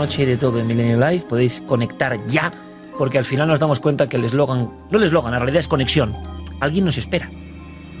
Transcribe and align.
Noche 0.00 0.24
de 0.24 0.38
todo 0.38 0.58
en 0.58 0.66
Milenio 0.66 0.96
Live, 0.96 1.26
podéis 1.28 1.60
conectar 1.66 2.26
ya, 2.26 2.50
porque 2.96 3.18
al 3.18 3.24
final 3.26 3.46
nos 3.46 3.60
damos 3.60 3.80
cuenta 3.80 4.08
que 4.08 4.16
el 4.16 4.24
eslogan, 4.24 4.70
no 4.90 4.96
el 4.96 5.04
eslogan, 5.04 5.30
la 5.30 5.38
realidad 5.38 5.60
es 5.60 5.68
conexión. 5.68 6.16
Alguien 6.58 6.86
nos 6.86 6.96
espera. 6.96 7.30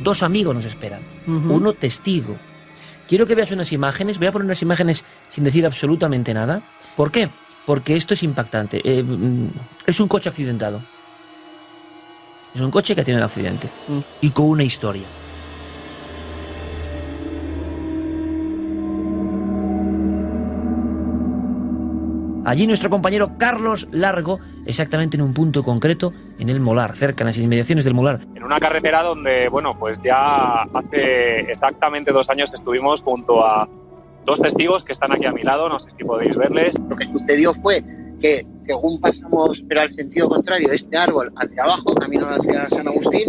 Dos 0.02 0.22
amigos 0.22 0.54
nos 0.54 0.64
esperan. 0.64 1.02
Uno 1.26 1.74
testigo. 1.74 2.38
Quiero 3.06 3.26
que 3.26 3.34
veas 3.34 3.50
unas 3.50 3.70
imágenes, 3.72 4.16
voy 4.16 4.28
a 4.28 4.32
poner 4.32 4.46
unas 4.46 4.62
imágenes 4.62 5.04
sin 5.28 5.44
decir 5.44 5.66
absolutamente 5.66 6.32
nada. 6.32 6.62
¿Por 6.96 7.10
qué? 7.12 7.28
Porque 7.66 7.96
esto 7.96 8.14
es 8.14 8.22
impactante. 8.22 8.80
Eh, 8.82 9.02
mm, 9.02 9.48
es 9.84 10.00
un 10.00 10.08
coche 10.08 10.30
accidentado. 10.30 10.80
Es 12.54 12.62
un 12.62 12.70
coche 12.70 12.96
que 12.96 13.04
tenido 13.04 13.22
un 13.22 13.28
accidente. 13.28 13.68
Y 14.22 14.30
con 14.30 14.46
una 14.46 14.64
historia. 14.64 15.04
Allí 22.44 22.66
nuestro 22.66 22.88
compañero 22.90 23.32
Carlos 23.38 23.86
Largo, 23.90 24.38
exactamente 24.66 25.16
en 25.16 25.22
un 25.22 25.34
punto 25.34 25.62
concreto, 25.62 26.12
en 26.38 26.48
el 26.48 26.58
Molar, 26.60 26.96
cerca, 26.96 27.22
en 27.22 27.26
las 27.28 27.36
inmediaciones 27.36 27.84
del 27.84 27.94
Molar. 27.94 28.20
en 28.34 28.42
una 28.44 28.58
carretera 28.58 29.02
donde, 29.02 29.48
bueno, 29.48 29.78
pues 29.78 30.00
ya 30.02 30.62
hace 30.62 31.40
exactamente 31.50 32.12
dos 32.12 32.28
años 32.30 32.52
estuvimos 32.52 33.02
junto 33.02 33.44
a 33.44 33.68
dos 34.24 34.40
testigos 34.40 34.84
que 34.84 34.92
están 34.92 35.12
aquí 35.12 35.26
a 35.26 35.32
mi 35.32 35.42
lado, 35.42 35.68
no 35.68 35.78
sé 35.78 35.90
si 35.90 36.02
podéis 36.04 36.34
verles. 36.36 36.74
Lo 36.88 36.96
que 36.96 37.04
sucedió 37.04 37.52
fue 37.52 37.82
que 38.20 38.46
según 38.58 39.00
pasamos, 39.00 39.62
pero 39.68 39.82
al 39.82 39.90
sentido 39.90 40.28
contrario, 40.28 40.68
de 40.68 40.76
este 40.76 40.96
árbol 40.96 41.32
hacia 41.36 41.62
abajo, 41.62 41.94
camino 41.94 42.26
hacia 42.28 42.66
San 42.68 42.88
Agustín, 42.88 43.28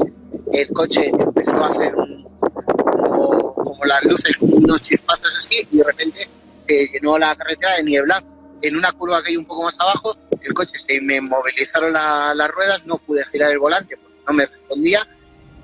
el 0.53 0.67
coche 0.69 1.09
empezó 1.09 1.63
a 1.63 1.67
hacer 1.67 1.95
un- 1.95 2.27
como, 2.39 3.53
como 3.53 3.85
las 3.85 4.03
luces, 4.05 4.35
como 4.37 4.55
unos 4.55 4.81
chispazos 4.81 5.31
así, 5.39 5.65
y 5.69 5.77
de 5.77 5.83
repente 5.83 6.19
se 6.65 6.87
llenó 6.93 7.17
la 7.17 7.35
carretera 7.35 7.75
de 7.77 7.83
niebla. 7.83 8.23
En 8.61 8.75
una 8.75 8.91
curva 8.91 9.21
que 9.23 9.29
hay 9.29 9.37
un 9.37 9.45
poco 9.45 9.63
más 9.63 9.75
abajo, 9.79 10.15
el 10.41 10.53
coche 10.53 10.77
se 10.79 11.01
me 11.01 11.19
movilizaron 11.21 11.93
la- 11.93 12.33
las 12.35 12.49
ruedas, 12.49 12.85
no 12.85 12.97
pude 12.97 13.23
girar 13.31 13.51
el 13.51 13.59
volante 13.59 13.97
porque 13.97 14.17
no 14.27 14.33
me 14.33 14.45
respondía 14.45 15.07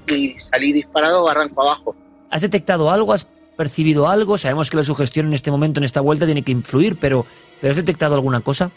y 0.08 0.40
salí 0.40 0.72
disparado 0.74 1.24
barranco 1.24 1.62
abajo. 1.62 1.96
¿Has 2.30 2.42
detectado 2.42 2.90
algo? 2.90 3.14
¿Has 3.14 3.28
percibido 3.56 4.08
algo? 4.08 4.38
Sabemos 4.38 4.70
que 4.70 4.78
la 4.78 4.84
sugestión 4.84 5.28
en 5.28 5.34
este 5.34 5.52
momento, 5.52 5.80
en 5.80 5.84
esta 5.84 6.02
vuelta, 6.02 6.26
tiene 6.26 6.44
que 6.44 6.52
influir, 6.52 6.98
pero, 7.00 7.26
¿pero 7.60 7.72
¿has 7.72 7.78
detectado 7.78 8.16
alguna 8.16 8.42
cosa? 8.42 8.72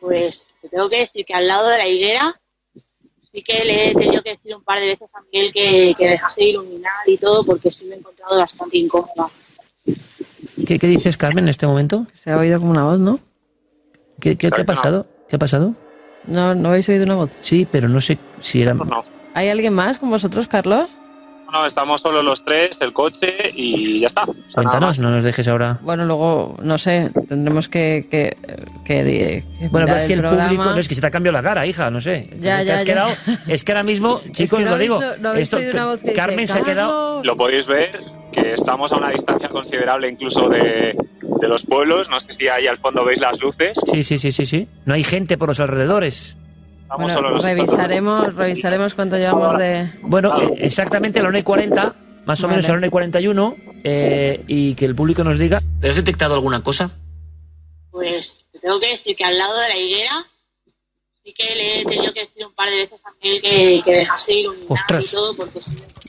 Pues 0.00 0.54
te 0.60 0.68
tengo 0.68 0.88
que 0.88 1.00
decir 1.00 1.24
que 1.24 1.34
al 1.34 1.46
lado 1.46 1.68
de 1.68 1.78
la 1.78 1.88
higuera 1.88 2.40
sí 3.30 3.42
que 3.42 3.64
le 3.64 3.90
he 3.90 3.94
tenido 3.94 4.22
que 4.22 4.30
decir 4.30 4.54
un 4.54 4.62
par 4.64 4.80
de 4.80 4.86
veces 4.86 5.14
a 5.14 5.20
Miguel 5.22 5.52
que, 5.52 5.94
que 5.96 6.08
dejase 6.10 6.42
de 6.42 6.48
iluminar 6.50 6.92
y 7.06 7.16
todo 7.18 7.44
porque 7.44 7.70
sí 7.70 7.84
me 7.86 7.94
he 7.94 7.98
encontrado 7.98 8.38
bastante 8.38 8.78
incómoda. 8.78 9.28
¿Qué, 10.66 10.78
qué 10.78 10.86
dices, 10.86 11.16
Carmen, 11.16 11.44
en 11.44 11.48
este 11.50 11.66
momento? 11.66 12.06
Se 12.14 12.30
ha 12.30 12.38
oído 12.38 12.58
como 12.58 12.70
una 12.72 12.84
voz, 12.84 12.98
¿no? 12.98 13.18
¿Qué, 14.20 14.36
qué- 14.36 14.50
qué 14.50 14.60
ha 14.62 14.64
pasado? 14.64 15.06
¿Qué 15.28 15.36
ha 15.36 15.38
pasado? 15.38 15.74
¿No, 16.26 16.54
¿No 16.54 16.68
habéis 16.70 16.88
oído 16.88 17.04
una 17.04 17.14
voz? 17.14 17.30
Sí, 17.40 17.66
pero 17.70 17.88
no 17.88 18.00
sé 18.00 18.18
si 18.40 18.62
era... 18.62 18.74
No, 18.74 19.02
¿Hay 19.34 19.48
alguien 19.48 19.74
más 19.74 19.98
con 19.98 20.10
vosotros, 20.10 20.48
Carlos? 20.48 20.88
No, 21.52 21.64
estamos 21.66 22.00
solo 22.00 22.22
los 22.22 22.44
tres, 22.44 22.78
el 22.80 22.92
coche 22.92 23.50
y 23.54 24.00
ya 24.00 24.06
está. 24.08 24.24
Cuéntanos, 24.54 24.98
no 24.98 25.10
nos 25.10 25.22
dejes 25.22 25.46
ahora... 25.48 25.78
Bueno, 25.82 26.04
luego, 26.04 26.56
no 26.62 26.78
sé, 26.78 27.10
tendremos 27.28 27.68
que... 27.68 28.06
que, 28.10 28.36
que, 28.84 29.42
que 29.58 29.68
Bueno, 29.68 29.88
a 29.90 29.94
ver 29.94 30.02
si 30.02 30.12
el 30.12 30.20
programa. 30.20 30.48
público... 30.48 30.64
No, 30.64 30.78
es 30.78 30.88
que 30.88 30.94
se 30.94 31.00
te 31.00 31.06
ha 31.06 31.10
cambiado 31.10 31.32
la 31.38 31.42
cara, 31.42 31.66
hija, 31.66 31.90
no 31.90 32.00
sé. 32.00 32.28
Ya, 32.40 32.58
Te 32.60 32.66
ya, 32.66 32.74
has 32.74 32.80
ya. 32.80 32.84
quedado... 32.84 33.10
Es 33.46 33.64
que 33.64 33.72
ahora 33.72 33.82
mismo, 33.84 34.20
chicos, 34.32 34.60
no 34.60 34.70
lo 34.70 34.78
digo... 34.78 34.98
una 34.98 35.32
voz 35.32 35.48
que 35.50 36.06
dice, 36.06 36.12
Carmen 36.12 36.46
se 36.46 36.58
ha 36.58 36.62
quedado... 36.62 37.22
Lo 37.24 37.36
podéis 37.36 37.66
ver, 37.66 37.98
que 38.32 38.52
estamos 38.52 38.92
a 38.92 38.96
una 38.96 39.10
distancia 39.10 39.48
considerable 39.48 40.08
incluso 40.10 40.48
de, 40.48 40.94
de 41.22 41.48
los 41.48 41.64
pueblos. 41.64 42.10
No 42.10 42.20
sé 42.20 42.32
si 42.32 42.48
ahí 42.48 42.66
al 42.66 42.78
fondo 42.78 43.04
veis 43.04 43.20
las 43.20 43.40
luces. 43.40 43.78
Sí, 43.90 44.02
sí, 44.02 44.18
sí, 44.18 44.32
sí, 44.32 44.46
sí. 44.46 44.68
No 44.84 44.94
hay 44.94 45.04
gente 45.04 45.38
por 45.38 45.48
los 45.48 45.60
alrededores. 45.60 46.36
Solo 46.88 46.98
Bueno, 47.04 47.20
los 47.30 47.44
revisaremos, 47.44 48.34
revisaremos 48.34 48.94
cuánto 48.94 49.16
llevamos 49.16 49.58
de... 49.58 49.90
Bueno, 50.02 50.40
eh, 50.40 50.54
exactamente 50.58 51.18
a 51.20 51.22
la 51.22 51.28
1 51.30 51.38
y 51.38 51.42
40, 51.42 51.94
más 52.24 52.40
o 52.40 52.42
Vale. 52.46 52.56
menos 52.56 52.68
a 52.68 52.72
la 52.72 52.78
1 52.78 52.86
y 52.86 52.90
41, 52.90 53.56
eh, 53.84 54.44
y 54.46 54.74
que 54.74 54.84
el 54.84 54.94
público 54.94 55.24
nos 55.24 55.38
diga... 55.38 55.62
¿Pero 55.80 55.90
has 55.90 55.96
detectado 55.96 56.34
alguna 56.34 56.62
cosa? 56.62 56.90
Pues 57.90 58.46
te 58.52 58.60
tengo 58.60 58.78
que 58.80 58.90
decir 58.90 59.16
que 59.16 59.24
al 59.24 59.36
lado 59.36 59.58
de 59.60 59.68
la 59.68 59.76
higuera 59.78 60.26
sí 61.24 61.32
que 61.36 61.54
le 61.56 61.80
he 61.80 61.84
tenido 61.84 62.12
que 62.12 62.20
decir 62.20 62.46
un 62.46 62.54
par 62.54 62.70
de 62.70 62.76
veces 62.76 63.00
a 63.04 63.10
Miguel 63.20 63.42
que, 63.42 63.82
que 63.84 63.92
dejase 63.96 64.32
de 64.32 64.38
iluminar 64.40 64.66
Ostras. 64.68 65.06
y 65.06 65.10
todo 65.16 65.34
porque 65.36 65.60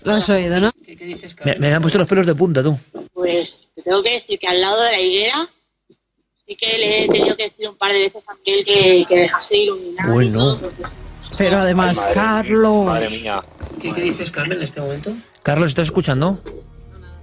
Lo 0.03 0.11
has 0.13 0.29
oído, 0.29 0.59
¿no? 0.59 0.71
Me, 1.45 1.55
me 1.55 1.73
han 1.73 1.81
puesto 1.81 1.97
los 1.97 2.07
pelos 2.07 2.27
de 2.27 2.35
punta, 2.35 2.61
tú. 2.61 2.77
Pues 3.13 3.71
te 3.75 3.81
tengo 3.81 4.03
que 4.03 4.13
decir 4.13 4.37
que 4.37 4.47
al 4.47 4.61
lado 4.61 4.81
de 4.83 4.91
la 4.91 5.01
higuera 5.01 5.49
sí 6.47 6.55
que 6.55 6.77
le 6.77 7.03
he 7.03 7.07
tenido 7.09 7.35
que 7.35 7.43
decir 7.43 7.69
un 7.69 7.75
par 7.75 7.91
de 7.91 7.99
veces 7.99 8.27
a 8.29 8.33
Miguel 8.35 8.65
que, 8.65 9.05
que 9.07 9.19
dejase 9.21 9.55
de 9.55 9.61
iluminar 9.63 10.09
Bueno. 10.11 10.57
Pero 11.37 11.57
además, 11.57 11.97
Madre- 11.97 12.13
Carlos... 12.13 12.85
Madre 12.85 13.09
mía. 13.09 13.43
¿Qué, 13.81 13.93
dices, 13.93 14.31
Carmen, 14.31 14.57
en 14.57 14.63
este 14.63 14.81
momento? 14.81 15.13
Carlos, 15.43 15.67
¿estás 15.67 15.87
escuchando? 15.87 16.39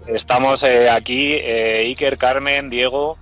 Estamos 0.06 0.62
eh, 0.62 0.88
aquí, 0.90 1.30
eh, 1.32 1.86
Iker, 1.88 2.16
Carmen, 2.18 2.68
Diego, 2.70 3.16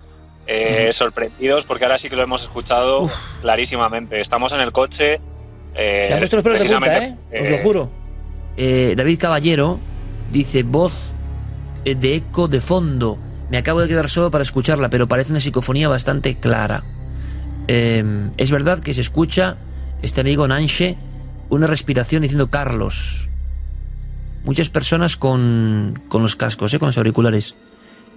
eh, 0.47 0.93
sorprendidos 0.99 1.65
porque 1.65 1.85
ahora 1.85 1.99
sí 1.99 2.11
que 2.11 2.17
lo 2.17 2.23
hemos 2.25 2.43
escuchado 2.43 3.09
clarísimamente. 3.41 4.21
Estamos 4.21 4.53
en 4.53 4.61
el 4.61 4.73
coche. 4.73 5.21
Eh, 5.75 6.05
Se 6.09 6.13
han 6.13 6.19
puesto 6.19 6.37
los 6.37 6.43
pelos 6.43 6.59
de 6.59 6.69
punta, 6.69 7.05
¿eh? 7.05 7.17
Os 7.41 7.49
lo 7.51 7.59
juro. 7.59 7.91
Eh, 8.57 8.95
David 8.97 9.19
Caballero 9.19 9.79
dice 10.31 10.63
voz 10.65 10.93
eh, 11.85 11.95
de 11.95 12.17
eco 12.17 12.49
de 12.49 12.61
fondo. 12.61 13.17
Me 13.53 13.59
acabo 13.59 13.83
de 13.83 13.89
quedar 13.89 14.09
solo 14.09 14.31
para 14.31 14.41
escucharla, 14.41 14.89
pero 14.89 15.07
parece 15.07 15.31
una 15.31 15.39
psicofonía 15.39 15.87
bastante 15.87 16.37
clara. 16.37 16.85
Eh, 17.69 18.03
es 18.39 18.51
verdad 18.51 18.81
que 18.81 18.95
se 18.95 19.03
escucha 19.03 19.59
este 20.01 20.23
amigo 20.23 20.49
Nanche 20.49 20.97
una 21.51 21.67
respiración 21.67 22.23
diciendo 22.23 22.49
Carlos. 22.49 23.29
Muchas 24.47 24.71
personas 24.71 25.19
con, 25.19 26.03
con 26.09 26.23
los 26.23 26.35
cascos, 26.35 26.73
¿eh? 26.73 26.79
con 26.79 26.87
los 26.87 26.97
auriculares. 26.97 27.55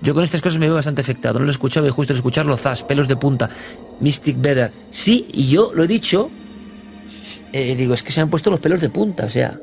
Yo 0.01 0.13
con 0.13 0.23
estas 0.23 0.41
cosas 0.41 0.57
me 0.57 0.67
veo 0.67 0.75
bastante 0.75 1.01
afectado. 1.01 1.39
No 1.39 1.43
lo 1.43 1.51
he 1.51 1.51
escuchado 1.51 1.85
y 1.85 1.89
justo 1.89 2.13
al 2.13 2.17
escucharlo, 2.17 2.55
zas, 2.55 2.83
pelos 2.83 3.09
de 3.09 3.17
punta, 3.17 3.49
Mystic 3.99 4.39
Better. 4.39 4.71
Sí, 4.89 5.27
y 5.33 5.49
yo 5.49 5.73
lo 5.73 5.83
he 5.83 5.87
dicho 5.87 6.31
eh, 7.51 7.75
digo, 7.75 7.93
es 7.93 8.03
que 8.03 8.13
se 8.13 8.21
me 8.21 8.23
han 8.23 8.29
puesto 8.29 8.49
los 8.49 8.61
pelos 8.61 8.79
de 8.79 8.89
punta, 8.89 9.25
o 9.25 9.29
sea. 9.29 9.59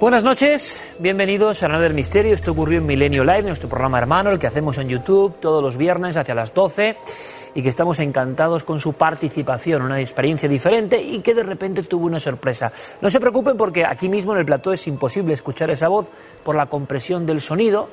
Buenas 0.00 0.22
noches, 0.22 0.80
bienvenidos 1.00 1.64
a 1.64 1.68
Nada 1.68 1.80
del 1.80 1.92
Misterio. 1.92 2.32
Esto 2.32 2.52
ocurrió 2.52 2.78
en 2.78 2.86
Milenio 2.86 3.24
Live, 3.24 3.42
nuestro 3.42 3.68
programa 3.68 3.98
hermano, 3.98 4.30
el 4.30 4.38
que 4.38 4.46
hacemos 4.46 4.78
en 4.78 4.88
YouTube 4.88 5.40
todos 5.40 5.60
los 5.60 5.76
viernes 5.76 6.16
hacia 6.16 6.36
las 6.36 6.54
12 6.54 6.96
y 7.56 7.62
que 7.62 7.68
estamos 7.68 7.98
encantados 7.98 8.62
con 8.62 8.78
su 8.78 8.92
participación, 8.92 9.82
una 9.82 10.00
experiencia 10.00 10.48
diferente 10.48 11.02
y 11.02 11.18
que 11.18 11.34
de 11.34 11.42
repente 11.42 11.82
tuvo 11.82 12.06
una 12.06 12.20
sorpresa. 12.20 12.70
No 13.00 13.10
se 13.10 13.18
preocupen 13.18 13.56
porque 13.56 13.84
aquí 13.84 14.08
mismo 14.08 14.32
en 14.34 14.38
el 14.38 14.44
plató 14.44 14.72
es 14.72 14.86
imposible 14.86 15.34
escuchar 15.34 15.68
esa 15.72 15.88
voz 15.88 16.08
por 16.44 16.54
la 16.54 16.66
compresión 16.66 17.26
del 17.26 17.40
sonido. 17.40 17.88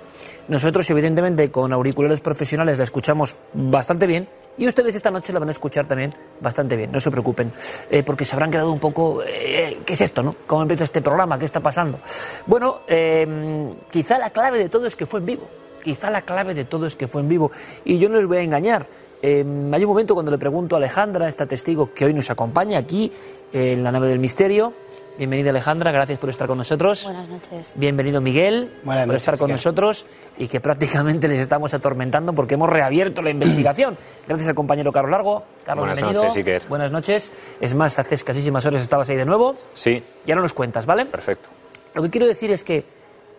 Nosotros 0.47 0.87
evidentemente 0.91 1.49
con 1.49 1.73
auriculares 1.73 2.21
profesionales 2.21 2.77
la 2.77 2.83
escuchamos 2.83 3.35
bastante 3.55 4.05
bien 4.05 4.27
y 4.57 4.67
ustedes 4.67 4.95
esta 4.95 5.11
noche 5.11 5.33
la 5.33 5.39
van 5.39 5.49
a 5.49 5.51
escuchar 5.51 5.85
también 5.85 6.11
bastante 6.39 6.75
bien, 6.75 6.91
no 6.91 6.99
se 6.99 7.11
preocupen, 7.11 7.51
eh, 7.89 8.03
porque 8.03 8.25
se 8.25 8.33
habrán 8.35 8.51
quedado 8.51 8.71
un 8.71 8.79
poco, 8.79 9.21
eh, 9.23 9.79
¿qué 9.85 9.93
es 9.93 10.01
esto, 10.01 10.23
no? 10.23 10.35
¿Cómo 10.47 10.61
empieza 10.61 10.83
este 10.83 11.01
programa? 11.01 11.37
¿Qué 11.39 11.45
está 11.45 11.59
pasando? 11.59 11.99
Bueno, 12.45 12.81
eh, 12.87 13.73
quizá 13.91 14.17
la 14.17 14.29
clave 14.29 14.57
de 14.57 14.69
todo 14.69 14.87
es 14.87 14.95
que 14.95 15.05
fue 15.05 15.19
en 15.19 15.25
vivo. 15.25 15.49
Quizá 15.83 16.09
la 16.09 16.23
clave 16.23 16.55
de 16.55 16.65
todo 16.65 16.87
es 16.87 16.95
que 16.95 17.07
fue 17.07 17.21
en 17.21 17.29
vivo. 17.29 17.51
Y 17.83 17.99
yo 17.99 18.09
no 18.09 18.17
les 18.17 18.25
voy 18.25 18.37
a 18.37 18.41
engañar. 18.41 18.87
Eh, 19.21 19.39
hay 19.71 19.83
un 19.83 19.89
momento 19.89 20.13
cuando 20.13 20.31
le 20.31 20.37
pregunto 20.37 20.75
a 20.75 20.77
Alejandra, 20.77 21.27
esta 21.27 21.45
testigo 21.45 21.91
que 21.93 22.05
hoy 22.05 22.13
nos 22.13 22.29
acompaña 22.29 22.77
aquí 22.77 23.11
eh, 23.53 23.73
en 23.73 23.83
la 23.83 23.91
nave 23.91 24.07
del 24.07 24.19
misterio. 24.19 24.73
Bienvenida 25.17 25.49
Alejandra, 25.51 25.91
gracias 25.91 26.19
por 26.19 26.29
estar 26.29 26.47
con 26.47 26.57
nosotros. 26.57 27.05
Buenas 27.05 27.29
noches. 27.29 27.73
Bienvenido 27.77 28.19
Miguel 28.21 28.73
Buenas 28.83 29.03
por 29.03 29.07
noches, 29.07 29.21
estar 29.23 29.37
con 29.37 29.49
nosotros 29.51 30.05
y 30.37 30.47
que 30.47 30.59
prácticamente 30.59 31.27
les 31.27 31.39
estamos 31.39 31.73
atormentando 31.73 32.33
porque 32.33 32.55
hemos 32.55 32.69
reabierto 32.69 33.21
la 33.21 33.29
investigación. 33.29 33.97
Gracias 34.27 34.49
al 34.49 34.55
compañero 34.55 34.91
Carlos 34.91 35.11
Largo. 35.11 35.43
Carlos, 35.65 35.83
Buenas 35.83 35.97
bienvenido. 35.97 36.23
noches, 36.23 36.37
Iker. 36.37 36.63
Buenas 36.67 36.91
noches. 36.91 37.31
Es 37.61 37.73
más, 37.73 37.97
hace 37.97 38.15
escasísimas 38.15 38.65
horas 38.65 38.83
estabas 38.83 39.07
ahí 39.09 39.15
de 39.15 39.25
nuevo. 39.25 39.55
Sí, 39.73 40.03
Ya 40.27 40.35
no 40.35 40.41
nos 40.41 40.53
cuentas, 40.53 40.85
¿vale? 40.85 41.05
perfecto. 41.05 41.49
Lo 41.93 42.03
que 42.03 42.09
quiero 42.09 42.27
decir 42.27 42.51
es 42.51 42.61
que 42.63 42.83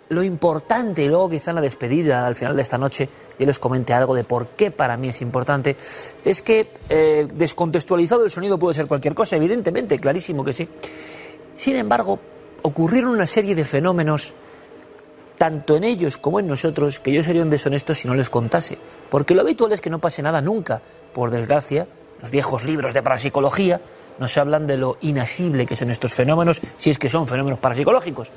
lo 0.08 0.22
importante, 0.22 1.02
y 1.02 1.08
luego 1.08 1.28
quizá 1.28 1.50
en 1.50 1.56
la 1.56 1.60
despedida, 1.60 2.26
al 2.26 2.36
final 2.36 2.54
de 2.54 2.62
esta 2.62 2.78
noche, 2.78 3.08
yo 3.38 3.46
les 3.46 3.58
comente 3.58 3.92
algo 3.92 4.14
de 4.14 4.24
por 4.24 4.48
qué 4.48 4.70
para 4.70 4.96
mí 4.96 5.08
es 5.08 5.20
importante, 5.20 5.76
es 6.24 6.42
que 6.42 6.68
eh, 6.88 7.26
descontextualizado 7.34 8.24
el 8.24 8.30
sonido 8.30 8.58
puede 8.58 8.74
ser 8.74 8.86
cualquier 8.86 9.14
cosa, 9.14 9.36
evidentemente, 9.36 9.98
clarísimo 9.98 10.44
que 10.44 10.52
sí. 10.52 10.68
Sin 11.56 11.76
embargo, 11.76 12.20
ocurrieron 12.62 13.10
una 13.10 13.26
serie 13.26 13.54
de 13.54 13.64
fenómenos, 13.64 14.34
tanto 15.36 15.76
en 15.76 15.84
ellos 15.84 16.18
como 16.18 16.40
en 16.40 16.46
nosotros, 16.46 17.00
que 17.00 17.12
yo 17.12 17.22
sería 17.22 17.42
un 17.42 17.50
deshonesto 17.50 17.94
si 17.94 18.08
no 18.08 18.14
les 18.14 18.30
contase. 18.30 18.78
Porque 19.10 19.34
lo 19.34 19.42
habitual 19.42 19.72
es 19.72 19.80
que 19.80 19.90
no 19.90 19.98
pase 19.98 20.22
nada 20.22 20.40
nunca. 20.40 20.80
Por 21.12 21.30
desgracia, 21.30 21.86
los 22.20 22.30
viejos 22.30 22.64
libros 22.64 22.94
de 22.94 23.02
parapsicología 23.02 23.80
nos 24.18 24.36
hablan 24.38 24.66
de 24.66 24.76
lo 24.76 24.96
inasible 25.02 25.66
que 25.66 25.76
son 25.76 25.90
estos 25.90 26.14
fenómenos, 26.14 26.60
si 26.78 26.90
es 26.90 26.98
que 26.98 27.08
son 27.08 27.26
fenómenos 27.26 27.58
parapsicológicos. 27.58 28.30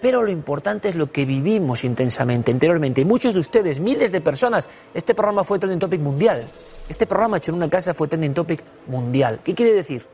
Pero 0.00 0.22
lo 0.22 0.30
importante 0.30 0.88
es 0.88 0.94
lo 0.94 1.10
que 1.10 1.24
vivimos 1.24 1.84
intensamente, 1.84 2.50
interiormente. 2.50 3.00
Y 3.00 3.04
muchos 3.04 3.34
de 3.34 3.40
ustedes, 3.40 3.80
miles 3.80 4.12
de 4.12 4.20
personas, 4.20 4.68
este 4.94 5.14
programa 5.14 5.42
fue 5.42 5.58
trending 5.58 5.80
topic 5.80 6.00
mundial. 6.00 6.44
Este 6.88 7.06
programa 7.06 7.38
hecho 7.38 7.50
en 7.50 7.56
una 7.56 7.68
casa 7.68 7.94
fue 7.94 8.06
trending 8.06 8.34
topic 8.34 8.62
mundial. 8.86 9.40
¿Qué 9.42 9.54
quiere 9.54 9.72
decir? 9.72 10.06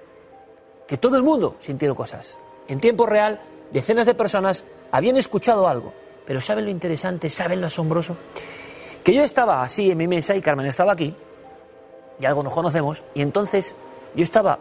Que 0.89 0.97
todo 0.97 1.17
el 1.17 1.23
mundo 1.23 1.57
sintió 1.61 1.95
cosas. 1.95 2.39
En 2.67 2.79
tiempo 2.79 3.05
real, 3.05 3.41
decenas 3.73 4.07
de 4.07 4.15
personas 4.15 4.65
habían 4.91 5.17
escuchado 5.17 5.69
algo. 5.69 5.93
Pero 6.27 6.41
¿saben 6.41 6.65
lo 6.65 6.71
interesante? 6.71 7.29
¿Saben 7.29 7.61
lo 7.61 7.67
asombroso? 7.67 8.17
Que 9.03 9.13
yo 9.13 9.23
estaba 9.23 9.63
así 9.63 9.91
en 9.91 9.99
mi 9.99 10.09
mesa 10.09 10.35
y 10.35 10.41
Carmen 10.41 10.65
estaba 10.67 10.93
aquí, 10.93 11.15
y 12.19 12.25
algo 12.25 12.43
nos 12.43 12.55
conocemos, 12.55 13.03
y 13.13 13.21
entonces 13.21 13.77
yo 14.15 14.23
estaba 14.23 14.59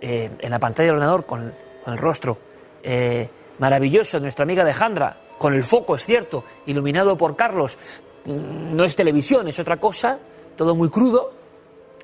eh, 0.00 0.30
en 0.38 0.50
la 0.50 0.60
pantalla 0.60 0.86
del 0.86 0.96
ordenador 0.96 1.26
con, 1.26 1.52
el 1.86 1.98
rostro 1.98 2.38
eh, 2.84 3.28
maravilloso 3.60 4.18
nuestra 4.18 4.42
amiga 4.42 4.62
Alejandra, 4.62 5.16
con 5.38 5.54
el 5.54 5.62
foco, 5.62 5.94
es 5.94 6.04
cierto, 6.04 6.42
iluminado 6.66 7.16
por 7.16 7.36
Carlos. 7.36 7.78
Mm, 8.24 8.74
No 8.74 8.84
es 8.84 8.96
televisión, 8.96 9.46
es 9.48 9.58
otra 9.60 9.76
cosa, 9.76 10.18
todo 10.56 10.74
muy 10.74 10.88
crudo, 10.88 11.32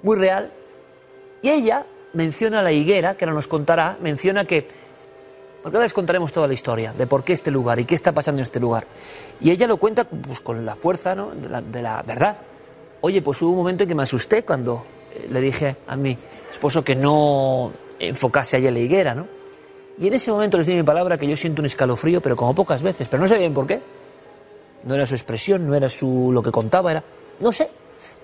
muy 0.03 0.17
real. 0.17 0.53
Y 1.43 1.51
ella 1.51 1.85
menciona 2.13 2.63
la 2.63 2.73
higuera, 2.73 3.17
que 3.17 3.25
ahora 3.25 3.35
nos 3.35 3.49
contará, 3.49 3.97
menciona 4.01 4.45
que, 4.45 4.69
porque 5.63 5.77
ahora 5.77 5.87
les 5.87 5.95
contaremos 5.95 6.33
toda 6.33 6.47
la 6.47 6.55
historia 6.55 6.93
de 6.93 7.07
por 7.07 7.25
qué 7.25 7.33
este 7.33 7.51
lugar 7.51 7.81
y 7.81 7.85
qué 7.87 7.95
está 7.95 8.13
pasando 8.13 8.41
en 8.41 8.45
este 8.45 8.61
lugar. 8.61 8.87
Y 9.41 9.51
ella 9.51 9.67
lo 9.67 9.79
cuenta 9.79 10.05
pues, 10.05 10.41
con 10.41 10.65
la 10.65 10.77
fuerza 10.77 11.15
¿no? 11.15 11.31
de, 11.31 11.49
la, 11.49 11.61
de 11.63 11.83
la 11.83 12.03
verdad. 12.03 12.37
Oye, 13.01 13.23
pues 13.23 13.41
hubo 13.43 13.51
un 13.51 13.57
momento 13.59 13.85
en 13.85 13.89
que 13.89 13.95
me 13.95 14.03
asusté 14.03 14.43
cuando 14.45 14.85
eh, 15.15 15.27
le 15.31 15.41
dije 15.41 15.77
a 15.87 15.97
mi 15.97 16.17
esposo 16.51 16.85
que 16.85 16.95
no 16.95 17.73
enfocase 17.99 18.57
allá 18.57 18.71
la 18.71 18.79
higuera, 18.79 19.15
¿no? 19.15 19.36
Y 19.99 20.09
en 20.09 20.15
ese 20.15 20.31
momento 20.31 20.59
les 20.59 20.67
di 20.67 20.75
mi 20.75 20.83
palabra 20.83 21.17
que 21.17 21.27
yo 21.27 21.37
siento 21.37 21.63
un 21.63 21.67
escalofrío, 21.67 22.21
pero 22.21 22.37
como 22.37 22.55
pocas 22.55 22.83
veces, 22.83 23.09
pero 23.09 23.23
no 23.23 23.29
sé 23.29 23.39
bien 23.39 23.55
por 23.55 23.67
qué. 23.67 23.81
No 24.85 24.95
era 24.95 25.07
su 25.07 25.15
expresión, 25.15 25.67
no 25.67 25.75
era 25.75 25.89
su 25.89 26.31
lo 26.33 26.43
que 26.43 26.51
contaba, 26.51 26.91
era 26.91 27.03
no 27.41 27.53
sé. 27.53 27.69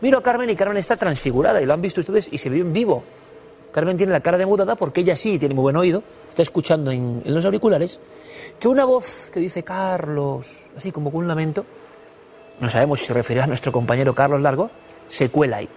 Miro 0.00 0.19
a 0.19 0.22
Carmen 0.22 0.50
y 0.50 0.56
Carmen 0.56 0.76
está 0.76 0.96
transfigurada 0.96 1.62
y 1.62 1.66
lo 1.66 1.72
han 1.72 1.80
visto 1.80 2.00
ustedes 2.00 2.28
y 2.30 2.38
se 2.38 2.50
ve 2.50 2.58
en 2.58 2.72
vivo. 2.72 3.02
Carmen 3.72 3.96
tiene 3.96 4.12
la 4.12 4.20
cara 4.20 4.36
demudada 4.36 4.76
porque 4.76 5.00
ella 5.00 5.16
sí 5.16 5.38
tiene 5.38 5.54
muy 5.54 5.62
buen 5.62 5.76
oído, 5.76 6.02
está 6.28 6.42
escuchando 6.42 6.90
en, 6.90 7.22
los 7.24 7.44
auriculares, 7.44 7.98
que 8.60 8.69
una 8.69 8.84
voz 8.84 9.30
que 9.32 9.40
dice 9.40 9.62
Carlos, 9.62 10.69
así 10.76 10.92
como 10.92 11.10
con 11.10 11.20
un 11.20 11.28
lamento, 11.28 11.64
no 12.60 12.69
sabemos 12.69 13.00
si 13.00 13.06
se 13.06 13.14
refería 13.14 13.44
a 13.44 13.46
nuestro 13.46 13.72
compañero 13.72 14.14
Carlos 14.14 14.42
Largo, 14.42 14.70
se 15.08 15.30
cuela 15.30 15.58
ahí. 15.58 15.69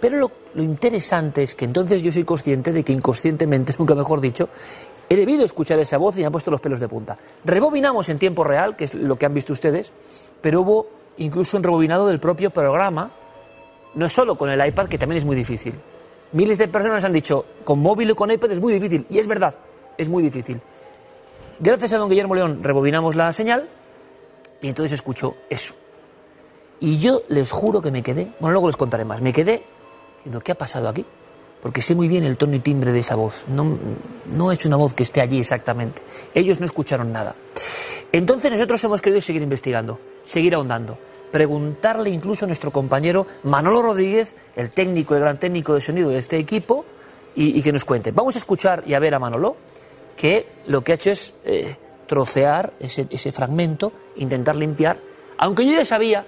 Pero 0.00 0.18
lo, 0.18 0.32
lo 0.54 0.62
interesante 0.62 1.44
es 1.44 1.54
que 1.54 1.64
entonces 1.64 2.02
yo 2.02 2.10
soy 2.10 2.24
consciente 2.24 2.72
de 2.72 2.82
que 2.82 2.92
inconscientemente, 2.92 3.74
nunca 3.78 3.94
mejor 3.94 4.20
dicho, 4.20 4.48
he 5.08 5.16
debido 5.16 5.44
escuchar 5.44 5.78
esa 5.78 5.98
voz 5.98 6.16
y 6.16 6.20
me 6.20 6.26
han 6.26 6.32
puesto 6.32 6.50
los 6.50 6.60
pelos 6.60 6.80
de 6.80 6.88
punta. 6.88 7.16
Rebobinamos 7.44 8.08
en 8.08 8.18
tiempo 8.18 8.44
real, 8.44 8.76
que 8.76 8.84
es 8.84 8.94
lo 8.94 9.16
que 9.16 9.26
han 9.26 9.34
visto 9.34 9.52
ustedes, 9.52 9.92
pero 10.40 10.62
hubo 10.62 10.86
incluso 11.18 11.56
un 11.56 11.62
rebobinado 11.62 12.06
del 12.06 12.20
propio 12.20 12.50
programa, 12.50 13.10
no 13.94 14.08
solo 14.08 14.36
con 14.36 14.50
el 14.50 14.66
iPad, 14.66 14.88
que 14.88 14.98
también 14.98 15.18
es 15.18 15.24
muy 15.24 15.36
difícil. 15.36 15.74
Miles 16.32 16.58
de 16.58 16.68
personas 16.68 17.04
han 17.04 17.12
dicho, 17.12 17.44
con 17.64 17.78
móvil 17.78 18.10
o 18.10 18.16
con 18.16 18.30
iPad 18.30 18.52
es 18.52 18.60
muy 18.60 18.72
difícil, 18.72 19.06
y 19.08 19.18
es 19.18 19.26
verdad, 19.26 19.54
es 19.96 20.08
muy 20.08 20.22
difícil. 20.22 20.60
Gracias 21.60 21.92
a 21.92 21.98
don 21.98 22.08
Guillermo 22.08 22.34
León 22.34 22.60
rebobinamos 22.62 23.14
la 23.14 23.32
señal 23.32 23.68
y 24.60 24.68
entonces 24.68 24.92
escucho 24.92 25.36
eso. 25.48 25.74
Y 26.80 26.98
yo 26.98 27.22
les 27.28 27.52
juro 27.52 27.80
que 27.80 27.92
me 27.92 28.02
quedé, 28.02 28.32
bueno, 28.40 28.52
luego 28.52 28.66
les 28.66 28.76
contaré 28.76 29.04
más, 29.04 29.20
me 29.20 29.32
quedé 29.32 29.62
diciendo, 30.16 30.40
¿qué 30.40 30.52
ha 30.52 30.56
pasado 30.56 30.88
aquí? 30.88 31.06
Porque 31.64 31.80
sé 31.80 31.94
muy 31.94 32.08
bien 32.08 32.24
el 32.24 32.36
tono 32.36 32.56
y 32.56 32.58
timbre 32.58 32.92
de 32.92 32.98
esa 33.00 33.14
voz. 33.14 33.46
No, 33.48 33.78
no 34.36 34.52
hecho 34.52 34.68
una 34.68 34.76
voz 34.76 34.92
que 34.92 35.02
esté 35.02 35.22
allí 35.22 35.40
exactamente. 35.40 36.02
Ellos 36.34 36.60
no 36.60 36.66
escucharon 36.66 37.10
nada. 37.10 37.34
Entonces 38.12 38.52
nosotros 38.52 38.84
hemos 38.84 39.00
querido 39.00 39.22
seguir 39.22 39.40
investigando, 39.40 39.98
seguir 40.22 40.54
ahondando, 40.54 40.98
preguntarle 41.32 42.10
incluso 42.10 42.44
a 42.44 42.48
nuestro 42.48 42.70
compañero 42.70 43.26
Manolo 43.44 43.80
Rodríguez, 43.80 44.36
el 44.56 44.72
técnico, 44.72 45.14
el 45.14 45.22
gran 45.22 45.38
técnico 45.38 45.72
de 45.72 45.80
sonido 45.80 46.10
de 46.10 46.18
este 46.18 46.36
equipo, 46.36 46.84
y, 47.34 47.58
y 47.58 47.62
que 47.62 47.72
nos 47.72 47.86
cuente. 47.86 48.12
Vamos 48.12 48.36
a 48.36 48.40
escuchar 48.40 48.84
y 48.86 48.92
a 48.92 48.98
ver 48.98 49.14
a 49.14 49.18
Manolo, 49.18 49.56
que 50.18 50.46
lo 50.66 50.84
que 50.84 50.92
ha 50.92 50.94
hecho 50.96 51.12
es 51.12 51.32
eh, 51.46 51.76
trocear 52.06 52.74
ese, 52.78 53.06
ese 53.08 53.32
fragmento, 53.32 53.90
intentar 54.16 54.54
limpiar, 54.54 55.00
aunque 55.38 55.64
yo 55.64 55.72
ya 55.72 55.86
sabía 55.86 56.26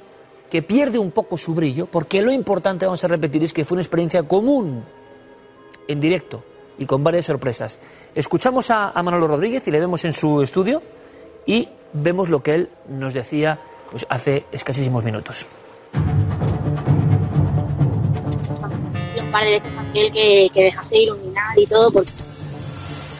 que 0.50 0.62
pierde 0.62 0.98
un 0.98 1.10
poco 1.10 1.36
su 1.36 1.54
brillo, 1.54 1.84
porque 1.84 2.22
lo 2.22 2.32
importante, 2.32 2.86
vamos 2.86 3.04
a 3.04 3.08
repetir, 3.08 3.44
es 3.44 3.52
que 3.52 3.66
fue 3.66 3.76
una 3.76 3.82
experiencia 3.82 4.22
común, 4.22 4.82
en 5.88 6.00
directo 6.00 6.42
y 6.78 6.86
con 6.86 7.02
varias 7.04 7.26
sorpresas. 7.26 7.78
Escuchamos 8.14 8.70
a, 8.70 8.90
a 8.90 9.02
Manolo 9.02 9.28
Rodríguez 9.28 9.66
y 9.68 9.70
le 9.70 9.80
vemos 9.80 10.04
en 10.04 10.12
su 10.12 10.42
estudio 10.42 10.82
y 11.46 11.68
vemos 11.92 12.28
lo 12.28 12.42
que 12.42 12.54
él 12.54 12.68
nos 12.88 13.14
decía 13.14 13.58
pues, 13.90 14.06
hace 14.08 14.44
escasísimos 14.52 15.02
minutos. 15.04 15.46
un 19.18 19.32
par 19.32 19.44
de 19.44 19.50
veces 19.60 19.72
que, 20.12 20.48
que 20.52 20.64
dejase 20.64 20.98
iluminar 20.98 21.58
y 21.58 21.66
todo, 21.66 21.90
porque 21.90 22.12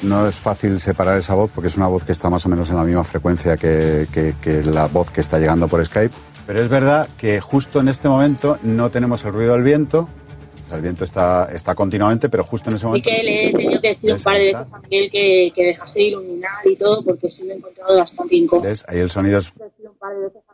No 0.02 0.26
es 0.28 0.36
fácil 0.36 0.78
separar 0.80 1.18
esa 1.18 1.34
voz 1.34 1.50
porque 1.50 1.68
es 1.68 1.76
una 1.76 1.88
voz 1.88 2.04
que 2.04 2.12
está 2.12 2.28
más 2.30 2.44
o 2.46 2.48
menos 2.48 2.68
en 2.70 2.76
la 2.76 2.84
misma 2.84 3.04
frecuencia 3.04 3.56
que, 3.56 4.06
que- 4.12 4.34
que 4.40 4.62
la 4.62 4.86
voz 4.88 5.10
que 5.10 5.20
está 5.20 5.38
llegando 5.38 5.68
por 5.68 5.84
Skype. 5.84 6.14
Pero 6.46 6.62
es 6.62 6.68
verdad 6.68 7.08
que 7.18 7.40
justo 7.40 7.80
en 7.80 7.88
este 7.88 8.08
momento 8.08 8.58
no 8.62 8.90
tenemos 8.90 9.24
el 9.24 9.32
ruido 9.32 9.54
del 9.54 9.62
viento. 9.62 10.08
El 10.72 10.80
viento 10.80 11.04
está, 11.04 11.48
está 11.52 11.74
continuamente, 11.74 12.28
pero 12.28 12.44
justo 12.44 12.70
en 12.70 12.76
ese 12.76 12.82
sí 12.82 12.86
momento... 12.86 13.08
que 13.08 13.22
le 13.22 13.48
he 13.48 13.52
tenido 13.52 13.80
que 13.80 13.88
decir 13.88 14.12
un 14.12 14.22
par 14.22 14.36
de 14.36 14.44
veces 14.46 14.72
a 14.72 14.78
Miguel 14.80 15.10
que, 15.10 15.52
que 15.54 15.64
dejase 15.64 16.02
iluminar 16.02 16.66
y 16.66 16.76
todo, 16.76 17.04
porque 17.04 17.30
sí 17.30 17.44
me 17.44 17.54
he 17.54 17.56
encontrado 17.56 17.96
bastante 17.96 18.36
incómodo. 18.36 18.68
¿Ves? 18.68 18.84
Ahí 18.88 18.98
el 18.98 19.10
sonido 19.10 19.38
es 19.38 19.52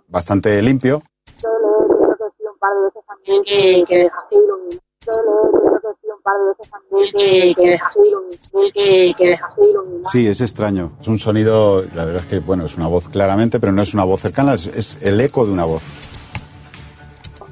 bastante 0.08 0.60
limpio. 0.60 1.02
Yo 1.42 1.48
le 1.48 1.84
he 1.84 1.88
tenido 1.88 2.16
que 2.18 2.24
decir 2.24 2.46
un 2.52 2.58
par 2.58 2.70
de 2.74 2.84
veces 2.84 3.02
a 3.08 3.16
Miguel 3.16 3.42
que, 3.46 3.84
que 3.88 3.98
dejase 3.98 4.34
iluminar. 4.34 4.80
Yo 5.04 5.12
le 5.12 5.18
he 5.18 5.50
tenido 5.50 5.80
que 5.80 5.88
decir 5.88 6.10
un 6.14 6.22
par 6.22 6.34
de 6.38 6.44
veces 6.48 6.72
a 6.72 6.78
Miguel 6.90 7.54
que, 7.54 7.62
que 7.62 7.70
dejase 7.70 8.00
iluminar. 8.06 8.72
Que, 8.72 9.14
que 9.16 9.28
dejase 9.28 9.60
iluminar. 9.64 10.10
Sí, 10.12 10.26
es 10.28 10.40
extraño. 10.40 10.92
Es 11.00 11.08
un 11.08 11.18
sonido, 11.18 11.84
la 11.94 12.04
verdad 12.04 12.22
es 12.22 12.28
que, 12.28 12.38
bueno, 12.40 12.66
es 12.66 12.76
una 12.76 12.86
voz 12.86 13.08
claramente, 13.08 13.58
pero 13.60 13.72
no 13.72 13.82
es 13.82 13.94
una 13.94 14.04
voz 14.04 14.20
cercana, 14.20 14.54
es, 14.54 14.66
es 14.66 15.02
el 15.02 15.20
eco 15.20 15.46
de 15.46 15.52
una 15.52 15.64
voz. 15.64 15.82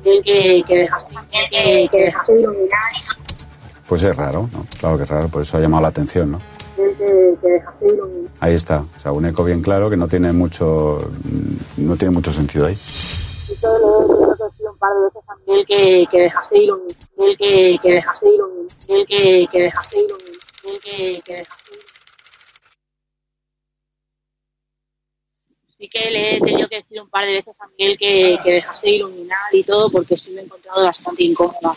Que, 0.03 0.23
que 0.67 0.79
dejase, 0.79 1.09
que, 1.51 1.89
que 1.91 2.05
dejase 2.05 2.33
iluminar. 2.41 2.93
Pues 3.87 4.03
es 4.03 4.17
raro, 4.17 4.49
¿no? 4.53 4.65
Claro 4.79 4.97
que 4.97 5.03
es 5.03 5.09
raro, 5.09 5.29
por 5.29 5.43
eso 5.43 5.57
ha 5.57 5.61
llamado 5.61 5.83
la 5.83 5.89
atención, 5.89 6.33
¿no? 6.33 6.41
Que, 6.77 7.37
iluminar. 7.83 8.31
Ahí 8.41 8.55
está, 8.55 8.81
o 8.97 9.01
sea, 9.01 9.13
un 9.13 9.27
eco 9.27 9.45
bien 9.45 9.61
claro 9.63 9.91
que 9.91 9.97
no 9.97 10.09
tiene 10.09 10.33
mucho, 10.33 10.99
no 11.77 11.97
tiene 11.97 12.15
mucho 12.15 12.33
sentido 12.33 12.67
ahí. 12.67 12.79
Yo 13.49 13.55
he 13.55 14.37
que 14.37 14.45
decir 14.45 14.69
un 14.71 14.79
par 14.79 14.91
de 14.95 15.01
veces 15.05 15.23
a 15.29 15.35
Miguel 15.47 15.67
que, 15.67 16.07
que 16.11 16.23
dejase 16.23 16.59
iluminar. 16.59 16.97
Miguel 17.19 17.37
que, 17.37 17.79
que 17.83 18.03
iluminar. 18.29 18.77
Miguel 18.89 19.07
que, 19.07 19.49
que 19.51 19.59
iluminar. 19.99 20.39
Miguel 20.65 20.81
que, 20.83 21.23
que 21.25 21.33
dejase 21.35 21.60
Sí 25.81 25.89
que 25.89 26.11
le 26.11 26.37
he 26.37 26.41
tenido 26.43 26.69
que 26.69 26.77
decir 26.77 27.01
un 27.01 27.09
par 27.09 27.25
de 27.25 27.33
veces 27.33 27.59
a 27.59 27.67
Miguel 27.69 27.97
que, 27.97 28.39
que 28.45 28.53
dejase 28.53 28.91
iluminar 28.91 29.49
y 29.51 29.65
todo, 29.65 29.91
porque 29.91 30.15
sí 30.15 30.31
me 30.33 30.43
he 30.43 30.45
encontrado 30.45 30.85
bastante 30.85 31.25
incómoda. 31.25 31.75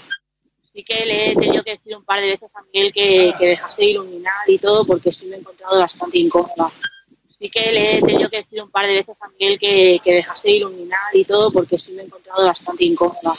Sí 0.62 0.84
que 0.84 1.06
le 1.06 1.32
he 1.32 1.36
tenido 1.38 1.64
que 1.64 1.72
decir 1.72 1.96
un 1.96 2.04
par 2.04 2.20
de 2.20 2.28
veces 2.28 2.54
a 2.54 2.62
Miguel 2.64 2.92
que, 2.92 3.34
que 3.40 3.46
dejase 3.46 3.86
iluminar 3.86 4.44
y 4.48 4.58
todo, 4.58 4.86
porque 4.86 5.14
sí 5.14 5.28
me 5.28 5.38
he 5.38 5.40
encontrado 5.40 5.80
bastante 5.80 6.20
incómoda. 6.20 6.70
Sí 7.30 7.50
que 7.50 7.72
le 7.72 7.98
he 7.98 8.02
tenido 8.02 8.30
que 8.30 8.38
decir 8.44 8.62
un 8.62 8.70
par 8.72 8.88
de 8.88 8.94
veces 8.94 9.18
a 9.22 9.30
Miguel 9.30 9.58
que, 9.58 10.02
que 10.04 10.16
dejase 10.16 10.52
iluminar 10.52 11.14
y 11.14 11.24
todo, 11.24 11.50
porque 11.50 11.80
sí 11.80 11.94
me 11.94 12.02
he 12.02 12.06
encontrado 12.06 12.46
bastante 12.46 12.84
incómoda. 12.84 13.36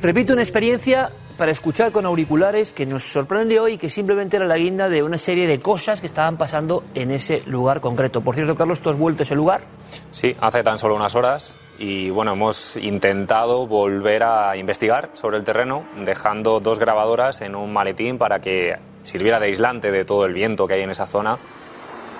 Repito, 0.00 0.32
una 0.32 0.42
experiencia 0.42 1.10
para 1.36 1.50
escuchar 1.52 1.92
con 1.92 2.06
auriculares 2.06 2.72
que 2.72 2.86
nos 2.86 3.02
sorprende 3.04 3.60
hoy 3.60 3.74
y 3.74 3.78
que 3.78 3.90
simplemente 3.90 4.36
era 4.36 4.46
la 4.46 4.56
guinda 4.56 4.88
de 4.88 5.02
una 5.02 5.18
serie 5.18 5.46
de 5.46 5.60
cosas 5.60 6.00
que 6.00 6.06
estaban 6.06 6.36
pasando 6.36 6.84
en 6.94 7.10
ese 7.10 7.42
lugar 7.46 7.80
concreto. 7.80 8.20
Por 8.20 8.34
cierto, 8.34 8.54
Carlos, 8.56 8.80
tú 8.80 8.90
has 8.90 8.96
vuelto 8.96 9.22
a 9.22 9.24
ese 9.24 9.34
lugar. 9.34 9.62
Sí, 10.10 10.36
hace 10.40 10.62
tan 10.62 10.78
solo 10.78 10.96
unas 10.96 11.14
horas 11.14 11.56
y 11.78 12.10
bueno, 12.10 12.32
hemos 12.32 12.76
intentado 12.76 13.66
volver 13.66 14.22
a 14.22 14.56
investigar 14.56 15.10
sobre 15.14 15.36
el 15.36 15.44
terreno 15.44 15.84
dejando 16.04 16.60
dos 16.60 16.78
grabadoras 16.78 17.40
en 17.40 17.54
un 17.54 17.72
maletín 17.72 18.18
para 18.18 18.40
que 18.40 18.76
sirviera 19.02 19.40
de 19.40 19.46
aislante 19.46 19.90
de 19.90 20.04
todo 20.04 20.24
el 20.24 20.32
viento 20.32 20.66
que 20.66 20.74
hay 20.74 20.82
en 20.82 20.90
esa 20.90 21.06
zona 21.06 21.38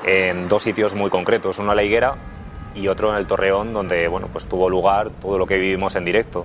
en 0.04 0.49
dos 0.49 0.62
sitios 0.62 0.94
muy 0.94 1.09
concretos, 1.09 1.59
uno 1.59 1.73
en 1.73 1.76
la 1.76 1.83
higuera 1.83 2.16
y 2.75 2.88
otro 2.88 3.11
en 3.11 3.16
el 3.16 3.26
Torreón 3.26 3.73
donde 3.73 4.09
bueno, 4.09 4.28
pues 4.30 4.47
tuvo 4.47 4.68
lugar 4.68 5.11
todo 5.11 5.38
lo 5.38 5.47
que 5.47 5.59
vivimos 5.59 5.97
en 5.97 6.04
directo. 6.04 6.44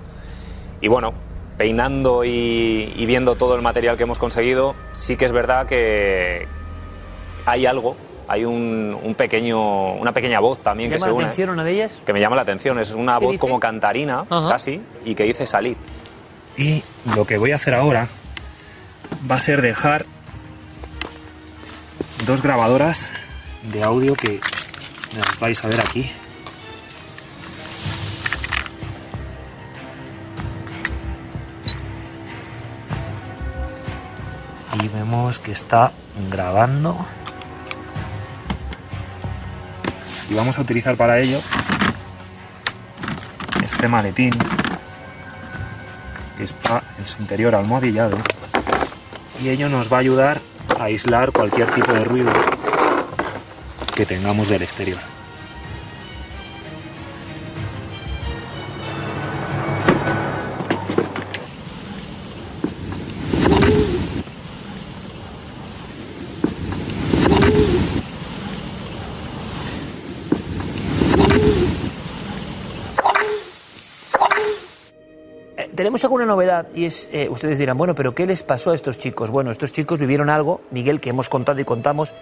Y 0.80 0.88
bueno, 0.88 1.12
peinando 1.60 2.24
y, 2.24 2.90
y 2.96 3.04
viendo 3.04 3.34
todo 3.34 3.54
el 3.54 3.60
material 3.60 3.98
que 3.98 4.04
hemos 4.04 4.18
conseguido, 4.18 4.74
sí 4.94 5.18
que 5.18 5.26
es 5.26 5.32
verdad 5.32 5.66
que 5.66 6.48
hay 7.44 7.66
algo, 7.66 7.98
hay 8.28 8.46
un, 8.46 8.98
un 9.02 9.14
pequeño, 9.14 9.92
una 9.92 10.12
pequeña 10.12 10.40
voz 10.40 10.60
también 10.62 10.88
¿Te 10.88 10.96
que 10.96 11.00
llama 11.00 11.06
se 11.06 11.10
la 11.10 11.14
une. 11.16 11.24
atención 11.26 11.50
una 11.50 11.62
de 11.64 11.72
ellas? 11.72 11.98
Que 12.06 12.14
me 12.14 12.20
llama 12.20 12.34
la 12.36 12.40
atención, 12.42 12.78
es 12.78 12.92
una 12.92 13.18
¿Qué 13.18 13.24
voz 13.26 13.32
dice? 13.32 13.40
como 13.42 13.60
cantarina, 13.60 14.24
Ajá. 14.30 14.48
casi, 14.48 14.80
y 15.04 15.14
que 15.14 15.24
dice 15.24 15.46
salir. 15.46 15.76
Y 16.56 16.82
lo 17.14 17.26
que 17.26 17.36
voy 17.36 17.52
a 17.52 17.56
hacer 17.56 17.74
ahora 17.74 18.08
va 19.30 19.36
a 19.36 19.40
ser 19.40 19.60
dejar 19.60 20.06
dos 22.24 22.40
grabadoras 22.40 23.10
de 23.70 23.82
audio 23.82 24.14
que 24.14 24.40
las 25.14 25.38
vais 25.38 25.62
a 25.62 25.68
ver 25.68 25.80
aquí. 25.82 26.10
Y 34.72 34.88
vemos 34.88 35.38
que 35.38 35.52
está 35.52 35.92
grabando. 36.30 36.96
Y 40.30 40.34
vamos 40.34 40.58
a 40.58 40.60
utilizar 40.60 40.96
para 40.96 41.18
ello 41.18 41.40
este 43.64 43.88
maletín 43.88 44.32
que 46.36 46.44
está 46.44 46.82
en 46.98 47.06
su 47.06 47.20
interior 47.20 47.54
almohadillado 47.54 48.16
y 49.42 49.48
ello 49.48 49.68
nos 49.68 49.92
va 49.92 49.98
a 49.98 50.00
ayudar 50.00 50.40
a 50.78 50.84
aislar 50.84 51.32
cualquier 51.32 51.70
tipo 51.74 51.92
de 51.92 52.04
ruido 52.04 52.32
que 53.94 54.06
tengamos 54.06 54.48
del 54.48 54.62
exterior. 54.62 55.00
Eh, 76.00 76.02
Tenemos 76.02 76.04
alguna 76.04 76.24
novedad 76.24 76.66
y 76.74 76.86
es, 76.86 77.10
eh, 77.12 77.28
ustedes 77.28 77.58
dirán, 77.58 77.76
bueno, 77.76 77.94
pero 77.94 78.14
¿qué 78.14 78.26
les 78.26 78.42
pasó 78.42 78.70
a 78.70 78.74
estos 78.74 78.96
chicos? 78.96 79.30
Bueno, 79.30 79.50
estos 79.50 79.70
chicos 79.70 80.00
vivieron 80.00 80.30
algo, 80.30 80.62
Miguel, 80.70 80.98
que 80.98 81.10
hemos 81.10 81.28
contado 81.28 81.60
y 81.60 81.64
contamos, 81.64 82.14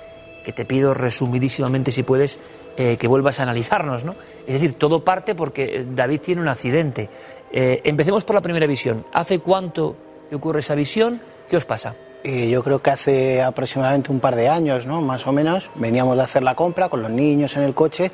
que 0.44 0.52
te 0.52 0.64
pido 0.64 0.94
resumidísimamente, 0.94 1.92
si 1.92 2.02
puedes, 2.02 2.40
eh, 2.76 2.96
que 2.96 3.06
vuelvas 3.06 3.38
a 3.38 3.44
analizarnos, 3.44 4.04
¿no? 4.04 4.14
Es 4.48 4.54
decir, 4.54 4.74
todo 4.74 5.04
parte 5.04 5.36
porque 5.36 5.64
eh, 5.64 5.86
David 5.94 6.20
tiene 6.22 6.40
un 6.40 6.48
accidente. 6.48 7.08
Empecemos 7.52 8.24
por 8.24 8.34
la 8.34 8.42
primera 8.42 8.66
visión. 8.66 9.04
¿Hace 9.12 9.38
cuánto 9.38 9.94
que 10.28 10.34
ocurre 10.34 10.60
esa 10.60 10.74
visión? 10.74 11.20
¿Qué 11.48 11.56
os 11.56 11.64
pasa? 11.64 11.94
Yo 12.24 12.62
creo 12.64 12.82
que 12.82 12.90
hace 12.90 13.42
aproximadamente 13.42 14.10
un 14.10 14.20
par 14.20 14.34
de 14.34 14.48
años, 14.48 14.86
¿no? 14.86 15.00
Más 15.00 15.26
o 15.26 15.32
menos, 15.32 15.70
veníamos 15.76 16.16
de 16.16 16.24
hacer 16.24 16.42
la 16.42 16.54
compra 16.54 16.88
con 16.88 17.00
los 17.00 17.10
niños 17.10 17.56
en 17.56 17.62
el 17.62 17.74
coche, 17.74 18.10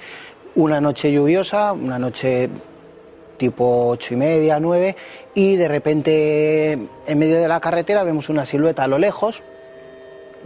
una 0.54 0.80
noche 0.80 1.10
lluviosa, 1.10 1.72
una 1.72 1.98
noche 1.98 2.48
tipo 3.36 3.88
ocho 3.88 4.14
y 4.14 4.16
media, 4.16 4.60
nueve, 4.60 4.96
y 5.34 5.56
de 5.56 5.68
repente 5.68 6.72
en 7.06 7.18
medio 7.18 7.36
de 7.40 7.48
la 7.48 7.60
carretera 7.60 8.04
vemos 8.04 8.28
una 8.28 8.44
silueta 8.44 8.84
a 8.84 8.88
lo 8.88 8.98
lejos. 8.98 9.42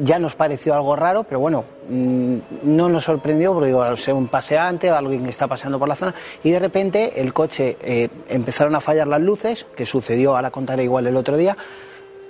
Ya 0.01 0.21
nos 0.21 0.37
pareció 0.37 0.75
algo 0.75 0.95
raro, 0.95 1.25
pero 1.25 1.41
bueno, 1.41 1.65
mm, 1.89 2.37
no 2.63 2.89
nos 2.89 3.05
sorprendió 3.05 3.53
porque 3.53 3.67
digo, 3.67 3.83
al 3.83 3.99
ser 3.99 4.15
un 4.15 4.29
paseante 4.29 4.91
alguien 4.91 5.25
que 5.25 5.31
está 5.31 5.49
paseando 5.49 5.79
por 5.81 5.89
la 5.89 5.97
zona, 5.97 6.15
y 6.45 6.51
de 6.51 6.61
repente 6.61 7.21
el 7.21 7.33
coche 7.33 7.77
eh, 7.83 8.09
empezaron 8.29 8.77
a 8.77 8.81
fallar 8.81 9.09
las 9.09 9.21
luces, 9.21 9.67
que 9.75 9.87
sucedió, 9.87 10.37
ahora 10.37 10.53
contaré 10.53 10.85
igual 10.85 11.09
el 11.09 11.17
otro 11.17 11.37
día, 11.37 11.57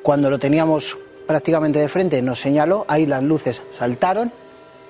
cuando 0.03 0.31
lo 0.31 0.39
teníamos 0.39 0.97
prácticamente 1.29 1.79
de 1.79 1.89
frente 1.89 2.23
nos 2.23 2.41
señaló, 2.41 2.87
ahí 2.89 3.05
las 3.05 3.23
luces 3.23 3.63
saltaron 3.71 4.33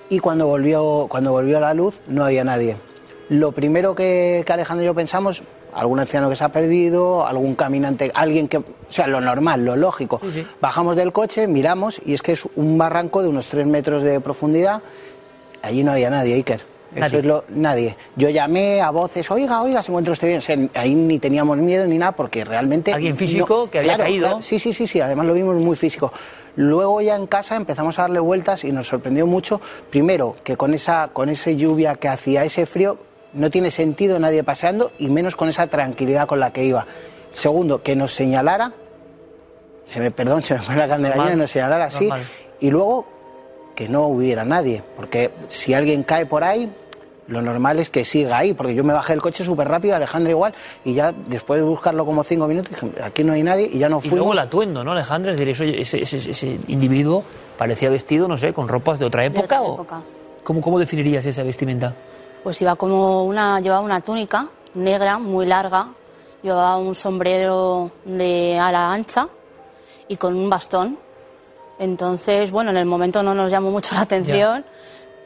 y 0.09 0.21
cuando 0.21 0.47
volvió, 0.47 1.07
cuando 1.09 1.33
volvió 1.33 1.59
la 1.59 1.75
luz 1.75 2.01
no 2.07 2.25
había 2.25 2.45
nadie. 2.45 2.77
Lo 3.29 3.51
primero 3.51 3.97
que 3.97 4.45
Alejandro 4.49 4.85
y 4.85 4.87
yo 4.87 4.95
pensamos, 4.95 5.43
algún 5.79 6.01
anciano 6.01 6.29
que 6.29 6.37
se 6.37 6.45
ha 6.45 6.49
perdido, 6.51 7.27
algún 7.27 7.55
caminante, 7.55 8.11
alguien 8.15 8.49
que, 8.49 8.59
o 8.59 8.65
sea, 8.89 9.07
lo 9.07 9.21
normal, 9.21 9.65
lo 9.65 9.77
lógico. 9.77 10.21
Sí, 10.25 10.33
sí. 10.33 10.47
Bajamos 10.61 10.97
del 10.97 11.13
coche, 11.13 11.47
miramos 11.47 12.01
y 12.05 12.15
es 12.15 12.23
que 12.23 12.33
es 12.33 12.47
un 12.57 12.77
barranco 12.77 13.23
de 13.23 13.29
unos 13.29 13.49
tres 13.49 13.67
metros 13.67 14.03
de 14.03 14.21
profundidad. 14.21 14.83
Allí 15.63 15.83
no 15.85 15.93
había 15.93 16.11
nadie, 16.11 16.35
Iker. 16.35 16.61
Eso 16.91 17.01
Nadie. 17.01 17.19
es 17.19 17.25
lo, 17.27 17.45
nadie. 17.51 17.97
Yo 18.17 18.31
llamé 18.31 18.81
a 18.81 18.91
voces, 18.91 19.31
oiga, 19.31 19.61
oiga, 19.63 19.83
se 19.83 19.91
encuentra 19.93 20.13
usted 20.15 20.27
bien. 20.27 20.39
O 20.39 20.41
sea, 20.41 20.57
ahí 20.75 20.95
ni 20.95 21.19
teníamos 21.19 21.59
miedo 21.59 21.87
ni 21.87 21.99
nada 21.99 22.13
porque 22.13 22.45
realmente... 22.47 22.95
Alguien 22.95 23.15
físico 23.15 23.69
que 23.71 23.81
había 23.81 23.91
Claro, 23.97 24.05
caído. 24.05 24.27
claro, 24.29 24.43
sí, 24.43 24.59
sí, 24.59 24.73
sí, 24.73 24.87
sí, 24.87 24.99
además 25.01 25.27
lo 25.27 25.35
vimos 25.35 25.55
muy 25.57 25.77
físico. 25.77 26.11
Luego 26.57 27.01
ya 27.03 27.15
en 27.15 27.27
casa 27.27 27.57
empezamos 27.57 27.99
a 27.99 28.03
darle 28.03 28.21
vueltas 28.21 28.65
y 28.65 28.73
nos 28.73 28.89
sorprendió 28.89 29.27
mucho, 29.27 29.61
primero, 29.91 30.35
que 30.43 30.57
con 30.57 30.73
esa, 30.73 31.09
con 31.13 31.29
esa 31.29 31.51
lluvia 31.51 31.97
que 31.97 32.09
hacía, 32.09 32.43
ese 32.45 32.65
frío, 32.65 32.97
no 33.33 33.51
tiene 33.51 33.71
sentido 33.71 34.19
nadie 34.19 34.43
paseando 34.45 34.91
y 34.99 35.09
menos 35.09 35.37
con 35.37 35.49
esa 35.49 35.67
tranquilidad 35.67 36.27
con 36.27 36.41
la 36.41 36.53
que 36.53 36.65
iba. 36.65 36.87
Segundo, 37.33 37.83
que 37.83 37.95
nos 37.97 38.13
señalara, 38.15 38.73
se 39.85 40.01
me, 40.01 40.11
perdón, 40.11 40.43
se 40.43 40.55
me 40.55 40.61
fue 40.61 40.77
la 40.77 40.89
carne 40.89 41.11
de 41.11 41.17
gallina, 41.17 41.37
nos 41.37 41.51
señalara 41.51 41.87
así, 41.87 42.07
normal. 42.09 42.27
y 42.61 42.71
luego 42.71 43.07
que 43.75 43.89
no 43.89 44.07
hubiera 44.09 44.45
nadie, 44.45 44.83
porque 44.97 45.31
si 45.47 45.73
alguien 45.75 46.03
cae 46.03 46.27
por 46.27 46.43
ahí, 46.43 46.69
lo 47.29 47.43
normal 47.43 47.79
es 47.79 47.91
que 47.91 48.05
siga 48.07 48.39
ahí, 48.39 48.55
porque 48.55 48.75
yo 48.75 48.83
me 48.83 48.93
bajé 48.95 49.13
del 49.13 49.21
coche 49.23 49.45
súper 49.45 49.69
rápido, 49.69 49.95
Alejandro 49.95 50.31
igual, 50.31 50.55
y 50.85 50.95
ya 50.95 51.13
después 51.27 51.61
de 51.61 51.67
buscarlo 51.67 52.05
como 52.07 52.25
cinco 52.25 52.49
minutos, 52.49 52.71
dije, 52.71 53.03
aquí 53.03 53.23
no 53.23 53.35
hay 53.35 53.43
nadie, 53.43 53.69
y 53.71 53.79
ya 53.79 53.89
no 53.91 53.99
Y 53.99 54.01
fuimos. 54.01 54.19
luego 54.19 54.33
el 54.33 54.39
atuendo, 54.41 54.83
¿no, 54.83 54.93
Alejandro? 54.93 55.31
Es 55.33 55.37
decir, 55.39 55.51
eso- 55.51 55.65
ese, 55.65 56.03
ese- 56.03 56.31
ese 56.31 56.59
individuo 56.69 57.23
parecía 57.59 57.91
vestido, 57.91 58.27
no 58.27 58.39
sé, 58.39 58.53
con 58.55 58.67
ropas 58.67 58.99
de 58.99 59.05
otra 59.05 59.25
época. 59.27 59.45
otra 59.45 59.63
o- 59.63 59.75
época. 59.75 60.01
¿Cómo, 60.43 60.61
¿Cómo 60.63 60.79
definirías 60.79 61.25
esa 61.27 61.43
vestimenta? 61.43 61.95
Pues 62.49 62.63
iba 62.63 62.77
como 62.77 63.25
una, 63.25 63.61
llevaba 63.61 63.83
una 63.83 64.01
túnica 64.01 64.49
negra 64.73 65.19
muy 65.19 65.45
larga, 65.45 65.89
llevaba 66.43 66.79
un 66.79 66.95
sombrero 66.95 67.91
de 68.07 68.59
ala 68.59 68.91
ancha 68.91 69.29
y 70.09 70.17
con 70.17 70.35
un 70.35 70.49
bastón. 70.49 70.99
Entonces, 71.79 72.51
bueno, 72.51 72.71
en 72.71 72.79
el 72.79 72.87
momento 72.87 73.23
no 73.23 73.35
nos 73.35 73.51
llamó 73.51 73.71
mucho 73.71 73.95
la 73.95 74.01
atención, 74.01 74.65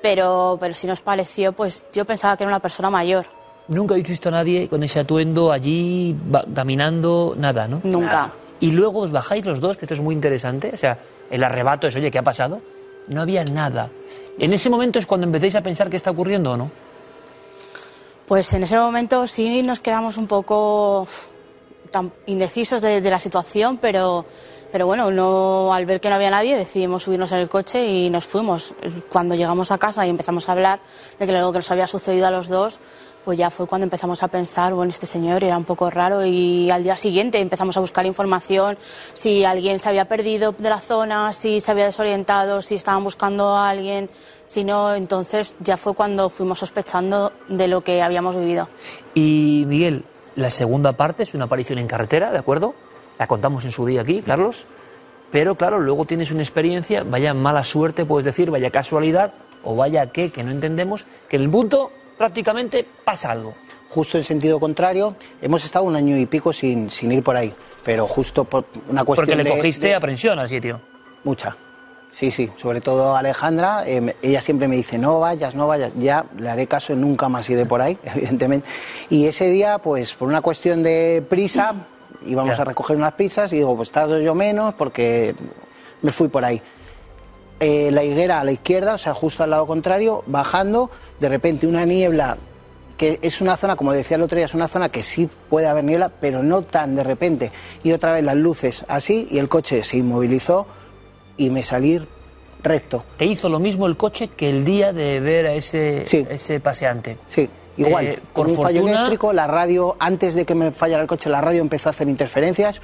pero, 0.03 0.57
pero 0.61 0.75
sí 0.75 0.89
nos 0.89 1.01
pareció, 1.01 1.53
pues 1.53 1.85
yo 1.93 2.05
pensaba 2.05 2.37
que 2.37 2.43
era 2.43 2.49
una 2.51 2.59
persona 2.59 2.91
mayor. 2.91 3.25
Nunca 3.69 3.95
habéis 3.95 4.09
visto 4.09 4.29
a 4.29 4.33
nadie 4.33 4.69
con 4.69 4.83
ese 4.83 4.99
atuendo 4.99 5.53
allí 5.53 6.17
va- 6.35 6.45
caminando, 6.53 7.37
nada, 7.39 7.69
¿no? 7.69 7.83
Nunca. 7.85 8.33
Y 8.59 8.73
luego 8.73 8.99
os 8.99 9.13
bajáis 9.13 9.47
los 9.47 9.61
dos, 9.61 9.77
que 9.77 9.85
esto 9.85 9.95
es 9.95 10.01
muy 10.01 10.13
interesante. 10.17 10.73
O 10.75 10.77
sea, 10.77 10.99
el 11.31 11.45
arrebato 11.45 11.87
es, 11.87 11.95
oye, 11.95 12.11
¿qué 12.11 12.19
ha 12.19 12.23
pasado? 12.25 12.61
No 13.07 13.21
había 13.23 13.45
nada. 13.45 13.91
¿En 14.41 14.53
ese 14.53 14.69
momento 14.69 14.99
es 14.99 15.07
cuando 15.07 15.25
empezáis 15.25 15.55
a 15.55 15.61
pensar 15.61 15.89
qué 15.89 15.95
está 15.97 16.11
ocurriendo 16.11 16.51
o 16.51 16.57
no? 16.57 16.71
Pues 18.33 18.51
en 18.55 18.63
ese 18.63 18.79
momento 18.79 19.27
sí 19.27 19.63
nos 19.63 19.81
quedamos 19.81 20.17
un 20.17 20.27
poco 20.27 21.07
indecisos 22.25 22.81
de, 22.81 23.03
la 23.03 23.19
situación, 23.19 23.77
pero, 23.77 24.25
pero 24.73 24.87
bueno, 24.87 25.11
no, 25.11 25.75
al 25.75 25.85
ver 25.85 26.01
que 26.01 26.09
no 26.09 26.15
había 26.15 26.31
nadie 26.31 26.57
decidimos 26.57 27.03
subirnos 27.03 27.31
en 27.33 27.41
el 27.41 27.51
coche 27.51 27.87
y 27.87 28.09
nos 28.09 28.25
fuimos. 28.25 28.73
Cuando 29.11 29.35
llegamos 29.35 29.71
a 29.71 29.77
casa 29.77 30.07
y 30.07 30.09
empezamos 30.09 30.49
a 30.49 30.53
hablar 30.53 30.81
de 31.19 31.27
que 31.27 31.37
algo 31.37 31.53
que 31.53 31.59
nos 31.59 31.71
había 31.73 31.87
sucedido 31.87 32.27
a 32.27 32.31
los 32.31 32.49
dos, 32.49 32.81
pues 33.25 33.39
ya 33.39 33.51
fue 33.51 33.67
cuando 33.67 33.85
empezamos 33.85 34.23
a 34.23 34.29
pensar, 34.29 34.75
bueno, 34.75 34.91
este 34.91 35.07
señor 35.07 35.45
era 35.45 35.57
un 35.57 35.65
poco 35.65 35.91
raro 35.91 36.25
y 36.25 36.71
al 36.71 36.83
día 36.83 36.97
siguiente 36.97 37.39
empezamos 37.39 37.77
a 37.77 37.81
buscar 37.81 38.07
información, 38.07 38.77
si 39.15 39.45
alguien 39.45 39.79
se 39.79 39.89
había 39.89 40.07
perdido 40.07 40.53
de 40.53 40.69
la 40.69 40.79
zona, 40.79 41.33
si 41.33 41.61
se 41.61 41.71
había 41.71 41.87
desorientado, 41.87 42.63
si 42.63 42.75
estaban 42.75 43.05
buscando 43.05 43.55
a 43.55 43.71
alguien, 43.71 44.11
si 44.47 44.65
no, 44.65 44.95
entonces 44.95 45.55
ya 45.61 45.77
fue 45.77 45.95
cuando 45.95 46.31
fuimos 46.31 46.59
sospechando 46.59 47.33
de 47.49 47.69
lo 47.69 47.83
que 47.83 48.03
habíamos 48.03 48.37
vivido. 48.37 48.69
Y 49.15 49.65
Miguel, 49.67 50.05
la 50.37 50.51
segunda 50.51 50.93
parte 50.93 51.23
es 51.23 51.35
una 51.35 51.45
aparición 51.45 51.79
en 51.79 51.87
carretera, 51.87 52.31
¿de 52.31 52.39
acuerdo? 52.39 52.75
La 53.19 53.27
contamos 53.27 53.65
en 53.65 53.73
su 53.73 53.87
día 53.87 54.03
aquí, 54.03 54.23
Carlos. 54.23 54.65
Pero 55.31 55.55
claro, 55.55 55.81
luego 55.81 56.05
tienes 56.05 56.31
una 56.31 56.43
experiencia, 56.43 57.05
vaya 57.05 57.33
mala 57.33 57.65
suerte, 57.65 58.05
puedes 58.05 58.27
decir, 58.27 58.51
vaya 58.51 58.71
casualidad, 58.71 59.33
o 59.65 59.77
vaya 59.77 60.07
qué, 60.07 60.31
que 60.31 60.43
no 60.43 60.51
entendemos, 60.51 61.07
que 61.29 61.37
el 61.37 61.49
punto 61.49 61.91
prácticamente 62.27 62.87
pasa 63.05 63.33
algo. 63.33 63.53
Justo 63.91 64.17
en 64.17 64.23
sentido 64.23 64.61
contrario, 64.61 65.17
hemos 65.43 65.65
estado 65.65 65.85
un 65.87 65.97
año 65.97 66.17
y 66.17 66.25
pico 66.27 66.53
sin, 66.53 66.89
sin 66.89 67.11
ir 67.11 67.21
por 67.25 67.35
ahí, 67.37 67.53
pero 67.85 68.07
justo 68.07 68.45
por 68.45 68.65
una 68.89 69.05
cuestión 69.05 69.27
Porque 69.27 69.43
le 69.43 69.51
de- 69.51 69.57
cogiste 69.57 69.89
de- 69.89 69.95
aprensión 69.97 70.39
al 70.39 70.49
sitio. 70.49 70.79
Mucha. 71.25 71.57
Sí, 72.13 72.31
sí, 72.31 72.49
sobre 72.57 72.81
todo 72.81 73.17
Alejandra, 73.17 73.85
eh, 73.89 74.01
me- 74.01 74.15
ella 74.23 74.41
siempre 74.41 74.69
me 74.69 74.77
dice, 74.77 74.99
no 74.99 75.19
vayas, 75.19 75.57
no 75.57 75.67
vayas, 75.67 75.91
ya 75.99 76.25
le 76.39 76.49
haré 76.49 76.69
caso, 76.69 76.95
nunca 76.95 77.29
más 77.29 77.51
iré 77.51 77.67
por 77.67 77.83
ahí, 77.83 77.99
evidentemente. 78.05 78.69
Y 79.11 79.27
ese 79.27 79.49
día, 79.51 79.79
pues 79.79 80.15
por 80.15 80.29
una 80.29 80.43
cuestión 80.43 80.85
de 80.85 81.25
prisa, 81.29 81.75
íbamos 82.25 82.57
Ya. 82.57 82.63
a 82.63 82.67
recoger 82.67 82.97
unas 82.97 83.15
pizzas 83.15 83.53
y 83.53 83.57
digo, 83.57 83.75
pues 83.77 83.91
tardo 83.91 84.21
yo 84.21 84.33
menos 84.37 84.75
porque 84.75 85.35
me 86.03 86.13
fui 86.13 86.29
por 86.29 86.45
ahí. 86.45 86.63
Eh, 87.65 87.91
la 87.93 88.03
higuera 88.03 88.41
a 88.41 88.45
la 88.45 88.51
izquierda, 88.53 88.95
o 88.95 88.99
sea, 88.99 89.15
justo 89.15 89.45
al 89.45 89.51
lado 89.51 89.67
contrario, 89.69 90.25
bajando, 90.27 90.91
de 91.21 91.29
repente 91.29 91.67
una 91.69 91.85
niebla 91.85 92.37
que 92.97 93.19
es 93.23 93.41
una 93.41 93.57
zona, 93.57 93.77
como 93.77 93.93
decía 93.93 94.17
el 94.17 94.23
otro 94.23 94.37
día, 94.37 94.45
es 94.47 94.55
una 94.55 94.67
zona 94.69 94.89
que 94.89 95.03
sí 95.03 95.29
puede 95.49 95.67
haber 95.69 95.85
niebla, 95.85 96.09
pero 96.09 96.43
no 96.43 96.63
tan 96.63 96.95
de 96.97 97.05
repente. 97.05 97.51
Y 97.83 97.93
otra 97.93 98.13
vez 98.15 98.25
las 98.25 98.37
luces 98.37 98.85
así 98.89 99.27
y 99.31 99.39
el 99.39 99.49
coche 99.49 99.83
se 99.83 99.97
inmovilizó 99.99 100.67
y 101.37 101.51
me 101.51 101.63
salí 101.63 102.01
recto. 102.63 103.05
Te 103.17 103.27
hizo 103.27 103.49
lo 103.49 103.59
mismo 103.59 103.87
el 103.87 103.97
coche 103.97 104.29
que 104.29 104.51
el 104.51 104.65
día 104.65 104.93
de 104.93 105.21
ver 105.21 105.47
a 105.47 105.55
ese, 105.55 106.03
Sí. 106.05 106.27
ese 106.29 106.61
paseante. 106.61 107.17
Sí, 107.27 107.49
igual. 107.77 108.07
Eh, 108.07 108.19
con 108.33 108.47
por 108.47 108.57
un 108.57 108.63
fallo 108.63 108.87
eléctrico, 108.89 109.33
la 109.33 109.47
radio, 109.47 109.97
antes 109.99 110.35
de 110.35 110.45
que 110.45 110.55
me 110.55 110.71
fallara 110.71 111.03
el 111.03 111.09
coche, 111.09 111.29
la 111.31 111.41
radio 111.41 111.61
empezó 111.61 111.89
a 111.89 111.91
hacer 111.91 112.09
interferencias. 112.09 112.81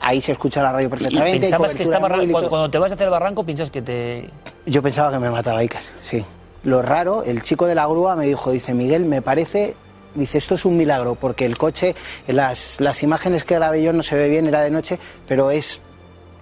Ahí 0.00 0.20
se 0.20 0.32
escucha 0.32 0.62
la 0.62 0.72
radio 0.72 0.86
Y 0.86 0.90
perfectamente. 0.90 1.40
pensabas 1.40 1.74
que 1.74 1.82
y 1.84 1.86
cuando, 2.30 2.48
cuando 2.50 2.70
te 2.70 2.78
vas 2.78 2.92
hacia 2.92 3.04
el 3.04 3.10
barranco 3.10 3.44
piensas 3.44 3.70
que 3.70 3.82
te 3.82 4.30
Yo 4.66 4.82
pensaba 4.82 5.10
que 5.10 5.18
me 5.18 5.30
mataba 5.30 5.58
Iker, 5.60 5.80
sí. 6.00 6.24
Lo 6.64 6.82
raro, 6.82 7.22
el 7.22 7.42
chico 7.42 7.66
de 7.66 7.74
la 7.74 7.86
grúa 7.86 8.14
me 8.16 8.26
dijo, 8.26 8.50
dice, 8.50 8.74
Miguel, 8.74 9.04
me 9.04 9.22
parece, 9.22 9.74
dice, 10.14 10.38
esto 10.38 10.54
es 10.54 10.64
un 10.64 10.76
milagro, 10.76 11.14
porque 11.14 11.46
el 11.46 11.56
coche, 11.56 11.94
las, 12.26 12.80
las 12.80 13.02
imágenes 13.02 13.44
que 13.44 13.54
grabé 13.54 13.82
yo 13.82 13.92
no 13.92 14.02
se 14.02 14.16
ve 14.16 14.28
bien, 14.28 14.46
era 14.48 14.60
de 14.62 14.70
noche, 14.70 14.98
pero 15.28 15.50
es 15.52 15.80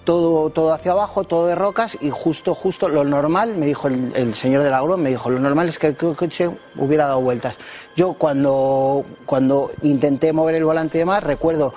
todo, 0.05 0.51
todo 0.51 0.73
hacia 0.73 0.93
abajo, 0.93 1.25
todo 1.25 1.47
de 1.47 1.55
rocas, 1.55 1.97
y 2.01 2.11
justo, 2.11 2.55
justo, 2.55 2.89
lo 2.89 3.05
normal, 3.05 3.55
me 3.57 3.67
dijo 3.67 3.89
el, 3.89 4.13
el 4.17 4.35
señor 4.35 4.63
de 4.63 4.71
la 4.71 4.81
grúa, 4.81 4.97
me 4.97 5.11
dijo, 5.11 5.29
lo 5.31 5.39
normal 5.41 5.69
es 5.69 5.79
que 5.79 5.89
el 5.89 5.97
co- 5.97 6.15
coche 6.17 6.51
hubiera 6.77 7.05
dado 7.07 7.21
vueltas. 7.21 7.59
Yo 7.95 8.15
cuando, 8.15 9.05
cuando 9.27 9.71
intenté 9.83 10.33
mover 10.33 10.55
el 10.57 10.65
volante 10.65 10.99
y 10.99 11.01
demás, 11.01 11.23
recuerdo 11.23 11.75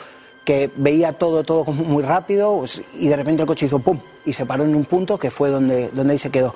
que 0.48 0.72
veía 0.78 1.12
todo, 1.12 1.44
todo 1.44 1.66
muy 1.66 2.02
rápido, 2.04 2.60
pues, 2.60 2.82
y 2.98 3.10
de 3.10 3.18
repente 3.18 3.42
el 3.42 3.48
coche 3.48 3.66
hizo 3.66 3.80
pum, 3.80 4.00
y 4.24 4.32
se 4.32 4.46
paró 4.46 4.64
en 4.64 4.74
un 4.76 4.86
punto 4.86 5.20
que 5.20 5.30
fue 5.30 5.50
donde, 5.50 5.90
donde 5.90 6.14
ahí 6.14 6.18
se 6.18 6.30
quedó. 6.30 6.56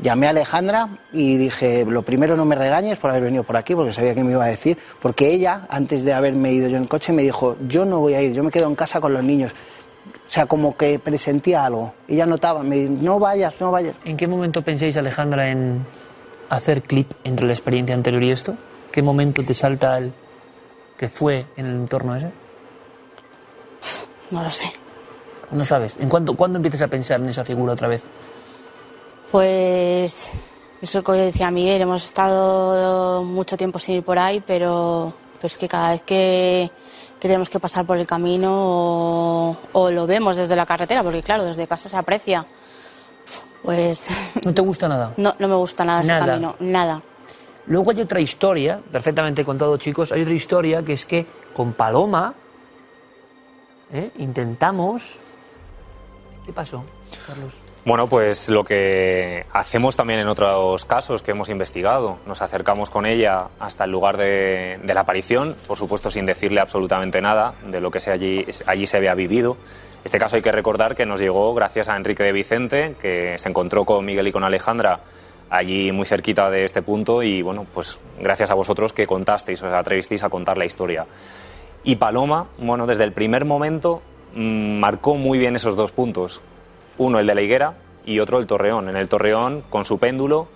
Llamé 0.00 0.28
a 0.28 0.30
Alejandra 0.30 0.88
y 1.12 1.36
dije, 1.36 1.84
lo 1.84 2.02
primero 2.02 2.36
no 2.36 2.44
me 2.44 2.54
regañes 2.54 2.96
por 2.96 3.10
haber 3.10 3.24
venido 3.24 3.42
por 3.42 3.56
aquí, 3.56 3.74
porque 3.74 3.92
sabía 3.92 4.14
que 4.14 4.22
me 4.22 4.30
iba 4.30 4.44
a 4.44 4.48
decir, 4.48 4.78
porque 5.02 5.28
ella, 5.32 5.66
antes 5.68 6.04
de 6.04 6.12
haberme 6.12 6.52
ido 6.52 6.68
yo 6.68 6.76
en 6.76 6.86
coche, 6.86 7.12
me 7.12 7.22
dijo, 7.22 7.56
yo 7.66 7.84
no 7.84 7.98
voy 7.98 8.14
a 8.14 8.22
ir, 8.22 8.32
yo 8.32 8.44
me 8.44 8.52
quedo 8.52 8.68
en 8.68 8.76
casa 8.76 9.00
con 9.00 9.12
los 9.12 9.24
niños. 9.24 9.50
O 9.50 10.30
sea, 10.30 10.46
como 10.46 10.76
que 10.76 11.00
presentía 11.00 11.64
algo. 11.64 11.92
Ella 12.06 12.24
notaba, 12.24 12.62
me 12.62 12.76
dijo, 12.76 12.92
no 13.02 13.18
vayas, 13.18 13.54
no 13.58 13.72
vayas. 13.72 13.96
¿En 14.04 14.16
qué 14.16 14.28
momento 14.28 14.62
pensáis, 14.62 14.96
Alejandra, 14.96 15.50
en 15.50 15.84
hacer 16.50 16.82
clip 16.82 17.10
entre 17.24 17.46
la 17.46 17.52
experiencia 17.52 17.96
anterior 17.96 18.22
y 18.22 18.30
esto? 18.30 18.54
¿Qué 18.92 19.02
momento 19.02 19.42
te 19.42 19.54
salta 19.54 19.98
el 19.98 20.12
que 20.96 21.08
fue 21.08 21.46
en 21.56 21.66
el 21.66 21.74
entorno 21.80 22.14
ese? 22.14 22.45
No 24.30 24.42
lo 24.42 24.50
sé. 24.50 24.72
No 25.50 25.64
sabes. 25.64 25.96
¿En 26.00 26.08
cuándo, 26.08 26.34
cuándo 26.36 26.56
empiezas 26.56 26.82
a 26.82 26.88
pensar 26.88 27.20
en 27.20 27.28
esa 27.28 27.44
figura 27.44 27.72
otra 27.74 27.88
vez? 27.88 28.02
Pues 29.30 30.30
eso 30.80 31.02
que 31.02 31.12
decía 31.12 31.50
Miguel, 31.50 31.82
hemos 31.82 32.04
estado 32.04 33.22
mucho 33.24 33.56
tiempo 33.56 33.78
sin 33.78 33.96
ir 33.96 34.02
por 34.04 34.18
ahí, 34.18 34.42
pero, 34.46 35.12
pero 35.40 35.46
es 35.48 35.58
que 35.58 35.68
cada 35.68 35.90
vez 35.92 36.02
que, 36.02 36.70
que 37.20 37.28
tenemos 37.28 37.50
que 37.50 37.58
pasar 37.60 37.84
por 37.86 37.96
el 37.98 38.06
camino 38.06 38.50
o, 38.52 39.56
o 39.72 39.90
lo 39.90 40.06
vemos 40.06 40.36
desde 40.36 40.54
la 40.56 40.66
carretera, 40.66 41.02
porque 41.02 41.22
claro, 41.22 41.44
desde 41.44 41.66
casa 41.66 41.88
se 41.88 41.96
aprecia, 41.96 42.44
pues 43.62 44.08
¿No 44.44 44.54
te 44.54 44.62
gusta 44.62 44.88
nada? 44.88 45.12
no, 45.16 45.34
no 45.38 45.48
me 45.48 45.56
gusta 45.56 45.84
nada 45.84 46.00
ese 46.02 46.12
Nada. 46.12 46.26
camino, 46.26 46.56
nada. 46.60 47.02
Luego 47.66 47.90
hay 47.90 48.00
otra 48.00 48.20
historia, 48.20 48.78
perfectamente 48.92 49.44
contado 49.44 49.76
chicos, 49.76 50.12
hay 50.12 50.22
otra 50.22 50.34
historia 50.34 50.82
que 50.82 50.92
es 50.92 51.04
que 51.04 51.26
con 51.52 51.72
Paloma 51.72 52.32
¿eh? 53.92 54.10
intentamos... 54.18 55.20
¿Qué 56.44 56.52
pasó, 56.52 56.84
Carlos? 57.26 57.54
Bueno, 57.86 58.08
pues 58.08 58.48
lo 58.48 58.64
que 58.64 59.46
hacemos 59.52 59.94
también 59.94 60.18
en 60.18 60.26
otros 60.26 60.84
casos 60.84 61.22
que 61.22 61.30
hemos 61.30 61.48
investigado. 61.50 62.18
Nos 62.26 62.42
acercamos 62.42 62.90
con 62.90 63.06
ella 63.06 63.46
hasta 63.60 63.84
el 63.84 63.92
lugar 63.92 64.16
de, 64.16 64.80
la 64.84 65.00
aparición, 65.00 65.54
por 65.68 65.76
supuesto 65.76 66.10
sin 66.10 66.26
decirle 66.26 66.60
absolutamente 66.60 67.20
nada 67.20 67.54
de 67.64 67.80
lo 67.80 67.92
que 67.92 68.00
se 68.00 68.10
allí, 68.10 68.44
allí 68.66 68.88
se 68.88 68.96
había 68.96 69.14
vivido. 69.14 69.56
Este 70.04 70.18
caso 70.18 70.34
hay 70.34 70.42
que 70.42 70.50
recordar 70.50 70.96
que 70.96 71.06
nos 71.06 71.20
llegó 71.20 71.54
gracias 71.54 71.88
a 71.88 71.96
Enrique 71.96 72.24
de 72.24 72.32
Vicente, 72.32 72.96
que 73.00 73.38
se 73.38 73.48
encontró 73.48 73.84
con 73.84 74.04
Miguel 74.04 74.26
y 74.26 74.32
con 74.32 74.42
Alejandra 74.42 75.00
allí 75.48 75.92
muy 75.92 76.06
cerquita 76.06 76.50
de 76.50 76.64
este 76.64 76.82
punto 76.82 77.22
y 77.22 77.42
bueno, 77.42 77.66
pues 77.72 78.00
gracias 78.18 78.50
a 78.50 78.54
vosotros 78.54 78.92
que 78.92 79.06
contasteis, 79.06 79.62
os 79.62 79.72
atrevisteis 79.72 80.24
a 80.24 80.28
contar 80.28 80.58
la 80.58 80.64
historia. 80.64 81.06
Y 81.86 81.96
Paloma, 81.96 82.48
bueno, 82.58 82.84
desde 82.88 83.04
el 83.04 83.12
primer 83.12 83.44
momento 83.44 84.02
mm, 84.34 84.78
marcó 84.80 85.14
muy 85.14 85.38
bien 85.38 85.54
esos 85.54 85.76
dos 85.76 85.92
puntos. 85.92 86.42
Uno 86.98 87.20
el 87.20 87.28
de 87.28 87.34
la 87.36 87.42
higuera 87.42 87.74
y 88.04 88.18
otro 88.18 88.40
el 88.40 88.48
torreón. 88.48 88.88
En 88.88 88.96
el 88.96 89.08
torreón, 89.08 89.62
con 89.70 89.84
su 89.84 89.96
péndulo, 89.98 90.48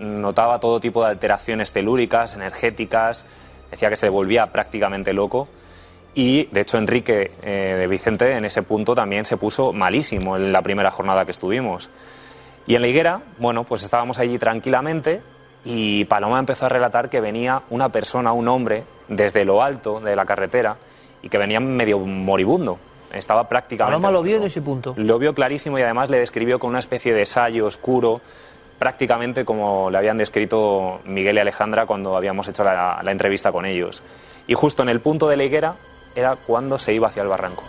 notaba 0.00 0.58
todo 0.58 0.80
tipo 0.80 1.04
de 1.04 1.10
alteraciones 1.10 1.70
telúricas, 1.70 2.34
energéticas, 2.34 3.26
decía 3.70 3.90
que 3.90 3.96
se 3.96 4.08
volvía 4.08 4.48
prácticamente 4.48 5.12
loco. 5.12 5.46
Y 6.14 6.46
de 6.46 6.62
hecho 6.62 6.78
Enrique 6.78 7.30
eh, 7.42 7.76
de 7.78 7.86
Vicente 7.86 8.32
en 8.32 8.44
ese 8.44 8.62
punto 8.62 8.96
también 8.96 9.26
se 9.26 9.36
puso 9.36 9.72
malísimo 9.72 10.36
en 10.36 10.50
la 10.50 10.62
primera 10.62 10.90
jornada 10.90 11.24
que 11.24 11.30
estuvimos. 11.30 11.90
Y 12.66 12.74
en 12.74 12.82
la 12.82 12.88
higuera, 12.88 13.22
bueno, 13.38 13.62
pues 13.62 13.84
estábamos 13.84 14.18
allí 14.18 14.36
tranquilamente 14.36 15.22
y 15.64 16.04
Paloma 16.06 16.38
empezó 16.38 16.66
a 16.66 16.68
relatar 16.68 17.10
que 17.10 17.20
venía 17.20 17.62
una 17.70 17.90
persona, 17.90 18.32
un 18.32 18.48
hombre, 18.48 18.84
desde 19.08 19.44
lo 19.44 19.62
alto 19.62 20.00
de 20.00 20.16
la 20.16 20.24
carretera 20.24 20.76
y 21.22 21.28
que 21.28 21.38
venía 21.38 21.60
medio 21.60 21.98
moribundo. 21.98 22.78
Estaba 23.12 23.48
prácticamente. 23.48 23.96
Paloma 24.00 24.12
lo 24.12 24.22
vio 24.22 24.36
en 24.36 24.44
ese 24.44 24.62
punto. 24.62 24.94
Lo 24.96 25.18
vio 25.18 25.34
clarísimo 25.34 25.78
y 25.78 25.82
además 25.82 26.10
le 26.10 26.18
describió 26.18 26.58
con 26.58 26.70
una 26.70 26.78
especie 26.78 27.12
de 27.12 27.26
sallo 27.26 27.66
oscuro, 27.66 28.20
prácticamente 28.78 29.44
como 29.44 29.90
le 29.90 29.98
habían 29.98 30.16
descrito 30.16 31.00
Miguel 31.04 31.36
y 31.36 31.40
Alejandra 31.40 31.86
cuando 31.86 32.16
habíamos 32.16 32.46
hecho 32.48 32.64
la, 32.64 33.00
la 33.02 33.12
entrevista 33.12 33.52
con 33.52 33.66
ellos. 33.66 34.02
Y 34.46 34.54
justo 34.54 34.82
en 34.82 34.88
el 34.88 35.00
punto 35.00 35.28
de 35.28 35.36
la 35.36 35.44
higuera 35.44 35.74
era 36.14 36.36
cuando 36.36 36.78
se 36.78 36.94
iba 36.94 37.08
hacia 37.08 37.22
el 37.22 37.28
barranco. 37.28 37.64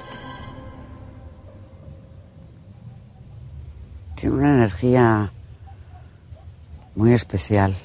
Tiene 4.16 4.36
una 4.36 4.54
energía 4.54 5.32
muy 6.96 7.14
especial. 7.14 7.76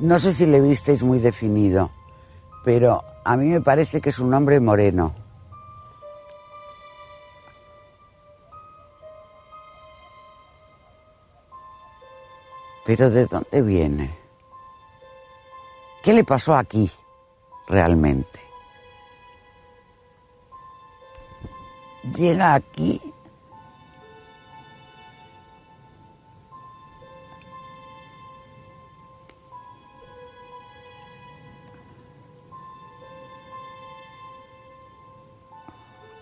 No 0.00 0.18
sé 0.20 0.32
si 0.32 0.46
le 0.46 0.60
visteis 0.60 1.02
muy 1.02 1.18
definido, 1.18 1.90
pero 2.64 3.02
a 3.24 3.36
mí 3.36 3.46
me 3.46 3.60
parece 3.60 4.00
que 4.00 4.10
es 4.10 4.20
un 4.20 4.32
hombre 4.32 4.60
moreno. 4.60 5.14
Pero 12.86 13.10
¿de 13.10 13.26
dónde 13.26 13.60
viene? 13.60 14.16
¿Qué 16.02 16.14
le 16.14 16.24
pasó 16.24 16.54
aquí 16.54 16.90
realmente? 17.66 18.47
Llega 22.02 22.54
aquí 22.54 23.00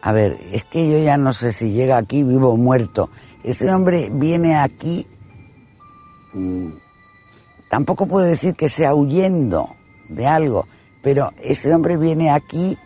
A 0.07 0.12
ver, 0.12 0.39
es 0.53 0.62
que 0.62 0.89
yo 0.89 1.01
ya 1.01 1.17
no 1.17 1.33
sé 1.33 1.53
si 1.53 1.73
llega 1.73 1.97
aquí 1.97 2.23
vivo 2.23 2.51
o 2.51 2.57
muerto. 2.57 3.11
Ese 3.43 3.75
hombre 3.75 4.09
viene 4.12 4.55
aquí 4.55 5.05
mm, 6.33 6.69
tampoco 7.69 8.07
puedo 8.07 8.25
decir 8.25 8.55
que 8.55 8.69
sea 8.69 8.95
huyendo 8.95 9.69
de 10.09 10.29
algo, 10.29 10.69
pero 11.03 11.33
ese 11.43 11.75
hombre 11.75 11.97
viene 11.97 12.31
aquí 12.31 12.79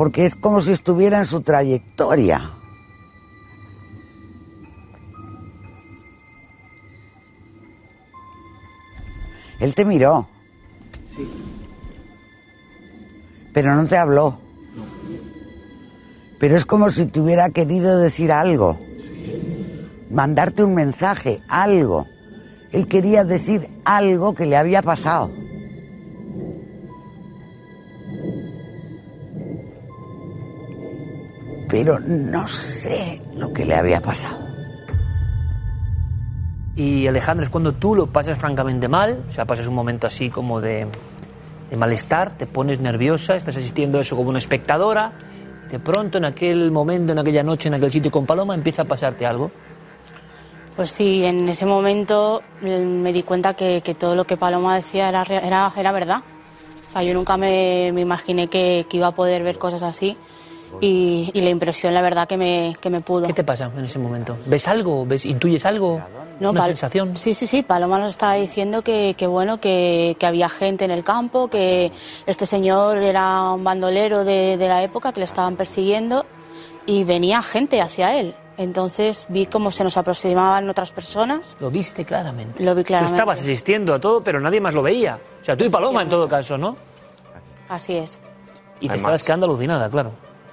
porque 0.00 0.24
es 0.24 0.34
como 0.34 0.62
si 0.62 0.72
estuviera 0.72 1.18
en 1.18 1.26
su 1.26 1.42
trayectoria. 1.42 2.52
Él 9.60 9.74
te 9.74 9.84
miró. 9.84 10.26
Pero 13.52 13.74
no 13.74 13.86
te 13.86 13.98
habló. 13.98 14.38
Pero 16.38 16.56
es 16.56 16.64
como 16.64 16.88
si 16.88 17.04
te 17.04 17.20
hubiera 17.20 17.50
querido 17.50 17.98
decir 17.98 18.32
algo 18.32 18.80
mandarte 20.08 20.64
un 20.64 20.74
mensaje, 20.74 21.42
algo. 21.46 22.06
Él 22.72 22.88
quería 22.88 23.22
decir 23.24 23.68
algo 23.84 24.32
que 24.32 24.46
le 24.46 24.56
había 24.56 24.80
pasado. 24.80 25.39
Pero 31.82 31.98
no 31.98 32.46
sé 32.46 33.22
lo 33.34 33.54
que 33.54 33.64
le 33.64 33.74
había 33.74 34.02
pasado. 34.02 34.36
Y 36.76 37.06
Alejandro, 37.06 37.42
es 37.42 37.48
cuando 37.48 37.72
tú 37.72 37.94
lo 37.94 38.06
pasas 38.06 38.38
francamente 38.38 38.86
mal, 38.86 39.24
o 39.26 39.32
sea, 39.32 39.46
pasas 39.46 39.66
un 39.66 39.76
momento 39.76 40.06
así 40.06 40.28
como 40.28 40.60
de, 40.60 40.86
de 41.70 41.76
malestar, 41.78 42.34
te 42.34 42.46
pones 42.46 42.80
nerviosa, 42.80 43.34
estás 43.34 43.56
asistiendo 43.56 43.96
a 43.96 44.02
eso 44.02 44.14
como 44.14 44.28
una 44.28 44.38
espectadora, 44.38 45.12
de 45.70 45.78
pronto 45.78 46.18
en 46.18 46.26
aquel 46.26 46.70
momento, 46.70 47.12
en 47.12 47.18
aquella 47.18 47.42
noche, 47.42 47.68
en 47.68 47.74
aquel 47.74 47.90
sitio 47.90 48.10
con 48.10 48.26
Paloma, 48.26 48.54
empieza 48.54 48.82
a 48.82 48.84
pasarte 48.84 49.24
algo. 49.24 49.50
Pues 50.76 50.90
sí, 50.90 51.24
en 51.24 51.48
ese 51.48 51.64
momento 51.64 52.42
mm, 52.60 52.66
me 52.66 53.14
di 53.14 53.22
cuenta 53.22 53.54
que, 53.54 53.80
que 53.82 53.94
todo 53.94 54.14
lo 54.16 54.26
que 54.26 54.36
Paloma 54.36 54.76
decía 54.76 55.08
era, 55.08 55.22
era, 55.22 55.72
era 55.74 55.92
verdad. 55.92 56.20
O 56.88 56.90
sea, 56.90 57.02
yo 57.02 57.14
nunca 57.14 57.38
me, 57.38 57.90
me 57.94 58.02
imaginé 58.02 58.48
que, 58.48 58.84
que 58.86 58.98
iba 58.98 59.06
a 59.06 59.14
poder 59.14 59.42
ver 59.42 59.56
cosas 59.56 59.82
así 59.82 60.18
y, 60.80 61.30
y 61.34 61.40
la 61.42 61.50
impresión, 61.50 61.92
la 61.94 62.02
verdad, 62.02 62.26
que 62.28 62.36
me, 62.36 62.74
que 62.80 62.90
me 62.90 63.00
pudo. 63.00 63.26
¿Qué 63.26 63.32
te 63.32 63.44
pasa 63.44 63.70
en 63.76 63.84
ese 63.84 63.98
momento? 63.98 64.36
¿Ves 64.46 64.68
algo? 64.68 65.04
¿Ves, 65.06 65.24
¿Intuyes 65.26 65.64
algo? 65.66 66.00
¿Una 66.40 66.52
Pal- 66.52 66.66
sensación? 66.66 67.16
Sí, 67.16 67.34
sí, 67.34 67.46
sí. 67.46 67.62
Paloma 67.62 67.98
nos 67.98 68.10
estaba 68.10 68.34
diciendo 68.34 68.80
que, 68.82 69.14
que 69.18 69.26
bueno, 69.26 69.60
que, 69.60 70.16
que 70.18 70.26
había 70.26 70.48
gente 70.48 70.84
en 70.86 70.90
el 70.90 71.04
campo, 71.04 71.48
que 71.48 71.92
este 72.26 72.46
señor 72.46 72.96
era 72.98 73.50
un 73.52 73.62
bandolero 73.64 74.24
de, 74.24 74.56
de 74.56 74.68
la 74.68 74.82
época, 74.82 75.12
que 75.12 75.20
le 75.20 75.24
estaban 75.24 75.56
persiguiendo 75.56 76.24
y 76.86 77.04
venía 77.04 77.42
gente 77.42 77.80
hacia 77.82 78.18
él. 78.18 78.34
Entonces 78.56 79.26
vi 79.30 79.46
cómo 79.46 79.70
se 79.70 79.84
nos 79.84 79.96
aproximaban 79.96 80.68
otras 80.68 80.92
personas. 80.92 81.56
Lo 81.60 81.70
viste 81.70 82.04
claramente. 82.04 82.62
Lo 82.62 82.74
vi 82.74 82.82
Tú 82.82 82.88
claramente. 82.88 83.14
estabas 83.16 83.38
asistiendo 83.40 83.94
a 83.94 83.98
todo, 84.00 84.22
pero 84.22 84.38
nadie 84.40 84.60
más 84.60 84.74
lo 84.74 84.82
veía. 84.82 85.18
O 85.40 85.44
sea, 85.44 85.56
tú 85.56 85.64
y 85.64 85.68
Paloma 85.70 86.02
en 86.02 86.08
todo 86.10 86.28
caso, 86.28 86.58
¿no? 86.58 86.76
Así 87.68 87.94
es. 87.96 88.20
Y 88.80 88.86
te 88.88 88.92
Además- 88.94 88.96
estabas 88.96 89.22
quedando 89.24 89.46
alucinada, 89.46 89.88
claro. 89.90 90.12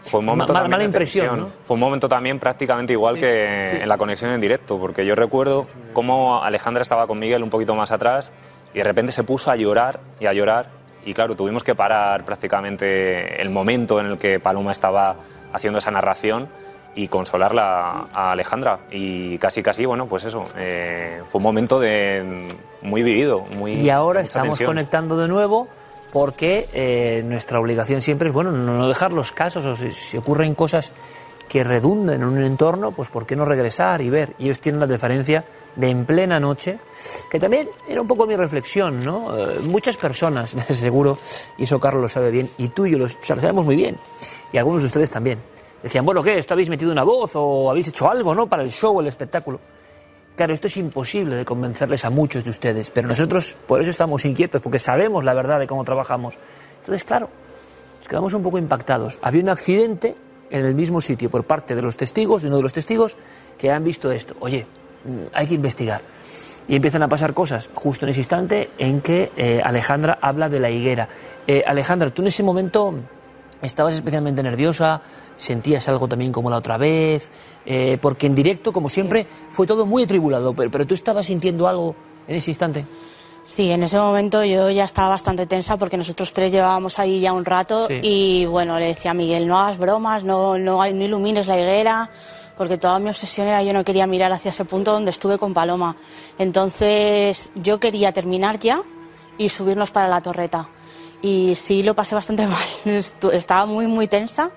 Fue 0.10 0.20
un 0.20 0.26
momento 0.26 0.54
Ma- 0.54 0.60
también 0.60 0.72
mala 0.72 0.80
de 0.84 0.86
impresión, 0.86 1.26
tensión. 1.28 1.48
¿no? 1.50 1.54
Fue 1.66 1.74
un 1.76 1.80
momento 1.80 2.08
también 2.10 2.40
prácticamente 2.40 2.94
igual 2.94 3.18
que 3.18 3.82
en 3.82 3.88
la 3.90 3.98
conexión 3.98 4.32
en 4.32 4.42
directo, 4.42 4.78
porque 4.80 5.06
yo 5.06 5.16
recuerdo 5.16 5.66
cómo 5.94 6.44
Alejandra 6.44 6.82
estaba 6.82 7.08
con 7.08 7.20
Miguel 7.20 7.44
un 7.44 7.50
poquito 7.50 7.76
más 7.76 7.92
atrás 7.92 8.32
y 8.74 8.78
de 8.80 8.84
repente 8.84 9.12
se 9.12 9.24
puso 9.24 9.52
a 9.52 9.56
llorar 9.56 10.00
y 10.20 10.26
a 10.26 10.34
llorar. 10.34 10.68
Y 11.06 11.14
claro, 11.14 11.36
tuvimos 11.36 11.64
que 11.64 11.74
parar 11.74 12.26
prácticamente 12.26 13.42
el 13.42 13.50
momento 13.50 14.00
en 14.00 14.08
el 14.08 14.18
que 14.18 14.40
Paloma 14.40 14.72
estaba 14.72 15.16
haciendo 15.54 15.80
esa 15.80 15.92
narración 15.92 16.50
y 16.96 17.08
consolarla 17.08 18.08
a 18.14 18.32
Alejandra. 18.32 18.80
Y 18.92 19.38
casi 19.38 19.62
casi 19.64 19.86
bueno 19.86 20.08
pues 20.08 20.26
eso 20.26 20.48
eh, 20.58 21.22
fue 21.30 21.40
un 21.40 21.44
momento 21.44 21.80
de 21.80 22.52
muy 22.82 23.04
vivido 23.04 23.42
muy 23.56 23.74
Y 23.74 23.90
ahora 23.90 24.22
estamos 24.22 24.60
conectando 24.62 25.18
de 25.18 25.28
nuevo 25.28 25.68
porque 26.12 26.68
eh, 26.74 27.24
nuestra 27.26 27.60
obligación 27.60 28.02
siempre 28.02 28.30
es, 28.30 28.34
bueno, 28.34 28.52
no 28.52 28.88
dejar 28.88 29.12
los 29.14 29.32
casos 29.32 29.66
o 29.66 29.76
si, 29.76 30.18
ocurren 30.18 30.56
cosas 30.56 30.92
que 31.48 31.64
redunden 31.64 32.22
en 32.22 32.28
un 32.28 32.44
entorno, 32.44 32.92
pues 32.92 33.10
¿por 33.10 33.26
qué 33.26 33.36
no 33.36 33.46
regresar 33.46 34.02
y 34.02 34.10
ver? 34.10 34.34
Y 34.38 34.46
ellos 34.46 34.60
tienen 34.60 34.82
la 34.82 34.88
diferencia 34.88 35.46
de 35.76 35.90
en 35.90 36.06
plena 36.06 36.40
noche, 36.40 36.78
que 37.32 37.40
también 37.40 37.70
era 37.88 38.02
un 38.02 38.08
poco 38.08 38.26
mi 38.26 38.36
reflexión, 38.36 39.04
¿no? 39.04 39.38
Eh, 39.38 39.60
muchas 39.64 39.96
personas, 39.96 40.50
seguro, 40.72 41.18
y 41.58 41.64
eso 41.64 41.80
Carlos 41.80 42.02
lo 42.02 42.10
sabe 42.10 42.32
bien, 42.32 42.50
y 42.58 42.70
tú 42.70 42.86
y 42.86 42.92
yo 42.92 42.98
lo, 42.98 43.08
sabemos 43.08 43.64
muy 43.64 43.76
bien, 43.76 43.98
y 44.52 44.58
algunos 44.58 44.82
de 44.82 44.88
ustedes 44.88 45.10
también, 45.10 45.40
decían, 45.82 46.06
bueno, 46.06 46.22
¿qué? 46.22 46.38
¿Esto 46.38 46.54
habéis 46.54 46.70
metido 46.70 46.92
una 46.92 47.04
voz 47.04 47.32
o 47.36 47.72
habéis 47.72 47.88
hecho 47.88 48.10
algo, 48.10 48.36
¿no? 48.36 48.48
Para 48.48 48.64
el 48.64 48.72
show 48.72 49.00
el 49.00 49.08
espectáculo. 49.08 49.60
Claro, 50.38 50.54
esto 50.54 50.68
es 50.68 50.78
imposible 50.78 51.36
de 51.36 51.46
convencerles 51.46 52.06
a 52.06 52.12
muchos 52.12 52.44
de 52.44 52.52
ustedes, 52.52 52.92
pero 52.92 53.08
nosotros 53.08 53.56
por 53.66 53.82
eso 53.82 53.90
estamos 53.90 54.24
inquietos, 54.24 54.62
porque 54.62 54.78
sabemos 54.78 55.24
la 55.24 55.34
verdad 55.34 55.60
de 55.60 55.66
cómo 55.66 55.84
trabajamos. 55.84 56.36
Entonces, 56.82 57.04
claro, 57.04 57.28
nos 57.98 58.08
quedamos 58.08 58.34
un 58.36 58.44
poco 58.44 58.60
impactados. 58.60 59.18
Había 59.24 59.42
un 59.42 59.50
accidente 59.50 60.16
en 60.52 60.64
el 60.64 60.76
mismo 60.76 61.02
sitio 61.02 61.32
por 61.32 61.46
parte 61.46 61.74
de 61.74 61.82
los 61.82 61.98
testigos, 61.98 62.44
de 62.44 62.50
uno 62.50 62.58
de 62.58 62.62
los 62.62 62.72
testigos, 62.72 63.18
que 63.58 63.72
han 63.72 63.84
visto 63.84 64.12
esto. 64.12 64.36
Oye, 64.40 64.68
mm, 65.06 65.34
hay 65.34 65.48
que 65.48 65.56
investigar. 65.56 66.02
Y 66.68 66.76
empiezan 66.76 67.02
a 67.02 67.08
pasar 67.08 67.34
cosas 67.34 67.68
justo 67.74 68.06
en 68.06 68.12
ese 68.12 68.20
instante 68.20 68.70
en 68.78 69.02
que 69.02 69.32
eh, 69.38 69.60
Alejandra 69.64 70.20
habla 70.22 70.50
de 70.50 70.60
la 70.60 70.70
higuera. 70.70 71.10
Eh, 71.48 71.64
Alejandra, 71.66 72.12
tú 72.12 72.22
en 72.22 72.28
ese 72.28 72.44
momento 72.44 72.94
estabas 73.64 73.96
especialmente 73.96 74.44
nerviosa, 74.44 75.02
sentías 75.38 75.88
algo 75.90 76.08
también 76.08 76.32
como 76.32 76.50
la 76.50 76.58
otra 76.58 76.78
vez, 76.78 77.30
Eh, 77.70 77.98
porque 78.02 78.28
en 78.28 78.34
directo, 78.36 78.72
como 78.72 78.88
siempre, 78.88 79.28
fue 79.52 79.68
todo 79.68 79.86
muy 79.86 80.04
atribulado, 80.04 80.54
pero, 80.54 80.72
pero 80.72 80.88
tú 80.88 80.94
estabas 80.94 81.26
sintiendo 81.26 81.68
algo 81.68 81.96
en 82.26 82.36
ese 82.38 82.52
instante. 82.52 82.86
Sí, 83.44 83.70
en 83.72 83.84
ese 83.84 83.98
momento 83.98 84.44
yo 84.46 84.70
ya 84.70 84.86
estaba 84.86 85.10
bastante 85.10 85.46
tensa 85.48 85.76
porque 85.78 85.98
nosotros 85.98 86.32
tres 86.32 86.52
llevábamos 86.54 86.98
ahí 86.98 87.20
ya 87.20 87.34
un 87.34 87.44
rato 87.44 87.88
Sí. 87.88 88.00
y 88.04 88.46
bueno, 88.46 88.80
le 88.80 88.86
decía 88.88 89.12
a 89.12 89.14
Miguel, 89.14 89.48
no 89.50 89.58
hagas 89.60 89.78
bromas, 89.80 90.24
no, 90.24 90.58
no, 90.58 90.78
no 90.78 90.88
ilumines 90.88 91.48
la 91.48 91.60
higuera, 91.60 92.10
porque 92.58 92.78
toda 92.78 93.00
mi 93.00 93.10
obsesión 93.10 93.48
era 93.48 93.62
yo 93.64 93.74
no 93.74 93.84
quería 93.84 94.08
mirar 94.08 94.32
hacia 94.32 94.52
ese 94.52 94.64
punto 94.64 94.94
donde 94.94 95.12
estuve 95.12 95.38
con 95.38 95.54
Paloma. 95.54 95.98
Entonces 96.58 97.52
yo 97.56 97.80
quería 97.80 98.12
terminar 98.14 98.58
ya 98.60 98.82
y 99.38 99.50
subirnos 99.50 99.92
para 99.92 100.08
la 100.08 100.22
torreta. 100.22 100.70
Y 101.22 101.54
sí, 101.56 101.84
lo 101.84 101.94
pasé 101.96 102.16
bastante 102.16 102.48
mal. 102.48 102.64
Estaba 103.34 103.66
muy, 103.66 103.88
muy 103.88 104.08
tensa. 104.08 104.52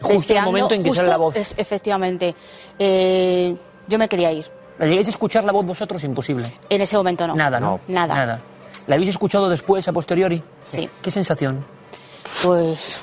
Justo 0.00 0.32
el 0.34 0.42
momento 0.42 0.74
en 0.74 0.82
que 0.84 0.94
sale 0.94 1.08
la 1.08 1.16
voz. 1.16 1.36
es- 1.36 1.54
efectivamente. 1.56 2.34
Eh, 2.78 3.56
yo 3.86 3.98
me 3.98 4.08
quería 4.08 4.32
ir. 4.32 4.46
¿La 4.78 4.86
llegáis 4.86 5.08
a 5.08 5.10
escuchar 5.10 5.44
la 5.44 5.52
voz 5.52 5.66
vosotros? 5.66 6.02
Imposible. 6.04 6.52
En 6.70 6.80
ese 6.80 6.96
momento 6.96 7.26
no. 7.26 7.34
Nada, 7.34 7.58
¿no? 7.58 7.80
Nada. 7.88 8.14
Nada. 8.14 8.40
¿La 8.86 8.94
habéis 8.94 9.10
escuchado 9.10 9.48
después, 9.48 9.86
a 9.88 9.92
posteriori? 9.92 10.42
Sí. 10.66 10.88
¿Qué 11.02 11.10
sensación? 11.10 11.64
Pues 12.42 13.00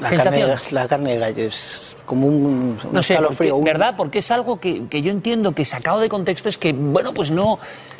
La 0.00 0.10
carne, 0.10 0.46
la 0.72 0.88
carne 0.88 1.12
de 1.12 1.18
gallo 1.18 1.44
es 1.44 1.96
como 2.04 2.26
un, 2.26 2.34
un 2.44 2.78
No 2.92 3.02
sé, 3.02 3.14
escalofrío, 3.14 3.54
porque- 3.54 3.58
un- 3.58 3.64
¿verdad? 3.64 3.94
Porque 3.96 4.18
es 4.18 4.30
algo 4.30 4.58
que, 4.60 4.86
que 4.88 5.00
yo 5.02 5.10
entiendo 5.10 5.52
que 5.54 5.64
sacado 5.64 6.00
de 6.00 6.08
contexto 6.08 6.48
es 6.48 6.58
que, 6.58 6.72
bueno, 6.72 7.12
pues 7.14 7.30
no, 7.30 7.58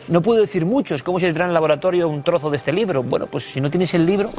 no 0.09 0.21
puedo 0.23 0.41
decir 0.41 0.65
mucho. 0.67 0.95
Es 0.95 1.03
como 1.03 1.19
si 1.21 1.33
traen 1.33 1.49
al 1.51 1.55
laboratorio 1.55 2.09
un 2.09 2.23
trozo 2.23 2.51
de 2.51 2.57
este 2.57 2.73
libro. 2.73 3.03
Bueno, 3.03 3.27
pues 3.27 3.45
si 3.45 3.61
no 3.61 3.71
tienes 3.71 3.95
el 3.95 4.05
libro, 4.05 4.31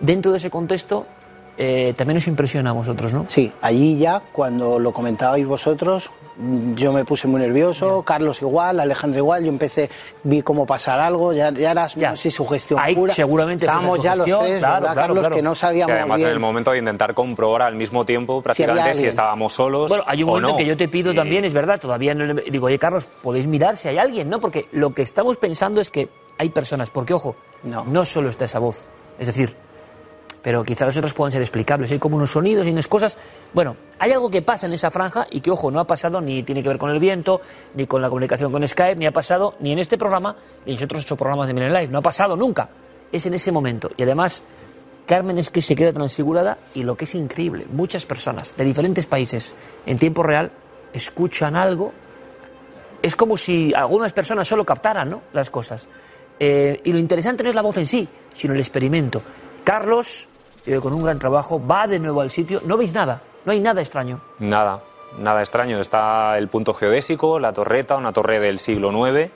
dentro 0.00 0.30
de 0.32 0.38
ese 0.38 0.50
contexto, 0.50 1.06
eh, 1.56 1.94
también 1.96 2.16
nos 2.16 2.26
impresiona 2.26 2.70
a 2.70 2.72
vosotros, 2.72 3.12
¿no? 3.14 3.26
Sí, 3.28 3.52
allí 3.62 3.96
ya, 3.98 4.20
cuando 4.32 4.78
lo 4.78 4.92
comentabais 4.92 5.46
vosotros, 5.46 6.10
yo 6.74 6.92
me 6.92 7.04
puse 7.04 7.28
muy 7.28 7.40
nervioso, 7.40 8.02
Carlos 8.02 8.42
igual, 8.42 8.80
Alejandro 8.80 9.20
igual, 9.20 9.44
yo 9.44 9.50
empecé, 9.50 9.88
vi 10.24 10.42
cómo 10.42 10.66
pasar 10.66 10.98
algo, 10.98 11.32
ya, 11.32 11.52
ya 11.52 11.70
era, 11.70 11.84
no 11.94 12.16
sé 12.16 12.22
si 12.22 12.30
sugestión 12.32 12.80
Ahí 12.80 12.96
pura. 12.96 13.14
seguramente 13.14 13.66
Estábamos 13.66 14.02
ya 14.02 14.16
los 14.16 14.26
tres, 14.26 14.34
claro, 14.38 14.50
¿verdad, 14.50 14.78
claro, 14.80 14.94
Carlos? 14.94 15.18
claro. 15.20 15.36
Que 15.36 15.42
no 15.42 15.54
sabíamos 15.54 15.92
además 15.96 16.20
en 16.20 16.24
bien. 16.26 16.34
el 16.34 16.40
momento 16.40 16.72
de 16.72 16.78
intentar 16.78 17.14
comprobar 17.14 17.62
al 17.62 17.76
mismo 17.76 18.04
tiempo 18.04 18.42
prácticamente 18.42 18.82
si, 18.86 18.90
alguien. 18.90 19.08
estábamos 19.10 19.52
solos 19.52 19.88
Bueno, 19.90 20.02
hay 20.08 20.22
un 20.24 20.28
momento 20.30 20.48
no. 20.50 20.56
que 20.56 20.66
yo 20.66 20.76
te 20.76 20.88
pido 20.88 21.12
Sí. 21.12 21.16
también, 21.16 21.44
es 21.44 21.54
verdad, 21.54 21.78
todavía 21.80 22.14
no 22.16 22.24
le- 22.24 22.42
digo, 22.50 22.66
oye 22.66 22.80
Carlos, 22.80 23.06
podéis 23.22 23.46
mirar 23.46 23.76
si 23.76 23.86
hay 23.86 23.98
alguien, 23.98 24.28
¿no? 24.28 24.40
Porque 24.40 24.66
lo 24.72 24.92
que 24.92 25.02
estamos 25.02 25.36
pensando 25.36 25.80
es 25.80 25.88
que 25.90 26.08
hay 26.36 26.48
personas, 26.48 26.90
porque 26.90 27.14
ojo, 27.14 27.36
no, 27.62 28.04
solo 28.04 28.28
está 28.28 28.44
esa 28.46 28.58
voz, 28.58 28.86
es 29.20 29.28
decir, 29.28 29.54
pero 30.44 30.62
quizá 30.62 30.84
las 30.84 30.96
otras 30.96 31.14
puedan 31.14 31.32
ser 31.32 31.40
explicables, 31.40 31.90
hay 31.90 31.98
como 31.98 32.16
unos 32.16 32.30
sonidos 32.30 32.66
y 32.66 32.70
unas 32.70 32.86
cosas, 32.86 33.16
bueno, 33.54 33.76
hay 33.98 34.12
algo 34.12 34.30
que 34.30 34.42
pasa 34.42 34.66
en 34.66 34.74
esa 34.74 34.90
franja 34.90 35.26
y 35.30 35.40
que 35.40 35.50
ojo, 35.50 35.70
no 35.70 35.80
ha 35.80 35.86
pasado 35.86 36.20
ni 36.20 36.42
tiene 36.42 36.62
que 36.62 36.68
ver 36.68 36.76
con 36.76 36.90
el 36.90 37.00
viento, 37.00 37.40
ni 37.74 37.86
con 37.86 38.02
la 38.02 38.08
comunicación 38.10 38.52
con 38.52 38.68
Skype, 38.68 38.96
ni 38.96 39.06
ha 39.06 39.10
pasado 39.10 39.54
ni 39.60 39.72
en 39.72 39.78
este 39.78 39.96
programa, 39.96 40.36
ni 40.66 40.76
en 40.76 40.84
otros 40.84 41.02
ocho 41.02 41.16
programas 41.16 41.48
de 41.48 41.54
Milen 41.54 41.72
Live, 41.72 41.88
no 41.88 41.98
ha 41.98 42.02
pasado 42.02 42.36
nunca, 42.36 42.68
es 43.10 43.24
en 43.24 43.32
ese 43.32 43.50
momento 43.50 43.90
y 43.96 44.02
además 44.02 44.42
Carmen 45.06 45.38
es 45.38 45.48
que 45.50 45.62
se 45.62 45.74
queda 45.74 45.92
transfigurada 45.92 46.58
y 46.74 46.82
lo 46.82 46.94
que 46.94 47.06
es 47.06 47.14
increíble, 47.14 47.66
muchas 47.72 48.04
personas 48.04 48.54
de 48.54 48.64
diferentes 48.64 49.06
países 49.06 49.54
en 49.86 49.98
tiempo 49.98 50.22
real 50.22 50.52
escuchan 50.92 51.56
algo. 51.56 51.92
Es 53.02 53.16
como 53.16 53.36
si 53.36 53.74
algunas 53.74 54.14
personas 54.14 54.48
solo 54.48 54.64
captaran 54.64 55.10
¿no? 55.10 55.22
las 55.34 55.50
cosas. 55.50 55.88
Eh, 56.40 56.80
y 56.84 56.92
lo 56.92 56.98
interesante 56.98 57.42
no 57.42 57.50
es 57.50 57.54
la 57.54 57.60
voz 57.60 57.76
en 57.76 57.86
sí, 57.86 58.08
sino 58.32 58.54
el 58.54 58.60
experimento. 58.60 59.20
Carlos, 59.62 60.28
eh, 60.66 60.80
con 60.80 60.92
un 60.94 61.02
gran 61.02 61.18
trabajo, 61.18 61.60
va 61.64 61.86
de 61.86 61.98
nuevo 61.98 62.20
al 62.20 62.30
sitio. 62.30 62.60
No 62.64 62.76
veis 62.76 62.92
nada, 62.92 63.20
no 63.44 63.52
hay 63.52 63.60
nada 63.60 63.80
extraño. 63.80 64.20
Nada, 64.38 64.80
nada 65.18 65.40
extraño. 65.40 65.80
Está 65.80 66.36
el 66.38 66.48
punto 66.48 66.74
geodésico, 66.74 67.38
la 67.38 67.52
torreta, 67.52 67.96
una 67.96 68.12
torre 68.12 68.40
del 68.40 68.58
siglo 68.58 68.90
IX. 69.08 69.30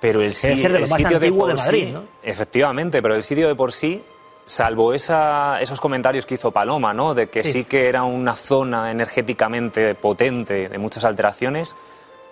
Pero 0.00 0.20
el, 0.20 0.32
si- 0.34 0.56
ser 0.56 0.72
de 0.72 0.78
el 0.78 0.88
más 0.88 1.00
sitio 1.00 1.16
antiguo 1.16 1.40
por 1.40 1.48
de 1.48 1.54
Madrid, 1.54 1.84
sí, 1.86 1.92
¿no? 1.92 2.02
Efectivamente, 2.22 3.00
pero 3.00 3.14
el 3.14 3.22
sitio 3.22 3.48
de 3.48 3.54
por 3.54 3.72
sí, 3.72 4.02
salvo 4.44 4.92
esa, 4.92 5.60
esos 5.60 5.80
comentarios 5.80 6.26
que 6.26 6.34
hizo 6.34 6.50
Paloma, 6.50 6.92
¿no? 6.92 7.14
De 7.14 7.28
que 7.28 7.42
Sí. 7.42 7.52
sí. 7.52 7.64
que 7.64 7.88
era 7.88 8.02
una 8.04 8.34
zona 8.34 8.90
energéticamente 8.90 9.94
potente, 9.94 10.68
de 10.68 10.78
muchas 10.78 11.04
alteraciones, 11.04 11.74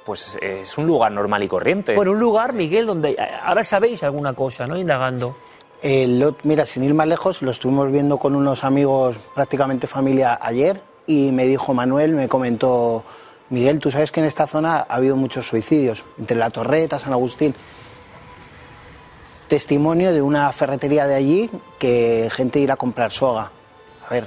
pues 0.05 0.37
es 0.43 0.77
un 0.77 0.87
lugar 0.87 1.11
normal 1.13 1.43
y 1.43 1.49
corriente. 1.49 1.95
Bueno, 1.95 2.11
un 2.13 2.21
lugar, 2.21 2.53
Miguel, 2.53 2.85
donde 2.87 3.13
eh, 3.13 3.17
ahora 3.43 3.65
sabéis 3.65 4.03
alguna 4.03 4.35
cosa, 4.35 4.67
¿no? 4.67 4.77
Indagando. 4.77 5.35
El 5.85 6.23
ot- 6.23 6.39
mira, 6.45 6.65
sin 6.65 6.83
ir 6.83 6.95
más 6.95 7.07
lejos, 7.07 7.43
lo 7.43 7.51
estuvimos 7.51 7.93
viendo 7.93 8.17
con 8.17 8.35
unos 8.35 8.65
amigos, 8.65 9.17
prácticamente 9.35 9.87
familia, 9.87 10.39
ayer, 10.41 10.81
y 11.07 11.31
me 11.31 11.45
dijo 11.45 11.75
Manuel, 11.75 12.13
me 12.13 12.27
comentó, 12.27 13.05
Miguel, 13.51 13.81
tú 13.81 13.91
sabes 13.91 14.11
que 14.11 14.21
en 14.21 14.25
esta 14.27 14.47
zona 14.47 14.79
ha 14.89 14.95
habido 14.95 15.15
muchos 15.15 15.47
suicidios, 15.47 16.03
entre 16.19 16.39
La 16.39 16.49
Torreta, 16.49 16.99
San 16.99 17.13
Agustín. 17.13 17.55
Testimonio 19.47 20.13
de 20.15 20.23
una 20.23 20.51
ferretería 20.53 21.07
de 21.07 21.17
allí 21.17 21.51
que 21.79 22.31
gente 22.33 22.61
irá 22.61 22.75
a 22.75 22.77
comprar 22.79 23.11
soga. 23.11 23.51
A 24.09 24.15
ver, 24.15 24.27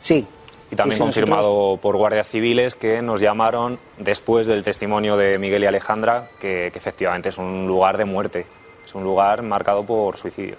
sí. 0.00 0.26
Y 0.70 0.76
también 0.76 0.96
si 0.96 1.04
nosotros- 1.04 1.14
confirmado 1.28 1.78
por 1.80 1.96
guardias 1.98 2.26
civiles 2.26 2.74
que 2.74 3.02
nos 3.02 3.20
llamaron 3.20 3.78
después 3.98 4.46
del 4.46 4.64
testimonio 4.64 5.18
de 5.18 5.38
Miguel 5.38 5.62
y 5.62 5.66
Alejandra 5.66 6.30
que, 6.40 6.70
que 6.72 6.78
efectivamente 6.78 7.28
es 7.28 7.36
un 7.36 7.66
lugar 7.66 7.98
de 7.98 8.06
muerte, 8.06 8.46
es 8.84 8.94
un 8.94 9.04
lugar 9.04 9.42
marcado 9.42 9.84
por 9.84 10.16
suicidios. 10.16 10.58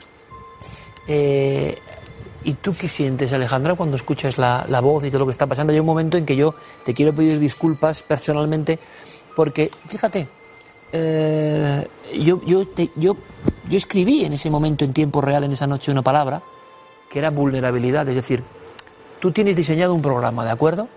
Eh, 1.08 1.78
¿Y 2.44 2.54
tú 2.54 2.76
qué 2.80 2.88
sientes, 2.88 3.34
Alejandra, 3.34 3.76
cuando 3.76 3.98
escuchas 3.98 4.38
la, 4.38 4.66
la 4.70 4.80
voz 4.80 5.04
y 5.04 5.10
todo 5.10 5.20
lo 5.20 5.26
que 5.26 5.32
está 5.32 5.48
pasando? 5.48 5.74
Hay 5.74 5.80
un 5.80 5.86
momento 5.86 6.18
en 6.18 6.26
que 6.26 6.36
yo 6.36 6.56
te 6.86 6.94
quiero 6.94 7.14
pedir 7.14 7.40
disculpas 7.40 8.04
personalmente, 8.04 8.80
porque, 9.36 9.70
fíjate, 9.88 10.28
eh, 10.94 11.88
yo, 12.20 12.42
yo, 12.46 12.66
te- 12.68 12.90
yo, 12.96 13.18
yo 13.70 13.78
escribí 13.78 14.24
en 14.24 14.34
ese 14.34 14.50
momento, 14.50 14.86
en 14.86 14.94
tiempo 14.94 15.20
real, 15.20 15.44
en 15.44 15.52
esa 15.52 15.68
noche, 15.68 15.92
una 15.92 16.04
palabra 16.04 16.42
que 17.10 17.20
era 17.20 17.32
vulnerabilidad. 17.32 18.08
Es 18.08 18.16
decir, 18.16 18.44
tú 19.20 19.32
tienes 19.32 19.56
diseñado 19.58 19.94
un 19.94 20.02
programa, 20.02 20.46
¿de 20.46 20.52
acuerdo? 20.52 20.88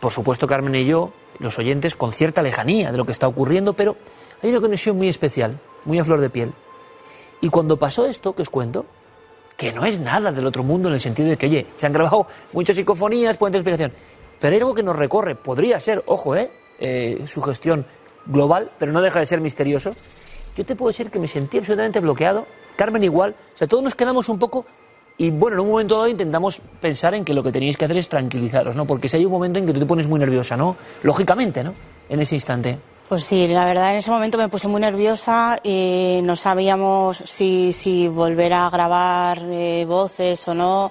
Por 0.00 0.10
supuesto, 0.12 0.48
Carmen 0.48 0.74
y 0.74 0.86
yo, 0.86 1.12
los 1.38 1.56
oyentes, 1.58 1.94
con 1.94 2.10
cierta 2.10 2.42
lejanía 2.42 2.90
de 2.90 2.96
lo 2.98 3.04
que 3.04 3.12
está 3.12 3.28
ocurriendo, 3.28 3.74
pero 3.74 3.96
hay 4.42 4.50
una 4.50 4.60
conexión 4.60 4.96
muy 4.96 5.08
especial, 5.08 5.60
muy 5.84 6.00
a 6.00 6.04
flor 6.04 6.20
de 6.20 6.30
piel. 6.30 6.52
Y 7.40 7.48
cuando 7.50 7.78
pasó 7.78 8.06
esto 8.06 8.34
que 8.34 8.42
os 8.42 8.50
cuento, 8.50 8.86
que 9.56 9.72
no 9.72 9.84
es 9.84 10.00
nada 10.00 10.32
del 10.32 10.46
otro 10.46 10.62
mundo 10.62 10.88
en 10.88 10.94
el 10.94 11.00
sentido 11.00 11.28
de 11.28 11.36
que, 11.36 11.46
oye, 11.46 11.66
se 11.76 11.86
han 11.86 11.92
grabado 11.92 12.26
muchas 12.52 12.76
psicofonías, 12.76 13.36
pueden 13.36 13.52
tener 13.52 13.60
explicación, 13.60 13.92
pero 14.40 14.54
hay 14.54 14.60
algo 14.60 14.74
que 14.74 14.82
nos 14.82 14.96
recorre, 14.96 15.34
podría 15.34 15.80
ser, 15.80 16.02
ojo, 16.06 16.36
¿eh? 16.36 16.50
eh 16.80 17.24
su 17.26 17.40
gestión 17.42 17.86
global, 18.26 18.70
pero 18.78 18.92
no 18.92 19.00
deja 19.00 19.20
de 19.20 19.26
ser 19.26 19.40
misterioso. 19.40 19.94
Yo 20.56 20.64
te 20.64 20.76
puedo 20.76 20.90
decir 20.90 21.10
que 21.10 21.18
me 21.18 21.28
sentí 21.28 21.58
absolutamente 21.58 22.00
bloqueado, 22.00 22.46
Carmen 22.76 23.02
igual, 23.04 23.34
o 23.54 23.56
sea, 23.56 23.66
todos 23.66 23.82
nos 23.82 23.94
quedamos 23.94 24.28
un 24.28 24.38
poco 24.38 24.64
y 25.16 25.30
bueno, 25.30 25.56
en 25.56 25.60
un 25.60 25.70
momento 25.70 25.94
dado 25.94 26.08
intentamos 26.08 26.60
pensar 26.80 27.14
en 27.14 27.24
que 27.24 27.34
lo 27.34 27.42
que 27.42 27.52
teníais 27.52 27.76
que 27.76 27.84
hacer 27.84 27.96
es 27.96 28.08
tranquilizaros, 28.08 28.74
¿no? 28.74 28.84
Porque 28.84 29.08
si 29.08 29.16
hay 29.16 29.24
un 29.24 29.30
momento 29.30 29.60
en 29.60 29.66
que 29.66 29.72
tú 29.72 29.78
te 29.78 29.86
pones 29.86 30.08
muy 30.08 30.18
nerviosa, 30.18 30.56
¿no? 30.56 30.76
Lógicamente, 31.04 31.62
¿no? 31.62 31.74
En 32.08 32.20
ese 32.20 32.34
instante. 32.34 32.78
Pues 33.08 33.24
sí, 33.24 33.46
la 33.48 33.66
verdad 33.66 33.90
en 33.90 33.96
ese 33.96 34.10
momento 34.10 34.38
me 34.38 34.48
puse 34.48 34.66
muy 34.66 34.80
nerviosa 34.80 35.58
y 35.62 36.20
no 36.24 36.36
sabíamos 36.36 37.18
si, 37.18 37.72
si 37.72 38.08
volver 38.08 38.52
a 38.54 38.70
grabar 38.70 39.40
eh, 39.42 39.84
voces 39.86 40.46
o 40.48 40.54
no. 40.54 40.90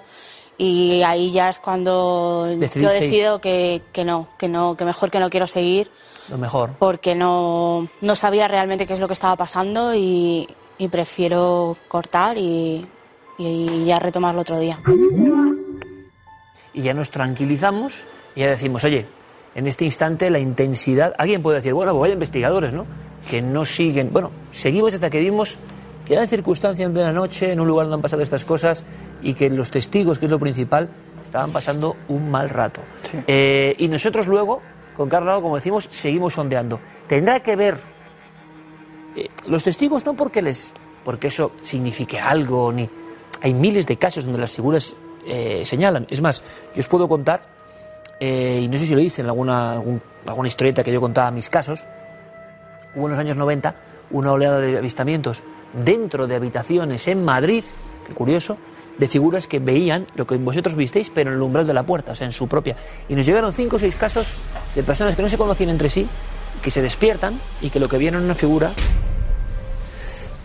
Y 0.57 1.01
ahí 1.01 1.31
ya 1.31 1.49
es 1.49 1.59
cuando 1.59 2.47
yo 2.47 2.89
decido 2.89 3.41
que, 3.41 3.81
que 3.91 4.05
no, 4.05 4.27
que 4.37 4.47
no, 4.47 4.77
que 4.77 4.85
mejor 4.85 5.09
que 5.09 5.19
no 5.19 5.31
quiero 5.31 5.47
seguir 5.47 5.89
Lo 6.29 6.37
mejor. 6.37 6.73
porque 6.77 7.15
no, 7.15 7.87
no 8.01 8.15
sabía 8.15 8.47
realmente 8.47 8.85
qué 8.85 8.93
es 8.93 8.99
lo 8.99 9.07
que 9.07 9.13
estaba 9.13 9.35
pasando 9.35 9.95
y, 9.95 10.47
y 10.77 10.87
prefiero 10.89 11.75
cortar 11.87 12.37
y, 12.37 12.85
y 13.39 13.85
ya 13.85 13.97
retomarlo 13.97 14.41
otro 14.41 14.59
día. 14.59 14.77
y 16.73 16.81
ya 16.83 16.93
nos 16.93 17.09
tranquilizamos 17.09 17.95
y 18.35 18.41
ya 18.41 18.49
decimos, 18.51 18.83
oye, 18.83 19.07
en 19.55 19.67
este 19.67 19.85
instante 19.85 20.29
la 20.29 20.39
intensidad, 20.39 21.13
alguien 21.17 21.41
puede 21.41 21.57
decir, 21.57 21.73
bueno, 21.73 21.91
pues 21.91 22.01
vaya 22.01 22.13
investigadores, 22.13 22.73
¿no? 22.73 22.85
Que 23.29 23.41
no 23.41 23.65
siguen, 23.65 24.11
bueno, 24.11 24.31
seguimos 24.51 24.93
hasta 24.93 25.09
que 25.09 25.19
vimos 25.19 25.57
que 26.05 26.17
hay 26.17 26.27
circunstancia 26.27 26.85
en 26.85 26.93
plena 26.93 27.13
noche, 27.13 27.51
en 27.51 27.59
un 27.59 27.67
lugar 27.67 27.85
donde 27.85 27.95
han 27.95 28.01
pasado 28.01 28.21
estas 28.21 28.43
cosas 28.45 28.83
y 29.21 29.33
que 29.33 29.49
los 29.49 29.71
testigos, 29.71 30.19
que 30.19 30.25
es 30.25 30.31
lo 30.31 30.39
principal, 30.39 30.89
estaban 31.23 31.51
pasando 31.51 31.95
un 32.09 32.29
mal 32.29 32.49
rato. 32.49 32.81
Eh, 33.27 33.75
y 33.77 33.87
nosotros 33.87 34.27
luego, 34.27 34.61
con 34.95 35.07
Carlos, 35.07 35.41
como 35.41 35.55
decimos, 35.55 35.87
seguimos 35.89 36.33
sondeando. 36.33 36.79
Tendrá 37.07 37.39
que 37.41 37.55
ver 37.55 37.77
eh, 39.15 39.29
los 39.47 39.63
testigos 39.63 40.05
no 40.05 40.15
porque 40.15 40.41
les 40.41 40.73
porque 41.03 41.27
eso 41.27 41.51
signifique 41.61 42.19
algo 42.19 42.71
ni 42.71 42.89
hay 43.41 43.53
miles 43.53 43.85
de 43.85 43.97
casos 43.97 44.23
donde 44.23 44.39
las 44.39 44.53
figuras 44.53 44.95
eh, 45.27 45.63
señalan 45.65 46.07
es 46.09 46.21
más 46.21 46.41
yo 46.73 46.79
os 46.79 46.87
puedo 46.87 47.07
contar 47.07 47.41
eh, 48.25 48.61
y 48.63 48.69
no 48.69 48.79
sé 48.79 48.85
si 48.85 48.95
lo 48.95 49.01
hice 49.01 49.21
en 49.21 49.27
alguna 49.27 49.73
alguna 49.73 50.47
historieta 50.47 50.81
que 50.81 50.93
yo 50.93 51.01
contaba 51.01 51.29
mis 51.29 51.49
casos 51.49 51.85
hubo 52.95 53.07
en 53.07 53.11
los 53.11 53.19
años 53.19 53.35
90 53.35 53.75
una 54.11 54.31
oleada 54.31 54.61
de 54.61 54.77
avistamientos 54.77 55.41
dentro 55.73 56.25
de 56.25 56.35
habitaciones 56.35 57.05
en 57.09 57.25
Madrid 57.25 57.65
qué 58.07 58.13
curioso 58.13 58.57
de 58.97 59.09
figuras 59.09 59.45
que 59.45 59.59
veían 59.59 60.07
lo 60.15 60.25
que 60.25 60.37
vosotros 60.37 60.77
visteis 60.77 61.09
pero 61.09 61.31
en 61.31 61.35
el 61.35 61.41
umbral 61.41 61.67
de 61.67 61.73
la 61.73 61.83
puerta 61.83 62.13
o 62.13 62.15
sea 62.15 62.25
en 62.25 62.31
su 62.31 62.47
propia 62.47 62.77
y 63.09 63.15
nos 63.15 63.25
llegaron 63.25 63.51
cinco 63.51 63.75
o 63.75 63.79
seis 63.79 63.97
casos 63.97 64.37
de 64.73 64.83
personas 64.83 65.17
que 65.17 65.21
no 65.21 65.27
se 65.27 65.37
conocían 65.37 65.71
entre 65.71 65.89
sí 65.89 66.07
que 66.61 66.71
se 66.71 66.81
despiertan 66.81 67.37
y 67.61 67.71
que 67.71 67.81
lo 67.81 67.89
que 67.89 67.97
vieron 67.97 68.21
era 68.21 68.25
una 68.25 68.35
figura 68.35 68.71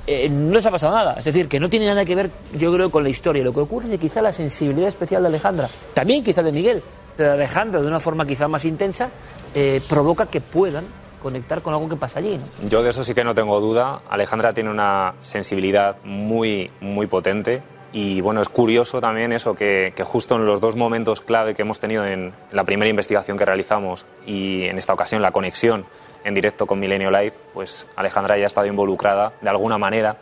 eh, 0.09 0.29
no 0.29 0.55
les 0.55 0.65
ha 0.65 0.71
pasado 0.71 0.95
nada. 0.95 1.17
Es 1.19 1.27
decir, 1.27 1.49
que 1.49 1.61
no 1.61 1.69
tiene 1.69 1.85
nada 1.85 2.03
que 2.03 2.15
ver, 2.15 2.31
yo 2.59 2.73
creo, 2.73 2.91
con 2.91 3.03
la 3.03 3.11
historia. 3.11 3.45
Lo 3.45 3.53
que 3.53 3.61
ocurre 3.61 3.85
es 3.85 3.91
que 3.91 3.99
quizá 3.99 4.23
la 4.23 4.33
sensibilidad 4.33 4.89
especial 4.89 5.21
de 5.21 5.29
Alejandra, 5.29 5.69
también 5.93 6.25
quizá 6.25 6.43
de 6.43 6.51
Miguel, 6.51 6.83
pero 7.19 7.83
de 7.83 7.89
una 7.89 8.01
forma 8.01 8.27
quizá 8.27 8.47
más 8.47 8.65
intensa, 8.65 9.11
eh, 9.55 9.83
provoca 9.89 10.27
que 10.27 10.41
puedan 10.41 10.85
conectar 11.21 11.63
con 11.63 11.75
algo 11.75 11.89
que 11.89 11.97
pasa 11.97 12.21
allí. 12.21 12.39
Yo 12.69 12.83
de 12.83 12.91
eso 12.91 13.03
sí 13.03 13.13
que 13.13 13.25
no 13.25 13.35
tengo 13.35 13.61
duda. 13.61 14.03
Alejandra 14.09 14.55
tiene 14.55 14.71
una 14.71 15.15
sensibilidad 15.23 15.97
muy, 16.05 16.71
muy 16.81 17.09
potente. 17.09 17.61
Y 17.93 18.21
bueno, 18.21 18.41
es 18.41 18.49
curioso 18.49 19.01
también 19.01 19.33
eso, 19.33 19.55
que, 19.55 19.93
que 19.97 20.05
justo 20.05 20.37
en 20.37 20.47
los 20.47 20.61
dos 20.61 20.77
momentos 20.77 21.21
clave 21.21 21.55
que 21.55 21.63
hemos 21.63 21.81
tenido 21.81 22.07
en 22.07 22.35
la 22.53 22.63
primera 22.63 22.89
investigación 22.89 23.37
que 23.37 23.47
realizamos 23.47 24.07
y 24.27 24.65
en 24.65 24.79
esta 24.79 24.93
ocasión 24.93 25.23
la 25.23 25.33
conexión 25.33 25.87
en 26.23 26.35
directo 26.35 26.67
con 26.67 26.79
Milenio 26.79 27.11
Live, 27.11 27.33
pues 27.55 27.87
Alejandra 27.97 28.37
ya 28.37 28.45
ha 28.45 28.47
estado 28.47 28.67
involucrada 28.67 29.33
de 29.41 29.49
alguna 29.49 29.79
manera, 29.79 30.19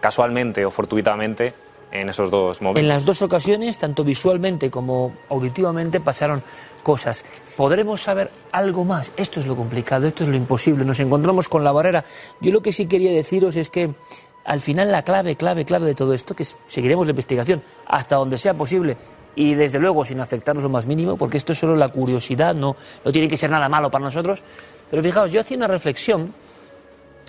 casualmente 0.00 0.66
o 0.66 0.70
fortuitamente, 0.70 1.54
en 1.92 2.08
esos 2.08 2.30
dos 2.30 2.60
momentos. 2.60 2.82
En 2.82 2.88
las 2.88 3.04
dos 3.04 3.22
ocasiones, 3.22 3.78
tanto 3.78 4.04
visualmente 4.04 4.70
como 4.70 5.12
auditivamente, 5.28 6.00
pasaron 6.00 6.42
cosas. 6.82 7.24
¿Podremos 7.56 8.02
saber 8.02 8.30
algo 8.52 8.84
más? 8.84 9.12
Esto 9.16 9.40
es 9.40 9.46
lo 9.46 9.56
complicado, 9.56 10.06
esto 10.06 10.24
es 10.24 10.28
lo 10.28 10.36
imposible. 10.36 10.84
Nos 10.84 11.00
encontramos 11.00 11.48
con 11.48 11.64
la 11.64 11.72
barrera. 11.72 12.04
Yo 12.40 12.52
lo 12.52 12.62
que 12.62 12.72
sí 12.72 12.86
quería 12.86 13.12
deciros 13.12 13.56
es 13.56 13.70
que 13.70 13.94
al 14.44 14.60
final 14.60 14.92
la 14.92 15.02
clave, 15.02 15.36
clave, 15.36 15.64
clave 15.64 15.86
de 15.86 15.94
todo 15.94 16.14
esto, 16.14 16.36
que 16.36 16.44
seguiremos 16.68 17.06
la 17.06 17.10
investigación 17.10 17.62
hasta 17.86 18.16
donde 18.16 18.38
sea 18.38 18.54
posible 18.54 18.96
y 19.34 19.54
desde 19.54 19.78
luego 19.78 20.04
sin 20.04 20.20
afectarnos 20.20 20.62
lo 20.62 20.70
más 20.70 20.86
mínimo, 20.86 21.16
porque 21.16 21.36
esto 21.36 21.52
es 21.52 21.58
solo 21.58 21.76
la 21.76 21.88
curiosidad, 21.88 22.54
no, 22.54 22.76
no 23.04 23.12
tiene 23.12 23.28
que 23.28 23.36
ser 23.36 23.50
nada 23.50 23.68
malo 23.68 23.90
para 23.90 24.04
nosotros. 24.04 24.42
Pero 24.90 25.02
fijaos, 25.02 25.30
yo 25.30 25.40
hacía 25.40 25.56
una 25.56 25.66
reflexión 25.66 26.32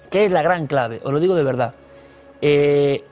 que 0.09 0.25
es 0.25 0.31
la 0.31 0.41
gran 0.41 0.67
clave, 0.67 1.01
os 1.03 1.11
lo 1.11 1.19
digo 1.19 1.35
de 1.35 1.43
verdad. 1.43 1.73
Eh, 2.41 3.03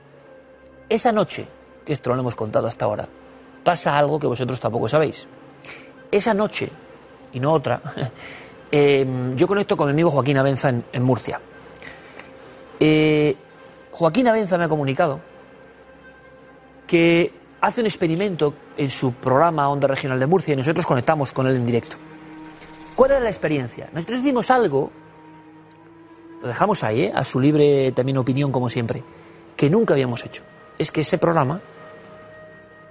esa 0.88 1.12
noche, 1.12 1.46
que 1.84 1.92
esto 1.92 2.10
no 2.10 2.16
lo 2.16 2.22
hemos 2.22 2.34
contado 2.34 2.66
hasta 2.66 2.84
ahora, 2.84 3.08
pasa 3.64 3.98
algo 3.98 4.18
que 4.18 4.26
vosotros 4.26 4.60
tampoco 4.60 4.88
sabéis. 4.88 5.26
Esa 6.10 6.34
noche, 6.34 6.70
y 7.32 7.40
no 7.40 7.52
otra, 7.52 7.80
eh, 8.70 9.06
yo 9.34 9.46
conecto 9.46 9.76
con 9.76 9.86
mi 9.86 9.92
amigo 9.92 10.10
Joaquín 10.10 10.38
Abenza 10.38 10.68
en, 10.68 10.84
en 10.92 11.02
Murcia. 11.02 11.40
Eh, 12.78 13.34
Joaquín 13.90 14.28
Abenza 14.28 14.58
me 14.58 14.64
ha 14.64 14.68
comunicado 14.68 15.20
que 16.86 17.32
hace 17.60 17.80
un 17.80 17.86
experimento 17.86 18.54
en 18.76 18.90
su 18.90 19.12
programa 19.14 19.68
Onda 19.68 19.88
Regional 19.88 20.20
de 20.20 20.26
Murcia 20.26 20.54
y 20.54 20.56
nosotros 20.56 20.86
conectamos 20.86 21.32
con 21.32 21.46
él 21.46 21.56
en 21.56 21.64
directo. 21.64 21.96
¿Cuál 22.94 23.12
era 23.12 23.20
la 23.20 23.28
experiencia? 23.28 23.88
Nosotros 23.92 24.20
hicimos 24.20 24.50
algo, 24.50 24.90
lo 26.40 26.48
dejamos 26.48 26.84
ahí, 26.84 27.02
¿eh? 27.02 27.12
a 27.14 27.24
su 27.24 27.40
libre 27.40 27.92
también 27.92 28.18
opinión 28.18 28.52
como 28.52 28.68
siempre, 28.68 29.02
que 29.56 29.68
nunca 29.68 29.94
habíamos 29.94 30.24
hecho. 30.24 30.44
Es 30.78 30.90
que 30.90 31.00
ese 31.02 31.18
programa 31.18 31.60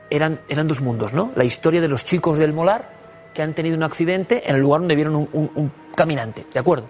eran, 0.09 0.39
eran 0.49 0.67
dos 0.67 0.81
mundos, 0.81 1.13
¿no? 1.13 1.31
La 1.35 1.43
historia 1.43 1.81
de 1.81 1.87
los 1.87 2.03
chicos 2.05 2.37
del 2.37 2.53
Molar 2.53 2.89
que 3.33 3.41
han 3.41 3.53
tenido 3.53 3.75
un 3.75 3.83
accidente 3.83 4.43
en 4.49 4.55
el 4.55 4.61
lugar 4.61 4.81
donde 4.81 4.95
vieron 4.95 5.15
un, 5.15 5.29
un- 5.33 5.51
un 5.55 5.71
caminante, 5.95 6.45
¿de 6.53 6.59
acuerdo? 6.59 6.85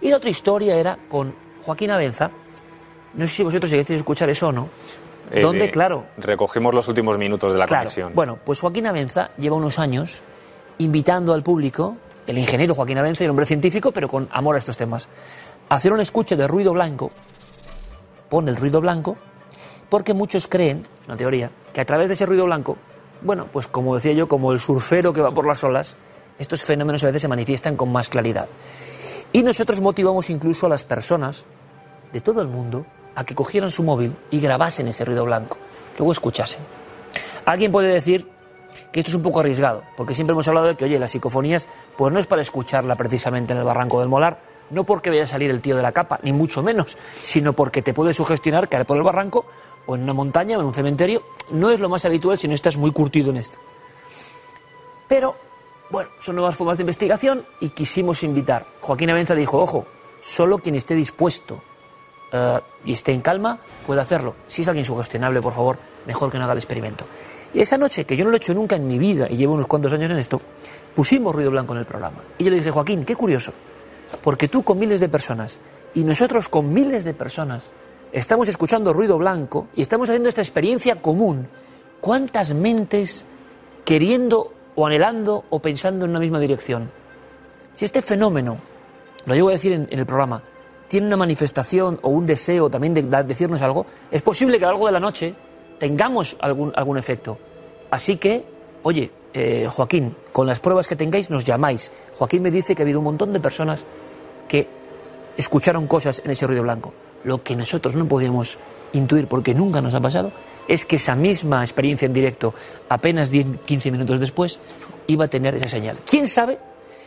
Y 0.00 0.10
la 0.10 0.16
otra 0.16 0.30
historia 0.30 0.76
era 0.76 0.96
con 1.08 1.34
Joaquín 1.64 1.90
Abenza, 1.90 2.30
no 3.14 3.26
sé 3.26 3.32
si 3.34 3.42
vosotros 3.42 3.70
llegasteis 3.70 3.98
a 3.98 4.00
escuchar 4.00 4.30
eso 4.30 4.48
o 4.48 4.52
no, 4.52 4.68
Eh, 5.30 5.40
donde, 5.40 5.66
eh, 5.66 5.70
claro, 5.70 6.04
Recogimos 6.18 6.74
los 6.74 6.86
últimos 6.88 7.16
minutos 7.18 7.52
de 7.52 7.58
la 7.58 7.66
Claro. 7.66 7.82
conexión. 7.84 8.12
Bueno, 8.14 8.38
pues 8.44 8.60
Joaquín 8.60 8.86
Abenza 8.86 9.30
lleva 9.38 9.56
unos 9.56 9.78
años 9.78 10.22
invitando 10.78 11.32
al 11.34 11.42
público, 11.42 11.96
el 12.26 12.38
ingeniero 12.38 12.74
Joaquín 12.74 12.98
Abenza, 12.98 13.24
el 13.24 13.30
hombre 13.30 13.46
científico, 13.46 13.92
pero 13.92 14.08
con 14.08 14.28
amor 14.32 14.56
a 14.56 14.58
estos 14.58 14.76
temas, 14.76 15.08
a 15.68 15.76
hacer 15.76 15.92
un 15.92 16.00
escuche 16.00 16.36
de 16.36 16.46
ruido 16.46 16.72
blanco, 16.72 17.10
pone 18.28 18.50
el 18.50 18.56
ruido 18.56 18.80
blanco, 18.80 19.16
porque 19.92 20.14
muchos 20.14 20.48
creen, 20.48 20.86
una 21.06 21.18
teoría, 21.18 21.50
que 21.74 21.82
a 21.82 21.84
través 21.84 22.08
de 22.08 22.14
ese 22.14 22.24
ruido 22.24 22.46
blanco, 22.46 22.78
bueno, 23.20 23.48
pues 23.52 23.66
como 23.66 23.94
decía 23.94 24.14
yo, 24.14 24.26
como 24.26 24.50
el 24.50 24.58
surfero 24.58 25.12
que 25.12 25.20
va 25.20 25.34
por 25.34 25.46
las 25.46 25.62
olas, 25.64 25.96
estos 26.38 26.64
fenómenos 26.64 27.04
a 27.04 27.08
veces 27.08 27.20
se 27.20 27.28
manifiestan 27.28 27.76
con 27.76 27.92
más 27.92 28.08
claridad. 28.08 28.48
Y 29.34 29.42
nosotros 29.42 29.82
motivamos 29.82 30.30
incluso 30.30 30.64
a 30.64 30.70
las 30.70 30.82
personas 30.82 31.44
de 32.10 32.22
todo 32.22 32.40
el 32.40 32.48
mundo 32.48 32.86
a 33.14 33.24
que 33.24 33.34
cogieran 33.34 33.70
su 33.70 33.82
móvil 33.82 34.16
y 34.30 34.40
grabasen 34.40 34.88
ese 34.88 35.04
ruido 35.04 35.26
blanco, 35.26 35.58
luego 35.98 36.12
escuchasen. 36.12 36.60
Alguien 37.44 37.70
puede 37.70 37.88
decir 37.88 38.26
que 38.92 39.00
esto 39.00 39.10
es 39.10 39.14
un 39.14 39.22
poco 39.22 39.40
arriesgado, 39.40 39.82
porque 39.98 40.14
siempre 40.14 40.32
hemos 40.32 40.48
hablado 40.48 40.68
de 40.68 40.74
que, 40.74 40.86
oye, 40.86 40.98
las 40.98 41.10
psicofonías, 41.10 41.66
pues 41.98 42.10
no 42.14 42.18
es 42.18 42.26
para 42.26 42.40
escucharla 42.40 42.94
precisamente 42.94 43.52
en 43.52 43.58
el 43.58 43.64
barranco 43.66 44.00
del 44.00 44.08
Molar, 44.08 44.38
no 44.72 44.84
porque 44.84 45.10
vaya 45.10 45.24
a 45.24 45.26
salir 45.26 45.50
el 45.50 45.60
tío 45.60 45.76
de 45.76 45.82
la 45.82 45.92
capa, 45.92 46.18
ni 46.22 46.32
mucho 46.32 46.62
menos, 46.62 46.96
sino 47.22 47.52
porque 47.52 47.82
te 47.82 47.92
puede 47.92 48.14
sugestionar 48.14 48.68
caer 48.68 48.86
por 48.86 48.96
el 48.96 49.02
barranco 49.02 49.44
o 49.86 49.96
en 49.96 50.02
una 50.02 50.12
montaña 50.12 50.56
o 50.56 50.60
en 50.60 50.66
un 50.66 50.74
cementerio. 50.74 51.22
No 51.50 51.70
es 51.70 51.80
lo 51.80 51.88
más 51.88 52.04
habitual 52.04 52.38
si 52.38 52.48
no 52.48 52.54
estás 52.54 52.76
muy 52.76 52.92
curtido 52.92 53.30
en 53.30 53.38
esto. 53.38 53.58
Pero, 55.08 55.36
bueno, 55.90 56.10
son 56.20 56.36
nuevas 56.36 56.56
formas 56.56 56.78
de 56.78 56.82
investigación 56.82 57.44
y 57.60 57.70
quisimos 57.70 58.22
invitar. 58.22 58.66
Joaquín 58.80 59.10
Abenza 59.10 59.34
dijo, 59.34 59.58
ojo, 59.58 59.86
solo 60.22 60.58
quien 60.58 60.74
esté 60.74 60.94
dispuesto 60.94 61.62
eh, 62.32 62.60
y 62.84 62.92
esté 62.92 63.12
en 63.12 63.20
calma, 63.20 63.58
puede 63.86 64.00
hacerlo. 64.00 64.34
Si 64.46 64.62
es 64.62 64.68
alguien 64.68 64.84
sugestionable, 64.84 65.40
por 65.40 65.52
favor, 65.52 65.76
mejor 66.06 66.30
que 66.30 66.38
no 66.38 66.44
haga 66.44 66.54
el 66.54 66.58
experimento. 66.58 67.04
Y 67.54 67.60
esa 67.60 67.76
noche, 67.76 68.06
que 68.06 68.16
yo 68.16 68.24
no 68.24 68.30
lo 68.30 68.36
he 68.36 68.38
hecho 68.38 68.54
nunca 68.54 68.76
en 68.76 68.88
mi 68.88 68.98
vida 68.98 69.26
y 69.28 69.36
llevo 69.36 69.52
unos 69.54 69.66
cuantos 69.66 69.92
años 69.92 70.10
en 70.10 70.16
esto, 70.16 70.40
pusimos 70.94 71.34
ruido 71.34 71.50
blanco 71.50 71.74
en 71.74 71.80
el 71.80 71.84
programa. 71.84 72.18
Y 72.38 72.44
yo 72.44 72.50
le 72.50 72.56
dije, 72.56 72.70
Joaquín, 72.70 73.04
qué 73.04 73.14
curioso, 73.14 73.52
porque 74.22 74.48
tú 74.48 74.62
con 74.62 74.78
miles 74.78 75.00
de 75.00 75.08
personas 75.08 75.58
y 75.94 76.04
nosotros 76.04 76.48
con 76.48 76.72
miles 76.72 77.04
de 77.04 77.12
personas 77.12 77.64
estamos 78.12 78.48
escuchando 78.48 78.92
ruido 78.92 79.18
blanco 79.18 79.68
y 79.74 79.82
estamos 79.82 80.08
haciendo 80.08 80.28
esta 80.28 80.42
experiencia 80.42 80.96
común. 81.00 81.48
¿Cuántas 82.00 82.52
mentes 82.54 83.24
queriendo 83.84 84.52
o 84.74 84.86
anhelando 84.86 85.44
o 85.50 85.58
pensando 85.60 86.04
en 86.04 86.10
una 86.10 86.20
misma 86.20 86.40
dirección? 86.40 86.90
Si 87.74 87.84
este 87.84 88.02
fenómeno, 88.02 88.58
lo 89.24 89.34
llevo 89.34 89.48
a 89.48 89.52
decir 89.52 89.72
en, 89.72 89.88
el 89.90 90.04
programa, 90.04 90.42
tiene 90.88 91.06
una 91.06 91.16
manifestación 91.16 91.98
o 92.02 92.10
un 92.10 92.26
deseo 92.26 92.68
también 92.68 92.92
de, 92.92 93.02
decirnos 93.24 93.62
algo, 93.62 93.86
es 94.10 94.20
posible 94.20 94.58
que 94.58 94.64
a 94.64 94.68
lo 94.68 94.74
largo 94.74 94.86
de 94.86 94.92
la 94.92 95.00
noche 95.00 95.34
tengamos 95.78 96.36
algún, 96.40 96.72
algún 96.76 96.98
efecto. 96.98 97.38
Así 97.90 98.16
que, 98.16 98.44
oye, 98.82 99.10
eh, 99.32 99.66
Joaquín, 99.70 100.14
con 100.32 100.46
las 100.46 100.60
pruebas 100.60 100.86
que 100.86 100.96
tengáis 100.96 101.30
nos 101.30 101.44
llamáis. 101.44 101.90
Joaquín 102.18 102.42
me 102.42 102.50
dice 102.50 102.74
que 102.74 102.82
ha 102.82 102.84
habido 102.84 102.98
un 102.98 103.04
montón 103.04 103.32
de 103.32 103.40
personas 103.40 103.82
que 104.48 104.68
escucharon 105.36 105.86
cosas 105.86 106.20
en 106.24 106.30
ese 106.30 106.46
ruido 106.46 106.62
blanco. 106.62 106.92
Lo 107.24 107.42
que 107.42 107.56
nosotros 107.56 107.94
no 107.94 108.06
podíamos 108.06 108.58
intuir, 108.92 109.26
porque 109.26 109.54
nunca 109.54 109.80
nos 109.80 109.94
ha 109.94 110.00
pasado, 110.00 110.32
es 110.68 110.84
que 110.84 110.96
esa 110.96 111.14
misma 111.14 111.62
experiencia 111.62 112.06
en 112.06 112.12
directo, 112.12 112.54
apenas 112.88 113.30
10, 113.30 113.46
15 113.64 113.90
minutos 113.90 114.20
después, 114.20 114.58
iba 115.06 115.24
a 115.24 115.28
tener 115.28 115.54
esa 115.54 115.68
señal. 115.68 115.98
¿Quién 116.06 116.28
sabe 116.28 116.58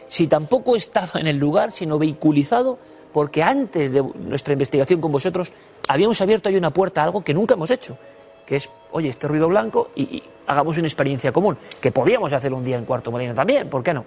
si 0.07 0.27
tampoco 0.27 0.75
estaba 0.75 1.19
en 1.19 1.27
el 1.27 1.37
lugar, 1.37 1.71
sino 1.71 1.97
vehiculizado, 1.97 2.77
porque 3.11 3.43
antes 3.43 3.91
de 3.91 4.03
nuestra 4.03 4.53
investigación 4.53 5.01
con 5.01 5.11
vosotros 5.11 5.51
habíamos 5.87 6.19
abierto 6.21 6.49
ahí 6.49 6.57
una 6.57 6.71
puerta 6.71 7.01
a 7.01 7.05
algo 7.05 7.23
que 7.23 7.33
nunca 7.33 7.53
hemos 7.53 7.71
hecho, 7.71 7.97
que 8.45 8.57
es, 8.57 8.69
oye, 8.91 9.09
este 9.09 9.27
ruido 9.27 9.47
blanco 9.47 9.89
y, 9.95 10.21
hagamos 10.47 10.77
una 10.77 10.87
experiencia 10.87 11.31
común, 11.31 11.57
que 11.81 11.91
podíamos 11.91 12.31
hacer 12.33 12.53
un 12.53 12.63
día 12.63 12.77
en 12.77 12.85
Cuarto 12.85 13.11
Molino 13.11 13.33
también, 13.33 13.69
¿por 13.69 13.81
qué 13.81 13.93
no? 13.93 14.05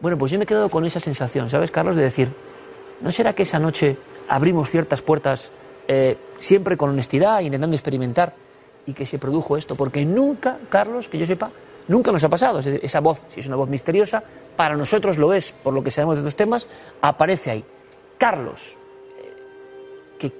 Bueno, 0.00 0.18
pues 0.18 0.32
yo 0.32 0.38
me 0.38 0.44
he 0.44 0.46
quedado 0.46 0.68
con 0.68 0.84
esa 0.84 1.00
sensación, 1.00 1.48
¿sabes, 1.48 1.70
Carlos? 1.70 1.96
De 1.96 2.02
decir, 2.02 2.28
¿no 3.00 3.10
será 3.12 3.32
que 3.32 3.44
esa 3.44 3.58
noche 3.58 3.96
abrimos 4.28 4.70
ciertas 4.70 5.02
puertas 5.02 5.50
eh, 5.88 6.16
siempre 6.38 6.76
con 6.76 6.90
honestidad, 6.90 7.40
intentando 7.40 7.76
experimentar, 7.76 8.34
y 8.86 8.92
que 8.92 9.06
se 9.06 9.18
produjo 9.18 9.56
esto? 9.56 9.74
Porque 9.76 10.04
nunca, 10.04 10.58
Carlos, 10.68 11.08
que 11.08 11.18
yo 11.18 11.26
sepa, 11.26 11.50
nunca 11.88 12.12
nos 12.12 12.22
ha 12.24 12.28
pasado. 12.28 12.58
Es 12.58 12.66
decir, 12.66 12.80
esa 12.82 13.00
voz, 13.00 13.22
si 13.32 13.40
es 13.40 13.46
una 13.46 13.56
voz 13.56 13.68
misteriosa, 13.68 14.22
para 14.56 14.76
nosotros 14.76 15.18
lo 15.18 15.32
es, 15.32 15.52
por 15.52 15.72
lo 15.74 15.82
que 15.82 15.90
sabemos 15.90 16.16
de 16.16 16.20
estos 16.20 16.36
temas, 16.36 16.68
aparece 17.00 17.50
ahí. 17.50 17.64
Carlos, 18.18 18.76
eh, 19.18 19.32
¿qué, 20.18 20.32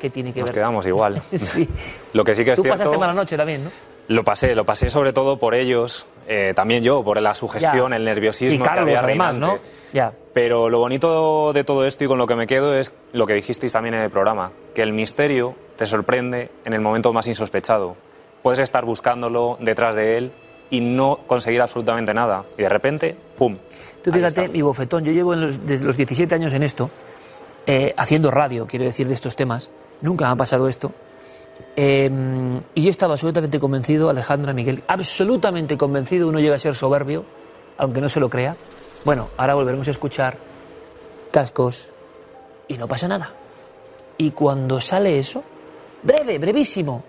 qué 0.00 0.10
tiene 0.10 0.32
que 0.32 0.40
Nos 0.40 0.50
ver? 0.50 0.54
quedamos 0.54 0.86
igual. 0.86 1.20
Sí. 1.36 1.68
Lo 2.12 2.24
que 2.24 2.34
sí 2.34 2.44
que 2.44 2.52
es 2.52 2.56
Tú 2.56 2.62
cierto... 2.62 2.78
pasaste 2.78 2.98
mala 2.98 3.12
noche 3.14 3.36
también, 3.36 3.64
¿no? 3.64 3.70
Lo 4.08 4.22
pasé, 4.24 4.54
lo 4.54 4.64
pasé 4.64 4.88
sobre 4.88 5.12
todo 5.12 5.36
por 5.38 5.54
ellos, 5.54 6.06
eh, 6.28 6.52
también 6.56 6.82
yo, 6.82 7.02
por 7.04 7.20
la 7.20 7.34
sugestión, 7.34 7.90
Ya. 7.90 7.96
el 7.96 8.04
nerviosismo 8.04 8.54
Y 8.54 8.58
que 8.58 8.64
Carlos, 8.64 8.82
había 8.88 9.00
además, 9.00 9.38
¿no? 9.38 9.58
Ya. 9.92 10.12
Pero 10.34 10.68
lo 10.68 10.78
bonito 10.80 11.52
de 11.52 11.64
todo 11.64 11.86
esto 11.86 12.04
y 12.04 12.06
con 12.06 12.18
lo 12.18 12.26
que 12.26 12.34
me 12.34 12.46
quedo 12.46 12.74
es 12.76 12.92
lo 13.12 13.26
que 13.26 13.34
dijisteis 13.34 13.72
también 13.72 13.94
en 13.94 14.02
el 14.02 14.10
programa, 14.10 14.50
que 14.74 14.82
el 14.82 14.92
misterio 14.92 15.54
te 15.76 15.86
sorprende 15.86 16.50
en 16.64 16.72
el 16.72 16.80
momento 16.80 17.12
más 17.12 17.26
insospechado. 17.26 17.96
Puedes 18.42 18.60
estar 18.60 18.84
buscándolo 18.84 19.56
detrás 19.60 19.94
de 19.94 20.18
él 20.18 20.32
y 20.70 20.80
no 20.80 21.20
conseguir 21.26 21.62
absolutamente 21.62 22.12
nada. 22.12 22.44
Y 22.58 22.62
de 22.62 22.68
repente, 22.68 23.16
¡pum! 23.38 23.56
Tú 24.04 24.12
fíjate, 24.12 24.48
mi 24.48 24.62
bofetón, 24.62 25.04
yo 25.04 25.12
llevo 25.12 25.34
los- 25.34 25.66
desde 25.66 25.84
los 25.86 25.96
17 25.96 26.34
años 26.34 26.52
en 26.54 26.62
esto, 26.62 26.90
eh, 27.66 27.92
haciendo 27.96 28.30
radio, 28.30 28.66
quiero 28.66 28.84
decir, 28.84 29.08
de 29.08 29.14
estos 29.14 29.36
temas. 29.36 29.70
Nunca 30.00 30.26
me 30.26 30.32
ha 30.32 30.36
pasado 30.36 30.68
esto. 30.68 30.92
Eh, 31.76 32.10
y 32.74 32.82
yo 32.82 32.90
estaba 32.90 33.14
absolutamente 33.14 33.58
convencido, 33.58 34.08
Alejandra, 34.08 34.52
Miguel, 34.52 34.82
absolutamente 34.86 35.76
convencido, 35.76 36.28
uno 36.28 36.40
llega 36.40 36.56
a 36.56 36.58
ser 36.58 36.74
soberbio, 36.74 37.24
aunque 37.78 38.00
no 38.00 38.08
se 38.08 38.20
lo 38.20 38.28
crea. 38.28 38.56
Bueno, 39.04 39.28
ahora 39.36 39.54
volveremos 39.54 39.86
a 39.88 39.90
escuchar 39.90 40.36
cascos 41.30 41.90
y 42.68 42.78
no 42.78 42.88
pasa 42.88 43.08
nada. 43.08 43.30
Y 44.18 44.30
cuando 44.30 44.80
sale 44.80 45.18
eso, 45.18 45.44
breve, 46.02 46.38
brevísimo, 46.38 47.04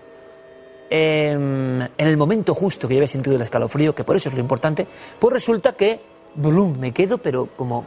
eh, 0.90 1.30
en 1.32 1.90
el 1.96 2.16
momento 2.16 2.54
justo 2.54 2.88
que 2.88 2.94
yo 2.94 2.98
había 2.98 3.08
sentido 3.08 3.36
el 3.36 3.42
escalofrío, 3.42 3.94
que 3.94 4.04
por 4.04 4.16
eso 4.16 4.28
es 4.28 4.34
lo 4.34 4.40
importante, 4.40 4.86
pues 5.18 5.32
resulta 5.32 5.72
que, 5.72 6.00
blum, 6.34 6.78
me 6.78 6.92
quedo, 6.92 7.18
pero 7.18 7.48
como, 7.56 7.84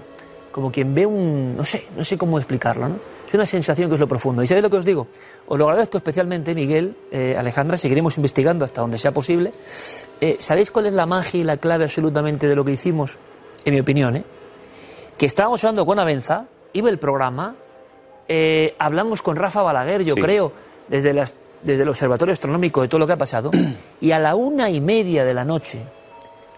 como 0.51 0.71
quien 0.71 0.93
ve 0.93 1.05
un, 1.05 1.55
no 1.55 1.63
sé, 1.63 1.87
no 1.95 2.03
sé 2.03 2.17
cómo 2.17 2.37
explicarlo, 2.37 2.89
¿no? 2.89 2.95
Es 3.31 3.35
una 3.35 3.45
sensación 3.45 3.87
que 3.87 3.93
es 3.93 3.99
lo 4.01 4.09
profundo. 4.09 4.43
¿Y 4.43 4.47
sabéis 4.47 4.63
lo 4.63 4.69
que 4.69 4.75
os 4.75 4.83
digo? 4.83 5.07
Os 5.47 5.57
lo 5.57 5.63
agradezco 5.69 5.95
especialmente, 5.95 6.53
Miguel, 6.53 6.97
eh, 7.13 7.33
Alejandra, 7.37 7.77
seguiremos 7.77 8.17
investigando 8.17 8.65
hasta 8.65 8.81
donde 8.81 8.99
sea 8.99 9.13
posible. 9.13 9.53
Eh, 10.19 10.35
¿Sabéis 10.39 10.69
cuál 10.69 10.87
es 10.87 10.91
la 10.93 11.05
magia 11.05 11.39
y 11.39 11.45
la 11.45 11.55
clave 11.55 11.85
absolutamente 11.85 12.45
de 12.45 12.57
lo 12.57 12.65
que 12.65 12.73
hicimos? 12.73 13.17
En 13.63 13.73
mi 13.73 13.79
opinión, 13.79 14.17
¿eh? 14.17 14.25
Que 15.17 15.25
estábamos 15.27 15.63
hablando 15.63 15.85
con 15.85 15.97
Avenza, 15.97 16.43
iba 16.73 16.89
el 16.89 16.99
programa, 16.99 17.55
eh, 18.27 18.75
hablamos 18.79 19.21
con 19.21 19.37
Rafa 19.37 19.61
Balaguer, 19.61 20.03
yo 20.03 20.15
Sí. 20.15 20.21
creo, 20.21 20.51
desde, 20.89 21.13
las, 21.13 21.33
desde 21.63 21.83
el 21.83 21.87
Observatorio 21.89 22.33
Astronómico 22.33 22.81
de 22.81 22.89
todo 22.89 22.99
lo 22.99 23.07
que 23.07 23.13
ha 23.13 23.17
pasado, 23.17 23.49
y 24.01 24.11
a 24.11 24.19
la 24.19 24.35
una 24.35 24.69
y 24.69 24.81
media 24.81 25.23
de 25.23 25.33
la 25.33 25.45
noche, 25.45 25.79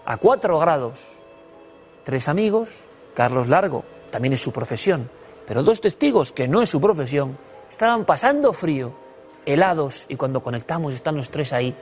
a 0.06 0.16
cuatro 0.16 0.58
grados, 0.58 0.98
tres 2.02 2.28
amigos, 2.28 2.80
Carlos 3.14 3.48
Largo, 3.48 3.84
también 4.10 4.32
es 4.34 4.40
su 4.40 4.50
profesión, 4.50 5.08
pero 5.46 5.62
dos 5.62 5.80
testigos, 5.80 6.32
que 6.32 6.48
no 6.48 6.62
es 6.62 6.68
su 6.68 6.80
profesión, 6.80 7.36
estaban 7.70 8.04
pasando 8.04 8.52
frío, 8.52 8.92
helados, 9.46 10.06
y 10.08 10.16
cuando 10.16 10.40
conectamos 10.40 10.94
están 10.94 11.16
los 11.16 11.30
tres 11.30 11.52
ahí. 11.52 11.74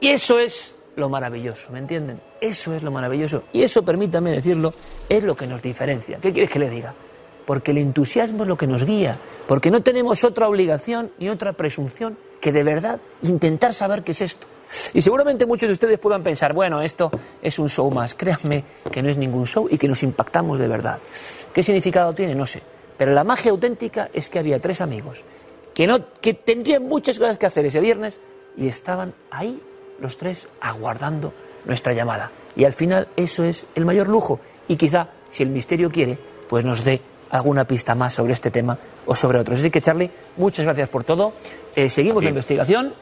Y 0.00 0.08
eso 0.08 0.38
es 0.38 0.74
lo 0.96 1.08
maravilloso, 1.08 1.70
¿me 1.72 1.78
entienden? 1.78 2.20
Eso 2.40 2.74
es 2.74 2.82
lo 2.82 2.90
maravilloso. 2.90 3.44
Y 3.52 3.62
eso, 3.62 3.84
permítame 3.84 4.32
decirlo, 4.32 4.72
es 5.08 5.24
lo 5.24 5.36
que 5.36 5.46
nos 5.46 5.62
diferencia. 5.62 6.18
¿Qué 6.20 6.32
quieres 6.32 6.50
que 6.50 6.58
le 6.58 6.70
diga? 6.70 6.94
Porque 7.46 7.72
el 7.72 7.78
entusiasmo 7.78 8.42
es 8.42 8.48
lo 8.48 8.56
que 8.56 8.66
nos 8.66 8.84
guía, 8.84 9.16
porque 9.46 9.70
no 9.70 9.82
tenemos 9.82 10.24
otra 10.24 10.48
obligación 10.48 11.10
ni 11.18 11.28
otra 11.28 11.52
presunción 11.52 12.16
que 12.40 12.52
de 12.52 12.62
verdad 12.62 13.00
intentar 13.22 13.72
saber 13.72 14.02
qué 14.02 14.12
es 14.12 14.20
esto. 14.20 14.46
Y 14.92 15.02
seguramente 15.02 15.46
muchos 15.46 15.68
de 15.68 15.72
ustedes 15.72 15.98
puedan 15.98 16.22
pensar, 16.22 16.52
bueno, 16.52 16.80
esto 16.82 17.10
es 17.42 17.58
un 17.58 17.68
show 17.68 17.90
más. 17.90 18.14
Créanme 18.14 18.64
que 18.90 19.02
no 19.02 19.08
es 19.08 19.16
ningún 19.16 19.46
show 19.46 19.68
y 19.70 19.78
que 19.78 19.88
nos 19.88 20.02
impactamos 20.02 20.58
de 20.58 20.68
verdad. 20.68 20.98
¿Qué 21.52 21.62
significado 21.62 22.14
tiene? 22.14 22.34
No 22.34 22.46
sé. 22.46 22.62
Pero 22.96 23.12
la 23.12 23.24
magia 23.24 23.50
auténtica 23.50 24.08
es 24.12 24.28
que 24.28 24.38
había 24.38 24.60
tres 24.60 24.80
amigos 24.80 25.24
que, 25.74 25.86
no, 25.86 25.98
que 26.20 26.34
tendrían 26.34 26.88
muchas 26.88 27.18
cosas 27.18 27.36
que 27.36 27.46
hacer 27.46 27.66
ese 27.66 27.80
viernes 27.80 28.20
y 28.56 28.68
estaban 28.68 29.12
ahí 29.30 29.60
los 29.98 30.16
tres 30.16 30.48
aguardando 30.60 31.32
nuestra 31.64 31.92
llamada. 31.92 32.30
Y 32.56 32.64
al 32.64 32.72
final 32.72 33.08
eso 33.16 33.42
es 33.44 33.66
el 33.74 33.84
mayor 33.84 34.08
lujo. 34.08 34.38
Y 34.68 34.76
quizá, 34.76 35.08
si 35.30 35.42
el 35.42 35.50
misterio 35.50 35.90
quiere, 35.90 36.16
pues 36.48 36.64
nos 36.64 36.84
dé 36.84 37.00
alguna 37.30 37.64
pista 37.66 37.94
más 37.96 38.14
sobre 38.14 38.32
este 38.32 38.50
tema 38.50 38.78
o 39.06 39.14
sobre 39.14 39.38
otros. 39.40 39.58
Así 39.58 39.70
que, 39.70 39.80
Charlie, 39.80 40.10
muchas 40.36 40.64
gracias 40.64 40.88
por 40.88 41.02
todo. 41.02 41.32
Eh, 41.74 41.90
seguimos 41.90 42.22
la 42.22 42.28
investigación 42.28 42.94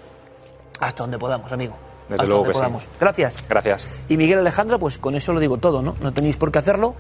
hasta 0.80 1.02
donde 1.02 1.18
podamos, 1.18 1.50
amigo. 1.52 1.74
Desde 2.08 2.14
hasta 2.14 2.24
luego 2.26 2.38
donde 2.40 2.48
que 2.50 2.54
sí. 2.54 2.60
podamos. 2.60 2.88
Gracias. 3.00 3.44
Gracias. 3.48 4.02
Y 4.08 4.16
Miguel 4.16 4.38
Alejandra, 4.40 4.78
pues 4.78 4.98
con 4.98 5.14
eso 5.14 5.32
lo 5.32 5.40
digo 5.40 5.58
todo, 5.58 5.82
¿no? 5.82 5.94
No 6.00 6.12
tenéis 6.12 6.36
por 6.36 6.50
qué 6.52 6.58
hacerlo. 6.58 6.94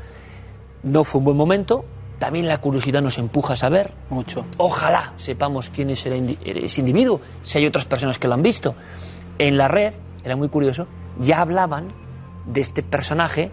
No 0.82 1.04
fue 1.04 1.18
un 1.20 1.24
buen 1.26 1.36
momento. 1.36 1.84
También 2.18 2.46
la 2.46 2.58
curiosidad 2.58 3.02
nos 3.02 3.18
empuja 3.18 3.54
a 3.54 3.56
saber. 3.56 3.92
Mucho. 4.10 4.46
Ojalá 4.58 5.12
sepamos 5.16 5.70
quién 5.70 5.90
es 5.90 6.06
el 6.06 6.12
indi- 6.14 6.38
ese 6.44 6.80
individuo, 6.80 7.20
si 7.42 7.58
hay 7.58 7.66
otras 7.66 7.84
personas 7.84 8.18
que 8.18 8.28
lo 8.28 8.34
han 8.34 8.42
visto. 8.42 8.74
En 9.38 9.56
la 9.58 9.66
red, 9.68 9.92
era 10.24 10.36
muy 10.36 10.48
curioso, 10.48 10.86
ya 11.20 11.40
hablaban 11.40 11.88
de 12.46 12.60
este 12.60 12.82
personaje 12.84 13.50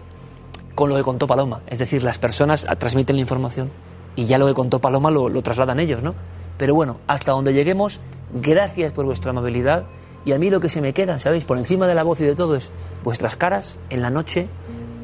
con 0.76 0.88
lo 0.88 0.94
que 0.96 1.02
contó 1.02 1.26
Paloma. 1.26 1.60
Es 1.66 1.78
decir, 1.80 2.04
las 2.04 2.18
personas 2.18 2.66
transmiten 2.78 3.16
la 3.16 3.22
información 3.22 3.70
y 4.14 4.24
ya 4.26 4.38
lo 4.38 4.46
que 4.46 4.54
contó 4.54 4.78
Paloma 4.78 5.10
lo, 5.10 5.28
lo 5.28 5.42
trasladan 5.42 5.80
ellos, 5.80 6.02
¿no? 6.04 6.14
Pero 6.56 6.74
bueno, 6.74 6.98
hasta 7.08 7.32
donde 7.32 7.52
lleguemos, 7.52 8.00
gracias 8.32 8.92
por 8.92 9.04
vuestra 9.04 9.30
amabilidad. 9.30 9.84
Y 10.24 10.32
a 10.32 10.38
mí 10.38 10.50
lo 10.50 10.60
que 10.60 10.68
se 10.68 10.80
me 10.80 10.92
queda, 10.92 11.18
¿sabéis? 11.18 11.44
Por 11.44 11.58
encima 11.58 11.86
de 11.86 11.94
la 11.94 12.02
voz 12.02 12.20
y 12.20 12.24
de 12.24 12.34
todo 12.34 12.56
es 12.56 12.70
vuestras 13.02 13.36
caras 13.36 13.78
en 13.88 14.02
la 14.02 14.10
noche, 14.10 14.48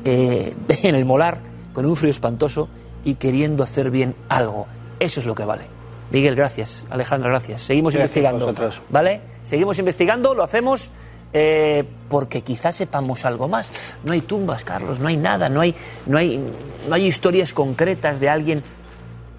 eh, 0.04 0.54
en 0.82 0.94
el 0.94 1.04
molar, 1.04 1.40
con 1.72 1.86
un 1.86 1.96
frío 1.96 2.10
espantoso 2.10 2.68
y 3.04 3.14
queriendo 3.14 3.64
hacer 3.64 3.90
bien 3.90 4.14
algo. 4.28 4.66
Eso 5.00 5.20
es 5.20 5.26
lo 5.26 5.34
que 5.34 5.44
vale. 5.44 5.64
Miguel, 6.10 6.36
gracias. 6.36 6.86
Alejandra, 6.90 7.30
gracias. 7.30 7.62
Seguimos 7.62 7.94
Gracias 7.94 8.16
investigando. 8.16 8.70
¿Vale? 8.90 9.20
Seguimos 9.44 9.78
investigando, 9.78 10.34
lo 10.34 10.42
hacemos 10.42 10.90
eh, 11.32 11.84
porque 12.08 12.42
quizás 12.42 12.76
sepamos 12.76 13.24
algo 13.24 13.48
más. 13.48 13.70
No 14.04 14.12
hay 14.12 14.20
tumbas, 14.20 14.64
Carlos, 14.64 15.00
no 15.00 15.08
hay 15.08 15.16
nada, 15.16 15.48
no 15.48 15.60
hay, 15.60 15.74
no 16.06 16.18
hay, 16.18 16.40
no 16.88 16.94
hay 16.94 17.06
historias 17.06 17.52
concretas 17.52 18.20
de 18.20 18.28
alguien. 18.28 18.62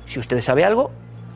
Si 0.06 0.20
usted 0.20 0.42
sabe 0.42 0.64
algo, 0.66 0.92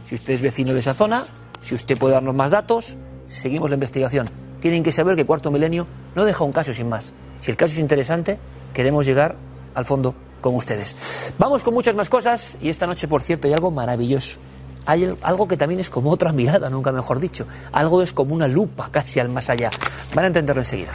si 0.05 0.15
usted 0.15 0.33
es 0.33 0.41
vecino 0.41 0.73
de 0.73 0.79
esa 0.79 0.93
zona, 0.93 1.23
si 1.61 1.75
usted 1.75 1.97
puede 1.97 2.13
darnos 2.13 2.35
más 2.35 2.51
datos, 2.51 2.97
seguimos 3.31 3.69
la 3.69 3.75
investigación. 3.75 4.29
Tienen 4.59 4.83
que 4.83 4.91
saber 4.91 5.15
que 5.15 5.25
Cuarto 5.25 5.49
Milenio 5.51 5.87
no 6.15 6.25
deja 6.25 6.43
un 6.43 6.51
caso 6.51 6.73
sin 6.73 6.89
más. 6.89 7.13
Si 7.39 7.49
el 7.49 7.57
caso 7.57 7.73
es 7.73 7.79
interesante, 7.79 8.37
queremos 8.73 9.05
llegar 9.05 9.35
al 9.73 9.85
fondo 9.85 10.13
con 10.41 10.55
ustedes. 10.55 11.33
Vamos 11.39 11.63
con 11.63 11.73
muchas 11.73 11.95
más 11.95 12.09
cosas 12.09 12.57
y 12.61 12.69
esta 12.69 12.85
noche, 12.85 13.07
por 13.07 13.21
cierto, 13.21 13.47
hay 13.47 13.53
algo 13.53 13.71
maravilloso. 13.71 14.39
Hay 14.85 15.15
algo 15.21 15.47
que 15.47 15.57
también 15.57 15.79
es 15.79 15.89
como 15.89 16.11
otra 16.11 16.31
mirada, 16.33 16.69
nunca 16.69 16.91
mejor 16.91 17.19
dicho. 17.19 17.45
Algo 17.71 18.01
es 18.01 18.13
como 18.13 18.35
una 18.35 18.47
lupa 18.47 18.89
casi 18.91 19.19
al 19.19 19.29
más 19.29 19.49
allá. 19.49 19.69
Van 20.13 20.25
a 20.25 20.27
entenderlo 20.27 20.61
enseguida. 20.61 20.91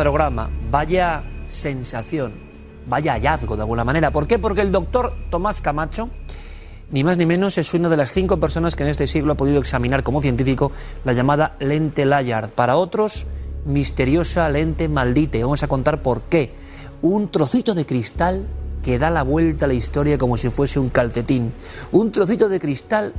Programa, 0.00 0.48
vaya 0.70 1.22
sensación, 1.46 2.32
vaya 2.88 3.12
hallazgo 3.12 3.54
de 3.54 3.60
alguna 3.60 3.84
manera. 3.84 4.10
¿Por 4.10 4.26
qué? 4.26 4.38
Porque 4.38 4.62
el 4.62 4.72
doctor 4.72 5.12
Tomás 5.30 5.60
Camacho, 5.60 6.08
ni 6.90 7.04
más 7.04 7.18
ni 7.18 7.26
menos, 7.26 7.58
es 7.58 7.74
una 7.74 7.90
de 7.90 7.98
las 7.98 8.10
cinco 8.10 8.40
personas 8.40 8.76
que 8.76 8.84
en 8.84 8.88
este 8.88 9.06
siglo 9.06 9.34
ha 9.34 9.36
podido 9.36 9.60
examinar 9.60 10.02
como 10.02 10.22
científico 10.22 10.72
la 11.04 11.12
llamada 11.12 11.54
lente 11.60 12.06
Layard. 12.06 12.48
Para 12.48 12.76
otros, 12.76 13.26
misteriosa 13.66 14.48
lente 14.48 14.88
maldite. 14.88 15.42
Vamos 15.42 15.62
a 15.64 15.68
contar 15.68 16.00
por 16.00 16.22
qué. 16.22 16.50
Un 17.02 17.30
trocito 17.30 17.74
de 17.74 17.84
cristal 17.84 18.46
que 18.82 18.98
da 18.98 19.10
la 19.10 19.22
vuelta 19.22 19.66
a 19.66 19.68
la 19.68 19.74
historia 19.74 20.16
como 20.16 20.38
si 20.38 20.48
fuese 20.48 20.80
un 20.80 20.88
calcetín. 20.88 21.52
Un 21.92 22.10
trocito 22.10 22.48
de 22.48 22.58
cristal 22.58 23.12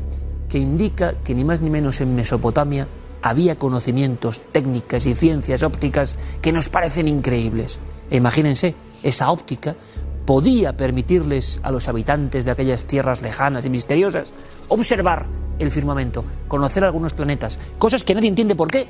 que 0.49 0.57
indica 0.57 1.13
que 1.23 1.36
ni 1.36 1.43
más 1.43 1.61
ni 1.61 1.69
menos 1.69 2.01
en 2.01 2.15
Mesopotamia 2.15 2.88
había 3.22 3.55
conocimientos, 3.55 4.41
técnicas 4.51 5.05
y 5.05 5.13
ciencias 5.13 5.63
ópticas 5.63 6.17
que 6.41 6.51
nos 6.51 6.69
parecen 6.69 7.07
increíbles. 7.07 7.80
E 8.09 8.17
imagínense, 8.17 8.76
esa 9.03 9.32
óptica 9.32 9.76
podía 10.26 10.78
permitirles 10.78 11.59
a 11.63 11.72
los 11.72 11.88
habitantes 11.88 12.45
de 12.45 12.51
aquellas 12.51 12.86
tierras 12.86 13.22
lejanas 13.22 13.65
y 13.65 13.69
misteriosas 13.69 14.32
observar 14.67 15.26
el 15.59 15.72
firmamento, 15.72 16.24
conocer 16.47 16.84
algunos 16.84 17.13
planetas, 17.13 17.59
cosas 17.78 18.03
que 18.03 18.15
nadie 18.15 18.30
entiende 18.30 18.55
por 18.55 18.69
qué. 18.69 18.89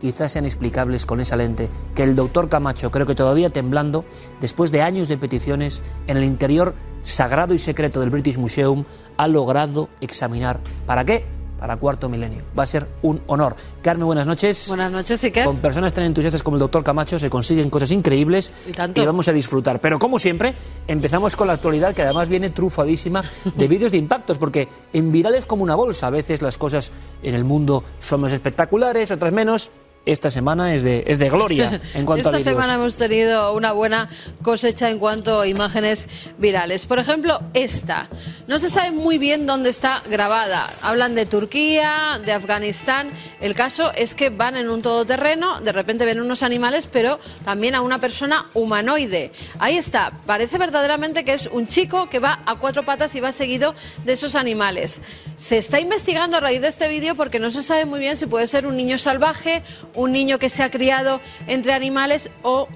Quizás 0.00 0.32
sean 0.32 0.46
explicables 0.46 1.04
con 1.04 1.20
esa 1.20 1.36
lente 1.36 1.68
que 1.94 2.02
el 2.02 2.16
doctor 2.16 2.48
Camacho, 2.48 2.90
creo 2.90 3.06
que 3.06 3.14
todavía 3.14 3.50
temblando, 3.50 4.06
después 4.40 4.72
de 4.72 4.80
años 4.80 5.08
de 5.08 5.18
peticiones, 5.18 5.82
en 6.06 6.16
el 6.16 6.24
interior 6.24 6.74
sagrado 7.02 7.52
y 7.52 7.58
secreto 7.58 8.00
del 8.00 8.08
British 8.08 8.38
Museum, 8.38 8.84
ha 9.18 9.28
logrado 9.28 9.90
examinar. 10.00 10.60
¿Para 10.86 11.04
qué? 11.04 11.39
Para 11.60 11.76
cuarto 11.76 12.08
milenio. 12.08 12.40
Va 12.58 12.62
a 12.62 12.66
ser 12.66 12.86
un 13.02 13.20
honor. 13.26 13.54
Carmen, 13.82 14.06
buenas 14.06 14.26
noches. 14.26 14.64
Buenas 14.68 14.90
noches, 14.90 15.22
Iker. 15.22 15.44
Con 15.44 15.58
personas 15.58 15.92
tan 15.92 16.04
entusiastas 16.06 16.42
como 16.42 16.56
el 16.56 16.60
doctor 16.60 16.82
Camacho 16.82 17.18
se 17.18 17.28
consiguen 17.28 17.68
cosas 17.68 17.90
increíbles 17.90 18.50
Y 18.66 18.72
tanto. 18.72 19.04
vamos 19.04 19.28
a 19.28 19.32
disfrutar. 19.34 19.78
Pero 19.78 19.98
como 19.98 20.18
siempre, 20.18 20.54
empezamos 20.88 21.36
con 21.36 21.48
la 21.48 21.52
actualidad 21.52 21.94
que 21.94 22.00
además 22.00 22.30
viene 22.30 22.48
trufadísima 22.48 23.22
de 23.54 23.68
vídeos 23.68 23.92
de 23.92 23.98
impactos, 23.98 24.38
porque 24.38 24.68
en 24.94 25.12
viral 25.12 25.34
es 25.34 25.44
como 25.44 25.62
una 25.62 25.74
bolsa. 25.74 26.06
A 26.06 26.10
veces 26.10 26.40
las 26.40 26.56
cosas 26.56 26.92
en 27.22 27.34
el 27.34 27.44
mundo 27.44 27.84
son 27.98 28.22
más 28.22 28.32
espectaculares, 28.32 29.10
otras 29.10 29.32
menos. 29.34 29.70
Esta 30.06 30.30
semana 30.30 30.74
es 30.74 30.82
de, 30.82 31.04
es 31.06 31.18
de 31.18 31.28
gloria 31.28 31.78
en 31.94 32.06
cuanto 32.06 32.30
Esta 32.30 32.38
a 32.38 32.40
semana 32.40 32.74
hemos 32.74 32.96
tenido 32.96 33.54
una 33.54 33.72
buena 33.72 34.08
cosecha 34.42 34.88
en 34.88 34.98
cuanto 34.98 35.40
a 35.40 35.46
imágenes 35.46 36.08
virales. 36.38 36.86
Por 36.86 36.98
ejemplo, 36.98 37.38
esta. 37.52 38.08
No 38.48 38.58
se 38.58 38.70
sabe 38.70 38.92
muy 38.92 39.18
bien 39.18 39.46
dónde 39.46 39.68
está 39.68 40.02
grabada. 40.08 40.68
Hablan 40.80 41.14
de 41.14 41.26
Turquía, 41.26 42.18
de 42.24 42.32
Afganistán. 42.32 43.10
El 43.40 43.54
caso 43.54 43.92
es 43.92 44.14
que 44.14 44.30
van 44.30 44.56
en 44.56 44.70
un 44.70 44.80
todoterreno, 44.80 45.60
de 45.60 45.70
repente 45.70 46.06
ven 46.06 46.20
unos 46.20 46.42
animales, 46.42 46.86
pero 46.86 47.20
también 47.44 47.74
a 47.74 47.82
una 47.82 48.00
persona 48.00 48.46
humanoide. 48.54 49.32
Ahí 49.58 49.76
está. 49.76 50.12
Parece 50.24 50.56
verdaderamente 50.56 51.24
que 51.24 51.34
es 51.34 51.46
un 51.46 51.68
chico 51.68 52.08
que 52.08 52.20
va 52.20 52.40
a 52.46 52.56
cuatro 52.56 52.84
patas 52.84 53.14
y 53.14 53.20
va 53.20 53.32
seguido 53.32 53.74
de 54.04 54.12
esos 54.12 54.34
animales. 54.34 55.00
Se 55.36 55.58
está 55.58 55.78
investigando 55.78 56.38
a 56.38 56.40
raíz 56.40 56.62
de 56.62 56.68
este 56.68 56.88
vídeo 56.88 57.14
porque 57.14 57.38
no 57.38 57.50
se 57.50 57.62
sabe 57.62 57.84
muy 57.84 57.98
bien 57.98 58.16
si 58.16 58.26
puede 58.26 58.46
ser 58.46 58.66
un 58.66 58.76
niño 58.76 58.96
salvaje, 58.96 59.62
un 59.94 60.12
niño 60.12 60.38
que 60.38 60.48
se 60.48 60.62
ha 60.62 60.70
criado 60.70 61.20
entre 61.46 61.72
animales 61.72 62.30
o 62.42 62.68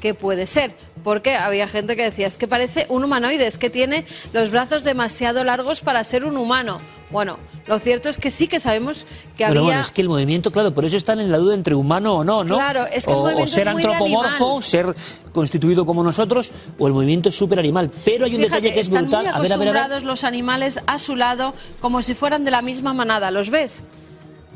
qué 0.00 0.14
puede 0.14 0.46
ser. 0.46 0.74
Porque 1.02 1.36
había 1.36 1.68
gente 1.68 1.94
que 1.94 2.02
decía, 2.02 2.26
es 2.26 2.36
que 2.36 2.48
parece 2.48 2.86
un 2.88 3.04
humanoide, 3.04 3.46
es 3.46 3.58
que 3.58 3.70
tiene 3.70 4.04
los 4.32 4.50
brazos 4.50 4.82
demasiado 4.82 5.44
largos 5.44 5.80
para 5.80 6.02
ser 6.02 6.24
un 6.24 6.36
humano. 6.36 6.78
Bueno, 7.10 7.38
lo 7.68 7.78
cierto 7.78 8.08
es 8.08 8.18
que 8.18 8.32
sí 8.32 8.48
que 8.48 8.58
sabemos 8.58 9.06
que 9.36 9.44
había... 9.44 9.60
bueno, 9.60 9.80
es 9.80 9.92
que 9.92 10.02
el 10.02 10.08
movimiento, 10.08 10.50
claro, 10.50 10.74
por 10.74 10.84
eso 10.84 10.96
están 10.96 11.20
en 11.20 11.30
la 11.30 11.38
duda 11.38 11.54
entre 11.54 11.76
humano 11.76 12.16
o 12.16 12.24
no, 12.24 12.42
¿no? 12.42 12.56
Claro, 12.56 12.86
es 12.92 13.04
que 13.04 13.12
el 13.12 13.18
o, 13.18 13.20
movimiento 13.20 13.44
o 13.44 13.54
ser 13.54 13.68
es 13.68 13.74
muy 13.74 13.84
antropomorfo, 13.84 14.62
ser 14.62 14.96
constituido 15.32 15.86
como 15.86 16.02
nosotros, 16.02 16.50
o 16.76 16.88
el 16.88 16.92
movimiento 16.92 17.28
es 17.28 17.36
súper 17.36 17.60
animal. 17.60 17.88
Pero 18.04 18.24
hay 18.24 18.34
un 18.34 18.42
Fíjate, 18.42 18.56
detalle 18.62 18.74
que 18.74 18.80
es 18.80 18.88
están 18.88 19.04
brutal. 19.04 19.26
muy 19.26 19.34
A 19.34 19.38
ver, 19.38 19.52
a 19.52 19.56
ver, 19.56 19.68
a 19.68 19.70
ver. 19.70 19.78
acostumbrados 19.78 20.02
los 20.02 20.24
animales 20.24 20.80
a 20.88 20.98
su 20.98 21.14
lado 21.14 21.54
como 21.80 22.02
si 22.02 22.14
fueran 22.14 22.42
de 22.42 22.50
la 22.50 22.62
misma 22.62 22.92
manada, 22.92 23.30
¿los 23.30 23.50
ves? 23.50 23.84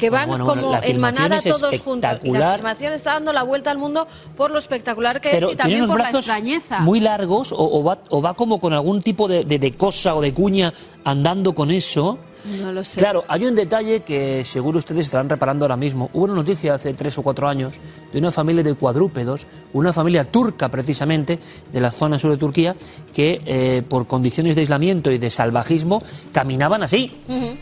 Que 0.00 0.10
van 0.10 0.28
Bueno, 0.28 0.44
bueno, 0.46 0.62
como 0.62 0.82
en 0.82 0.98
manada 0.98 1.38
todos 1.40 1.78
juntos. 1.80 2.10
Y 2.24 2.30
la 2.30 2.54
filmación 2.54 2.92
está 2.94 3.12
dando 3.12 3.32
la 3.32 3.42
vuelta 3.42 3.70
al 3.70 3.78
mundo 3.78 4.08
por 4.36 4.50
lo 4.50 4.58
espectacular 4.58 5.20
que 5.20 5.30
Pero 5.30 5.48
es 5.48 5.54
y 5.54 5.56
también 5.56 5.86
por 5.86 5.98
la 6.00 6.10
extrañeza. 6.10 6.80
muy 6.80 7.00
largos 7.00 7.52
o, 7.52 7.58
o 7.58 7.84
va, 7.84 7.98
o 8.08 8.22
va 8.22 8.34
como 8.34 8.58
con 8.60 8.72
algún 8.72 9.02
tipo 9.02 9.28
de, 9.28 9.44
de- 9.44 9.58
de 9.58 9.72
cosa 9.72 10.14
o 10.14 10.20
de 10.22 10.32
cuña 10.32 10.72
andando 11.04 11.54
con 11.54 11.70
eso. 11.70 12.18
No 12.60 12.72
lo 12.72 12.84
sé. 12.84 12.98
Claro, 13.00 13.24
hay 13.28 13.44
un 13.46 13.54
detalle 13.54 14.00
que 14.00 14.44
seguro 14.44 14.78
ustedes 14.78 15.06
estarán 15.06 15.28
reparando 15.28 15.64
ahora 15.64 15.76
mismo. 15.76 16.10
Hubo 16.12 16.24
una 16.24 16.34
noticia 16.34 16.74
hace 16.74 16.94
tres 16.94 17.16
o 17.18 17.22
cuatro 17.22 17.48
años 17.48 17.76
de 18.12 18.18
una 18.18 18.32
familia 18.32 18.62
de 18.62 18.74
cuadrúpedos, 18.74 19.46
una 19.72 19.92
familia 19.92 20.24
turca 20.24 20.68
precisamente, 20.68 21.38
de 21.72 21.80
la 21.80 21.90
zona 21.90 22.18
sur 22.18 22.30
de 22.30 22.36
Turquía, 22.36 22.74
que 23.14 23.40
eh, 23.46 23.82
por 23.88 24.06
condiciones 24.06 24.54
de 24.56 24.62
aislamiento 24.62 25.10
y 25.10 25.18
de 25.18 25.30
salvajismo 25.30 26.02
caminaban 26.32 26.82
así 26.82 27.12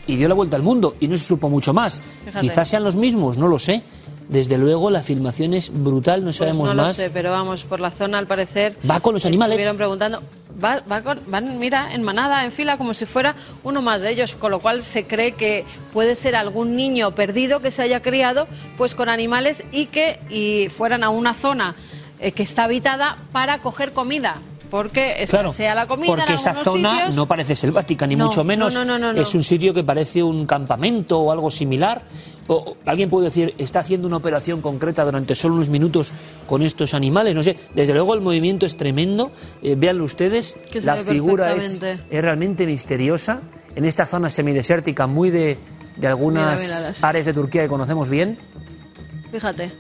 y 0.07 0.17
dio 0.17 0.29
la 0.29 0.35
vuelta 0.35 0.57
al 0.57 0.63
mundo 0.63 0.95
y 1.01 1.09
no 1.09 1.17
se 1.17 1.25
supo 1.25 1.49
mucho 1.49 1.73
más. 1.75 2.01
Fíjate. 2.25 2.47
Quizás 2.47 2.69
sean 2.69 2.85
los 2.85 2.97
mismos, 2.97 3.39
no 3.39 3.49
lo 3.49 3.59
sé. 3.59 3.83
Desde 4.29 4.59
luego 4.59 4.91
la 4.91 5.03
filmación 5.03 5.55
es 5.55 5.71
brutal, 5.73 6.21
no 6.21 6.27
Pues 6.27 6.37
sabemos 6.37 6.69
no 6.69 6.75
lo 6.75 6.83
más. 6.83 6.97
sé, 6.97 7.09
pero 7.09 7.31
vamos, 7.31 7.65
por 7.65 7.81
la 7.81 7.91
zona 7.91 8.19
al 8.19 8.27
parecer. 8.27 8.77
Va 8.89 9.01
con 9.01 9.15
los 9.15 9.25
animales. 9.25 9.55
Estuvieron 9.55 9.77
preguntando. 9.79 10.23
Va, 10.63 10.83
va 10.91 11.01
van, 11.27 11.59
mira, 11.59 11.95
en 11.95 12.03
manada, 12.03 12.45
en 12.45 12.51
fila, 12.51 12.77
como 12.77 12.93
si 12.93 13.07
fuera 13.07 13.35
uno 13.63 13.81
más 13.81 14.01
de 14.01 14.11
ellos, 14.11 14.35
con 14.35 14.51
lo 14.51 14.59
cual 14.59 14.83
se 14.83 15.05
cree 15.05 15.33
que 15.33 15.65
puede 15.93 16.17
ser 16.17 16.35
algún 16.35 16.75
niño 16.75 17.13
perdido 17.13 17.61
que 17.61 17.71
se 17.71 17.83
haya 17.83 18.03
criado 18.03 18.49
pues 18.77 18.95
con 18.95 19.09
animales 19.09 19.63
y 19.71 19.87
que 19.87 20.19
y 20.29 20.69
fueran 20.69 21.05
a 21.05 21.11
una 21.11 21.35
zona 21.35 21.75
eh, 22.19 22.33
que 22.33 22.43
está 22.43 22.65
habitada 22.65 23.17
para 23.31 23.59
coger 23.59 23.93
comida. 23.93 24.39
Porque 24.71 25.25
Claro, 25.29 25.51
sea 25.51 25.75
la 25.75 25.87
comida 25.87 26.09
porque 26.17 26.33
en 26.33 26.39
esa 26.39 26.53
zona 26.55 26.95
sitios. 26.97 27.17
no 27.17 27.27
parece 27.27 27.57
selvática, 27.57 28.07
ni 28.07 28.17
No, 28.17 28.27
mucho 28.27 28.45
menos. 28.45 28.75
no, 28.75 28.85
no. 28.85 29.11
Es 29.13 29.35
un 29.35 29.43
sitio 29.43 29.73
que 29.73 29.83
parece 29.83 30.23
un 30.23 30.47
campamento 30.47 31.19
o 31.19 31.33
algo 31.33 31.51
similar. 31.51 32.03
O, 32.49 32.77
alguien 32.87 33.11
puede 33.11 33.27
decir, 33.27 33.55
está 33.59 33.81
haciendo 33.81 34.07
una 34.07 34.17
operación 34.17 34.61
concreta 34.61 35.05
durante 35.05 35.35
solo 35.35 35.55
unos 35.57 35.69
minutos 35.69 36.13
con 36.47 36.63
estos 36.63 36.95
animales. 36.95 37.35
No 37.35 37.43
sé, 37.43 37.57
desde 37.75 37.93
luego 37.95 38.15
el 38.15 38.21
movimiento 38.21 38.67
es 38.67 38.77
tremendo. 38.77 39.31
Eh, 39.63 39.75
véanlo 39.77 40.05
ustedes, 40.05 40.57
Que 40.71 40.81
la 40.81 40.97
figura 40.97 41.55
es, 41.55 41.83
es 41.83 42.23
realmente 42.23 42.67
misteriosa. 42.67 43.41
En 43.77 43.85
esta 43.85 44.07
zona 44.07 44.29
semidesértica, 44.31 45.07
muy 45.07 45.31
de, 45.31 45.57
de 45.97 46.07
algunas 46.07 46.61
Mira, 46.63 46.79
mira 46.81 47.09
áreas 47.09 47.27
de 47.27 47.33
Turquía 47.33 47.63
que 47.63 47.69
conocemos 47.69 48.09
bien. 48.11 48.39
Fíjate. 49.31 49.71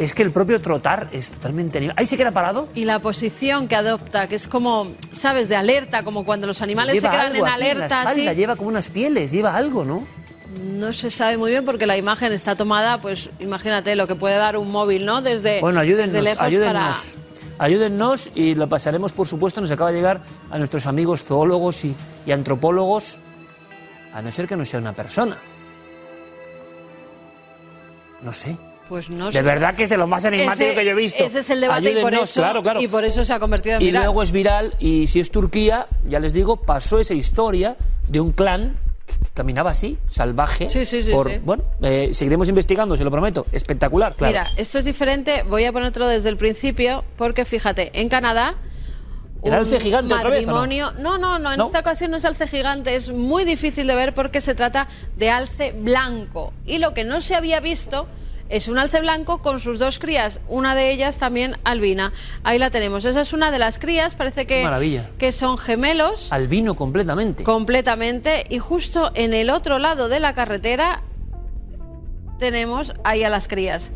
Es 0.00 0.14
que 0.14 0.22
el 0.22 0.32
propio 0.32 0.62
trotar 0.62 1.10
es 1.12 1.30
totalmente 1.30 1.76
animal. 1.76 1.94
¿Ahí 1.98 2.06
se 2.06 2.16
queda 2.16 2.30
parado? 2.30 2.68
Y 2.74 2.86
la 2.86 3.00
posición 3.00 3.68
que 3.68 3.76
adopta, 3.76 4.28
que 4.28 4.34
es 4.36 4.48
como, 4.48 4.92
¿sabes? 5.12 5.50
De 5.50 5.56
alerta, 5.56 6.04
como 6.04 6.24
cuando 6.24 6.46
los 6.46 6.62
animales 6.62 6.94
lleva 6.94 7.10
se 7.10 7.16
quedan 7.16 7.32
algo 7.32 7.46
en 7.46 7.52
aquí 7.52 7.60
la 7.60 7.66
alerta. 7.66 8.00
espalda, 8.00 8.30
así. 8.30 8.34
lleva 8.34 8.56
como 8.56 8.70
unas 8.70 8.88
pieles, 8.88 9.30
lleva 9.30 9.54
algo, 9.54 9.84
¿no? 9.84 10.06
No 10.78 10.94
se 10.94 11.10
sabe 11.10 11.36
muy 11.36 11.50
bien 11.50 11.66
porque 11.66 11.86
la 11.86 11.98
imagen 11.98 12.32
está 12.32 12.56
tomada, 12.56 12.98
pues 13.02 13.28
imagínate 13.40 13.94
lo 13.94 14.06
que 14.06 14.14
puede 14.14 14.36
dar 14.36 14.56
un 14.56 14.70
móvil, 14.70 15.04
¿no? 15.04 15.20
Desde, 15.20 15.60
Bueno, 15.60 15.80
desde 15.80 15.92
ayúdennos, 15.92 16.24
lejos 16.24 16.42
ayúdennos. 16.46 17.16
Ayúdennos 17.58 18.30
y 18.34 18.54
lo 18.54 18.70
pasaremos, 18.70 19.12
por 19.12 19.28
supuesto. 19.28 19.60
Nos 19.60 19.70
acaba 19.70 19.90
de 19.90 19.96
llegar 19.98 20.22
a 20.50 20.56
nuestros 20.56 20.86
amigos 20.86 21.24
zoólogos 21.24 21.84
y, 21.84 21.94
y 22.24 22.32
antropólogos, 22.32 23.18
a 24.14 24.22
no 24.22 24.32
ser 24.32 24.46
que 24.46 24.56
no 24.56 24.64
sea 24.64 24.80
una 24.80 24.94
persona. 24.94 25.36
No 28.22 28.32
sé. 28.32 28.56
Pues 28.90 29.08
no 29.08 29.30
De 29.30 29.40
verdad 29.40 29.76
que 29.76 29.84
es 29.84 29.88
de 29.88 29.96
lo 29.96 30.08
más 30.08 30.24
enigmático 30.24 30.66
Ese- 30.66 30.74
que 30.80 30.84
yo 30.84 30.90
he 30.90 30.94
visto. 30.94 31.22
Ese 31.22 31.38
es 31.38 31.50
el 31.50 31.60
debate 31.60 31.92
y 31.92 32.02
por, 32.02 32.12
eso, 32.12 32.40
claro, 32.40 32.60
claro. 32.60 32.80
y 32.82 32.88
por 32.88 33.04
eso 33.04 33.22
se 33.24 33.32
ha 33.32 33.38
convertido 33.38 33.76
en 33.76 33.82
Y 33.82 33.84
viral. 33.86 34.02
luego 34.02 34.20
es 34.24 34.32
viral 34.32 34.74
y 34.80 35.06
si 35.06 35.20
es 35.20 35.30
Turquía, 35.30 35.86
ya 36.06 36.18
les 36.18 36.32
digo, 36.32 36.56
pasó 36.56 36.98
esa 36.98 37.14
historia 37.14 37.76
de 38.08 38.18
un 38.18 38.32
clan 38.32 38.76
caminaba 39.32 39.70
así, 39.70 39.96
salvaje. 40.08 40.68
Sí, 40.70 40.84
sí, 40.84 41.04
sí, 41.04 41.12
por-. 41.12 41.38
Bueno, 41.40 41.62
eh, 41.82 42.10
seguiremos 42.12 42.48
investigando, 42.48 42.96
se 42.96 43.04
lo 43.04 43.12
prometo. 43.12 43.46
Espectacular, 43.52 44.12
claro. 44.16 44.32
Mira, 44.32 44.46
esto 44.56 44.80
es 44.80 44.84
diferente. 44.84 45.44
Voy 45.44 45.64
a 45.66 45.72
ponértelo 45.72 46.08
desde 46.08 46.28
el 46.28 46.36
principio 46.36 47.04
porque 47.16 47.44
fíjate, 47.44 47.92
en 48.00 48.08
Canadá. 48.08 48.56
¿El 49.44 49.54
alce 49.54 49.78
gigante 49.78 50.12
otra 50.14 50.30
vez, 50.30 50.44
no? 50.46 50.52
matrimonio. 50.54 50.92
No, 50.98 51.16
no, 51.16 51.38
no, 51.38 51.52
en 51.52 51.58
No. 51.58 51.64
esta 51.66 51.78
ocasión 51.78 52.10
no 52.10 52.16
es 52.16 52.24
alce 52.24 52.48
gigante, 52.48 52.96
es 52.96 53.10
muy 53.12 53.44
difícil 53.44 53.86
de 53.86 53.94
ver 53.94 54.14
porque 54.14 54.40
se 54.40 54.54
trata 54.56 54.88
de 55.16 55.30
alce 55.30 55.70
blanco. 55.72 56.52
Y 56.66 56.78
lo 56.78 56.92
que 56.92 57.04
no 57.04 57.20
se 57.20 57.36
había 57.36 57.60
visto 57.60 58.08
es 58.50 58.68
un 58.68 58.78
alce 58.78 59.00
blanco 59.00 59.38
con 59.38 59.60
sus 59.60 59.78
dos 59.78 59.98
crías, 59.98 60.40
una 60.48 60.74
de 60.74 60.90
ellas 60.90 61.18
también 61.18 61.56
albina. 61.64 62.12
Ahí 62.42 62.58
la 62.58 62.70
tenemos. 62.70 63.04
Esa 63.04 63.20
es 63.20 63.32
una 63.32 63.50
de 63.50 63.58
las 63.58 63.78
crías, 63.78 64.14
parece 64.14 64.46
que, 64.46 64.62
Maravilla. 64.64 65.08
que 65.18 65.32
son 65.32 65.56
gemelos 65.56 66.32
Albino 66.32 66.74
completamente. 66.74 67.44
completamente 67.44 68.44
y 68.48 68.58
justo 68.58 69.12
en 69.14 69.34
el 69.34 69.50
otro 69.50 69.78
lado 69.78 70.08
de 70.08 70.20
la 70.20 70.34
carretera 70.34 71.02
tenemos 72.38 72.92
ahí 73.04 73.22
a 73.22 73.30
las 73.30 73.48
crías 73.48 73.92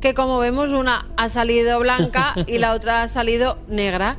que 0.00 0.14
como 0.14 0.38
vemos 0.38 0.70
una 0.70 1.06
ha 1.16 1.28
salido 1.28 1.78
blanca 1.78 2.34
y 2.46 2.58
la 2.58 2.72
otra 2.74 3.04
ha 3.04 3.08
salido 3.08 3.58
negra 3.68 4.16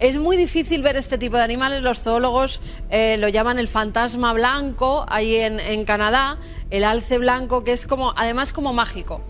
es 0.00 0.18
muy 0.18 0.36
difícil 0.36 0.82
ver 0.82 0.96
este 0.96 1.18
tipo 1.18 1.36
de 1.36 1.42
animales 1.42 1.82
los 1.82 2.02
zoólogos 2.02 2.60
eh, 2.90 3.16
lo 3.18 3.28
llaman 3.28 3.58
el 3.58 3.68
fantasma 3.68 4.32
blanco 4.32 5.04
ahí 5.08 5.36
en, 5.36 5.60
en 5.60 5.84
Canadá 5.84 6.36
el 6.70 6.84
alce 6.84 7.18
blanco 7.18 7.64
que 7.64 7.72
es 7.72 7.86
como 7.86 8.12
además 8.16 8.52
como 8.52 8.72
mágico 8.72 9.20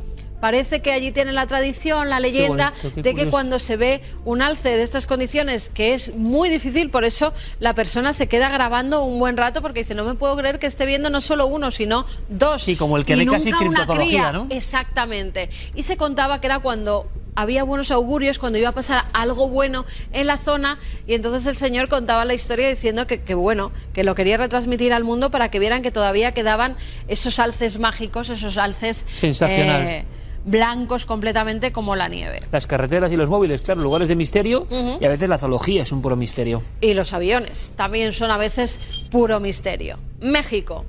Parece 0.44 0.82
que 0.82 0.92
allí 0.92 1.10
tienen 1.10 1.36
la 1.36 1.46
tradición, 1.46 2.10
la 2.10 2.20
leyenda 2.20 2.74
bonito, 2.82 3.00
de 3.00 3.14
que 3.14 3.30
cuando 3.30 3.58
se 3.58 3.78
ve 3.78 4.02
un 4.26 4.42
alce 4.42 4.76
de 4.76 4.82
estas 4.82 5.06
condiciones, 5.06 5.70
que 5.70 5.94
es 5.94 6.14
muy 6.14 6.50
difícil, 6.50 6.90
por 6.90 7.04
eso 7.04 7.32
la 7.60 7.72
persona 7.72 8.12
se 8.12 8.26
queda 8.26 8.50
grabando 8.50 9.04
un 9.04 9.18
buen 9.18 9.38
rato 9.38 9.62
porque 9.62 9.80
dice, 9.80 9.94
no 9.94 10.04
me 10.04 10.16
puedo 10.16 10.36
creer 10.36 10.58
que 10.58 10.66
esté 10.66 10.84
viendo 10.84 11.08
no 11.08 11.22
solo 11.22 11.46
uno, 11.46 11.70
sino 11.70 12.04
dos. 12.28 12.62
Sí, 12.62 12.76
como 12.76 12.98
el 12.98 13.06
que 13.06 13.14
Y 13.14 13.20
ve 13.20 13.26
casi 13.26 13.52
criptozoología. 13.52 14.32
¿no? 14.32 14.46
Exactamente. 14.50 15.48
Y 15.74 15.82
se 15.82 15.96
contaba 15.96 16.42
que 16.42 16.48
era 16.48 16.58
cuando 16.58 17.08
había 17.34 17.64
buenos 17.64 17.90
augurios, 17.90 18.38
cuando 18.38 18.58
iba 18.58 18.68
a 18.68 18.72
pasar 18.72 19.04
algo 19.12 19.48
bueno 19.48 19.84
en 20.12 20.26
la 20.26 20.36
zona, 20.36 20.78
y 21.06 21.14
entonces 21.14 21.46
el 21.46 21.56
señor 21.56 21.88
contaba 21.88 22.24
la 22.24 22.34
historia 22.34 22.68
diciendo 22.68 23.06
que, 23.06 23.22
que 23.22 23.34
bueno, 23.34 23.72
que 23.92 24.04
lo 24.04 24.14
quería 24.14 24.36
retransmitir 24.36 24.92
al 24.92 25.04
mundo 25.04 25.30
para 25.30 25.50
que 25.50 25.58
vieran 25.58 25.82
que 25.82 25.90
todavía 25.90 26.32
quedaban 26.32 26.76
esos 27.08 27.38
alces 27.38 27.78
mágicos, 27.78 28.30
esos 28.30 28.56
alces 28.56 29.04
Sensacional. 29.12 29.82
eh, 29.82 30.04
blancos 30.44 31.06
completamente 31.06 31.72
como 31.72 31.96
la 31.96 32.08
nieve. 32.08 32.42
Las 32.52 32.66
carreteras 32.66 33.10
y 33.10 33.16
los 33.16 33.30
móviles, 33.30 33.62
claro, 33.62 33.80
lugares 33.80 34.08
de 34.08 34.16
misterio 34.16 34.66
y 35.00 35.04
a 35.04 35.08
veces 35.08 35.28
la 35.28 35.38
zoología 35.38 35.82
es 35.82 35.92
un 35.92 36.02
puro 36.02 36.16
misterio. 36.16 36.62
Y 36.80 36.94
los 36.94 37.12
aviones 37.14 37.72
también 37.76 38.12
son 38.12 38.30
a 38.30 38.36
veces 38.36 39.06
puro 39.10 39.40
misterio. 39.40 39.98
México. 40.20 40.84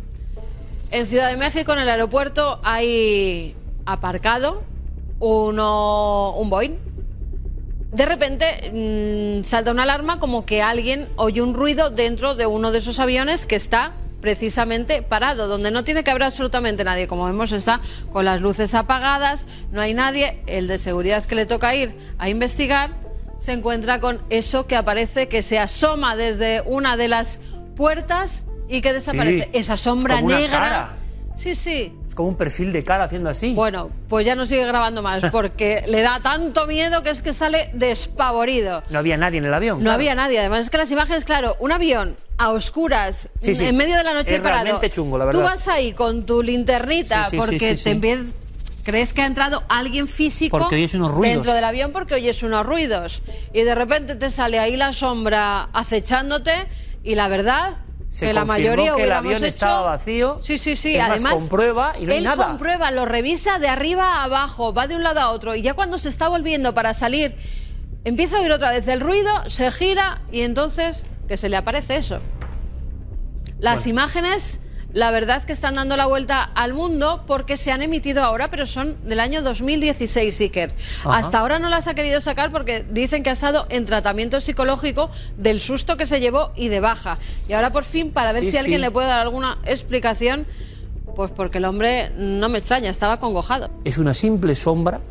En 0.92 1.06
Ciudad 1.08 1.30
de 1.32 1.38
México, 1.38 1.74
en 1.74 1.80
el 1.80 1.90
aeropuerto, 1.90 2.60
hay 2.64 3.56
aparcado 3.86 4.62
uno, 5.20 6.34
un 6.38 6.50
Boeing. 6.50 6.78
De 7.92 8.06
repente 8.06 9.40
mm, 9.40 9.44
salta 9.44 9.72
una 9.72 9.84
alarma 9.84 10.20
como 10.20 10.46
que 10.46 10.62
alguien 10.62 11.08
oye 11.16 11.42
un 11.42 11.54
ruido 11.54 11.90
dentro 11.90 12.36
de 12.36 12.46
uno 12.46 12.72
de 12.72 12.80
esos 12.80 13.00
aviones 13.00 13.46
que 13.46 13.56
está 13.56 13.94
precisamente 14.20 15.02
parado, 15.04 15.48
donde 15.48 15.70
no 15.72 15.84
tiene 15.84 16.04
que 16.04 16.10
haber 16.10 16.24
absolutamente 16.24 16.84
nadie. 16.84 17.08
Como 17.08 17.26
vemos, 17.26 17.52
está 17.52 17.80
con 18.12 18.26
las 18.26 18.42
luces 18.42 18.74
apagadas, 18.74 19.46
no 19.72 19.82
hay 19.82 19.94
nadie. 19.94 20.42
El 20.48 20.68
de 20.68 20.78
seguridad 20.80 21.24
que 21.24 21.36
le 21.36 21.46
toca 21.46 21.76
ir 21.76 21.96
a 22.18 22.28
investigar 22.28 22.90
se 23.40 23.52
encuentra 23.54 24.00
con 24.00 24.20
eso 24.32 24.66
que 24.66 24.76
aparece, 24.76 25.28
que 25.28 25.44
se 25.44 25.60
asoma 25.60 26.16
desde 26.16 26.62
una 26.66 26.98
de 26.98 27.08
las 27.08 27.40
puertas 27.76 28.46
y 28.68 28.82
que 28.82 28.94
desaparece. 28.94 29.44
Sí, 29.44 29.50
Esa 29.60 29.78
sombra 29.78 30.20
es 30.20 30.26
negra. 30.26 30.50
cara. 30.60 30.94
Sí, 31.36 31.54
sí. 31.54 31.94
Como 32.16 32.30
un 32.30 32.38
perfil 32.38 32.72
de 32.72 32.84
cara 32.84 33.04
haciendo 33.04 33.30
así. 33.30 33.54
Bueno, 33.54 33.92
pues 34.10 34.26
ya 34.26 34.34
no 34.36 34.46
sigue 34.46 34.66
grabando 34.66 35.02
más 35.04 35.24
porque 35.32 35.84
le 35.88 36.02
da 36.02 36.22
tanto 36.22 36.66
miedo 36.66 37.04
que 37.04 37.10
es 37.12 37.22
que 37.22 37.34
sale 37.34 37.70
despavorido. 37.74 38.84
No 38.90 39.00
había 39.00 39.18
nadie 39.18 39.40
en 39.40 39.46
el 39.46 39.54
avión. 39.54 39.78
No 39.80 39.84
claro. 39.84 39.96
había 39.96 40.16
nadie. 40.16 40.40
Además, 40.40 40.62
es 40.66 40.70
que 40.70 40.78
las 40.78 40.90
imágenes, 40.92 41.26
claro, 41.26 41.56
un 41.60 41.72
avión 41.72 42.16
a 42.38 42.52
oscuras, 42.52 43.30
Sí, 43.42 43.54
sí. 43.54 43.66
en 43.66 43.76
medio 43.78 43.98
de 43.98 44.04
la 44.04 44.14
noche 44.14 44.36
Es 44.36 44.42
parado. 44.42 44.64
realmente 44.64 44.90
chungo, 44.90 45.18
la 45.18 45.26
Tú 45.30 45.38
verdad. 45.38 45.52
vas 45.52 45.68
ahí 45.68 45.92
con 45.94 46.26
tu 46.26 46.42
linternita 46.42 47.26
Sí, 47.30 47.38
porque 47.38 47.60
te 47.60 47.78
sí. 47.78 47.90
empie- 47.90 48.32
crees 48.84 49.14
que 49.14 49.22
ha 49.22 49.26
entrado 49.26 49.64
alguien 49.68 50.08
físico 50.08 50.58
Porque 50.58 50.76
oyes 50.76 50.94
unos 50.94 51.12
ruidos. 51.12 51.34
dentro 51.38 51.54
del 51.54 51.64
avión 51.64 51.92
porque 51.92 52.16
oyes 52.16 52.42
unos 52.44 52.66
ruidos. 52.66 53.24
Y 53.54 53.64
de 53.64 53.76
repente 53.76 54.16
te 54.16 54.30
sale 54.30 54.60
ahí 54.60 54.78
la 54.78 54.94
sombra 54.94 55.70
acechándote 55.74 56.54
y 57.04 57.16
la 57.16 57.28
verdad... 57.28 57.74
Se 58.16 58.28
que 58.28 58.34
la 58.34 58.46
mayoría 58.46 58.96
que 58.96 59.04
el 59.04 59.12
avión 59.12 59.36
hecho- 59.40 59.46
estaba 59.48 59.82
vacío. 59.82 60.40
Sí, 60.42 60.58
sí, 60.58 60.78
sí. 60.78 60.96
Es 60.96 61.02
más, 61.02 61.12
Además, 61.12 61.34
comprueba 61.34 61.96
y 62.00 62.06
no 62.06 62.14
hay 62.14 62.20
él 62.20 62.24
nada. 62.24 62.48
comprueba, 62.48 62.90
lo 62.92 63.04
revisa 63.06 63.60
de 63.60 63.68
arriba 63.68 64.22
a 64.22 64.24
abajo, 64.24 64.74
va 64.74 64.88
de 64.88 64.96
un 64.96 65.04
lado 65.04 65.20
a 65.20 65.32
otro 65.32 65.54
y 65.54 65.62
ya 65.62 65.74
cuando 65.74 65.98
se 65.98 66.08
está 66.08 66.30
volviendo 66.30 66.74
para 66.74 66.94
salir, 66.94 67.36
empieza 68.06 68.38
a 68.38 68.40
oír 68.40 68.54
otra 68.54 68.72
vez 68.72 68.88
el 68.88 69.02
ruido, 69.02 69.30
se 69.50 69.70
gira 69.70 70.22
y 70.32 70.42
entonces 70.42 71.06
que 71.28 71.36
se 71.36 71.50
le 71.50 71.58
aparece 71.58 71.98
eso. 71.98 72.20
Las 73.60 73.86
imágenes, 73.86 74.62
la 74.96 75.12
verdad 75.12 75.44
que 75.44 75.52
están 75.52 75.76
dando 75.76 75.98
la 75.98 76.06
vuelta 76.06 76.42
al 76.56 76.74
mundo 76.74 77.26
porque 77.28 77.58
se 77.58 77.70
han 77.74 77.82
emitido 77.82 78.24
ahora, 78.24 78.50
pero 78.50 78.66
son 78.66 78.96
del 79.04 79.20
año 79.20 79.42
2016, 79.42 80.40
Iker. 80.40 80.74
Ajá. 81.02 81.18
Hasta 81.18 81.40
ahora 81.40 81.60
no 81.60 81.68
las 81.68 81.90
ha 81.90 81.96
querido 81.96 82.22
sacar 82.22 82.50
porque 82.50 82.86
dicen 82.90 83.22
que 83.22 83.30
ha 83.30 83.34
estado 83.34 83.66
en 83.68 83.84
tratamiento 83.84 84.40
psicológico 84.40 85.10
del 85.36 85.60
susto 85.60 85.98
que 85.98 86.06
se 86.06 86.22
llevó 86.22 86.52
y 86.56 86.70
de 86.70 86.80
baja. 86.80 87.18
Y 87.50 87.54
ahora 87.54 87.72
por 87.72 87.84
fin, 87.84 88.12
para 88.12 88.32
ver 88.32 88.46
Sí, 88.46 88.52
si 88.52 88.58
alguien 88.58 88.78
sí. 88.78 88.82
le 88.84 88.90
puede 88.92 89.08
dar 89.10 89.20
alguna 89.20 89.58
explicación, 89.66 90.48
pues 91.14 91.30
porque 91.30 91.58
el 91.58 91.66
hombre 91.66 92.10
no 92.16 92.48
me 92.48 92.58
extraña, 92.60 92.90
estaba 92.90 93.20
congojado. 93.20 93.70
Es 93.84 93.98
una 93.98 94.14
simple 94.14 94.56
sombra 94.56 95.02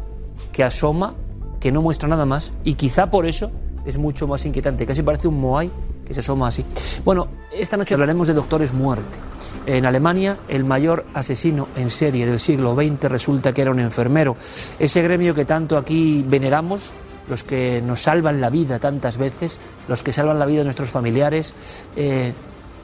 que 0.51 0.65
asoma, 0.65 1.13
que 1.61 1.71
no 1.73 1.83
muestra 1.83 2.09
nada 2.09 2.25
más 2.25 2.53
y 2.65 2.73
quizá 2.75 3.11
por 3.11 3.27
eso 3.27 3.53
es 3.85 3.99
mucho 3.99 4.27
más 4.27 4.47
inquietante. 4.47 4.87
Casi 4.87 5.03
parece 5.03 5.29
un 5.29 5.39
Moai 5.39 5.71
que 6.07 6.15
se 6.15 6.21
asoma 6.21 6.49
así. 6.49 6.65
Bueno, 7.05 7.29
esta 7.53 7.77
noche 7.77 7.95
hablaremos 7.95 8.27
de 8.27 8.35
Doctores 8.35 8.73
Muerte. 8.73 9.19
En 9.67 9.87
Alemania, 9.87 10.39
el 10.49 10.65
mayor 10.65 11.07
asesino 11.15 11.69
en 11.77 11.91
serie 11.91 12.27
del 12.27 12.41
siglo 12.41 12.75
XX 12.75 13.05
resulta 13.05 13.53
que 13.53 13.63
era 13.63 13.71
un 13.71 13.81
enfermero. 13.81 14.37
Ese 14.79 15.03
gremio 15.03 15.35
que 15.35 15.45
tanto 15.45 15.77
aquí 15.79 16.25
veneramos, 16.27 16.95
los 17.29 17.45
que 17.45 17.83
nos 17.85 18.01
salvan 18.01 18.41
la 18.41 18.51
vida 18.51 18.79
tantas 18.79 19.17
veces, 19.17 19.59
los 19.89 20.03
que 20.03 20.13
salvan 20.13 20.39
la 20.39 20.47
vida 20.47 20.59
de 20.59 20.65
nuestros 20.65 20.91
familiares, 20.91 21.87
eh, 21.97 22.35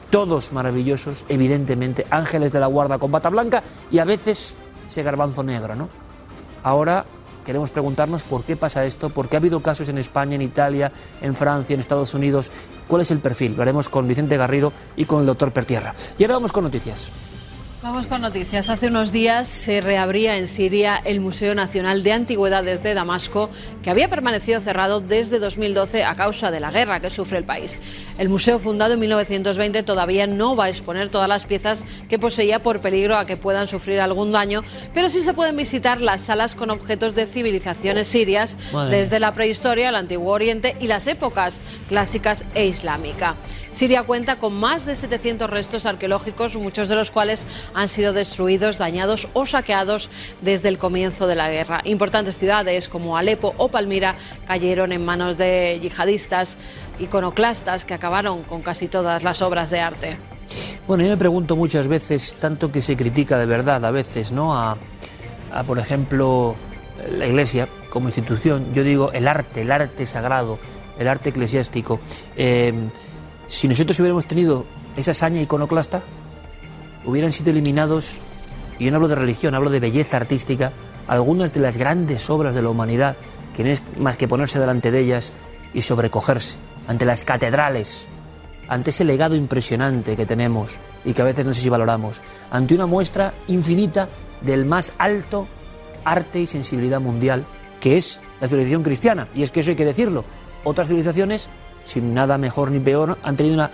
todos 0.09 0.51
maravillosos, 0.51 1.25
evidentemente, 1.29 2.05
ángeles 2.09 2.51
de 2.51 2.59
la 2.59 2.67
guarda 2.67 2.97
con 2.97 3.11
bata 3.11 3.29
blanca 3.29 3.63
y 3.91 3.99
a 3.99 4.05
veces 4.05 4.57
ese 4.87 5.03
garbanzo 5.03 5.43
negro, 5.43 5.75
¿no? 5.75 5.89
Ahora 6.63 7.05
queremos 7.45 7.71
preguntarnos 7.71 8.23
por 8.23 8.43
qué 8.43 8.55
pasa 8.55 8.85
esto, 8.85 9.09
por 9.09 9.29
qué 9.29 9.37
ha 9.37 9.39
habido 9.39 9.61
casos 9.61 9.89
en 9.89 9.97
España, 9.97 10.35
en 10.35 10.41
Italia, 10.41 10.91
en 11.21 11.35
Francia, 11.35 11.73
en 11.73 11.79
Estados 11.79 12.13
Unidos, 12.13 12.51
cuál 12.87 13.01
es 13.01 13.11
el 13.11 13.19
perfil. 13.19 13.55
Lo 13.55 13.61
haremos 13.61 13.89
con 13.89 14.07
Vicente 14.07 14.37
Garrido 14.37 14.73
y 14.95 15.05
con 15.05 15.21
el 15.21 15.25
doctor 15.25 15.51
Pertierra. 15.51 15.93
Y 16.17 16.23
ahora 16.23 16.35
vamos 16.35 16.51
con 16.51 16.63
noticias. 16.63 17.11
Vamos 17.83 18.05
con 18.05 18.21
noticias. 18.21 18.69
Hace 18.69 18.89
unos 18.89 19.11
días 19.11 19.47
se 19.47 19.81
reabría 19.81 20.37
en 20.37 20.47
Siria 20.47 21.01
el 21.03 21.19
Museo 21.19 21.55
Nacional 21.55 22.03
de 22.03 22.11
Antigüedades 22.11 22.83
de 22.83 22.93
Damasco, 22.93 23.49
que 23.81 23.89
había 23.89 24.07
permanecido 24.07 24.61
cerrado 24.61 24.99
desde 24.99 25.39
2012 25.39 26.03
a 26.03 26.13
causa 26.13 26.51
de 26.51 26.59
la 26.59 26.69
guerra 26.69 26.99
que 26.99 27.09
sufre 27.09 27.39
el 27.39 27.43
país. 27.43 27.79
El 28.19 28.29
museo, 28.29 28.59
fundado 28.59 28.93
en 28.93 28.99
1920, 28.99 29.81
todavía 29.81 30.27
no 30.27 30.55
va 30.55 30.65
a 30.65 30.69
exponer 30.69 31.09
todas 31.09 31.27
las 31.27 31.47
piezas 31.47 31.83
que 32.07 32.19
poseía 32.19 32.61
por 32.61 32.81
peligro 32.81 33.17
a 33.17 33.25
que 33.25 33.35
puedan 33.35 33.65
sufrir 33.65 33.99
algún 33.99 34.31
daño, 34.31 34.61
pero 34.93 35.09
sí 35.09 35.23
se 35.23 35.33
pueden 35.33 35.57
visitar 35.57 36.01
las 36.01 36.21
salas 36.21 36.53
con 36.53 36.69
objetos 36.69 37.15
de 37.15 37.25
civilizaciones 37.25 38.07
sirias 38.07 38.57
Madre 38.71 38.97
desde 38.97 39.19
la 39.19 39.33
prehistoria, 39.33 39.89
el 39.89 39.95
Antiguo 39.95 40.31
Oriente 40.31 40.77
y 40.79 40.85
las 40.85 41.07
épocas 41.07 41.61
clásicas 41.89 42.45
e 42.53 42.67
islámica. 42.67 43.35
Siria 43.71 44.03
cuenta 44.03 44.35
con 44.35 44.53
más 44.53 44.85
de 44.85 44.95
700 44.95 45.49
restos 45.49 45.85
arqueológicos, 45.85 46.55
muchos 46.55 46.89
de 46.89 46.95
los 46.95 47.09
cuales 47.09 47.45
han 47.73 47.87
sido 47.87 48.11
destruidos, 48.11 48.77
dañados 48.77 49.29
o 49.33 49.45
saqueados 49.45 50.09
desde 50.41 50.67
el 50.67 50.77
comienzo 50.77 51.25
de 51.25 51.35
la 51.35 51.49
guerra. 51.49 51.81
Importantes 51.85 52.37
ciudades 52.37 52.89
como 52.89 53.17
Alepo 53.17 53.53
o 53.57 53.69
Palmira 53.69 54.15
cayeron 54.45 54.91
en 54.91 55.05
manos 55.05 55.37
de 55.37 55.79
yihadistas 55.81 56.57
iconoclastas 56.99 57.85
que 57.85 57.93
acabaron 57.93 58.43
con 58.43 58.61
casi 58.61 58.87
todas 58.87 59.23
las 59.23 59.41
obras 59.41 59.69
de 59.69 59.79
arte. 59.79 60.17
Bueno, 60.85 61.03
yo 61.03 61.09
me 61.09 61.17
pregunto 61.17 61.55
muchas 61.55 61.87
veces, 61.87 62.35
tanto 62.39 62.71
que 62.71 62.81
se 62.81 62.97
critica 62.97 63.37
de 63.37 63.45
verdad 63.45 63.85
a 63.85 63.91
veces, 63.91 64.33
¿no? 64.33 64.53
A, 64.53 64.77
por 65.65 65.79
ejemplo, 65.79 66.55
la 67.17 67.25
Iglesia 67.25 67.69
como 67.89 68.09
institución, 68.09 68.73
yo 68.73 68.83
digo 68.83 69.11
el 69.13 69.29
arte, 69.29 69.61
el 69.61 69.71
arte 69.71 70.05
sagrado, 70.05 70.59
el 70.99 71.07
arte 71.07 71.29
eclesiástico. 71.29 72.01
Eh, 72.35 72.73
si 73.51 73.67
nosotros 73.67 73.99
hubiéramos 73.99 74.25
tenido 74.25 74.65
esa 74.95 75.11
hazaña 75.11 75.41
iconoclasta, 75.41 76.01
hubieran 77.05 77.33
sido 77.33 77.51
eliminados, 77.51 78.19
y 78.79 78.85
yo 78.85 78.91
no 78.91 78.95
hablo 78.95 79.09
de 79.09 79.15
religión, 79.15 79.53
hablo 79.55 79.69
de 79.69 79.81
belleza 79.81 80.15
artística, 80.15 80.71
algunas 81.05 81.51
de 81.51 81.59
las 81.59 81.75
grandes 81.75 82.29
obras 82.29 82.55
de 82.55 82.61
la 82.61 82.69
humanidad, 82.69 83.17
que 83.53 83.65
no 83.65 83.69
es 83.69 83.83
más 83.99 84.15
que 84.15 84.29
ponerse 84.29 84.57
delante 84.57 84.89
de 84.89 84.99
ellas 84.99 85.33
y 85.73 85.81
sobrecogerse 85.81 86.55
ante 86.87 87.05
las 87.05 87.25
catedrales 87.25 88.07
ante 88.69 88.91
ese 88.91 89.03
legado 89.03 89.35
impresionante 89.35 90.15
que 90.15 90.25
tenemos 90.25 90.79
y 91.03 91.11
que 91.11 91.21
a 91.21 91.25
veces 91.25 91.45
no 91.45 91.53
sé 91.53 91.59
si 91.59 91.67
valoramos, 91.67 92.21
ante 92.51 92.73
una 92.73 92.85
muestra 92.85 93.33
infinita 93.49 94.07
del 94.39 94.63
más 94.63 94.93
alto 94.97 95.45
arte 96.05 96.39
y 96.39 96.47
sensibilidad 96.47 97.01
mundial, 97.01 97.45
que 97.81 97.97
es 97.97 98.21
la 98.39 98.47
civilización 98.47 98.81
cristiana. 98.81 99.27
Y 99.35 99.43
es 99.43 99.51
que 99.51 99.59
eso 99.59 99.71
hay 99.71 99.75
que 99.75 99.83
decirlo. 99.83 100.23
Otras 100.63 100.87
civilizaciones, 100.87 101.49
sin 101.83 102.13
nada 102.13 102.37
mejor 102.37 102.71
ni 102.71 102.79
peor, 102.79 103.17
han 103.23 103.35
tenido 103.35 103.55
una 103.55 103.71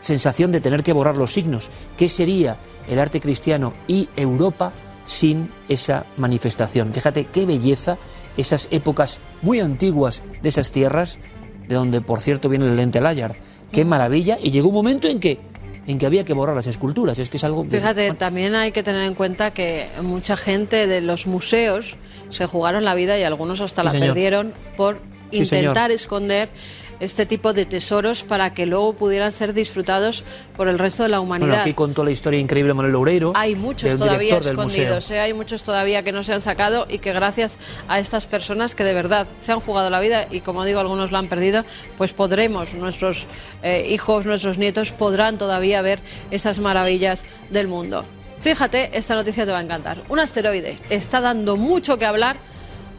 sensación 0.00 0.52
de 0.52 0.60
tener 0.60 0.82
que 0.82 0.92
borrar 0.92 1.16
los 1.16 1.32
signos. 1.32 1.70
¿Qué 1.96 2.08
sería 2.08 2.56
el 2.88 2.98
arte 2.98 3.20
cristiano 3.20 3.72
y 3.86 4.08
Europa 4.16 4.72
sin 5.04 5.50
esa 5.68 6.04
manifestación? 6.16 6.92
Fíjate 6.92 7.26
qué 7.26 7.46
belleza 7.46 7.98
esas 8.36 8.68
épocas 8.70 9.20
muy 9.42 9.60
antiguas 9.60 10.22
de 10.42 10.48
esas 10.48 10.72
tierras, 10.72 11.18
de 11.68 11.74
donde 11.76 12.00
por 12.00 12.20
cierto 12.20 12.48
viene 12.48 12.64
el 12.66 12.76
lente 12.76 13.00
Layard. 13.00 13.36
Qué 13.70 13.84
maravilla. 13.84 14.38
Y 14.42 14.50
llegó 14.50 14.68
un 14.68 14.74
momento 14.74 15.08
en 15.08 15.20
que 15.20 15.38
en 15.84 15.98
que 15.98 16.06
había 16.06 16.24
que 16.24 16.32
borrar 16.32 16.54
las 16.54 16.68
esculturas. 16.68 17.18
Es 17.18 17.28
que 17.28 17.38
es 17.38 17.44
algo. 17.44 17.64
Fíjate, 17.64 18.12
también 18.14 18.54
hay 18.54 18.70
que 18.70 18.82
tener 18.84 19.02
en 19.02 19.14
cuenta 19.14 19.50
que 19.50 19.88
mucha 20.02 20.36
gente 20.36 20.86
de 20.86 21.00
los 21.00 21.26
museos 21.26 21.96
se 22.30 22.46
jugaron 22.46 22.84
la 22.84 22.94
vida 22.94 23.18
y 23.18 23.24
algunos 23.24 23.60
hasta 23.60 23.82
Sí, 23.82 23.86
la 23.86 23.90
señor. 23.90 24.08
perdieron 24.08 24.52
por 24.76 25.00
intentar 25.32 25.90
esconder 25.90 26.50
este 27.02 27.26
tipo 27.26 27.52
de 27.52 27.66
tesoros 27.66 28.22
para 28.22 28.54
que 28.54 28.64
luego 28.64 28.92
pudieran 28.92 29.32
ser 29.32 29.52
disfrutados 29.54 30.24
por 30.56 30.68
el 30.68 30.78
resto 30.78 31.02
de 31.02 31.08
la 31.08 31.18
Bueno, 31.18 31.44
humanidad. 31.44 31.62
aquí 31.62 31.72
contó 31.74 32.04
la 32.04 32.12
historia 32.12 32.38
increíble 32.38 32.74
Manuel 32.74 32.92
Loureiro. 32.92 33.32
Hay 33.34 33.56
muchos 33.56 33.96
todavía 33.96 34.38
escondidos. 34.38 35.10
¿eh? 35.10 35.18
hay 35.18 35.32
muchos 35.32 35.64
todavía 35.64 36.04
que 36.04 36.12
no 36.12 36.22
se 36.22 36.32
han 36.32 36.40
sacado 36.40 36.86
y 36.88 37.00
que 37.00 37.12
gracias 37.12 37.58
a 37.88 37.98
estas 37.98 38.26
personas 38.26 38.76
que 38.76 38.84
de 38.84 38.94
verdad 38.94 39.26
se 39.38 39.50
han 39.50 39.58
jugado 39.58 39.90
la 39.90 39.98
vida 39.98 40.28
y 40.30 40.40
como 40.42 40.64
digo 40.64 40.78
algunos 40.78 41.10
la 41.10 41.18
han 41.18 41.26
perdido, 41.26 41.64
pues 41.98 42.12
podremos, 42.12 42.72
nuestros 42.74 43.26
eh, 43.64 43.88
hijos, 43.90 44.24
nuestros 44.24 44.58
nietos 44.58 44.92
podrán 44.92 45.38
todavía 45.38 45.82
ver 45.82 45.98
esas 46.30 46.60
maravillas 46.60 47.24
del 47.50 47.66
mundo. 47.66 48.04
Fíjate, 48.40 48.96
esta 48.96 49.16
noticia 49.16 49.44
te 49.44 49.50
va 49.50 49.58
a 49.58 49.62
encantar. 49.62 50.02
Un 50.08 50.20
asteroide 50.20 50.78
está 50.88 51.20
dando 51.20 51.56
mucho 51.56 51.98
que 51.98 52.06
hablar 52.06 52.36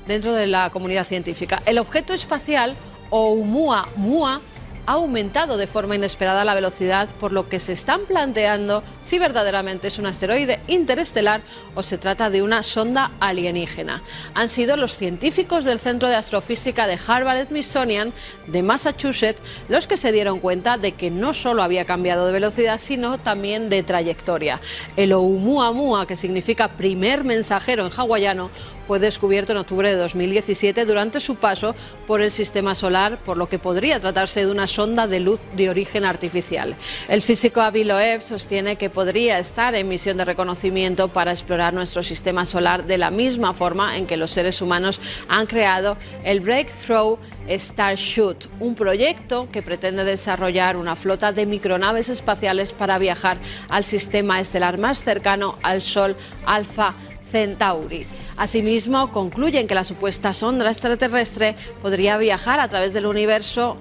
dentro 0.07 0.33
de 0.33 0.47
la 0.47 0.69
comunidad 0.71 1.05
científica. 1.05 1.63
El 1.65 1.77
objeto 1.77 2.13
espacial 2.13 2.75
Oumuamua 3.13 4.41
ha 4.85 4.93
aumentado 4.93 5.57
de 5.57 5.67
forma 5.67 5.95
inesperada 5.95 6.45
la 6.45 6.53
velocidad, 6.53 7.09
por 7.19 7.31
lo 7.31 7.49
que 7.49 7.59
se 7.59 7.73
están 7.73 8.01
planteando 8.01 8.83
si 9.01 9.19
verdaderamente 9.19 9.87
es 9.87 9.99
un 9.99 10.05
asteroide 10.05 10.59
interestelar 10.67 11.41
o 11.75 11.83
se 11.83 11.97
trata 11.97 12.29
de 12.29 12.41
una 12.41 12.63
sonda 12.63 13.11
alienígena. 13.19 14.01
Han 14.33 14.49
sido 14.49 14.77
los 14.77 14.97
científicos 14.97 15.65
del 15.65 15.79
Centro 15.79 16.09
de 16.09 16.15
Astrofísica 16.15 16.87
de 16.87 16.99
Harvard 17.05 17.47
Smithsonian 17.47 18.13
de 18.47 18.63
Massachusetts 18.63 19.41
los 19.69 19.87
que 19.87 19.97
se 19.97 20.11
dieron 20.11 20.39
cuenta 20.39 20.77
de 20.77 20.93
que 20.93 21.11
no 21.11 21.33
solo 21.33 21.63
había 21.63 21.85
cambiado 21.85 22.25
de 22.25 22.33
velocidad, 22.33 22.79
sino 22.79 23.17
también 23.17 23.69
de 23.69 23.83
trayectoria. 23.83 24.59
El 24.97 25.13
Oumuamua, 25.13 26.05
que 26.07 26.15
significa 26.15 26.69
primer 26.69 27.23
mensajero 27.23 27.85
en 27.85 27.91
hawaiano, 27.91 28.49
fue 28.87 28.99
descubierto 28.99 29.53
en 29.53 29.59
octubre 29.59 29.89
de 29.89 29.95
2017 29.95 30.85
durante 30.85 31.19
su 31.19 31.35
paso 31.35 31.73
por 32.05 32.21
el 32.21 32.31
sistema 32.31 32.75
solar, 32.75 33.17
por 33.17 33.37
lo 33.37 33.47
que 33.47 33.59
podría 33.59 33.99
tratarse 33.99 34.45
de 34.45 34.51
una 34.51 34.67
sonda 34.73 35.07
de 35.07 35.19
luz 35.19 35.39
de 35.55 35.69
origen 35.69 36.03
artificial. 36.03 36.75
El 37.07 37.21
físico 37.21 37.61
Avi 37.61 37.83
Loeb 37.83 38.21
sostiene 38.21 38.75
que 38.75 38.89
podría 38.89 39.37
estar 39.37 39.75
en 39.75 39.87
misión 39.87 40.17
de 40.17 40.25
reconocimiento 40.25 41.09
para 41.09 41.31
explorar 41.31 41.73
nuestro 41.73 42.01
sistema 42.01 42.45
solar 42.45 42.85
de 42.85 42.97
la 42.97 43.11
misma 43.11 43.53
forma 43.53 43.97
en 43.97 44.07
que 44.07 44.17
los 44.17 44.31
seres 44.31 44.61
humanos 44.61 44.99
han 45.27 45.45
creado 45.45 45.97
el 46.23 46.39
Breakthrough 46.39 47.19
Starshoot, 47.47 48.49
un 48.59 48.73
proyecto 48.73 49.49
que 49.51 49.61
pretende 49.61 50.03
desarrollar 50.03 50.77
una 50.77 50.95
flota 50.95 51.31
de 51.31 51.45
micronaves 51.45 52.09
espaciales 52.09 52.71
para 52.71 52.97
viajar 52.97 53.37
al 53.69 53.83
sistema 53.83 54.39
estelar 54.39 54.79
más 54.79 55.03
cercano 55.03 55.57
al 55.61 55.81
Sol 55.81 56.15
Alpha 56.45 56.95
Centauri. 57.23 58.05
Asimismo, 58.37 59.11
concluyen 59.11 59.67
que 59.67 59.75
la 59.75 59.83
supuesta 59.83 60.33
sonda 60.33 60.69
extraterrestre 60.69 61.55
podría 61.81 62.17
viajar 62.17 62.59
a 62.59 62.67
través 62.67 62.93
del 62.93 63.05
universo 63.05 63.77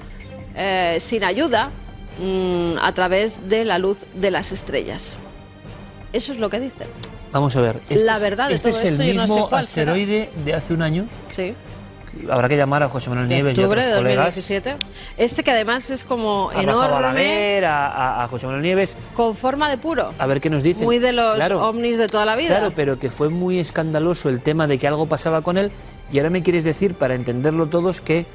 eh, 0.54 0.98
sin 1.00 1.24
ayuda 1.24 1.70
mm, 2.20 2.78
a 2.80 2.92
través 2.92 3.48
de 3.48 3.64
la 3.64 3.78
luz 3.78 4.04
de 4.14 4.30
las 4.30 4.52
estrellas. 4.52 5.16
Eso 6.12 6.32
es 6.32 6.38
lo 6.38 6.50
que 6.50 6.60
dicen. 6.60 6.86
Vamos 7.32 7.56
a 7.56 7.60
ver. 7.62 7.80
La 7.90 8.16
es- 8.16 8.22
verdad 8.22 8.48
de 8.48 8.54
este 8.54 8.70
todo 8.70 8.78
es 8.80 8.84
el 8.86 8.92
esto 8.94 9.02
yo 9.04 9.14
no 9.14 9.26
sé 9.26 9.32
mismo 9.32 9.46
será. 9.48 9.58
asteroide 9.60 10.30
de 10.44 10.54
hace 10.54 10.74
un 10.74 10.82
año. 10.82 11.06
Sí. 11.28 11.54
Habrá 12.30 12.46
que 12.46 12.58
llamar 12.58 12.82
a 12.82 12.90
José 12.90 13.08
Manuel 13.08 13.26
De 13.30 13.36
Nieves 13.36 13.56
y 13.56 13.62
a 13.62 13.64
octubre 13.64 13.80
otros 13.80 13.94
de 13.94 14.02
colegas. 14.02 14.24
2017. 14.36 14.74
Este 15.16 15.42
que 15.42 15.50
además 15.50 15.88
es 15.90 16.04
como 16.04 16.50
A 16.50 16.52
Rafa 16.52 16.62
enorme, 16.62 16.90
Balaguer, 16.90 17.64
a, 17.64 17.86
a- 17.88 18.24
a 18.24 18.26
José 18.28 18.44
Manuel 18.44 18.62
Nieves, 18.62 18.94
con 19.16 19.34
forma 19.34 19.70
de 19.70 19.78
puro. 19.78 20.12
a 20.18 20.26
ver 20.26 20.42
qué 20.42 20.50
nos 20.50 20.62
dicen. 20.62 20.84
Muy 20.84 20.98
de 20.98 21.12
los 21.12 21.36
Claro. 21.36 21.66
ovnis 21.66 21.96
de 21.96 22.06
toda 22.08 22.26
la 22.26 22.36
vida. 22.36 22.48
Claro, 22.58 22.72
pero 22.76 22.98
que 22.98 23.10
fue 23.10 23.30
muy 23.30 23.58
escandaloso 23.58 24.28
el 24.28 24.42
tema 24.42 24.66
de 24.66 24.76
que 24.78 24.86
algo 24.86 25.06
pasaba 25.06 25.40
con 25.40 25.56
él 25.56 25.72
y 26.12 26.18
ahora 26.18 26.28
me 26.28 26.42
quieres 26.42 26.64
decir, 26.64 26.92
para 26.96 27.14
entenderlo 27.14 27.68
todos, 27.68 28.02
que 28.02 28.26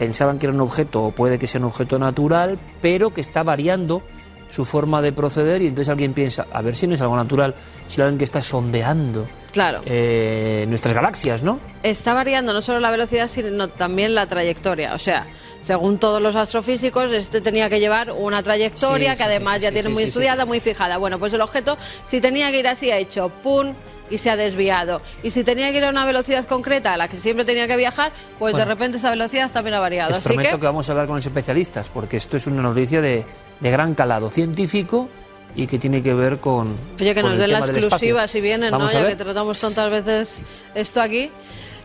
pensaban 0.00 0.38
que 0.38 0.46
era 0.46 0.54
un 0.54 0.60
objeto 0.62 1.04
o 1.04 1.10
puede 1.12 1.38
que 1.38 1.46
sea 1.46 1.60
un 1.60 1.66
objeto 1.66 1.98
natural, 1.98 2.58
pero 2.80 3.12
que 3.12 3.20
está 3.20 3.42
variando 3.42 4.02
su 4.48 4.64
forma 4.64 5.00
de 5.02 5.12
proceder 5.12 5.60
y 5.62 5.66
entonces 5.68 5.90
alguien 5.90 6.14
piensa, 6.14 6.46
a 6.52 6.62
ver 6.62 6.74
si 6.74 6.86
no 6.88 6.94
es 6.94 7.00
algo 7.02 7.14
natural, 7.14 7.54
si 7.86 8.00
alguien 8.00 8.16
que 8.18 8.24
está 8.24 8.40
sondeando 8.42 9.28
Claro. 9.52 9.82
eh, 9.84 10.64
nuestras 10.68 10.94
galaxias, 10.94 11.42
¿no? 11.42 11.60
Está 11.82 12.14
variando 12.14 12.52
no 12.54 12.62
solo 12.62 12.80
la 12.80 12.90
velocidad, 12.90 13.28
sino 13.28 13.68
también 13.68 14.14
la 14.14 14.26
trayectoria. 14.26 14.94
O 14.94 14.98
sea, 14.98 15.26
según 15.60 15.98
todos 15.98 16.20
los 16.22 16.34
astrofísicos, 16.34 17.12
este 17.12 17.40
tenía 17.42 17.68
que 17.68 17.78
llevar 17.78 18.10
una 18.10 18.42
trayectoria 18.42 19.12
Sí, 19.12 19.18
que 19.18 19.24
sí, 19.24 19.28
además 19.30 19.56
sí, 19.58 19.62
ya 19.64 19.72
tiene 19.72 19.88
muy 19.90 20.04
estudiada, 20.04 20.44
muy 20.46 20.60
fijada. 20.60 20.96
Bueno, 20.96 21.18
pues 21.18 21.32
el 21.34 21.42
objeto, 21.42 21.76
si 22.04 22.20
tenía 22.20 22.50
que 22.50 22.58
ir 22.60 22.66
así, 22.68 22.90
ha 22.90 22.96
hecho 22.96 23.28
pum 23.42 23.74
y 24.10 24.18
se 24.18 24.30
ha 24.30 24.36
desviado. 24.36 25.00
Y 25.22 25.30
si 25.30 25.44
tenía 25.44 25.70
que 25.70 25.78
ir 25.78 25.84
a 25.84 25.90
una 25.90 26.04
velocidad 26.04 26.44
concreta 26.46 26.92
a 26.92 26.96
la 26.96 27.08
que 27.08 27.16
siempre 27.16 27.44
tenía 27.44 27.66
que 27.66 27.76
viajar, 27.76 28.12
pues 28.38 28.56
de 28.56 28.64
repente 28.64 28.98
esa 28.98 29.10
velocidad 29.10 29.50
también 29.50 29.74
ha 29.74 29.80
variado. 29.80 30.10
Les 30.10 30.18
Así 30.18 30.28
prometo 30.28 30.50
que, 30.56 30.60
que... 30.60 30.66
vamos 30.66 30.88
a 30.88 30.92
hablar 30.92 31.06
con 31.06 31.16
los 31.16 31.26
especialistas, 31.26 31.88
porque 31.90 32.16
esto 32.16 32.36
es 32.36 32.46
una 32.46 32.62
noticia 32.62 33.00
de, 33.00 33.24
de 33.60 33.70
gran 33.70 33.94
calado 33.94 34.28
científico 34.28 35.08
y 35.54 35.66
que 35.66 35.78
tiene 35.78 36.02
que 36.02 36.14
ver 36.14 36.38
con. 36.38 36.76
oye, 37.00 37.14
que 37.14 37.22
con 37.22 37.30
nos 37.30 37.38
den 37.38 37.52
la 37.52 37.58
exclusiva 37.58 38.26
si 38.28 38.40
vienen, 38.40 38.70
¿no? 38.70 38.78
Vamos 38.78 38.94
a 38.94 39.02
Ya 39.02 39.08
que 39.08 39.16
tratamos 39.16 39.58
tantas 39.58 39.90
veces 39.90 40.42
esto 40.74 41.00
aquí. 41.00 41.30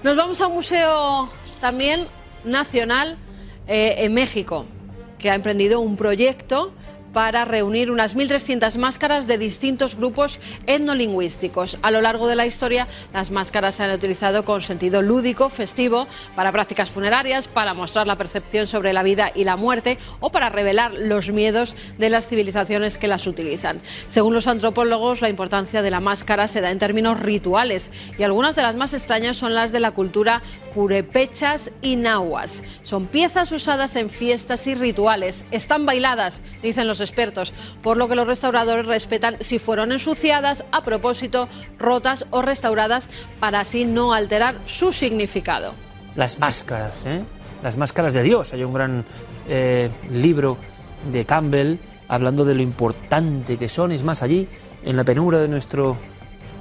Nos 0.03 0.15
vamos 0.15 0.39
a 0.41 0.47
un 0.47 0.55
museo 0.55 1.29
también 1.59 2.05
nacional 2.43 3.17
eh, 3.67 3.95
en 3.99 4.13
México, 4.13 4.65
que 5.17 5.31
ha 5.31 5.35
emprendido 5.35 5.79
un 5.79 5.97
proyecto 5.97 6.71
para 7.15 7.45
reunir 7.45 7.91
unas 7.91 8.13
1.300 8.13 8.77
máscaras 8.77 9.25
de 9.25 9.37
distintos 9.37 9.95
grupos 9.95 10.37
etnolingüísticos. 10.67 11.77
A 11.81 11.89
lo 11.89 12.01
largo 12.01 12.27
de 12.27 12.35
la 12.35 12.45
historia, 12.45 12.89
las 13.13 13.31
máscaras 13.31 13.75
se 13.75 13.83
han 13.83 13.91
utilizado 13.91 14.43
con 14.43 14.61
sentido 14.61 15.01
lúdico, 15.01 15.47
festivo, 15.47 16.07
para 16.35 16.51
prácticas 16.51 16.89
funerarias, 16.89 17.47
para 17.47 17.73
mostrar 17.73 18.05
la 18.05 18.17
percepción 18.17 18.67
sobre 18.67 18.91
la 18.91 19.01
vida 19.01 19.31
y 19.33 19.45
la 19.45 19.55
muerte 19.55 19.97
o 20.19 20.29
para 20.29 20.49
revelar 20.49 20.93
los 20.93 21.31
miedos 21.31 21.77
de 21.97 22.09
las 22.09 22.27
civilizaciones 22.27 22.97
que 22.97 23.07
las 23.07 23.27
utilizan. 23.27 23.79
Según 24.07 24.33
los 24.33 24.47
antropólogos, 24.47 25.21
la 25.21 25.29
importancia 25.29 25.81
de 25.81 25.91
la 25.91 26.01
máscara 26.01 26.49
se 26.49 26.59
da 26.59 26.69
en 26.69 26.79
términos 26.79 27.21
rituales 27.21 27.93
y 28.19 28.23
algunas 28.23 28.57
de 28.57 28.63
las 28.63 28.75
más 28.75 28.93
extrañas 28.93 29.37
son 29.37 29.55
las 29.55 29.71
de 29.71 29.79
la 29.79 29.91
cultura 29.91 30.41
purépechas 30.75 31.71
y 31.81 31.95
nahuas. 31.95 32.61
Son 32.83 33.07
piezas 33.07 33.51
usadas 33.53 33.95
en 33.95 34.09
fiestas 34.09 34.67
y 34.67 34.75
rituales. 34.75 35.45
Están 35.49 35.85
bailadas, 35.85 36.43
dicen 36.61 36.85
los 36.85 36.99
expertos, 36.99 37.53
por 37.81 37.95
lo 37.95 38.09
que 38.09 38.15
los 38.15 38.27
restauradores 38.27 38.85
respetan 38.85 39.37
si 39.39 39.57
fueron 39.57 39.93
ensuciadas 39.93 40.65
a 40.73 40.83
propósito, 40.83 41.47
rotas 41.79 42.25
o 42.29 42.41
restauradas 42.41 43.09
para 43.39 43.61
así 43.61 43.85
no 43.85 44.13
alterar 44.13 44.55
su 44.65 44.91
significado. 44.91 45.73
Las 46.15 46.39
máscaras, 46.39 47.05
¿eh? 47.05 47.23
Las 47.63 47.77
máscaras 47.77 48.13
de 48.13 48.23
Dios. 48.23 48.53
Hay 48.53 48.63
un 48.65 48.73
gran 48.73 49.05
eh, 49.47 49.89
libro 50.11 50.57
de 51.09 51.25
Campbell 51.25 51.77
hablando 52.09 52.43
de 52.43 52.53
lo 52.53 52.61
importante 52.61 53.57
que 53.57 53.69
son. 53.69 53.93
Es 53.93 54.03
más, 54.03 54.23
allí, 54.23 54.47
en 54.83 54.97
la 54.97 55.05
penumbra 55.05 55.39
de 55.39 55.47
nuestro 55.47 55.95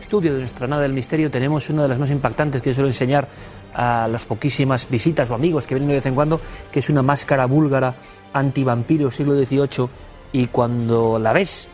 estudio, 0.01 0.35
de 0.35 0.39
nuestra 0.39 0.69
nada 0.69 0.83
del 0.83 0.93
misterio, 0.93 1.31
tenemos 1.31 1.69
una 1.71 1.83
de 1.83 1.89
las 1.89 1.99
más 1.99 2.11
impactantes 2.11 2.63
que 2.63 2.71
yo 2.71 2.75
suelo 2.75 2.89
enseñar 2.89 3.27
a 3.75 4.09
las 4.09 4.25
poquísimas 4.27 4.89
visitas 4.89 5.31
o 5.31 5.35
amigos 5.35 5.67
que 5.67 5.75
vienen 5.75 5.89
de 5.89 5.95
vez 5.95 6.07
en 6.07 6.15
cuando, 6.15 6.41
que 6.73 6.79
es 6.79 6.89
una 6.91 7.03
máscara 7.03 7.47
búlgara 7.47 7.95
antivampiro 8.33 9.11
siglo 9.11 9.35
XVIII 9.35 9.89
y 10.33 10.47
cuando 10.47 11.19
la 11.19 11.33
ves 11.33 11.69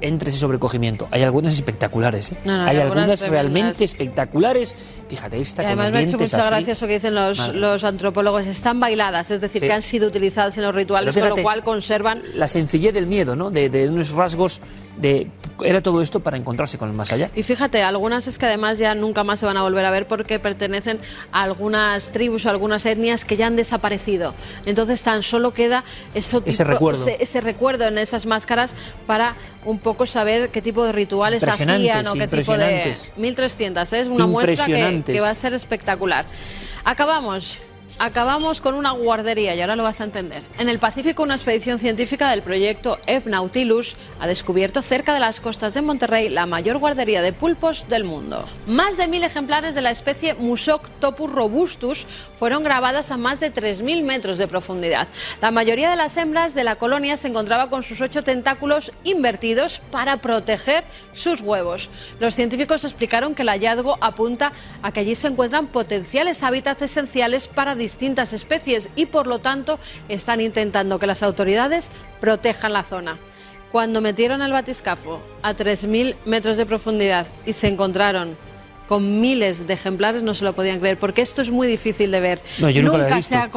entra 0.00 0.28
ese 0.28 0.38
sobrecogimiento. 0.38 1.08
Hay 1.10 1.22
algunas 1.22 1.54
espectaculares, 1.54 2.32
¿eh? 2.32 2.36
No, 2.44 2.58
no, 2.58 2.64
hay 2.64 2.76
hay 2.76 2.82
algunas 2.82 3.26
realmente 3.28 3.84
espectaculares. 3.84 4.74
Fíjate, 5.08 5.40
esta 5.40 5.62
Y 5.62 5.64
con 5.64 5.66
además 5.68 5.84
los 5.86 5.92
me 5.92 5.98
ha 5.98 6.02
hecho 6.02 6.18
mucha 6.18 6.36
así. 6.40 6.48
gracia 6.50 6.72
eso 6.74 6.86
que 6.86 6.94
dicen 6.94 7.14
los, 7.14 7.54
los 7.54 7.84
antropólogos. 7.84 8.46
Están 8.46 8.80
bailadas, 8.80 9.30
es 9.30 9.40
decir, 9.40 9.62
Sí. 9.62 9.66
que 9.66 9.72
han 9.72 9.82
sido 9.82 10.08
utilizadas 10.08 10.58
en 10.58 10.64
los 10.64 10.74
rituales, 10.74 11.16
con 11.16 11.28
lo 11.30 11.36
cual 11.36 11.62
conservan 11.64 12.22
la 12.34 12.48
sencillez 12.48 12.92
del 12.92 13.06
miedo, 13.06 13.34
¿no? 13.34 13.50
De, 13.50 13.70
de 13.70 13.88
unos 13.88 14.10
rasgos 14.10 14.60
de 14.98 15.28
era 15.62 15.80
todo 15.82 16.02
esto 16.02 16.18
para 16.20 16.36
encontrarse 16.36 16.78
con 16.78 16.88
el 16.88 16.94
más 16.96 17.12
allá. 17.12 17.30
Y 17.36 17.44
fíjate, 17.44 17.80
algunas 17.82 18.26
es 18.26 18.38
que 18.38 18.46
además 18.46 18.76
ya 18.78 18.94
nunca 18.96 19.22
más 19.22 19.38
se 19.38 19.46
van 19.46 19.56
a 19.56 19.62
volver 19.62 19.84
a 19.84 19.90
ver 19.92 20.08
porque 20.08 20.40
pertenecen 20.40 20.98
a 21.30 21.42
algunas 21.44 22.10
tribus 22.10 22.44
o 22.46 22.50
algunas 22.50 22.84
etnias 22.86 23.24
que 23.24 23.36
ya 23.36 23.46
han 23.46 23.54
desaparecido. 23.54 24.34
Entonces 24.66 25.00
tan 25.02 25.22
solo 25.22 25.52
queda 25.54 25.84
eso 26.12 26.40
tipo- 26.40 26.50
Ese 26.50 26.64
recuerdo. 26.64 27.06
ese- 27.06 27.22
ese 27.22 27.40
recuerdo 27.40 27.86
en 27.86 27.98
esas 27.98 28.26
máscaras 28.26 28.74
para 29.06 29.34
un 29.64 29.78
poco 29.78 30.06
saber 30.06 30.48
qué 30.50 30.60
tipo 30.60 30.84
de 30.84 30.90
rituales 30.92 31.40
hacían 31.44 32.06
o 32.08 32.14
qué 32.14 32.26
tipo 32.26 32.56
de... 32.56 32.64
impresionantes. 32.76 33.12
1300, 33.16 33.92
¿eh? 33.92 34.00
es 34.00 34.06
una 34.08 34.26
muestra 34.26 34.66
que 35.14 35.20
va 35.20 35.30
a 35.30 35.34
ser 35.36 35.54
espectacular. 35.54 36.24
Acabamos. 36.84 37.58
Acabamos 38.00 38.60
con 38.60 38.74
una 38.74 38.90
guardería 38.90 39.54
y 39.54 39.60
ahora 39.60 39.76
lo 39.76 39.84
vas 39.84 40.00
a 40.00 40.04
entender. 40.04 40.42
En 40.58 40.68
el 40.68 40.80
Pacífico, 40.80 41.22
una 41.22 41.34
expedición 41.34 41.78
científica 41.78 42.28
del 42.30 42.42
proyecto 42.42 42.98
Nautilus 43.24 43.96
ha 44.18 44.26
descubierto 44.26 44.82
cerca 44.82 45.14
de 45.14 45.20
las 45.20 45.38
costas 45.38 45.74
de 45.74 45.82
Monterrey 45.82 46.28
la 46.28 46.46
mayor 46.46 46.78
guardería 46.78 47.22
de 47.22 47.32
pulpos 47.32 47.86
del 47.88 48.02
mundo. 48.02 48.44
Más 48.66 48.96
de 48.96 49.06
mil 49.06 49.22
ejemplares 49.22 49.76
de 49.76 49.80
la 49.80 49.92
especie 49.92 50.34
Musoc 50.34 50.88
topus 50.98 51.30
robustus 51.30 52.04
fueron 52.36 52.64
grabadas 52.64 53.12
a 53.12 53.16
más 53.16 53.38
de 53.38 53.52
3.000 53.52 54.02
metros 54.02 54.38
de 54.38 54.48
profundidad. 54.48 55.06
La 55.40 55.52
mayoría 55.52 55.88
de 55.88 55.96
las 55.96 56.16
hembras 56.16 56.52
de 56.54 56.64
la 56.64 56.76
colonia 56.76 57.16
se 57.16 57.28
encontraba 57.28 57.70
con 57.70 57.84
sus 57.84 58.00
ocho 58.00 58.22
tentáculos 58.22 58.90
invertidos 59.04 59.80
para 59.92 60.16
proteger 60.16 60.84
sus 61.14 61.40
huevos. 61.40 61.88
Los 62.18 62.34
científicos 62.34 62.84
explicaron 62.84 63.36
que 63.36 63.42
el 63.42 63.48
hallazgo 63.48 63.98
apunta 64.00 64.52
a 64.82 64.90
que 64.90 65.00
allí 65.00 65.14
se 65.14 65.28
encuentran 65.28 65.68
potenciales 65.68 66.42
hábitats 66.42 66.82
esenciales 66.82 67.46
para 67.46 67.76
distintas 67.84 68.32
especies 68.32 68.88
y 68.96 69.06
por 69.06 69.26
lo 69.26 69.38
tanto 69.38 69.78
están 70.08 70.40
intentando 70.40 70.98
que 70.98 71.06
las 71.06 71.22
autoridades 71.22 71.90
protejan 72.20 72.72
la 72.72 72.82
zona. 72.82 73.18
Cuando 73.70 74.00
metieron 74.00 74.40
el 74.40 74.52
batiscafo 74.52 75.20
a 75.42 75.54
3.000 75.54 76.14
metros 76.24 76.56
de 76.56 76.64
profundidad 76.64 77.26
y 77.44 77.52
se 77.52 77.68
encontraron 77.68 78.36
con 78.88 79.20
miles 79.20 79.66
de 79.66 79.74
ejemplares, 79.74 80.22
no 80.22 80.34
se 80.34 80.44
lo 80.44 80.52
podían 80.54 80.78
creer, 80.78 80.98
porque 80.98 81.22
esto 81.22 81.42
es 81.42 81.50
muy 81.50 81.66
difícil 81.66 82.10
de 82.10 82.20
ver. 82.20 82.40
No, 82.58 82.70
yo 82.70 82.82
nunca 82.82 82.98
lo 82.98 83.04
había 83.04 83.22
se 83.22 83.34
ha 83.34 83.50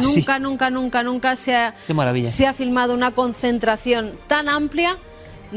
nunca, 0.00 0.38
nunca, 0.38 0.70
nunca, 0.70 1.02
nunca 1.02 1.30
ha, 1.32 1.36
se 1.36 2.46
ha 2.46 2.52
filmado 2.52 2.94
una 2.94 3.10
concentración 3.12 4.12
tan 4.28 4.48
amplia 4.48 4.98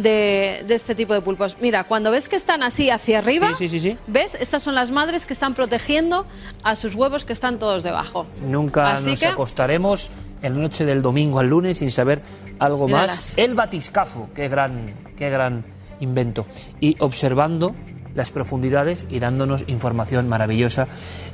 de, 0.01 0.63
de 0.67 0.73
este 0.75 0.95
tipo 0.95 1.13
de 1.13 1.21
pulpos. 1.21 1.57
Mira, 1.61 1.83
cuando 1.85 2.11
ves 2.11 2.29
que 2.29 2.35
están 2.35 2.63
así 2.63 2.89
hacia 2.89 3.19
arriba, 3.19 3.53
Sí, 3.55 3.67
sí, 3.67 3.79
sí. 3.79 3.97
¿ves? 4.07 4.35
Estas 4.39 4.63
son 4.63 4.75
las 4.75 4.91
madres 4.91 5.25
que 5.25 5.33
están 5.33 5.53
protegiendo 5.53 6.25
a 6.63 6.75
sus 6.75 6.95
huevos 6.95 7.25
que 7.25 7.33
están 7.33 7.59
todos 7.59 7.83
debajo. 7.83 8.25
Nunca 8.41 8.93
Así 8.93 9.11
nos 9.11 9.19
que- 9.19 9.27
acostaremos 9.27 10.11
en 10.41 10.55
la 10.55 10.61
noche 10.61 10.85
del 10.85 11.01
domingo 11.01 11.39
al 11.39 11.47
lunes 11.49 11.79
sin 11.79 11.91
saber 11.91 12.21
algo 12.59 12.85
Míralas. 12.87 13.15
más. 13.15 13.37
El 13.37 13.55
batiscafo, 13.55 14.29
qué 14.35 14.47
gran, 14.47 14.93
qué 15.17 15.29
gran 15.29 15.65
invento. 15.99 16.45
Y 16.79 16.95
observando 16.99 17.75
las 18.15 18.31
profundidades 18.31 19.05
y 19.09 19.19
dándonos 19.19 19.63
información 19.67 20.27
maravillosa. 20.29 20.87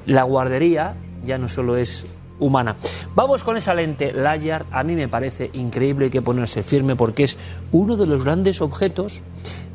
La 0.05 0.23
guardería 0.23 0.95
ya 1.23 1.37
no 1.37 1.47
solo 1.47 1.77
es 1.77 2.05
humana. 2.39 2.75
Vamos 3.15 3.43
con 3.43 3.57
esa 3.57 3.73
lente 3.73 4.11
Layard. 4.13 4.65
A 4.71 4.83
mí 4.83 4.95
me 4.95 5.07
parece 5.07 5.49
increíble, 5.53 6.05
hay 6.05 6.11
que 6.11 6.21
ponerse 6.21 6.63
firme 6.63 6.95
porque 6.95 7.23
es 7.23 7.37
uno 7.71 7.95
de 7.95 8.05
los 8.05 8.23
grandes 8.23 8.61
objetos, 8.61 9.21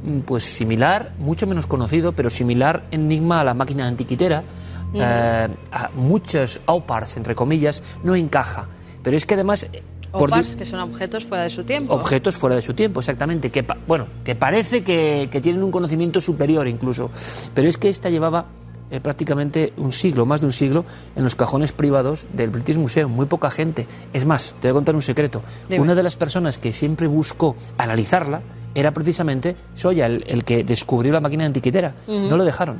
mm, 0.05 0.21
pues 0.21 0.45
similar, 0.45 1.13
mucho 1.19 1.47
menos 1.47 1.67
conocido, 1.67 2.13
pero 2.13 2.31
similar 2.31 2.85
enigma 2.91 3.41
a 3.41 3.45
la 3.45 3.55
máquina 3.55 3.87
antiquitera. 3.87 4.43
Ujú. 4.91 5.03
eh, 5.03 5.49
a 5.71 5.91
muchos 5.95 6.61
OPARs, 6.65 7.17
entre 7.19 7.35
comillas, 7.35 7.83
no 8.05 8.15
encaja. 8.15 8.69
Pero 9.03 9.17
es 9.19 9.27
que 9.27 9.35
además... 9.35 9.67
eh, 9.73 9.83
Opars, 10.11 10.57
que 10.57 10.65
son 10.65 10.81
objetos 10.81 11.27
fuera 11.27 11.45
de 11.45 11.51
su 11.51 11.65
tiempo. 11.65 11.93
objetos 11.93 12.35
fuera 12.37 12.57
de 12.57 12.63
su 12.63 12.73
tiempo, 12.73 13.01
exactamente. 13.01 13.51
Que, 13.51 13.63
bueno, 13.87 14.07
que 14.25 14.35
parece 14.35 14.83
que, 14.83 15.29
que 15.31 15.43
tienen 15.43 15.63
un 15.63 15.71
conocimiento 15.71 16.23
superior 16.23 16.67
incluso. 16.67 17.11
Pero 17.53 17.69
es 17.69 17.77
que 17.77 17.91
esta 17.91 18.09
llevaba 18.09 18.47
eh, 18.91 19.01
prácticamente 19.01 19.72
un 19.76 19.93
siglo, 19.93 20.26
más 20.26 20.41
de 20.41 20.47
un 20.47 20.53
siglo, 20.53 20.84
en 21.16 21.24
los 21.24 21.34
cajones 21.34 21.72
privados 21.72 22.26
del 22.32 22.51
British 22.51 22.76
Museum. 22.76 23.12
Muy 23.12 23.26
poca 23.26 23.51
gente. 23.51 23.86
Es 24.12 24.24
más, 24.24 24.55
te 24.61 24.68
voy 24.68 24.70
a 24.70 24.74
contar 24.74 24.95
un 24.95 25.03
secreto. 25.03 25.43
Dime. 25.68 25.80
Una 25.80 25.95
de 25.95 26.03
las 26.03 26.16
personas 26.16 26.59
que 26.59 26.72
siempre 26.72 27.07
buscó 27.07 27.57
analizarla 27.76 28.41
era 28.74 28.93
precisamente 28.93 29.57
Soya, 29.74 30.07
el, 30.07 30.24
el 30.28 30.45
que 30.45 30.64
descubrió 30.64 31.12
la 31.12 31.20
máquina 31.20 31.45
antiquitera. 31.45 31.95
No 32.07 32.36
lo 32.36 32.45
dejaron. 32.45 32.76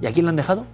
¿Y 0.00 0.06
a 0.06 0.12
quién 0.12 0.26
lo 0.26 0.30
han 0.30 0.36
dejado? 0.36 0.64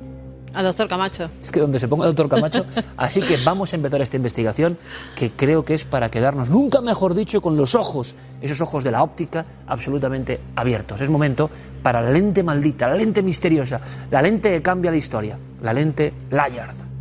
Al 0.54 0.64
doctor 0.64 0.88
Camacho. 0.88 1.28
Es 1.42 1.50
que 1.50 1.60
donde 1.60 1.78
se 1.78 1.88
ponga 1.88 2.06
el 2.06 2.14
doctor 2.14 2.28
Camacho. 2.28 2.64
Así 2.96 3.20
que 3.20 3.38
vamos 3.44 3.72
a 3.72 3.76
empezar 3.76 4.00
esta 4.00 4.16
investigación 4.16 4.78
que 5.16 5.32
creo 5.32 5.64
que 5.64 5.74
es 5.74 5.84
para 5.84 6.10
quedarnos, 6.10 6.48
nunca 6.48 6.80
mejor 6.80 7.14
dicho, 7.14 7.42
con 7.42 7.56
los 7.56 7.74
ojos, 7.74 8.14
esos 8.40 8.60
ojos 8.60 8.84
de 8.84 8.90
la 8.90 9.02
óptica 9.02 9.44
absolutamente 9.66 10.40
abiertos. 10.56 11.00
Es 11.00 11.10
momento 11.10 11.50
para 11.82 12.00
la 12.00 12.10
lente 12.10 12.42
maldita, 12.42 12.88
la 12.88 12.94
lente 12.94 13.22
misteriosa, 13.22 13.80
la 14.10 14.22
lente 14.22 14.50
que 14.50 14.62
cambia 14.62 14.90
la 14.90 14.96
historia, 14.96 15.38
la 15.60 15.72
lente 15.72 16.12
Layard. 16.30 16.93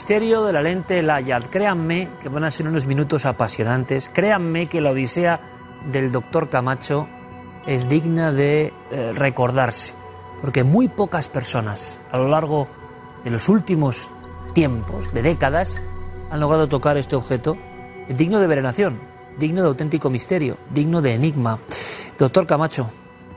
Misterio 0.00 0.46
de 0.46 0.54
la 0.54 0.62
lente 0.62 1.02
Layard. 1.02 1.50
Créanme 1.50 2.08
que 2.22 2.30
van 2.30 2.44
a 2.44 2.50
ser 2.50 2.66
unos 2.66 2.86
minutos 2.86 3.26
apasionantes. 3.26 4.08
Créanme 4.08 4.66
que 4.66 4.80
la 4.80 4.92
odisea 4.92 5.42
del 5.92 6.10
doctor 6.10 6.48
Camacho 6.48 7.06
es 7.66 7.86
digna 7.86 8.32
de 8.32 8.72
eh, 8.90 9.12
recordarse. 9.14 9.92
Porque 10.40 10.64
muy 10.64 10.88
pocas 10.88 11.28
personas 11.28 12.00
a 12.10 12.16
lo 12.16 12.28
largo 12.28 12.66
de 13.24 13.30
los 13.30 13.50
últimos 13.50 14.10
tiempos, 14.54 15.12
de 15.12 15.20
décadas, 15.20 15.82
han 16.30 16.40
logrado 16.40 16.66
tocar 16.66 16.96
este 16.96 17.14
objeto 17.14 17.58
digno 18.08 18.40
de 18.40 18.46
veneración, 18.46 18.98
digno 19.38 19.60
de 19.60 19.68
auténtico 19.68 20.08
misterio, 20.08 20.56
digno 20.70 21.02
de 21.02 21.12
enigma. 21.12 21.58
Doctor 22.18 22.46
Camacho, 22.46 22.88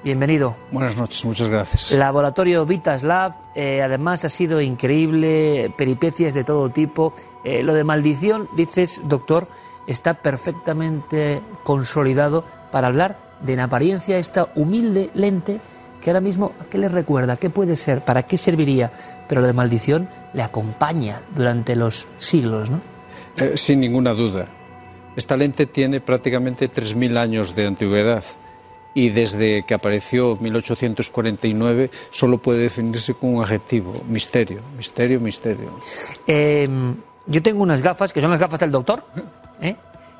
bienvenido. 0.03 0.55
Buenas 0.71 0.97
noches, 0.97 1.23
muchas 1.25 1.49
gracias. 1.49 1.91
Laboratorio 1.91 2.65
Vitas 2.65 3.03
Lab, 3.03 3.35
eh, 3.55 3.81
además 3.81 4.25
ha 4.25 4.29
sido 4.29 4.61
increíble, 4.61 5.73
peripecias 5.77 6.33
de 6.33 6.43
todo 6.43 6.69
tipo. 6.69 7.13
Eh, 7.43 7.63
lo 7.63 7.73
de 7.73 7.83
maldición, 7.83 8.47
dices, 8.55 9.01
doctor, 9.05 9.47
está 9.87 10.13
perfectamente 10.13 11.41
consolidado 11.63 12.43
para 12.71 12.87
hablar 12.87 13.17
de 13.41 13.53
en 13.53 13.59
apariencia 13.59 14.17
esta 14.17 14.49
humilde 14.55 15.09
lente 15.13 15.59
que 16.01 16.09
ahora 16.09 16.21
mismo, 16.21 16.51
¿a 16.59 16.65
qué 16.65 16.77
le 16.77 16.89
recuerda? 16.89 17.37
¿Qué 17.37 17.49
puede 17.49 17.77
ser? 17.77 18.01
¿Para 18.01 18.23
qué 18.23 18.37
serviría? 18.37 18.91
Pero 19.29 19.39
lo 19.39 19.47
de 19.47 19.53
maldición 19.53 20.09
le 20.33 20.43
acompaña 20.43 21.21
durante 21.33 21.77
los 21.77 22.07
siglos, 22.17 22.69
¿no? 22.69 22.81
Eh, 23.37 23.53
sin 23.55 23.79
ninguna 23.79 24.13
duda. 24.13 24.47
Esta 25.15 25.37
lente 25.37 25.65
tiene 25.65 26.01
prácticamente 26.01 26.69
3.000 26.69 27.17
años 27.17 27.55
de 27.55 27.67
antigüedad 27.67 28.23
y 28.95 29.09
desde 29.09 29.63
que 29.65 29.73
apareció 29.73 30.33
en 30.33 30.43
1849 30.43 31.89
solo 32.11 32.37
puede 32.37 32.59
definirse 32.59 33.13
con 33.13 33.35
un 33.35 33.43
adjetivo, 33.43 33.93
misterio, 34.07 34.61
misterio, 34.77 35.19
misterio. 35.19 35.69
Eh, 36.27 36.67
yo 37.25 37.41
tengo 37.41 37.63
unas 37.63 37.81
gafas, 37.81 38.13
que 38.13 38.21
son 38.21 38.31
las 38.31 38.39
gafas 38.39 38.59
del 38.59 38.71
doctor, 38.71 39.03
¿eh? 39.61 39.75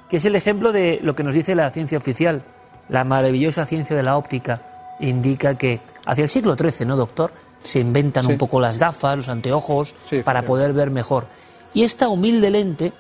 que 0.10 0.18
es 0.18 0.26
el 0.26 0.36
ejemplo 0.36 0.72
de 0.72 1.00
lo 1.04 1.16
que 1.16 1.24
nos 1.24 1.34
dice 1.34 1.56
la 1.56 1.70
ciencia 1.72 1.98
oficial. 1.98 2.44
La 2.90 3.04
maravillosa 3.04 3.66
ciencia 3.66 3.96
de 3.96 4.04
la 4.04 4.18
óptica 4.18 4.96
indica 5.00 5.58
que 5.58 5.80
hacia 6.06 6.24
el 6.24 6.30
siglo 6.30 6.56
XIII, 6.56 6.86
¿no, 6.86 6.96
doctor? 6.96 7.32
Se 7.64 7.80
inventan 7.80 8.26
Sí. 8.26 8.32
un 8.34 8.38
poco 8.38 8.60
las 8.60 8.78
gafas, 8.78 9.16
los 9.18 9.30
anteojos, 9.30 9.96
Sí, 10.10 10.22
para 10.22 10.42
poder 10.44 10.74
ver 10.74 10.92
mejor. 10.92 11.26
Y 11.74 11.84
esta 11.84 12.10
humilde 12.10 12.52
lente, 12.52 12.92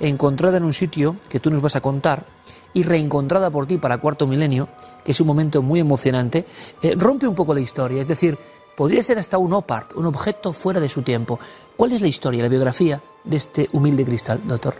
encontrada 0.00 0.56
en 0.56 0.64
un 0.64 0.72
sitio 0.72 1.16
que 1.28 1.38
tú 1.38 1.50
nos 1.50 1.60
vas 1.60 1.76
a 1.76 1.80
contar, 1.80 2.24
y 2.76 2.82
reencontrada 2.82 3.48
por 3.48 3.66
ti 3.66 3.78
para 3.78 3.96
cuarto 3.96 4.26
milenio, 4.26 4.68
que 5.02 5.12
es 5.12 5.20
un 5.22 5.26
momento 5.26 5.62
muy 5.62 5.80
emocionante, 5.80 6.44
eh, 6.82 6.94
rompe 6.94 7.26
un 7.26 7.34
poco 7.34 7.54
la 7.54 7.60
historia. 7.60 8.02
Es 8.02 8.08
decir, 8.08 8.36
podría 8.76 9.02
ser 9.02 9.18
hasta 9.18 9.38
un 9.38 9.54
opart, 9.54 9.94
un 9.94 10.04
objeto 10.04 10.52
fuera 10.52 10.78
de 10.78 10.90
su 10.90 11.00
tiempo. 11.00 11.40
¿Cuál 11.74 11.92
es 11.92 12.02
la 12.02 12.08
historia, 12.08 12.42
la 12.42 12.50
biografía 12.50 13.00
de 13.24 13.38
este 13.38 13.70
humilde 13.72 14.04
cristal, 14.04 14.42
doctor? 14.44 14.74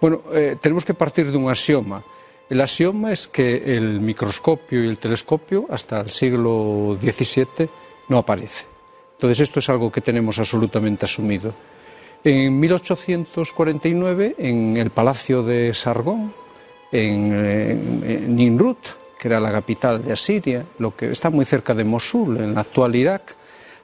Bueno, 0.00 0.22
eh, 0.32 0.56
tenemos 0.58 0.86
que 0.86 0.94
partir 0.94 1.30
de 1.30 1.36
un 1.36 1.50
axioma. 1.50 2.02
El 2.48 2.58
axioma 2.62 3.12
es 3.12 3.28
que 3.28 3.76
el 3.76 4.00
microscopio 4.00 4.82
y 4.82 4.88
el 4.88 4.98
telescopio 4.98 5.66
hasta 5.68 6.00
el 6.00 6.08
siglo 6.08 6.96
XVII 6.98 7.68
no 8.08 8.16
aparece. 8.16 8.64
Entonces 9.12 9.40
esto 9.40 9.58
es 9.58 9.68
algo 9.68 9.92
que 9.92 10.00
tenemos 10.00 10.38
absolutamente 10.38 11.04
asumido. 11.04 11.52
En 12.24 12.58
1849, 12.58 14.36
en 14.38 14.78
el 14.78 14.88
Palacio 14.88 15.42
de 15.42 15.74
Sargón, 15.74 16.32
en, 16.92 18.34
Ninrut, 18.36 18.78
que 19.18 19.28
era 19.28 19.40
la 19.40 19.50
capital 19.50 20.04
de 20.04 20.12
Asiria, 20.12 20.64
lo 20.78 20.94
que 20.94 21.10
está 21.10 21.30
muy 21.30 21.44
cerca 21.44 21.74
de 21.74 21.84
Mosul, 21.84 22.36
en 22.38 22.50
el 22.50 22.58
actual 22.58 22.94
Irak, 22.94 23.34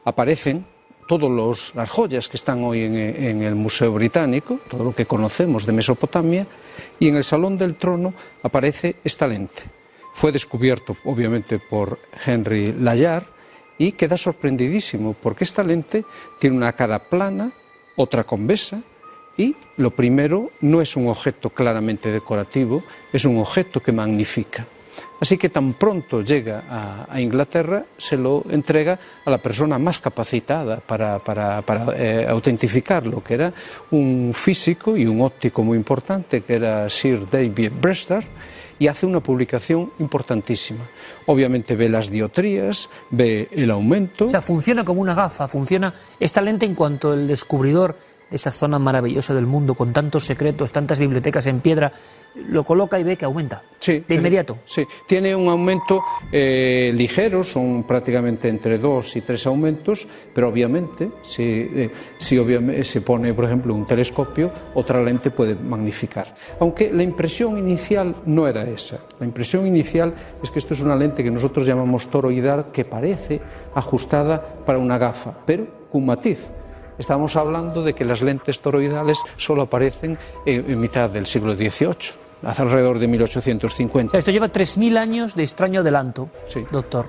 aparecen 0.04 0.64
todas 1.08 1.74
las 1.74 1.90
joyas 1.90 2.28
que 2.28 2.36
están 2.36 2.62
hoy 2.64 2.82
en, 2.82 2.96
en, 2.96 3.42
el 3.42 3.54
Museo 3.54 3.92
Británico, 3.92 4.60
todo 4.70 4.84
lo 4.84 4.94
que 4.94 5.06
conocemos 5.06 5.66
de 5.66 5.72
Mesopotamia, 5.72 6.46
y 6.98 7.08
en 7.08 7.16
el 7.16 7.24
Salón 7.24 7.58
del 7.58 7.76
Trono 7.76 8.14
aparece 8.42 8.96
esta 9.04 9.26
lente. 9.26 9.62
Fue 10.14 10.32
descubierto, 10.32 10.96
obviamente, 11.04 11.58
por 11.58 11.98
Henry 12.24 12.72
Layard 12.72 13.24
y 13.78 13.92
queda 13.92 14.16
sorprendidísimo 14.16 15.14
porque 15.14 15.44
esta 15.44 15.64
lente 15.64 16.04
tiene 16.38 16.56
una 16.56 16.72
cara 16.72 16.98
plana, 16.98 17.50
otra 17.96 18.24
convexa, 18.24 18.80
y 19.36 19.56
lo 19.76 19.90
primero 19.90 20.50
no 20.60 20.80
es 20.80 20.96
un 20.96 21.08
objeto 21.08 21.50
claramente 21.50 22.10
decorativo, 22.10 22.82
es 23.12 23.24
un 23.24 23.38
objeto 23.38 23.80
que 23.80 23.92
magnifica. 23.92 24.66
Así 25.20 25.38
que 25.38 25.48
tan 25.48 25.74
pronto 25.74 26.20
llega 26.20 27.06
a, 27.08 27.20
Inglaterra, 27.20 27.84
se 27.96 28.16
lo 28.16 28.44
entrega 28.50 28.98
a 29.24 29.30
la 29.30 29.38
persona 29.38 29.78
más 29.78 30.00
capacitada 30.00 30.78
para, 30.80 31.20
para, 31.20 31.62
eh, 31.96 32.26
autentificarlo, 32.28 33.22
que 33.22 33.34
era 33.34 33.52
un 33.92 34.32
físico 34.34 34.96
y 34.96 35.06
un 35.06 35.20
óptico 35.20 35.62
muy 35.62 35.78
importante, 35.78 36.40
que 36.40 36.54
era 36.54 36.90
Sir 36.90 37.30
David 37.30 37.70
Brewster, 37.80 38.24
y 38.80 38.88
hace 38.88 39.06
una 39.06 39.20
publicación 39.20 39.92
importantísima. 40.00 40.80
Obviamente 41.26 41.76
ve 41.76 41.88
las 41.88 42.10
diotrías, 42.10 42.88
ve 43.10 43.48
el 43.52 43.70
aumento. 43.70 44.26
O 44.26 44.30
sea, 44.30 44.42
funciona 44.42 44.84
como 44.84 45.00
una 45.00 45.14
gafa, 45.14 45.46
funciona 45.46 45.94
esta 46.18 46.40
lente 46.40 46.66
en 46.66 46.74
cuanto 46.74 47.14
el 47.14 47.28
descubridor 47.28 47.90
de 47.92 48.11
esa 48.32 48.50
zona 48.50 48.78
maravillosa 48.78 49.34
del 49.34 49.46
mundo, 49.46 49.74
con 49.74 49.92
tantos 49.92 50.24
secretos, 50.24 50.72
tantas 50.72 50.98
bibliotecas 50.98 51.46
en 51.46 51.60
piedra, 51.60 51.92
lo 52.34 52.64
coloca 52.64 52.98
y 52.98 53.02
ve 53.02 53.16
que 53.16 53.24
aumenta. 53.24 53.62
Sí, 53.78 54.04
de 54.08 54.14
inmediato. 54.14 54.58
Sí, 54.64 54.84
tiene 55.06 55.34
un 55.34 55.48
aumento 55.48 56.02
eh, 56.30 56.92
ligero, 56.94 57.44
son 57.44 57.84
prácticamente 57.84 58.48
entre 58.48 58.78
dos 58.78 59.16
y 59.16 59.20
tres 59.20 59.46
aumentos, 59.46 60.06
pero 60.32 60.48
obviamente, 60.48 61.10
si, 61.22 61.42
eh, 61.42 61.90
si 62.18 62.38
obviamente 62.38 62.84
se 62.84 63.00
pone, 63.00 63.34
por 63.34 63.44
ejemplo, 63.44 63.74
un 63.74 63.86
telescopio, 63.86 64.50
otra 64.74 65.02
lente 65.02 65.30
puede 65.30 65.54
magnificar. 65.54 66.34
Aunque 66.60 66.92
la 66.92 67.02
impresión 67.02 67.58
inicial 67.58 68.16
no 68.26 68.48
era 68.48 68.64
esa. 68.64 69.00
La 69.18 69.26
impresión 69.26 69.66
inicial 69.66 70.14
es 70.42 70.50
que 70.50 70.58
esto 70.58 70.74
es 70.74 70.80
una 70.80 70.96
lente 70.96 71.22
que 71.22 71.30
nosotros 71.30 71.66
llamamos 71.66 72.08
toroidal, 72.08 72.72
que 72.72 72.84
parece 72.84 73.40
ajustada 73.74 74.42
para 74.64 74.78
una 74.78 74.96
gafa, 74.96 75.34
pero 75.44 75.66
con 75.90 76.06
matiz. 76.06 76.48
Estamos 76.98 77.36
hablando 77.36 77.82
de 77.82 77.94
que 77.94 78.04
las 78.04 78.22
lentes 78.22 78.60
toroidales 78.60 79.18
solo 79.36 79.62
aparecen 79.62 80.18
en, 80.44 80.80
mitad 80.80 81.10
del 81.10 81.26
siglo 81.26 81.54
XVIII 81.54 82.22
alrededor 82.42 82.98
de 82.98 83.08
1850. 83.08 84.08
O 84.08 84.10
sea, 84.10 84.18
esto 84.18 84.30
lleva 84.30 84.48
3.000 84.48 84.96
años 84.98 85.34
de 85.34 85.44
extraño 85.44 85.80
adelanto, 85.80 86.28
sí. 86.46 86.64
doctor. 86.70 87.06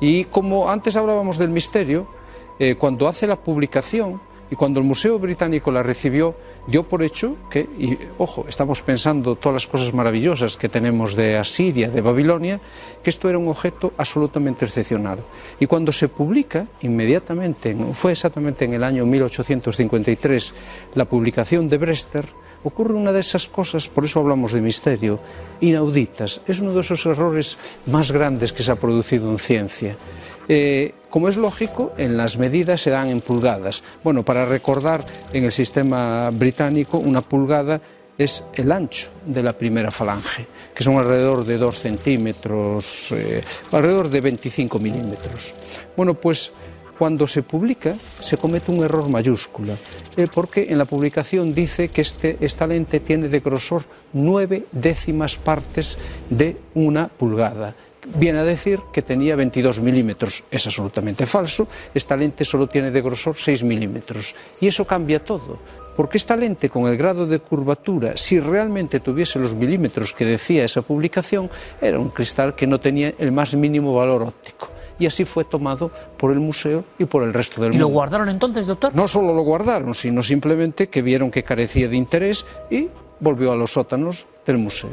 Y 0.00 0.24
como 0.26 0.70
antes 0.70 0.96
hablábamos 0.96 1.38
del 1.38 1.50
misterio, 1.50 2.06
eh, 2.58 2.76
cuando 2.76 3.08
hace 3.08 3.26
la 3.26 3.36
publicación 3.36 4.20
y 4.52 4.54
cuando 4.54 4.80
el 4.80 4.86
Museo 4.86 5.18
Británico 5.18 5.72
la 5.72 5.82
recibió, 5.82 6.34
dio 6.66 6.82
por 6.82 7.02
hecho 7.02 7.36
que, 7.48 7.60
y 7.60 7.96
ojo, 8.18 8.44
estamos 8.46 8.82
pensando 8.82 9.34
todas 9.34 9.54
las 9.54 9.66
cosas 9.66 9.94
maravillosas 9.94 10.58
que 10.58 10.68
tenemos 10.68 11.16
de 11.16 11.38
Asiria, 11.38 11.88
de 11.88 12.02
Babilonia, 12.02 12.60
que 13.02 13.08
esto 13.08 13.30
era 13.30 13.38
un 13.38 13.48
objeto 13.48 13.94
absolutamente 13.96 14.66
excepcional. 14.66 15.20
Y 15.58 15.64
cuando 15.64 15.90
se 15.90 16.08
publica, 16.08 16.66
inmediatamente, 16.82 17.74
fue 17.94 18.12
exactamente 18.12 18.66
en 18.66 18.74
el 18.74 18.84
año 18.84 19.06
1853, 19.06 20.52
la 20.96 21.06
publicación 21.06 21.66
de 21.70 21.78
Brester, 21.78 22.26
ocurre 22.62 22.92
una 22.92 23.10
de 23.10 23.20
esas 23.20 23.48
cosas, 23.48 23.88
por 23.88 24.04
eso 24.04 24.20
hablamos 24.20 24.52
de 24.52 24.60
misterio, 24.60 25.18
inauditas. 25.62 26.42
Es 26.46 26.60
uno 26.60 26.74
de 26.74 26.80
esos 26.82 27.06
errores 27.06 27.56
más 27.86 28.12
grandes 28.12 28.52
que 28.52 28.62
se 28.62 28.70
ha 28.70 28.76
producido 28.76 29.30
en 29.30 29.38
ciencia. 29.38 29.96
Eh, 30.46 30.92
como 31.12 31.28
es 31.28 31.36
lógico, 31.36 31.92
en 31.98 32.16
las 32.16 32.38
medidas 32.38 32.80
se 32.80 32.88
dan 32.88 33.10
en 33.10 33.20
pulgadas. 33.20 33.84
Bueno, 34.02 34.24
para 34.24 34.46
recordar, 34.46 35.04
en 35.30 35.44
el 35.44 35.52
sistema 35.52 36.30
británico, 36.30 36.96
una 36.96 37.20
pulgada 37.20 37.82
es 38.16 38.42
el 38.54 38.72
ancho 38.72 39.10
de 39.26 39.42
la 39.42 39.52
primera 39.52 39.90
falange, 39.90 40.46
que 40.74 40.82
son 40.82 40.96
alrededor 40.96 41.44
de 41.44 41.58
2 41.58 41.78
centímetros, 41.78 43.12
eh, 43.12 43.42
alrededor 43.72 44.08
de 44.08 44.22
25 44.22 44.78
milímetros. 44.78 45.52
Bueno, 45.94 46.14
pues 46.14 46.50
cuando 46.98 47.26
se 47.26 47.42
publica 47.42 47.94
se 48.20 48.38
comete 48.38 48.72
un 48.72 48.82
error 48.82 49.10
mayúscula, 49.10 49.74
eh, 50.16 50.26
porque 50.32 50.68
en 50.70 50.78
la 50.78 50.86
publicación 50.86 51.52
dice 51.52 51.88
que 51.88 52.00
este, 52.00 52.38
esta 52.40 52.66
lente 52.66 53.00
tiene 53.00 53.28
de 53.28 53.40
grosor 53.40 53.84
nueve 54.14 54.64
décimas 54.72 55.36
partes 55.36 55.98
de 56.30 56.56
una 56.72 57.08
pulgada. 57.08 57.74
Viene 58.14 58.40
a 58.40 58.44
decir 58.44 58.80
que 58.92 59.02
tenía 59.02 59.36
22 59.36 59.80
milímetros. 59.80 60.44
Es 60.50 60.66
absolutamente 60.66 61.24
falso. 61.26 61.68
Esta 61.94 62.16
lente 62.16 62.44
solo 62.44 62.66
tiene 62.66 62.90
de 62.90 63.00
grosor 63.00 63.36
6 63.36 63.62
milímetros. 63.62 64.34
Y 64.60 64.66
eso 64.66 64.84
cambia 64.84 65.24
todo. 65.24 65.58
Porque 65.94 66.16
esta 66.16 66.36
lente 66.36 66.70
con 66.70 66.86
el 66.90 66.96
grado 66.96 67.26
de 67.26 67.38
curvatura, 67.38 68.16
si 68.16 68.40
realmente 68.40 69.00
tuviese 69.00 69.38
los 69.38 69.54
milímetros 69.54 70.14
que 70.14 70.24
decía 70.24 70.64
esa 70.64 70.82
publicación, 70.82 71.50
era 71.80 71.98
un 71.98 72.08
cristal 72.08 72.54
que 72.54 72.66
no 72.66 72.80
tenía 72.80 73.12
el 73.18 73.30
más 73.30 73.54
mínimo 73.54 73.94
valor 73.94 74.22
óptico 74.22 74.70
y 74.98 75.06
así 75.06 75.24
fue 75.24 75.44
tomado 75.44 75.90
por 76.16 76.32
el 76.32 76.38
museo 76.38 76.84
y 76.98 77.04
por 77.06 77.22
el 77.24 77.32
resto 77.32 77.60
del 77.60 77.72
¿Y 77.72 77.74
mundo. 77.74 77.88
lo 77.88 77.92
guardaron 77.92 78.28
entonces, 78.28 78.66
doctor? 78.66 78.94
No 78.94 79.08
solo 79.08 79.34
lo 79.34 79.42
guardaron, 79.42 79.94
sino 79.94 80.22
simplemente 80.22 80.88
que 80.88 81.02
vieron 81.02 81.30
que 81.30 81.42
carecía 81.42 81.88
de 81.88 81.96
interés 81.96 82.44
y 82.70 82.88
volvió 83.20 83.52
a 83.52 83.56
los 83.56 83.72
sótanos 83.72 84.26
del 84.46 84.58
museo. 84.58 84.90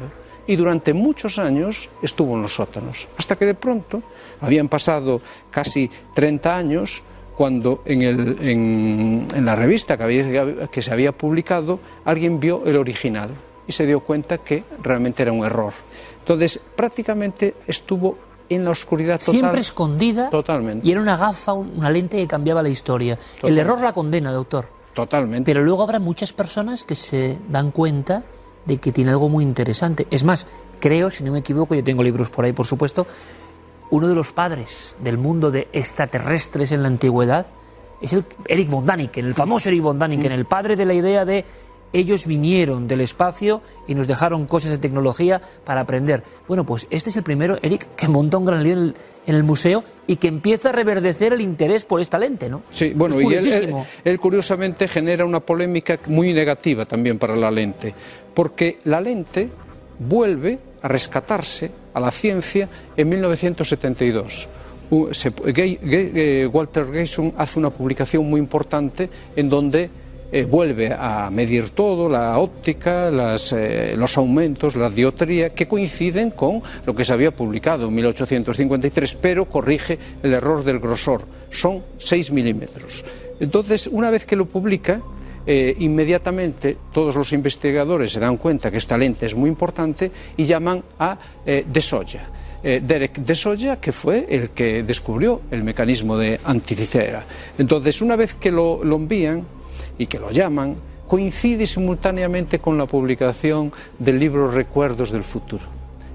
Y 0.50 0.56
durante 0.56 0.96
muchos 0.96 1.38
años 1.38 1.90
estuvo 2.02 2.36
en 2.36 2.42
los 2.42 2.56
sótanos, 2.56 3.08
hasta 3.16 3.36
que 3.36 3.46
de 3.46 3.54
pronto 3.54 4.02
habían 4.42 4.68
pasado 4.68 5.22
casi 5.52 5.88
30 6.16 6.58
años 6.58 7.04
cuando 7.38 7.84
en, 7.86 8.02
el, 8.02 8.38
en, 8.42 9.28
en 9.32 9.46
la 9.46 9.56
revista 9.56 9.96
que, 9.96 10.04
había, 10.04 10.68
que 10.68 10.82
se 10.82 10.92
había 10.92 11.12
publicado 11.12 11.80
alguien 12.04 12.40
vio 12.40 12.66
el 12.66 12.78
original 12.78 13.30
y 13.68 13.72
se 13.74 13.86
dio 13.86 14.00
cuenta 14.00 14.40
que 14.40 14.64
realmente 14.82 15.22
era 15.22 15.32
un 15.32 15.46
error. 15.46 15.72
Entonces, 16.18 16.60
prácticamente 16.76 17.54
estuvo 17.68 18.18
en 18.50 18.66
la 18.66 18.72
oscuridad 18.72 19.20
total. 19.20 19.32
Siempre 19.36 19.62
escondida. 19.62 20.32
Totalmente. 20.32 20.88
Y 20.88 20.92
era 20.92 21.00
una 21.00 21.16
gafa, 21.16 21.54
una 21.54 21.92
lente 21.92 22.18
que 22.18 22.28
cambiaba 22.28 22.64
la 22.64 22.70
historia. 22.70 23.20
El 23.44 23.56
error 23.56 23.80
la 23.82 23.94
condena, 23.94 24.32
doctor. 24.32 24.66
Totalmente. 24.96 25.46
Pero 25.46 25.64
luego 25.64 25.84
habrá 25.84 26.00
muchas 26.00 26.34
personas 26.34 26.84
que 26.84 26.96
se 26.96 27.38
dan 27.50 27.70
cuenta 27.70 28.24
de 28.70 28.78
que 28.78 28.92
tiene 28.92 29.10
algo 29.10 29.28
muy 29.28 29.44
interesante. 29.44 30.08
Es 30.12 30.24
más, 30.24 30.46
creo, 30.80 31.10
si 31.10 31.24
no 31.24 31.32
me 31.32 31.40
equivoco, 31.40 31.76
yo 31.76 31.84
tengo 31.84 32.04
libros 32.04 32.30
por 32.30 32.46
ahí, 32.46 32.54
por 32.54 32.68
supuesto, 32.68 33.08
uno 33.90 34.08
de 34.08 34.16
los 34.16 34.32
padres 34.32 34.96
del 35.04 35.18
mundo 35.18 35.50
de 35.50 35.68
extraterrestres 35.74 36.72
en 36.72 36.84
la 36.84 36.88
antigüedad 36.88 37.48
es 38.00 38.14
el 38.14 38.24
Eric 38.46 38.70
von 38.70 38.86
Daniken, 38.86 39.26
el 39.26 39.34
famoso 39.34 39.70
Eric 39.70 39.82
von 39.82 40.00
Daniken, 40.00 40.32
mm. 40.32 40.36
el 40.36 40.46
padre 40.46 40.76
de 40.76 40.86
la 40.86 40.94
idea 40.94 41.26
de 41.26 41.44
ellos 41.92 42.28
vinieron 42.28 42.88
del 42.88 43.02
espacio 43.02 43.62
y 43.88 43.96
nos 43.96 44.08
dejaron 44.08 44.46
cosas 44.46 44.70
de 44.70 44.78
tecnología 44.78 45.42
para 45.66 45.82
aprender. 45.82 46.24
Bueno, 46.48 46.64
pues 46.64 46.86
este 46.92 47.10
es 47.10 47.18
el 47.18 47.24
primero, 47.24 47.58
Eric, 47.64 47.96
que 47.96 48.08
monta 48.08 48.38
un 48.38 48.46
gran 48.46 48.64
lío 48.64 48.74
en 48.74 48.80
el, 48.80 48.96
en 49.30 49.36
el 49.36 49.44
museo 49.44 49.84
y 50.08 50.16
que 50.16 50.28
empieza 50.28 50.70
a 50.70 50.72
reverdecer 50.72 51.34
el 51.34 51.42
interés 51.42 51.86
por 51.86 52.02
esta 52.02 52.18
lente, 52.18 52.50
¿no? 52.50 52.64
Sí, 52.72 52.94
bueno, 52.96 53.22
y 53.22 53.34
él, 53.36 53.46
él, 53.48 53.76
él, 54.04 54.20
curiosamente 54.20 54.88
genera 54.88 55.24
una 55.24 55.40
polémica 55.40 56.00
muy 56.08 56.34
negativa 56.34 56.86
también 56.86 57.20
para 57.20 57.36
la 57.36 57.52
lente, 57.52 57.94
porque 58.34 58.80
la 58.86 59.00
lente 59.00 59.48
vuelve 60.00 60.58
a 60.82 60.88
rescatarse 60.88 61.70
a 61.94 62.00
la 62.00 62.10
ciencia 62.10 62.68
en 62.98 63.08
1972. 63.08 64.50
eh, 65.84 66.50
Walter 66.52 66.92
Gayson 66.92 67.34
hace 67.38 67.60
una 67.60 67.70
publicación 67.70 68.28
muy 68.28 68.40
importante 68.40 69.12
en 69.36 69.48
donde 69.48 69.92
eh, 70.32 70.46
vuelve 70.46 70.94
a 70.94 71.32
medir 71.32 71.72
todo, 71.72 72.08
la 72.08 72.38
óptica, 72.38 73.10
eh, 73.10 73.96
los 73.98 74.16
aumentos, 74.16 74.76
la 74.76 74.88
diotría, 74.88 75.56
que 75.56 75.68
coinciden 75.68 76.30
con 76.30 76.62
lo 76.86 76.94
que 76.94 77.04
se 77.04 77.14
había 77.14 77.32
publicado 77.32 77.88
en 77.88 77.96
1853, 77.96 79.16
pero 79.16 79.46
corrige 79.46 79.98
el 80.22 80.34
error 80.34 80.64
del 80.64 80.78
grosor, 80.78 81.24
son 81.50 81.82
6 81.98 82.32
milímetros. 82.32 83.04
Entonces, 83.40 83.88
una 83.88 84.12
vez 84.12 84.28
que 84.28 84.36
lo 84.36 84.46
publica, 84.46 85.02
eh, 85.48 85.76
inmediatamente 85.80 86.78
todos 86.94 87.16
los 87.16 87.34
investigadores 87.34 88.12
se 88.12 88.20
dan 88.20 88.38
cuenta 88.38 88.70
que 88.70 88.78
esta 88.78 89.00
lente 89.00 89.26
es 89.26 89.34
muy 89.34 89.50
importante 89.50 90.12
y 90.38 90.44
llaman 90.44 90.84
a 91.00 91.18
De 91.44 91.82
Soya. 91.82 92.30
Derek 92.62 93.20
De 93.20 93.34
Soya, 93.34 93.80
que 93.80 93.94
fue 93.94 94.28
el 94.30 94.50
que 94.50 94.84
descubrió 94.84 95.42
el 95.50 95.64
mecanismo 95.64 96.18
de 96.18 96.40
anticicera. 96.44 97.26
Entonces, 97.58 98.02
una 98.02 98.18
vez 98.18 98.36
que 98.36 98.52
lo 98.52 98.84
envían, 98.84 99.46
y 100.00 100.08
que 100.08 100.18
lo 100.18 100.32
llaman, 100.32 100.76
coincide 101.08 101.68
simultáneamente 101.68 102.58
con 102.58 102.78
la 102.78 102.88
publicación 102.88 103.72
del 104.00 104.18
libro 104.18 104.50
Recuerdos 104.50 105.12
del 105.12 105.24
Futuro. 105.24 105.66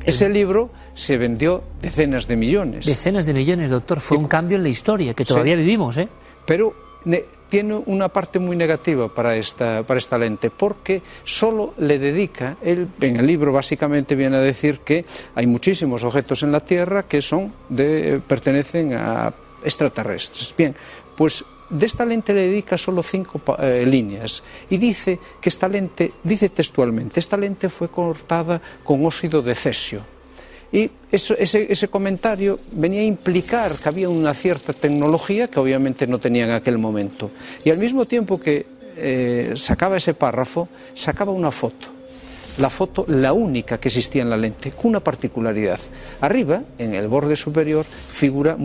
Ese 0.05 0.29
libro 0.29 0.71
se 0.95 1.17
vendió 1.17 1.63
decenas 1.81 2.27
de 2.29 2.37
millones. 2.37 2.87
Decenas 2.87 3.25
de 3.25 3.33
millones, 3.33 3.71
doctor. 3.71 4.01
Fue 4.01 4.17
un 4.17 4.29
cambio 4.29 4.57
en 4.57 4.63
la 4.63 4.69
historia 4.69 5.15
que 5.15 5.25
todavía 5.25 5.55
sí. 5.55 5.63
vivimos, 5.63 5.97
¿eh? 5.97 6.09
Pero 6.45 6.75
tiene 7.49 7.83
una 7.87 8.09
parte 8.09 8.39
muy 8.39 8.57
negativa 8.57 9.13
para 9.13 9.37
esta, 9.37 9.83
para 9.83 9.99
esta 9.99 10.19
lente, 10.19 10.51
porque 10.51 11.03
solo 11.25 11.75
le 11.79 11.99
dedica, 11.99 12.57
él 12.63 12.89
en 13.01 13.17
el 13.17 13.27
libro 13.27 13.53
básicamente 13.53 14.15
viene 14.15 14.37
a 14.37 14.41
decir 14.41 14.81
que 14.81 15.05
hay 15.35 15.47
muchísimos 15.47 16.05
objetos 16.05 16.43
en 16.43 16.53
la 16.53 16.61
Tierra 16.61 17.05
que 17.05 17.23
son 17.23 17.53
de, 17.69 18.21
pertenecen 18.27 18.95
a 18.95 19.33
extraterrestres. 19.65 20.55
Bien, 20.57 20.75
pues 21.17 21.45
desta 21.75 22.07
lente 22.07 22.31
le 22.31 22.47
dedica 22.47 22.79
solo 22.79 23.03
cinco 23.03 23.43
eh, 23.59 23.83
líneas 23.83 24.47
e 24.71 24.79
dice 24.79 25.19
que 25.43 25.51
esta 25.51 25.67
lente, 25.67 26.23
dice 26.23 26.55
textualmente, 26.55 27.19
esta 27.19 27.35
lente 27.35 27.67
foi 27.67 27.91
cortada 27.91 28.63
con 28.87 29.03
óxido 29.03 29.43
de 29.43 29.59
cesio. 29.59 30.07
E 30.75 30.91
eso, 31.15 31.39
ese, 31.39 31.71
ese 31.71 31.87
comentario 31.87 32.59
venía 32.75 33.03
a 33.03 33.07
implicar 33.07 33.79
que 33.79 33.87
había 33.87 34.11
unha 34.11 34.35
cierta 34.35 34.75
tecnología 34.75 35.47
que 35.47 35.63
obviamente 35.63 36.03
non 36.11 36.19
tenía 36.19 36.51
en 36.51 36.55
aquel 36.55 36.83
momento. 36.83 37.31
E 37.63 37.71
al 37.71 37.79
mismo 37.79 38.11
tiempo 38.11 38.43
que 38.43 38.67
eh, 38.99 39.55
sacaba 39.55 40.03
ese 40.03 40.19
párrafo, 40.19 40.67
sacaba 40.99 41.31
unha 41.31 41.55
foto. 41.55 41.94
La 42.59 42.71
foto 42.71 43.05
la 43.09 43.33
única 43.33 43.79
que 43.79 43.89
existía 43.89 44.23
en 44.23 44.31
la 44.31 44.37
lente, 44.37 44.71
con 44.73 44.87
una 44.87 45.01
particularidad. 45.01 45.81
Arriba, 46.21 46.63
en 46.79 46.95
el 46.95 47.09
borde 47.09 47.37
superior, 47.37 47.85
figura, 47.85 48.57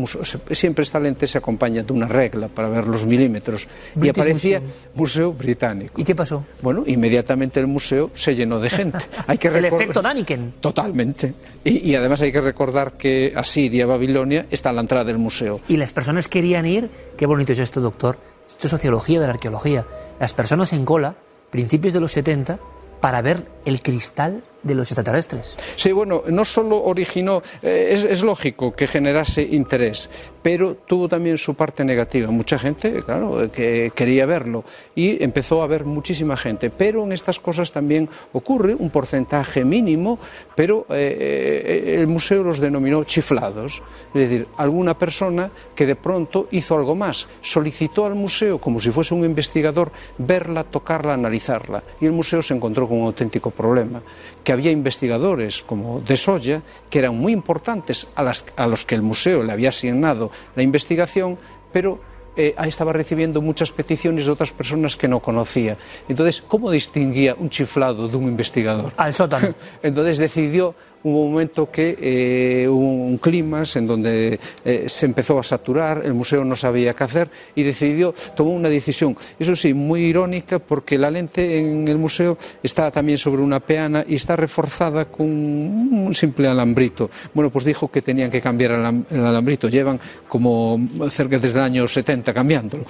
siempre 0.52 0.84
esta 0.84 1.00
lente 1.00 1.28
se 1.28 1.38
acompaña 1.38 1.84
de 1.84 1.94
una 1.94 2.08
regla 2.08 2.48
para 2.48 2.70
ver 2.70 2.88
los 2.88 3.06
milímetros, 3.06 3.68
y 4.02 4.10
aparecía 4.10 4.62
Museo 4.96 5.34
Británico. 5.34 6.00
¿Y 6.00 6.04
qué 6.04 6.16
pasó? 6.16 6.46
Bueno, 6.62 6.84
inmediatamente 6.86 7.60
el 7.60 7.68
museo 7.68 8.12
se 8.14 8.36
llenó 8.36 8.60
de 8.60 8.70
gente. 8.70 9.00
Hay 9.28 9.38
que 9.38 9.48
el 9.48 9.66
efecto 9.66 10.02
Daniken. 10.02 10.54
Totalmente. 10.62 11.34
Y, 11.64 11.90
y, 11.90 11.96
además 11.96 12.22
hay 12.22 12.32
que 12.32 12.40
recordar 12.40 12.94
que 12.94 13.34
Asiria, 13.36 13.86
Babilonia, 13.86 14.46
está 14.50 14.70
a 14.70 14.74
la 14.74 14.82
entrada 14.82 15.04
del 15.04 15.18
museo. 15.18 15.60
Y 15.68 15.78
las 15.78 15.92
personas 15.92 16.28
querían 16.28 16.66
ir, 16.66 16.90
qué 17.18 17.26
bonito 17.26 17.52
es 17.52 17.60
esto, 17.60 17.82
doctor, 17.82 18.18
esto 18.48 18.68
es 18.68 18.72
sociología 18.72 19.20
de 19.20 19.28
la 19.28 19.34
arqueología. 19.34 19.86
Las 20.20 20.34
personas 20.34 20.72
en 20.74 20.86
cola, 20.86 21.16
principios 21.50 21.94
de 21.94 22.00
los 22.00 22.12
70, 22.12 22.60
para 23.00 23.22
ver 23.22 23.46
el 23.66 23.82
cristal 23.82 24.44
de 24.62 24.76
los 24.76 24.90
extraterrestres. 24.92 25.58
Sí, 25.76 25.92
bueno, 25.92 26.24
no 26.28 26.44
solo 26.44 26.84
originó, 26.84 27.42
eh, 27.62 27.90
es, 27.92 28.24
lógico 28.24 28.74
que 28.74 28.88
generase 28.88 29.42
interés, 29.42 30.10
pero 30.42 30.76
tuvo 30.76 31.08
también 31.08 31.38
su 31.38 31.54
parte 31.54 31.86
negativa. 31.86 32.30
Mucha 32.32 32.60
gente, 32.60 33.02
claro, 33.04 33.50
que 33.52 33.92
quería 33.96 34.26
verlo 34.26 34.64
y 34.96 35.24
empezó 35.24 35.62
a 35.62 35.68
ver 35.68 35.86
muchísima 35.86 36.36
gente. 36.36 36.70
Pero 36.70 37.04
en 37.04 37.12
estas 37.12 37.40
cosas 37.40 37.72
también 37.72 38.10
ocurre 38.34 38.76
un 38.76 38.90
porcentaje 38.90 39.64
mínimo, 39.64 40.20
pero 40.56 40.86
eh, 40.90 41.66
eh, 41.66 41.96
el 42.00 42.08
museo 42.08 42.44
los 42.44 42.60
denominó 42.60 43.04
chiflados. 43.04 43.82
Es 44.14 44.30
decir, 44.30 44.48
alguna 44.58 44.98
persona 44.98 45.50
que 45.76 45.86
de 45.86 45.96
pronto 45.96 46.48
hizo 46.52 46.76
algo 46.76 46.96
más, 46.96 47.28
solicitó 47.42 48.06
al 48.06 48.16
museo, 48.16 48.60
como 48.60 48.80
si 48.80 48.92
fuese 48.92 49.14
un 49.14 49.24
investigador, 49.24 49.92
verla, 50.18 50.64
tocarla, 50.64 51.14
analizarla. 51.14 51.84
Y 52.02 52.06
el 52.06 52.12
museo 52.12 52.42
se 52.42 52.54
encontró 52.54 52.88
con 52.88 53.00
un 53.00 53.06
auténtico 53.06 53.52
problema 53.52 54.02
que 54.44 54.52
había 54.52 54.72
investigadores 54.72 55.62
como 55.64 56.02
De 56.02 56.18
Soya, 56.18 56.62
que 56.90 57.00
eran 57.00 57.18
muy 57.18 57.34
importantes 57.34 58.08
a, 58.16 58.24
las, 58.24 58.46
a 58.56 58.68
los 58.68 58.86
que 58.86 58.96
el 58.96 59.02
museo 59.02 59.44
le 59.44 59.52
había 59.52 59.70
asignado 59.70 60.32
la 60.56 60.64
investigación, 60.64 61.38
pero 61.72 62.00
eh, 62.36 62.56
estaba 62.66 62.94
recibiendo 62.94 63.42
muchas 63.42 63.72
peticiones 63.72 64.26
de 64.26 64.32
otras 64.32 64.52
personas 64.52 64.96
que 64.96 65.08
no 65.08 65.20
conocía. 65.20 65.78
Entonces, 66.08 66.42
¿cómo 66.42 66.72
distinguía 66.72 67.36
un 67.38 67.50
chiflado 67.50 68.08
de 68.08 68.16
un 68.16 68.24
investigador? 68.24 68.94
Al 68.96 69.14
sótano. 69.14 69.54
Entonces 69.84 70.18
decidió 70.18 70.74
hubo 71.04 71.24
un 71.24 71.32
momento 71.32 71.72
que 71.72 71.98
eh, 72.00 72.68
hubo 72.68 73.06
un 73.06 73.18
clima 73.18 73.64
en 73.76 73.88
donde 73.88 74.40
eh, 74.66 74.86
se 74.88 75.06
empezó 75.06 75.40
a 75.40 75.44
saturar, 75.44 76.02
el 76.04 76.14
museo 76.14 76.44
no 76.44 76.56
sabía 76.56 76.94
qué 76.94 77.04
hacer 77.04 77.30
y 77.56 77.64
decidió, 77.64 78.14
tomó 78.36 78.52
una 78.52 78.70
decisión, 78.70 79.16
eso 79.38 79.56
sí, 79.56 79.74
muy 79.74 80.02
irónica 80.02 80.60
porque 80.60 80.98
la 80.98 81.10
lente 81.10 81.60
en 81.60 81.88
el 81.88 81.98
museo 81.98 82.38
está 82.62 82.92
también 82.92 83.18
sobre 83.18 83.42
una 83.42 83.60
peana 83.60 84.04
y 84.08 84.16
está 84.16 84.36
reforzada 84.36 85.06
con 85.06 85.28
un 85.28 86.14
simple 86.14 86.48
alambrito. 86.48 87.10
Bueno, 87.34 87.50
pues 87.50 87.66
dijo 87.66 87.90
que 87.90 88.02
tenían 88.02 88.30
que 88.30 88.42
cambiar 88.42 88.72
el 89.10 89.26
alambrito, 89.26 89.70
llevan 89.70 90.00
como 90.28 90.80
cerca 91.10 91.40
desde 91.40 91.60
el 91.60 91.66
año 91.66 91.88
70 91.88 92.34
cambiándolo. 92.34 92.86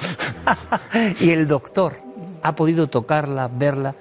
y 1.21 1.29
el 1.29 1.47
doctor 1.47 1.93
ha 2.41 2.55
podido 2.55 2.87
tocarla, 2.87 3.47
verla, 3.47 3.95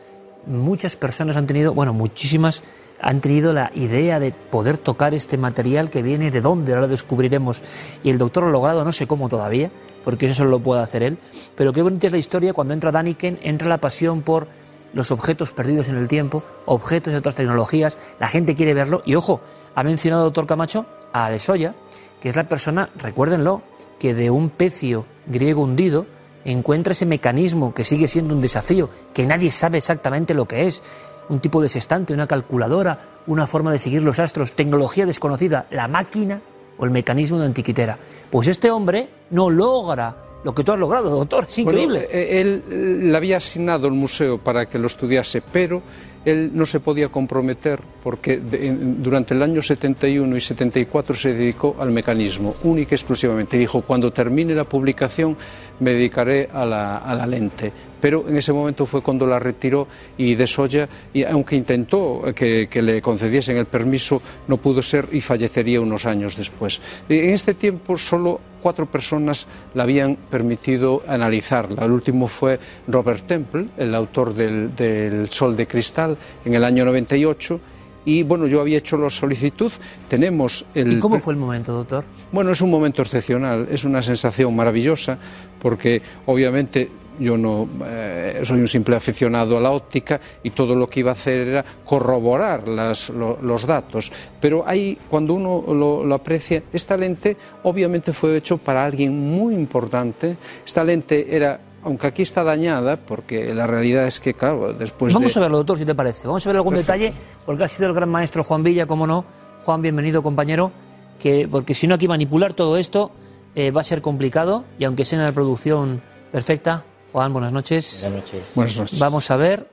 muchas 0.47 0.97
personas 0.97 1.37
han 1.37 1.47
tenido, 1.47 1.75
bueno, 1.75 1.93
muchísimas 1.93 2.63
han 3.01 3.21
tenido 3.21 3.53
la 3.53 3.71
idea 3.75 4.21
de 4.21 4.33
poder 4.33 4.79
tocar 4.79 5.15
este 5.15 5.39
material 5.39 5.91
que 5.91 6.03
viene 6.03 6.31
de 6.31 6.41
dónde, 6.41 6.73
ahora 6.73 6.83
lo 6.83 6.89
descubriremos. 6.89 7.63
Y 8.03 8.11
el 8.11 8.19
doctor 8.19 8.45
ha 8.45 8.51
logrado, 8.51 8.85
no 8.85 8.93
sé 8.93 9.07
cómo 9.07 9.29
todavía, 9.29 9.71
porque 10.05 10.27
eso 10.27 10.35
solo 10.37 10.51
lo 10.51 10.61
puede 10.61 10.83
hacer 10.83 11.03
él. 11.03 11.19
Pero 11.55 11.73
qué 11.73 11.83
bonita 11.83 12.07
es 12.07 12.13
la 12.13 12.19
historia 12.19 12.53
cuando 12.53 12.75
entra 12.75 12.93
Daniken, 12.93 13.39
entra 13.43 13.69
la 13.69 13.79
pasión 13.79 14.23
por 14.23 14.49
los 14.93 15.11
objetos 15.11 15.53
perdidos 15.53 15.89
en 15.89 15.97
el 15.97 16.09
tiempo, 16.09 16.43
objetos 16.65 17.13
de 17.13 17.19
otras 17.19 17.37
tecnologías, 17.37 17.99
la 18.19 18.27
gente 18.27 18.55
quiere 18.55 18.75
verlo. 18.75 19.03
Y 19.05 19.15
ojo, 19.15 19.41
ha 19.75 19.83
mencionado 19.83 20.25
el 20.25 20.27
doctor 20.29 20.47
Camacho 20.47 20.87
a 21.13 21.31
De 21.31 21.39
Soya, 21.39 21.75
que 22.21 22.29
es 22.29 22.37
la 22.37 22.49
persona, 22.49 22.89
recuérdenlo, 22.97 23.63
que 23.99 24.15
de 24.15 24.31
un 24.31 24.51
pecio 24.51 25.07
griego 25.27 25.63
hundido 25.63 26.07
encuentra 26.45 26.93
ese 26.93 27.07
mecanismo 27.07 27.75
que 27.75 27.85
sigue 27.85 28.09
siendo 28.09 28.35
un 28.35 28.41
desafío, 28.41 28.89
que 29.13 29.27
nadie 29.27 29.51
sabe 29.51 29.79
exactamente 29.79 30.35
lo 30.35 30.47
que 30.47 30.67
es 30.67 30.83
un 31.29 31.41
tipo 31.41 31.61
de 31.61 31.69
sextante, 31.69 32.15
una 32.15 32.27
calculadora, 32.27 32.99
una 33.27 33.47
forma 33.47 33.73
de 33.73 33.79
seguir 33.79 34.03
los 34.03 34.19
astros, 34.19 34.55
tecnología 34.55 35.07
desconocida, 35.07 35.67
la 35.71 35.89
máquina 35.89 36.41
o 36.79 36.85
el 36.85 36.91
mecanismo 36.91 37.39
de 37.39 37.47
antiquitera. 37.47 37.99
Pues 38.31 38.49
este 38.49 38.71
hombre 38.71 39.09
no 39.31 39.51
logra 39.51 40.17
lo 40.45 40.55
que 40.55 40.63
tú 40.63 40.73
has 40.73 40.79
logrado, 40.79 41.11
doctor, 41.11 41.45
es 41.49 41.59
increíble. 41.59 42.07
Eh, 42.11 42.41
él 42.41 43.11
le 43.11 43.17
había 43.17 43.39
asignado 43.39 43.89
el 43.89 43.95
museo 43.95 44.39
para 44.39 44.67
que 44.67 44.79
lo 44.79 44.87
estudiase, 44.87 45.43
pero 45.43 45.83
él 46.25 46.53
no 46.55 46.65
se 46.65 46.79
podía 46.79 47.09
comprometer 47.09 47.81
porque 48.03 48.39
durante 48.39 49.35
el 49.35 49.43
año 49.43 49.63
71 49.63 50.37
y 50.37 50.41
74 50.41 51.15
se 51.15 51.33
dedicó 51.33 51.77
al 51.81 51.91
mecanismo, 51.91 52.55
única 52.63 52.95
y 52.95 52.97
exclusivamente. 52.97 53.59
Dijo, 53.59 53.83
cuando 53.83 54.13
termine 54.13 54.55
la 54.55 54.65
publicación 54.65 55.37
me 55.81 55.93
dedicaré 55.93 56.49
a 56.53 56.65
la 56.65 57.27
lente 57.27 57.73
pero 58.01 58.25
en 58.29 58.37
ese 58.37 58.53
momento 58.53 58.87
fue 58.87 59.03
cuando 59.03 59.27
la 59.27 59.39
retiró 59.39 59.87
y 60.17 60.35
de 60.35 60.47
Soya, 60.47 60.89
y 61.13 61.25
aunque 61.25 61.57
intentó 61.57 62.23
que, 62.35 62.69
le 62.79 63.03
concediesen 63.03 63.57
el 63.57 63.67
permiso, 63.67 64.23
no 64.47 64.57
pudo 64.57 64.83
ser 64.83 65.09
y 65.13 65.21
fallecería 65.21 65.81
unos 65.81 66.07
años 66.07 66.37
después. 66.37 66.81
En 67.09 67.31
este 67.31 67.55
tiempo 67.55 67.97
solo 67.99 68.41
cuatro 68.63 68.87
personas 68.87 69.47
la 69.75 69.83
habían 69.83 70.17
permitido 70.17 71.03
analizarla. 71.07 71.85
El 71.85 71.93
último 71.93 72.29
fue 72.29 72.59
Robert 72.87 73.27
Temple, 73.27 73.67
el 73.77 73.95
autor 73.95 74.35
del, 74.35 74.75
del 74.75 75.31
Sol 75.31 75.57
de 75.57 75.67
Cristal, 75.67 76.17
en 76.45 76.55
el 76.55 76.65
año 76.65 76.85
98 76.85 77.61
y 78.09 78.23
bueno, 78.23 78.47
yo 78.47 78.63
había 78.63 78.79
hecho 78.79 78.97
la 78.97 79.11
solicitud, 79.11 79.71
tenemos 80.09 80.65
el... 80.75 80.95
¿Y 80.95 80.99
cómo 80.99 81.19
fue 81.19 81.35
el 81.35 81.39
momento, 81.39 81.75
doctor? 81.75 82.07
Bueno, 82.33 82.53
es 82.53 82.63
un 82.63 82.71
momento 82.71 83.03
excepcional, 83.03 83.69
es 83.71 83.85
una 83.85 84.01
sensación 84.01 84.57
maravillosa, 84.57 85.19
porque 85.61 86.01
obviamente 86.25 86.91
yo 87.19 87.37
no 87.37 87.69
eh, 87.85 88.41
soy 88.45 88.61
un 88.61 88.69
simple 88.69 88.97
aficionado 88.97 89.57
a 89.57 89.61
la 89.61 89.71
óptica 89.71 90.21
y 90.43 90.51
todo 90.51 90.75
lo 90.75 90.89
que 90.89 91.01
iba 91.01 91.11
a 91.11 91.13
hacer 91.13 91.49
era 91.49 91.65
corroborar 91.85 92.67
los 92.67 93.67
datos. 93.67 94.11
Pero 94.41 94.65
ahí, 94.67 94.99
cuando 95.09 95.35
uno 95.35 95.65
lo, 95.75 96.15
aprecia, 96.15 96.63
esta 96.73 96.97
lente 96.97 97.37
obviamente 97.63 98.13
fue 98.13 98.37
hecho 98.37 98.59
para 98.59 98.85
alguien 98.85 99.19
muy 99.19 99.55
importante. 99.55 100.37
Esta 100.65 100.85
lente 100.85 101.35
era 101.35 101.61
aunque 101.85 102.09
aquí 102.09 102.23
está 102.23 102.43
dañada, 102.43 102.97
porque 102.97 103.55
la 103.55 103.67
realidad 103.67 104.05
es 104.05 104.19
que, 104.19 104.35
claro, 104.35 104.73
después. 104.73 105.15
Vamos 105.15 105.37
a 105.37 105.41
verlo, 105.41 105.59
doctor, 105.59 105.79
si 105.79 105.87
te 105.87 105.95
parece. 105.95 106.27
Vamos 106.27 106.45
a 106.45 106.49
ver 106.51 106.57
algún 106.57 106.75
detalle, 106.75 107.13
porque 107.47 107.65
ha 107.65 107.69
sido 107.69 107.89
el 107.89 107.95
gran 107.95 108.09
maestro 108.09 108.43
Juan 108.43 108.63
Villa, 108.63 108.87
como 108.87 109.07
no. 109.07 109.25
Juan, 109.63 109.81
bienvenido, 109.81 110.23
compañero. 110.23 110.73
Que, 111.21 111.49
porque 111.49 111.75
si 111.75 111.87
no, 111.87 111.95
aquí 111.95 112.07
manipular 112.09 112.53
todo 112.53 112.77
esto 112.77 113.13
eh, 113.55 113.71
va 113.71 113.81
a 113.81 113.85
ser 113.85 114.03
complicado, 114.03 114.65
y 114.79 114.85
aunque 114.85 115.05
sea 115.05 115.21
una 115.21 115.33
producción 115.33 116.03
perfecta, 116.31 116.85
Juan, 117.13 117.33
buenas 117.33 117.53
noches. 117.53 118.01
Buenas 118.03 118.21
noches. 118.21 118.53
Buenas 118.55 118.77
noches. 118.77 118.99
Vamos 118.99 119.31
a 119.31 119.37
ver, 119.37 119.67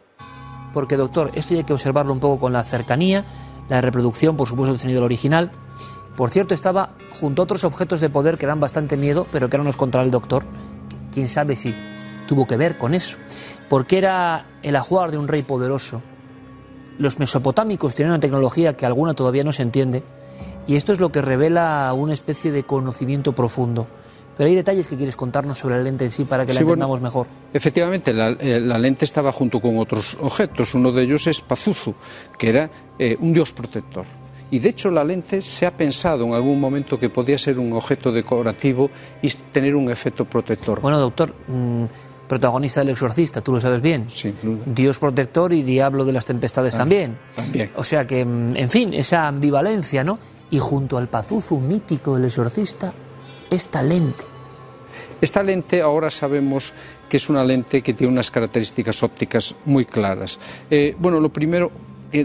porque 0.73 0.95
doctor, 0.95 1.31
esto 1.35 1.53
ya 1.53 1.59
hay 1.59 1.65
que 1.65 1.73
observarlo 1.73 2.13
un 2.13 2.19
poco 2.19 2.39
con 2.39 2.53
la 2.53 2.63
cercanía, 2.63 3.25
la 3.69 3.81
reproducción, 3.81 4.37
por 4.37 4.47
supuesto, 4.47 4.75
ha 4.75 4.77
tenido 4.77 4.99
el 4.99 5.05
original. 5.05 5.51
Por 6.15 6.29
cierto, 6.29 6.53
estaba 6.53 6.91
junto 7.19 7.41
a 7.41 7.43
otros 7.43 7.65
objetos 7.65 7.99
de 7.99 8.09
poder 8.09 8.37
que 8.37 8.45
dan 8.45 8.59
bastante 8.59 8.95
miedo, 8.95 9.27
pero 9.31 9.49
que 9.49 9.57
ahora 9.57 9.65
nos 9.65 9.75
contará 9.75 10.03
el 10.03 10.11
doctor. 10.11 10.43
Quién 11.11 11.27
sabe 11.27 11.55
si 11.55 11.75
tuvo 12.27 12.47
que 12.47 12.55
ver 12.55 12.77
con 12.77 12.93
eso. 12.93 13.17
Porque 13.67 13.97
era 13.97 14.45
el 14.63 14.75
ajuar 14.75 15.11
de 15.11 15.17
un 15.17 15.27
rey 15.27 15.43
poderoso. 15.43 16.01
Los 16.97 17.19
mesopotámicos 17.19 17.95
tienen 17.95 18.13
una 18.13 18.21
tecnología 18.21 18.77
que 18.77 18.85
alguna 18.85 19.13
todavía 19.13 19.43
no 19.43 19.51
se 19.51 19.63
entiende, 19.63 20.03
y 20.67 20.75
esto 20.75 20.93
es 20.93 20.99
lo 21.01 21.11
que 21.11 21.21
revela 21.21 21.91
una 21.93 22.13
especie 22.13 22.51
de 22.51 22.63
conocimiento 22.63 23.33
profundo. 23.33 23.87
Pero 24.37 24.49
hay 24.49 24.55
detalles 24.55 24.87
que 24.87 24.97
quieres 24.97 25.15
contarnos 25.15 25.57
sobre 25.57 25.77
la 25.77 25.83
lente 25.83 26.05
en 26.05 26.11
sí 26.11 26.25
para 26.25 26.45
que 26.45 26.53
la 26.53 26.59
entendamos 26.59 26.99
mejor. 27.01 27.27
Efectivamente, 27.53 28.11
eh, 28.11 28.59
la, 28.59 28.77
lente 28.77 29.05
estaba 29.05 29.31
junto 29.31 29.61
con 29.61 29.77
otros 29.77 30.17
objetos. 30.21 30.73
Uno 30.73 30.91
de 30.91 31.03
ellos 31.03 31.25
es 31.27 31.41
Pazuzu, 31.41 31.93
que 32.37 32.49
era 32.49 32.69
eh, 32.99 33.15
un 33.19 33.33
dios 33.33 33.53
protector. 33.53 34.05
Y 34.51 34.59
de 34.59 34.69
hecho 34.69 34.91
la 34.91 35.03
lente 35.03 35.41
se 35.41 35.65
ha 35.65 35.71
pensado 35.75 36.25
en 36.25 36.33
algún 36.33 36.59
momento 36.59 36.99
que 36.99 37.09
podía 37.09 37.37
ser 37.37 37.57
un 37.57 37.73
objeto 37.73 38.11
decorativo 38.11 38.89
y 39.21 39.29
tener 39.29 39.75
un 39.75 39.89
efecto 39.89 40.25
protector. 40.25 40.81
Bueno, 40.81 40.99
doctor, 40.99 41.33
mm, 41.47 41.85
protagonista 42.27 42.81
del 42.81 42.89
exorcista, 42.89 43.41
tú 43.41 43.53
lo 43.53 43.59
sabes 43.59 43.81
bien. 43.81 44.05
Sin 44.09 44.35
duda. 44.43 44.63
Dios 44.65 44.99
protector 44.99 45.53
y 45.53 45.63
diablo 45.63 46.05
de 46.05 46.11
las 46.13 46.25
tempestades 46.25 46.75
Ah, 46.75 46.79
también. 46.79 47.17
también. 47.35 47.71
O 47.75 47.83
sea 47.83 48.05
que, 48.05 48.23
mm, 48.23 48.55
en 48.57 48.69
fin, 48.69 48.93
esa 48.93 49.27
ambivalencia, 49.27 50.03
¿no? 50.03 50.19
Y 50.51 50.59
junto 50.59 50.97
al 50.97 51.07
pazuzu 51.07 51.59
mítico 51.59 52.15
del 52.15 52.25
exorcista, 52.25 52.93
esta 53.49 53.81
lente. 53.81 54.23
Esta 55.21 55.43
lente 55.43 55.81
ahora 55.81 56.11
sabemos 56.11 56.73
que 57.09 57.17
es 57.17 57.29
una 57.29 57.43
lente 57.43 57.81
que 57.81 57.93
tiene 57.93 58.11
unas 58.11 58.31
características 58.31 59.01
ópticas 59.03 59.55
muy 59.65 59.85
claras. 59.85 60.39
Eh, 60.69 60.95
bueno, 60.99 61.19
lo 61.19 61.29
primero, 61.29 61.71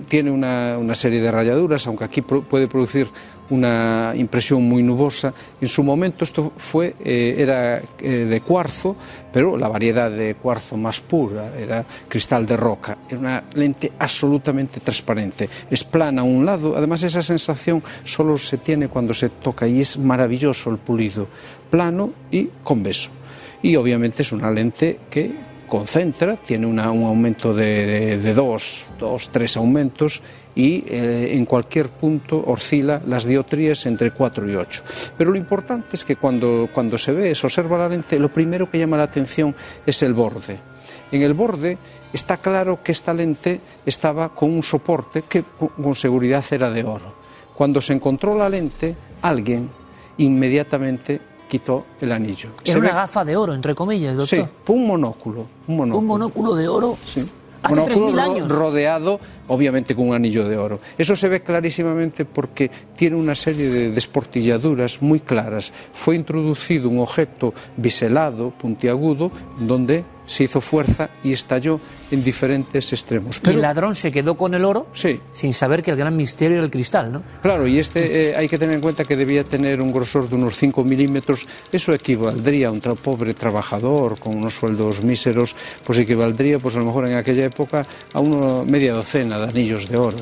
tiene 0.09 0.31
una, 0.31 0.77
una 0.79 0.95
serie 0.95 1.21
de 1.21 1.31
rayaduras, 1.31 1.87
aunque 1.87 2.05
aquí 2.05 2.23
puede 2.23 2.69
producir 2.69 3.09
una 3.51 4.13
impresión 4.17 4.63
muy 4.63 4.83
nubosa. 4.83 5.33
En 5.61 5.69
su 5.69 5.83
momento 5.83 6.25
esto 6.25 6.53
fue, 6.57 6.95
eh, 7.05 7.35
era 7.39 7.79
eh, 8.01 8.09
de 8.27 8.41
cuarzo, 8.41 8.97
pero 9.33 9.57
la 9.57 9.69
variedad 9.69 10.11
de 10.11 10.35
cuarzo 10.37 10.77
más 10.77 11.01
pura 11.01 11.53
era 11.59 11.85
cristal 12.09 12.47
de 12.47 12.57
roca. 12.57 12.99
Era 13.09 13.19
una 13.19 13.45
lente 13.55 13.93
absolutamente 13.99 14.81
transparente. 14.81 15.49
Es 15.71 15.85
plana 15.85 16.23
a 16.23 16.25
un 16.25 16.45
lado, 16.47 16.77
además 16.77 17.03
esa 17.03 17.23
sensación 17.23 17.83
solo 18.05 18.39
se 18.39 18.57
tiene 18.59 18.89
cuando 18.89 19.13
se 19.15 19.29
toca 19.29 19.67
y 19.69 19.81
es 19.81 19.99
maravilloso 19.99 20.71
el 20.71 20.79
pulido, 20.79 21.27
plano 21.71 22.11
y 22.31 22.49
conveso. 22.65 23.11
Y 23.63 23.77
obviamente 23.77 24.23
es 24.23 24.33
una 24.33 24.51
lente 24.51 25.01
que 25.11 25.51
concentra, 25.69 26.37
tiene 26.37 26.67
una- 26.67 26.91
un 26.91 27.05
aumento 27.05 27.55
de, 27.55 27.87
de- 27.87 28.19
de 28.19 28.35
dos, 28.35 28.89
dos, 28.99 29.29
tres 29.29 29.57
aumentos 29.57 30.21
y 30.55 30.85
eh, 30.89 31.37
en 31.37 31.45
cualquier 31.45 31.89
punto 31.91 32.43
oscila 32.47 33.01
las 33.07 33.25
dioptrías 33.25 33.87
entre 33.87 34.11
4 34.11 34.51
y 34.51 34.57
8. 34.57 34.83
Pero 35.17 35.31
lo 35.31 35.37
importante 35.37 35.95
es 35.97 36.05
que 36.05 36.17
cuando, 36.17 36.69
cuando 36.75 36.99
se 36.99 37.13
ve, 37.13 37.35
se 37.35 37.47
observa 37.47 37.79
la 37.79 37.89
lente, 37.89 38.19
lo 38.19 38.33
primero 38.33 38.69
que 38.71 38.79
llama 38.79 38.97
la 38.97 39.05
atención 39.05 39.55
es 39.87 40.03
el 40.03 40.13
borde. 40.15 40.59
En 41.13 41.23
el 41.23 41.35
borde 41.35 41.79
está 42.13 42.37
claro 42.39 42.81
que 42.83 42.93
esta 42.93 43.15
lente 43.15 43.61
estaba 43.87 44.31
con 44.35 44.51
un 44.51 44.63
soporte 44.63 45.23
que 45.29 45.45
con- 45.45 45.95
seguridad 45.95 46.45
era 46.51 46.71
de 46.71 46.83
oro. 46.85 47.15
Cuando 47.55 47.81
se 47.81 47.93
encontró 47.93 48.37
la 48.37 48.49
lente, 48.49 48.95
alguien 49.23 49.69
inmediatamente 50.19 51.21
quitó 51.49 51.85
el 52.01 52.13
anillo. 52.13 52.51
Era 52.65 52.73
Se 52.73 52.79
una 52.79 52.89
ve- 52.89 52.95
gafa 52.95 53.25
de 53.25 53.37
oro, 53.37 53.55
entre 53.55 53.75
comillas, 53.75 54.17
doctor. 54.17 54.39
Sí, 54.67 54.73
un 54.73 54.87
monóculo. 54.87 55.47
Un 55.67 55.77
monóculo. 55.77 55.99
Un 55.99 56.07
monóculo 56.07 56.55
de 56.55 56.69
oro. 56.69 56.97
Sí. 57.05 57.29
Hace 57.63 57.75
Monóculo 57.75 58.07
3.000 58.09 58.15
ro- 58.15 58.23
años. 58.33 58.49
rodeado, 58.49 59.21
obviamente, 59.51 59.95
con 59.95 60.09
un 60.09 60.15
anillo 60.15 60.49
de 60.49 60.57
oro. 60.57 60.81
Eso 60.99 61.15
se 61.15 61.29
ve 61.29 61.41
clarísimamente 61.43 62.25
porque 62.25 62.71
tiene 62.97 63.15
una 63.17 63.35
serie 63.35 63.69
de 63.69 63.91
desportilladuras 63.91 65.03
muy 65.03 65.21
claras. 65.21 65.73
Fue 65.93 66.17
introducido 66.17 66.89
un 66.89 66.99
objeto 67.01 67.53
biselado, 67.77 68.51
puntiagudo, 68.51 69.31
donde 69.59 70.05
se 70.27 70.45
hizo 70.45 70.61
fuerza 70.61 71.11
y 71.25 71.33
estalló 71.33 71.81
en 72.13 72.23
diferentes 72.23 72.93
extremos. 72.93 73.41
Pero, 73.41 73.57
el 73.57 73.63
ladrón 73.63 73.97
se 73.97 74.13
quedó 74.13 74.37
con 74.37 74.55
el 74.55 74.65
oro 74.65 74.87
sí, 74.93 75.19
sin 75.33 75.53
saber 75.53 75.83
que 75.83 75.91
el 75.91 75.97
gran 75.97 76.17
misterio 76.17 76.57
era 76.59 76.65
el 76.65 76.71
cristal, 76.71 77.11
¿no? 77.13 77.23
Claro, 77.43 77.67
y 77.67 77.81
este 77.81 78.31
eh, 78.31 78.35
hay 78.37 78.49
que 78.49 78.57
tener 78.57 78.77
en 78.77 78.81
cuenta 78.81 79.05
que 79.05 79.17
debía 79.17 79.43
tener 79.43 79.81
un 79.83 79.93
grosor 79.93 80.29
de 80.29 80.37
unos 80.37 80.57
5 80.57 80.85
milímetros. 80.85 81.49
Eso 81.73 81.93
equivaldría 81.93 82.69
a 82.69 82.71
un 82.71 82.81
tra- 82.81 82.95
pobre 82.95 83.35
trabajador 83.35 84.21
con 84.21 84.37
unos 84.37 84.55
sueldos 84.55 85.03
míseros, 85.03 85.57
pues 85.85 85.99
equivaldría, 85.99 86.61
pues 86.61 86.77
a 86.77 86.79
lo 86.79 86.85
mejor 86.85 87.09
en 87.11 87.17
aquella 87.17 87.47
época, 87.47 87.85
a 88.13 88.21
una 88.21 88.63
media 88.65 88.93
docena 88.93 89.37
de 89.41 89.47
anillos 89.49 89.89
de 89.89 89.97
oro. 89.97 90.17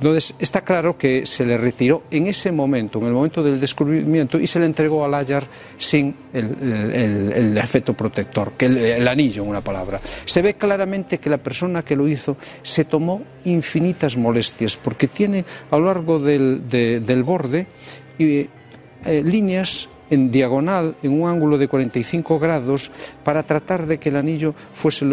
Entonces, 0.00 0.32
está 0.38 0.60
claro 0.60 0.96
que 0.96 1.26
se 1.26 1.44
le 1.44 1.56
retiró 1.58 2.04
en 2.12 2.28
ese 2.28 2.52
momento, 2.52 3.00
en 3.00 3.06
el 3.06 3.12
momento 3.12 3.42
del 3.42 3.58
descubrimiento, 3.58 4.38
y 4.38 4.46
se 4.46 4.60
le 4.60 4.66
entregó 4.66 5.04
al 5.04 5.12
Ayar 5.12 5.42
sin 5.76 6.14
el, 6.32 7.32
el- 7.34 7.58
efecto 7.58 7.94
protector, 7.94 8.52
que 8.56 8.66
el, 8.66 9.08
anillo, 9.08 9.42
en 9.42 9.48
una 9.48 9.60
palabra. 9.60 10.00
Se 10.24 10.40
ve 10.40 10.54
claramente 10.54 11.18
que 11.18 11.28
la 11.28 11.38
persona 11.38 11.82
que 11.84 11.96
lo 11.96 12.06
hizo 12.06 12.36
se 12.62 12.84
tomó 12.84 13.22
infinitas 13.44 14.16
molestias, 14.16 14.76
porque 14.76 15.08
tiene 15.08 15.44
a 15.68 15.76
lo 15.78 15.86
largo 15.86 16.20
del, 16.20 16.68
de- 16.70 17.00
del 17.00 17.24
borde 17.24 17.66
eh, 18.20 18.46
líneas 19.24 19.88
en 20.10 20.30
diagonal, 20.30 20.96
en 21.02 21.20
un 21.20 21.28
ángulo 21.28 21.58
de 21.58 21.68
45 21.68 22.38
grados, 22.38 22.90
para 23.24 23.42
tratar 23.42 23.86
de 23.86 23.98
que 23.98 24.08
el 24.08 24.16
anillo 24.16 24.54
fuese 24.74 25.06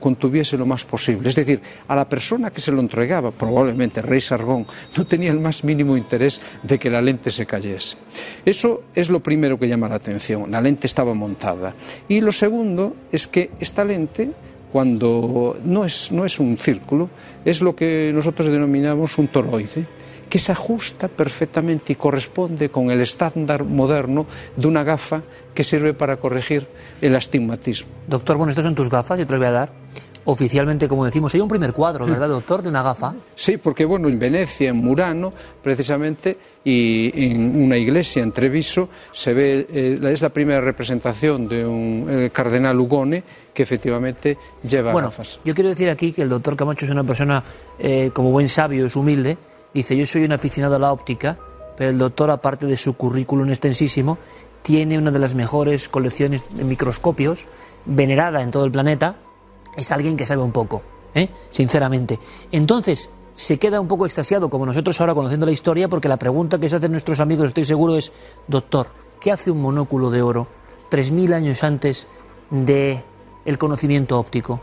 contuviese 0.00 0.56
lo 0.56 0.66
más 0.66 0.84
posible. 0.84 1.28
Es 1.28 1.36
decir, 1.36 1.60
a 1.86 1.96
la 1.96 2.08
persona 2.08 2.50
que 2.50 2.60
se 2.60 2.72
lo 2.72 2.80
entregaba, 2.80 3.30
probablemente 3.30 4.00
el 4.00 4.06
rey 4.06 4.20
Sargón, 4.20 4.66
no 4.96 5.06
tenía 5.06 5.30
el 5.30 5.40
más 5.40 5.64
mínimo 5.64 5.96
interés 5.96 6.40
de 6.62 6.78
que 6.78 6.90
la 6.90 7.02
lente 7.02 7.30
se 7.30 7.46
cayese. 7.46 7.96
Eso 8.44 8.84
es 8.94 9.10
lo 9.10 9.20
primero 9.20 9.58
que 9.58 9.68
llama 9.68 9.88
la 9.88 9.96
atención. 9.96 10.50
La 10.50 10.60
lente 10.60 10.86
estaba 10.86 11.14
montada. 11.14 11.74
Y 12.08 12.20
lo 12.20 12.32
segundo 12.32 12.94
es 13.12 13.26
que 13.26 13.50
esta 13.60 13.84
lente 13.84 14.30
cuando 14.72 15.56
no 15.64 15.84
es, 15.84 16.12
no 16.12 16.24
es 16.24 16.38
un 16.38 16.58
círculo, 16.58 17.08
es 17.44 17.62
lo 17.62 17.74
que 17.74 18.10
nosotros 18.14 18.48
denominamos 18.48 19.16
un 19.16 19.28
toroide 19.28 19.86
que 20.28 20.38
se 20.38 20.52
ajusta 20.52 21.08
perfectamente 21.08 21.92
y 21.92 21.96
corresponde 21.96 22.68
con 22.68 22.90
el 22.90 23.00
estándar 23.00 23.64
moderno 23.64 24.26
de 24.56 24.66
una 24.66 24.84
gafa 24.84 25.22
que 25.54 25.64
sirve 25.64 25.94
para 25.94 26.16
corregir 26.18 26.66
el 27.00 27.16
astigmatismo. 27.16 27.90
Doctor, 28.06 28.36
bueno, 28.36 28.50
estas 28.50 28.64
son 28.64 28.74
tus 28.74 28.90
gafas, 28.90 29.18
yo 29.18 29.26
te 29.26 29.32
las 29.32 29.40
voy 29.40 29.48
a 29.48 29.52
dar. 29.52 29.72
Oficialmente, 30.24 30.88
como 30.88 31.06
decimos, 31.06 31.32
hay 31.32 31.40
un 31.40 31.48
primer 31.48 31.72
cuadro, 31.72 32.04
¿verdad, 32.04 32.28
doctor? 32.28 32.60
De 32.60 32.68
una 32.68 32.82
gafa. 32.82 33.14
Sí, 33.34 33.56
porque 33.56 33.86
bueno, 33.86 34.10
en 34.10 34.18
Venecia, 34.18 34.68
en 34.68 34.76
Murano, 34.76 35.32
precisamente, 35.62 36.36
y 36.62 37.10
en 37.14 37.62
una 37.62 37.78
iglesia 37.78 38.22
en 38.22 38.32
Treviso, 38.32 38.90
se 39.10 39.32
ve, 39.32 39.66
eh, 39.72 39.98
es 40.02 40.20
la 40.20 40.28
primera 40.28 40.60
representación 40.60 41.48
de 41.48 41.64
un 41.64 42.06
el 42.10 42.30
cardenal 42.30 42.78
Ugone 42.78 43.22
que 43.54 43.62
efectivamente 43.62 44.36
lleva 44.62 44.92
Bueno, 44.92 45.08
gafas. 45.08 45.40
yo 45.46 45.54
quiero 45.54 45.70
decir 45.70 45.88
aquí 45.88 46.12
que 46.12 46.20
el 46.20 46.28
doctor 46.28 46.56
Camacho 46.56 46.84
es 46.84 46.90
una 46.90 47.04
persona, 47.04 47.42
eh, 47.78 48.10
como 48.12 48.30
buen 48.30 48.48
sabio, 48.48 48.84
es 48.84 48.96
humilde. 48.96 49.38
Dice, 49.78 49.96
yo 49.96 50.06
soy 50.06 50.24
un 50.24 50.32
aficionado 50.32 50.74
a 50.74 50.80
la 50.80 50.92
óptica, 50.92 51.38
pero 51.76 51.90
el 51.90 51.98
doctor, 51.98 52.32
aparte 52.32 52.66
de 52.66 52.76
su 52.76 52.94
currículum 52.94 53.48
extensísimo, 53.48 54.18
tiene 54.60 54.98
una 54.98 55.12
de 55.12 55.20
las 55.20 55.36
mejores 55.36 55.88
colecciones 55.88 56.46
de 56.50 56.64
microscopios, 56.64 57.46
venerada 57.84 58.42
en 58.42 58.50
todo 58.50 58.64
el 58.64 58.72
planeta. 58.72 59.14
Es 59.76 59.92
alguien 59.92 60.16
que 60.16 60.26
sabe 60.26 60.42
un 60.42 60.50
poco, 60.50 60.82
¿eh? 61.14 61.28
sinceramente. 61.52 62.18
Entonces, 62.50 63.08
se 63.34 63.58
queda 63.58 63.80
un 63.80 63.86
poco 63.86 64.04
extasiado, 64.04 64.50
como 64.50 64.66
nosotros 64.66 65.00
ahora 65.00 65.14
conociendo 65.14 65.46
la 65.46 65.52
historia, 65.52 65.88
porque 65.88 66.08
la 66.08 66.16
pregunta 66.16 66.58
que 66.58 66.68
se 66.68 66.74
hacen 66.74 66.90
nuestros 66.90 67.20
amigos, 67.20 67.46
estoy 67.46 67.64
seguro, 67.64 67.96
es, 67.96 68.10
doctor, 68.48 68.88
¿qué 69.20 69.30
hace 69.30 69.52
un 69.52 69.62
monóculo 69.62 70.10
de 70.10 70.22
oro 70.22 70.48
3.000 70.90 71.34
años 71.34 71.62
antes 71.62 72.08
de 72.50 73.00
el 73.44 73.58
conocimiento 73.58 74.18
óptico? 74.18 74.58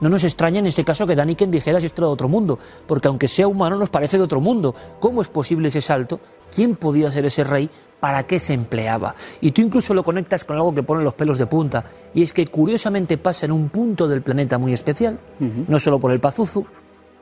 No 0.00 0.08
nos 0.08 0.24
extraña 0.24 0.60
en 0.60 0.66
ese 0.66 0.84
caso 0.84 1.06
que 1.06 1.16
Daniken 1.16 1.50
dijera 1.50 1.80
si 1.80 1.86
esto 1.86 2.02
era 2.02 2.06
de 2.08 2.12
otro 2.12 2.28
mundo, 2.28 2.58
porque 2.86 3.08
aunque 3.08 3.26
sea 3.26 3.48
humano 3.48 3.76
nos 3.76 3.90
parece 3.90 4.16
de 4.16 4.24
otro 4.24 4.40
mundo. 4.40 4.74
¿Cómo 5.00 5.20
es 5.20 5.28
posible 5.28 5.68
ese 5.68 5.80
salto? 5.80 6.20
¿Quién 6.54 6.76
podía 6.76 7.10
ser 7.10 7.24
ese 7.26 7.44
rey? 7.44 7.68
¿Para 7.98 8.24
qué 8.24 8.38
se 8.38 8.54
empleaba? 8.54 9.14
Y 9.40 9.50
tú 9.50 9.60
incluso 9.60 9.94
lo 9.94 10.04
conectas 10.04 10.44
con 10.44 10.56
algo 10.56 10.74
que 10.74 10.84
pone 10.84 11.02
los 11.02 11.14
pelos 11.14 11.36
de 11.36 11.46
punta, 11.46 11.84
y 12.14 12.22
es 12.22 12.32
que 12.32 12.46
curiosamente 12.46 13.18
pasa 13.18 13.46
en 13.46 13.52
un 13.52 13.70
punto 13.70 14.06
del 14.06 14.22
planeta 14.22 14.56
muy 14.56 14.72
especial, 14.72 15.18
no 15.40 15.80
solo 15.80 15.98
por 15.98 16.12
el 16.12 16.20
Pazuzu, 16.20 16.64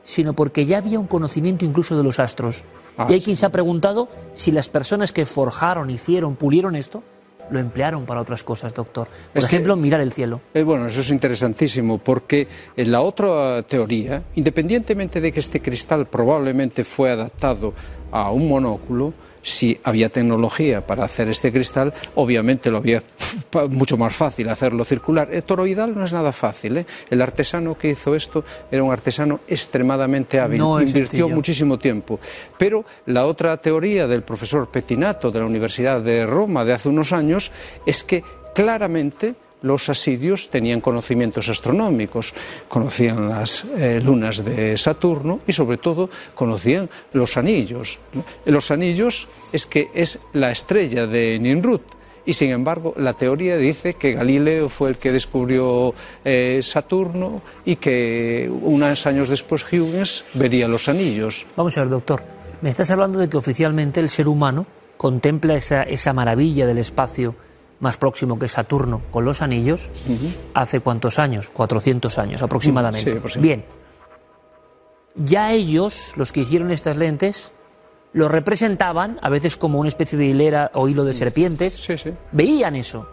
sino 0.03 0.33
porque 0.33 0.65
ya 0.65 0.77
había 0.77 0.99
un 0.99 1.07
conocimiento 1.07 1.65
incluso 1.65 1.97
de 1.97 2.03
los 2.03 2.19
astros. 2.19 2.63
Ah, 2.97 3.07
y 3.09 3.13
hay 3.13 3.19
sí. 3.19 3.25
quien 3.25 3.37
se 3.37 3.45
ha 3.45 3.49
preguntado 3.49 4.07
si 4.33 4.51
las 4.51 4.69
personas 4.69 5.11
que 5.11 5.25
forjaron, 5.25 5.89
hicieron, 5.89 6.35
pulieron 6.35 6.75
esto, 6.75 7.03
lo 7.51 7.59
emplearon 7.59 8.05
para 8.05 8.21
otras 8.21 8.43
cosas, 8.43 8.73
doctor. 8.73 9.07
Por 9.07 9.37
Es 9.43 9.45
que- 9.47 9.55
ejemplo, 9.55 9.75
mirar 9.75 10.01
el 10.01 10.11
cielo. 10.11 10.41
Eh, 10.53 10.63
bueno, 10.63 10.87
eso 10.87 11.01
es 11.01 11.09
interesantísimo 11.09 11.97
porque 11.97 12.47
en 12.75 12.91
la 12.91 13.01
otra 13.01 13.63
teoría, 13.63 14.23
independientemente 14.35 15.21
de 15.21 15.31
que 15.31 15.39
este 15.39 15.61
cristal 15.61 16.07
probablemente 16.07 16.83
fue 16.83 17.11
adaptado 17.11 17.73
a 18.11 18.31
un 18.31 18.47
monóculo, 18.49 19.13
si 19.47 19.79
había 19.83 20.09
tecnología 20.09 20.85
para 20.85 21.05
hacer 21.05 21.29
este 21.29 21.51
cristal, 21.51 21.93
obviamente 22.15 22.69
lo 22.69 22.77
había 22.77 23.01
mucho 23.69 23.97
más 23.97 24.15
fácil 24.15 24.49
hacerlo 24.49 24.83
circular. 24.85 25.29
El 25.31 25.43
toroidal 25.43 25.95
no 25.95 26.03
es 26.03 26.13
nada 26.13 26.31
fácil. 26.31 26.77
¿eh? 26.77 26.85
El 27.09 27.21
artesano 27.21 27.77
que 27.77 27.89
hizo 27.91 28.15
esto 28.15 28.43
era 28.71 28.83
un 28.83 28.91
artesano 28.91 29.39
extremadamente 29.47 30.39
hábil, 30.39 30.59
No 30.59 30.79
invirtió 30.79 31.01
sencillo. 31.03 31.29
muchísimo 31.29 31.79
tiempo. 31.79 32.19
Pero 32.57 32.85
la 33.05 33.25
otra 33.25 33.57
teoría 33.57 34.07
del 34.07 34.23
profesor 34.23 34.69
Petinato 34.69 35.31
de 35.31 35.39
la 35.39 35.45
Universidad 35.45 36.01
de 36.01 36.25
Roma 36.25 36.65
de 36.65 36.73
hace 36.73 36.89
unos 36.89 37.13
años 37.13 37.51
es 37.85 38.03
que 38.03 38.23
claramente 38.53 39.35
los 39.61 39.89
asirios 39.89 40.49
tenían 40.49 40.81
conocimientos 40.81 41.49
astronómicos, 41.49 42.33
conocían 42.67 43.29
las 43.29 43.63
eh, 43.77 43.99
lunas 44.03 44.43
de 44.43 44.77
Saturno 44.77 45.39
y 45.47 45.53
sobre 45.53 45.77
todo 45.77 46.09
conocían 46.35 46.89
los 47.13 47.37
anillos. 47.37 47.99
Los 48.45 48.71
anillos 48.71 49.27
es 49.51 49.65
que 49.65 49.89
es 49.93 50.19
la 50.33 50.51
estrella 50.51 51.07
de 51.07 51.39
Nimrud. 51.39 51.81
Y 52.25 52.33
sin 52.33 52.51
embargo, 52.51 52.93
la 52.97 53.13
teoría 53.13 53.55
dice 53.55 53.93
que 53.93 54.11
Galileo 54.11 54.67
fue 54.67 54.89
el 54.89 54.97
que 54.97 55.13
descubrió 55.13 55.95
eh, 56.25 56.59
Saturno 56.61 57.41
y 57.63 57.77
que 57.77 58.51
unos 58.51 59.07
años 59.07 59.29
después 59.29 59.65
Huygens 59.71 60.25
vería 60.33 60.67
los 60.67 60.89
anillos. 60.89 61.45
Vamos 61.55 61.77
a 61.77 61.81
ver, 61.81 61.89
doctor. 61.89 62.21
Me 62.61 62.69
estás 62.69 62.91
hablando 62.91 63.19
de 63.19 63.29
que 63.29 63.37
oficialmente 63.37 64.01
el 64.01 64.09
ser 64.09 64.27
humano 64.27 64.65
contempla 64.97 65.55
esa, 65.55 65.83
esa 65.83 66.11
maravilla 66.11 66.67
del 66.67 66.79
espacio 66.79 67.33
más 67.79 67.97
próximo 67.97 68.39
que 68.39 68.47
Saturno 68.47 69.01
con 69.11 69.25
los 69.25 69.41
anillos, 69.41 69.89
hace 70.53 70.79
cuántos 70.79 71.19
años, 71.19 71.49
400 71.49 72.17
años 72.17 72.41
aproximadamente. 72.41 73.13
Sí, 73.13 73.19
sí. 73.27 73.39
Bien, 73.39 73.65
ya 75.15 75.51
ellos, 75.53 76.13
los 76.15 76.31
que 76.31 76.41
hicieron 76.41 76.71
estas 76.71 76.97
lentes, 76.97 77.51
lo 78.13 78.27
representaban, 78.29 79.19
a 79.21 79.29
veces 79.29 79.57
como 79.57 79.79
una 79.79 79.89
especie 79.89 80.17
de 80.17 80.25
hilera 80.25 80.71
o 80.73 80.87
hilo 80.87 81.03
de 81.03 81.13
serpientes, 81.13 81.73
Sí, 81.73 81.97
sí. 81.97 82.11
veían 82.31 82.75
eso. 82.75 83.07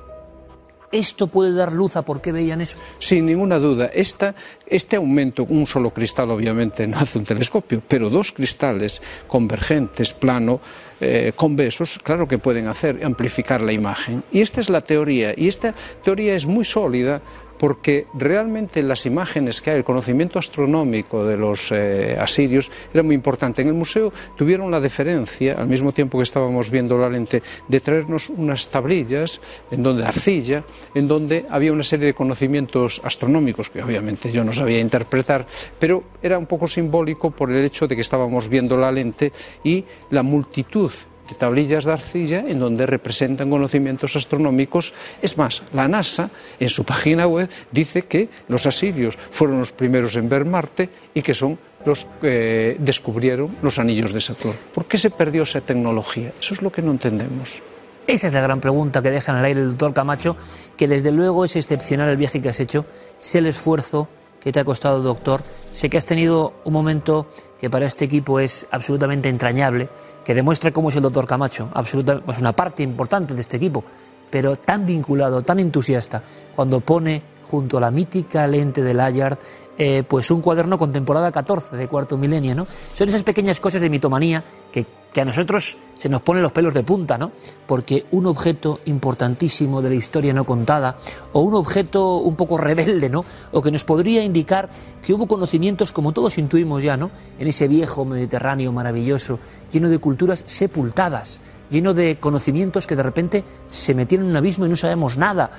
¿Esto 0.92 1.26
puede 1.26 1.52
dar 1.52 1.72
luz 1.72 1.96
a 1.96 2.02
por 2.02 2.20
qué 2.20 2.30
veían 2.30 2.60
eso? 2.60 2.78
Sin 3.00 3.26
ninguna 3.26 3.58
duda, 3.58 3.86
esta, 3.86 4.34
este 4.64 4.94
aumento, 4.94 5.44
un 5.48 5.66
solo 5.66 5.90
cristal 5.90 6.30
obviamente 6.30 6.86
no 6.86 6.98
hace 6.98 7.18
un 7.18 7.24
telescopio, 7.24 7.82
pero 7.86 8.10
dos 8.10 8.30
cristales 8.30 9.02
convergentes, 9.26 10.12
plano, 10.12 10.60
eh, 11.00 11.32
convexos, 11.34 11.98
claro 12.02 12.28
que 12.28 12.38
pueden 12.38 12.66
hacer, 12.68 13.04
amplificar 13.04 13.60
la 13.60 13.72
imagen. 13.72 14.22
Y 14.32 14.40
esta 14.40 14.60
es 14.60 14.70
la 14.70 14.80
teoría, 14.80 15.34
y 15.36 15.48
esta 15.48 15.74
teoría 16.02 16.34
es 16.34 16.46
muy 16.46 16.64
sólida 16.64 17.20
porque 17.58 18.06
realmente 18.14 18.82
las 18.82 19.06
imágenes 19.06 19.60
que 19.60 19.70
hay, 19.70 19.78
el 19.78 19.84
conocimiento 19.84 20.38
astronómico 20.38 21.24
de 21.24 21.36
los 21.36 21.72
eh, 21.72 22.16
asirios 22.18 22.70
era 22.92 23.02
muy 23.02 23.14
importante. 23.14 23.62
En 23.62 23.68
el 23.68 23.74
museo 23.74 24.12
tuvieron 24.36 24.70
la 24.70 24.80
deferencia, 24.80 25.54
al 25.54 25.66
mismo 25.66 25.92
tiempo 25.92 26.18
que 26.18 26.24
estábamos 26.24 26.70
viendo 26.70 26.98
la 26.98 27.08
lente, 27.08 27.42
de 27.68 27.80
traernos 27.80 28.28
unas 28.28 28.68
tablillas 28.68 29.40
en 29.70 29.82
donde 29.82 29.94
de 29.94 30.06
arcilla, 30.06 30.64
en 30.94 31.08
donde 31.08 31.46
había 31.48 31.72
una 31.72 31.82
serie 31.82 32.06
de 32.06 32.14
conocimientos 32.14 33.00
astronómicos 33.04 33.70
que 33.70 33.82
obviamente 33.82 34.30
yo 34.32 34.44
no 34.44 34.52
sabía 34.52 34.80
interpretar, 34.80 35.46
pero 35.78 36.02
era 36.22 36.38
un 36.38 36.46
poco 36.46 36.66
simbólico 36.66 37.30
por 37.30 37.50
el 37.50 37.64
hecho 37.64 37.86
de 37.86 37.94
que 37.94 38.02
estábamos 38.02 38.48
viendo 38.48 38.76
la 38.76 38.90
lente 38.90 39.32
y 39.62 39.84
la 40.10 40.22
multitud 40.22 40.90
de 41.28 41.34
tablillas 41.34 41.84
de 41.84 41.92
arcilla 41.92 42.44
en 42.46 42.58
donde 42.58 42.86
representan 42.86 43.50
conocimientos 43.50 44.16
astronómicos. 44.16 44.92
Es 45.22 45.38
más, 45.38 45.62
la 45.72 45.88
NASA 45.88 46.30
en 46.60 46.68
su 46.68 46.84
página 46.84 47.26
web 47.26 47.48
dice 47.70 48.02
que 48.02 48.28
los 48.48 48.66
asirios 48.66 49.16
fueron 49.16 49.58
los 49.58 49.72
primeros 49.72 50.16
en 50.16 50.28
ver 50.28 50.44
Marte 50.44 50.90
y 51.14 51.22
que 51.22 51.34
son 51.34 51.58
los 51.84 52.06
que 52.20 52.76
descubrieron 52.78 53.56
los 53.62 53.78
anillos 53.78 54.12
de 54.12 54.20
Saturno. 54.20 54.58
¿Por 54.74 54.86
qué 54.86 54.98
se 54.98 55.10
perdió 55.10 55.42
esa 55.42 55.60
tecnología? 55.60 56.32
Eso 56.40 56.54
es 56.54 56.62
lo 56.62 56.72
que 56.72 56.82
no 56.82 56.92
entendemos. 56.92 57.62
Esa 58.06 58.26
es 58.26 58.34
la 58.34 58.42
gran 58.42 58.60
pregunta 58.60 59.00
que 59.00 59.10
deja 59.10 59.32
en 59.32 59.38
el 59.38 59.44
aire 59.46 59.60
el 59.60 59.70
doctor 59.70 59.94
Camacho, 59.94 60.36
que 60.76 60.88
desde 60.88 61.10
luego 61.10 61.44
es 61.44 61.56
excepcional 61.56 62.10
el 62.10 62.18
viaje 62.18 62.42
que 62.42 62.50
has 62.50 62.60
hecho, 62.60 62.84
sé 63.18 63.38
el 63.38 63.46
esfuerzo 63.46 64.08
que 64.40 64.52
te 64.52 64.60
ha 64.60 64.64
costado, 64.64 65.00
doctor, 65.00 65.42
sé 65.72 65.88
que 65.88 65.96
has 65.96 66.04
tenido 66.04 66.52
un 66.64 66.74
momento 66.74 67.26
que 67.58 67.70
para 67.70 67.86
este 67.86 68.04
equipo 68.04 68.40
es 68.40 68.66
absolutamente 68.70 69.30
entrañable, 69.30 69.88
que 70.24 70.34
demuestra 70.34 70.70
cómo 70.72 70.88
es 70.88 70.96
el 70.96 71.02
doctor 71.02 71.26
Camacho, 71.26 71.68
absoluta, 71.74 72.22
es 72.26 72.38
una 72.38 72.52
parte 72.52 72.82
importante 72.82 73.34
de 73.34 73.40
este 73.40 73.58
equipo, 73.58 73.84
pero 74.30 74.56
tan 74.56 74.86
vinculado, 74.86 75.42
tan 75.42 75.60
entusiasta, 75.60 76.22
cuando 76.56 76.80
pone 76.80 77.22
junto 77.44 77.78
a 77.78 77.80
la 77.80 77.90
mítica 77.90 78.46
lente 78.46 78.82
de 78.82 78.94
Layard, 78.94 79.38
eh, 79.76 80.02
pues 80.08 80.30
un 80.30 80.40
cuaderno 80.40 80.78
con 80.78 80.92
temporada 80.92 81.30
14 81.30 81.76
de 81.76 81.88
cuarto 81.88 82.16
milenio, 82.16 82.54
¿no? 82.54 82.66
Son 82.94 83.08
esas 83.08 83.22
pequeñas 83.22 83.60
cosas 83.60 83.80
de 83.80 83.90
mitomanía 83.90 84.42
que, 84.72 84.86
que 85.14 85.20
a 85.20 85.24
nosotros 85.24 85.76
se 85.96 86.08
nos 86.08 86.22
ponen 86.22 86.42
los 86.42 86.50
pelos 86.50 86.74
de 86.74 86.82
punta, 86.82 87.16
¿no? 87.16 87.30
Porque 87.68 88.04
un 88.10 88.26
objeto 88.26 88.80
importantísimo 88.86 89.80
de 89.80 89.90
la 89.90 89.94
historia 89.94 90.34
no 90.34 90.44
contada, 90.44 90.96
o 91.32 91.40
un 91.40 91.54
objeto 91.54 92.16
un 92.16 92.34
poco 92.34 92.58
rebelde, 92.58 93.08
¿no? 93.08 93.24
O 93.52 93.62
que 93.62 93.70
nos 93.70 93.84
podría 93.84 94.24
indicar 94.24 94.68
que 95.04 95.14
hubo 95.14 95.28
conocimientos, 95.28 95.92
como 95.92 96.12
todos 96.12 96.36
intuimos 96.36 96.82
ya, 96.82 96.96
¿no? 96.96 97.12
En 97.38 97.46
ese 97.46 97.68
viejo 97.68 98.04
Mediterráneo 98.04 98.72
maravilloso, 98.72 99.38
lleno 99.72 99.88
de 99.88 99.98
culturas 99.98 100.42
sepultadas, 100.46 101.38
lleno 101.70 101.94
de 101.94 102.18
conocimientos 102.18 102.88
que 102.88 102.96
de 102.96 103.04
repente 103.04 103.44
se 103.68 103.94
metieron 103.94 104.26
en 104.26 104.32
un 104.32 104.36
abismo 104.36 104.66
y 104.66 104.68
no 104.68 104.76
sabemos 104.76 105.16
nada. 105.16 105.52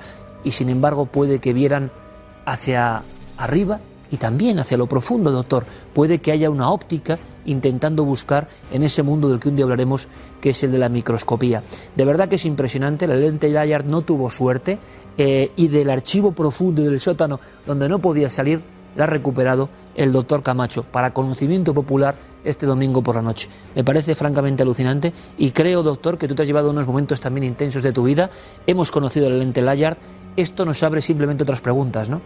Y 0.44 0.50
sin 0.50 0.68
embargo 0.68 1.06
puede 1.06 1.38
que 1.38 1.54
vieran 1.54 1.90
hacia 2.44 3.02
arriba 3.38 3.80
y 4.10 4.18
también 4.18 4.58
hacia 4.58 4.76
lo 4.76 4.86
profundo, 4.86 5.32
doctor. 5.32 5.64
Puede 5.94 6.18
que 6.18 6.30
haya 6.30 6.50
una 6.50 6.70
óptica 6.70 7.18
intentando 7.46 8.04
buscar 8.04 8.48
en 8.70 8.82
ese 8.82 9.02
mundo 9.02 9.28
del 9.28 9.40
que 9.40 9.48
un 9.48 9.56
día 9.56 9.64
hablaremos, 9.64 10.08
que 10.40 10.50
es 10.50 10.62
el 10.62 10.72
de 10.72 10.78
la 10.78 10.88
microscopía. 10.88 11.62
De 11.94 12.04
verdad 12.04 12.28
que 12.28 12.36
es 12.36 12.44
impresionante, 12.44 13.06
la 13.06 13.16
lente 13.16 13.48
Layard 13.48 13.86
no 13.86 14.02
tuvo 14.02 14.30
suerte 14.30 14.78
eh, 15.16 15.50
y 15.56 15.68
del 15.68 15.90
archivo 15.90 16.32
profundo 16.32 16.82
del 16.82 17.00
sótano 17.00 17.40
donde 17.66 17.88
no 17.88 17.98
podía 17.98 18.28
salir, 18.28 18.62
la 18.96 19.04
ha 19.04 19.06
recuperado 19.06 19.68
el 19.94 20.12
doctor 20.12 20.42
Camacho 20.42 20.82
para 20.82 21.12
conocimiento 21.12 21.74
popular 21.74 22.16
este 22.44 22.66
domingo 22.66 23.02
por 23.02 23.16
la 23.16 23.22
noche. 23.22 23.48
Me 23.74 23.84
parece 23.84 24.14
francamente 24.14 24.62
alucinante 24.62 25.12
y 25.36 25.50
creo, 25.50 25.82
doctor, 25.82 26.16
que 26.16 26.28
tú 26.28 26.34
te 26.34 26.42
has 26.42 26.48
llevado 26.48 26.70
unos 26.70 26.86
momentos 26.86 27.20
también 27.20 27.44
intensos 27.44 27.82
de 27.82 27.92
tu 27.92 28.04
vida. 28.04 28.30
Hemos 28.66 28.90
conocido 28.90 29.28
la 29.28 29.36
lente 29.36 29.62
Layard. 29.62 29.98
Esto 30.36 30.64
nos 30.64 30.82
abre 30.82 31.02
simplemente 31.02 31.42
otras 31.42 31.60
preguntas, 31.60 32.08
¿no? 32.08 32.20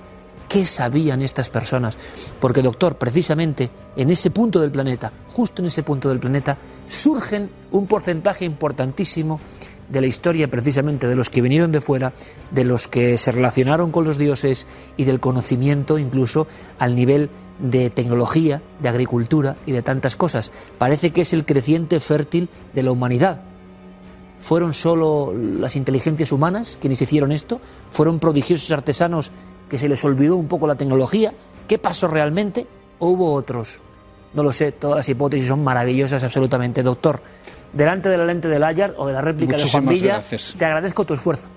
¿Qué 0.50 0.66
sabían 0.66 1.22
estas 1.22 1.48
personas? 1.48 1.96
Porque, 2.40 2.60
doctor, 2.60 2.98
precisamente 2.98 3.70
en 3.94 4.10
ese 4.10 4.32
punto 4.32 4.60
del 4.60 4.72
planeta, 4.72 5.12
justo 5.32 5.62
en 5.62 5.66
ese 5.66 5.84
punto 5.84 6.08
del 6.08 6.18
planeta, 6.18 6.58
surgen 6.88 7.48
un 7.70 7.86
porcentaje 7.86 8.44
importantísimo 8.46 9.38
de 9.88 10.00
la 10.00 10.08
historia 10.08 10.50
precisamente 10.50 11.06
de 11.06 11.14
los 11.14 11.30
que 11.30 11.40
vinieron 11.40 11.70
de 11.70 11.80
fuera, 11.80 12.14
de 12.50 12.64
los 12.64 12.88
que 12.88 13.16
se 13.16 13.30
relacionaron 13.30 13.92
con 13.92 14.04
los 14.04 14.18
dioses 14.18 14.66
y 14.96 15.04
del 15.04 15.20
conocimiento 15.20 16.00
incluso 16.00 16.48
al 16.80 16.96
nivel 16.96 17.30
de 17.60 17.88
tecnología, 17.88 18.60
de 18.80 18.88
agricultura 18.88 19.56
y 19.66 19.70
de 19.70 19.82
tantas 19.82 20.16
cosas. 20.16 20.50
Parece 20.78 21.12
que 21.12 21.20
es 21.20 21.32
el 21.32 21.46
creciente 21.46 22.00
fértil 22.00 22.48
de 22.74 22.82
la 22.82 22.90
humanidad. 22.90 23.42
¿Fueron 24.40 24.72
solo 24.72 25.34
las 25.34 25.76
inteligencias 25.76 26.32
humanas 26.32 26.78
quienes 26.80 27.02
hicieron 27.02 27.30
esto? 27.30 27.60
¿Fueron 27.90 28.18
prodigiosos 28.18 28.70
artesanos 28.72 29.32
que 29.70 29.78
se 29.78 29.88
les 29.88 30.04
olvidó 30.04 30.36
un 30.36 30.48
poco 30.48 30.66
la 30.66 30.74
tecnología? 30.74 31.32
¿Qué 31.66 31.78
pasó 31.78 32.08
realmente? 32.08 32.66
¿O 32.98 33.08
hubo 33.10 33.32
otros? 33.32 33.80
No 34.34 34.42
lo 34.42 34.52
sé, 34.52 34.72
todas 34.72 34.98
las 34.98 35.08
hipótesis 35.08 35.48
son 35.48 35.64
maravillosas 35.64 36.22
absolutamente. 36.22 36.82
Doctor, 36.82 37.22
delante 37.72 38.08
de 38.08 38.18
la 38.18 38.26
lente 38.26 38.48
de 38.48 38.58
Layard 38.58 38.94
o 38.98 39.06
de 39.06 39.12
la 39.12 39.20
réplica 39.20 39.52
Muchísimas 39.52 39.72
de 39.72 39.86
Juan 39.86 39.94
Villa, 39.94 40.12
gracias. 40.14 40.54
te 40.58 40.64
agradezco 40.64 41.04
tu 41.04 41.14
esfuerzo. 41.14 41.48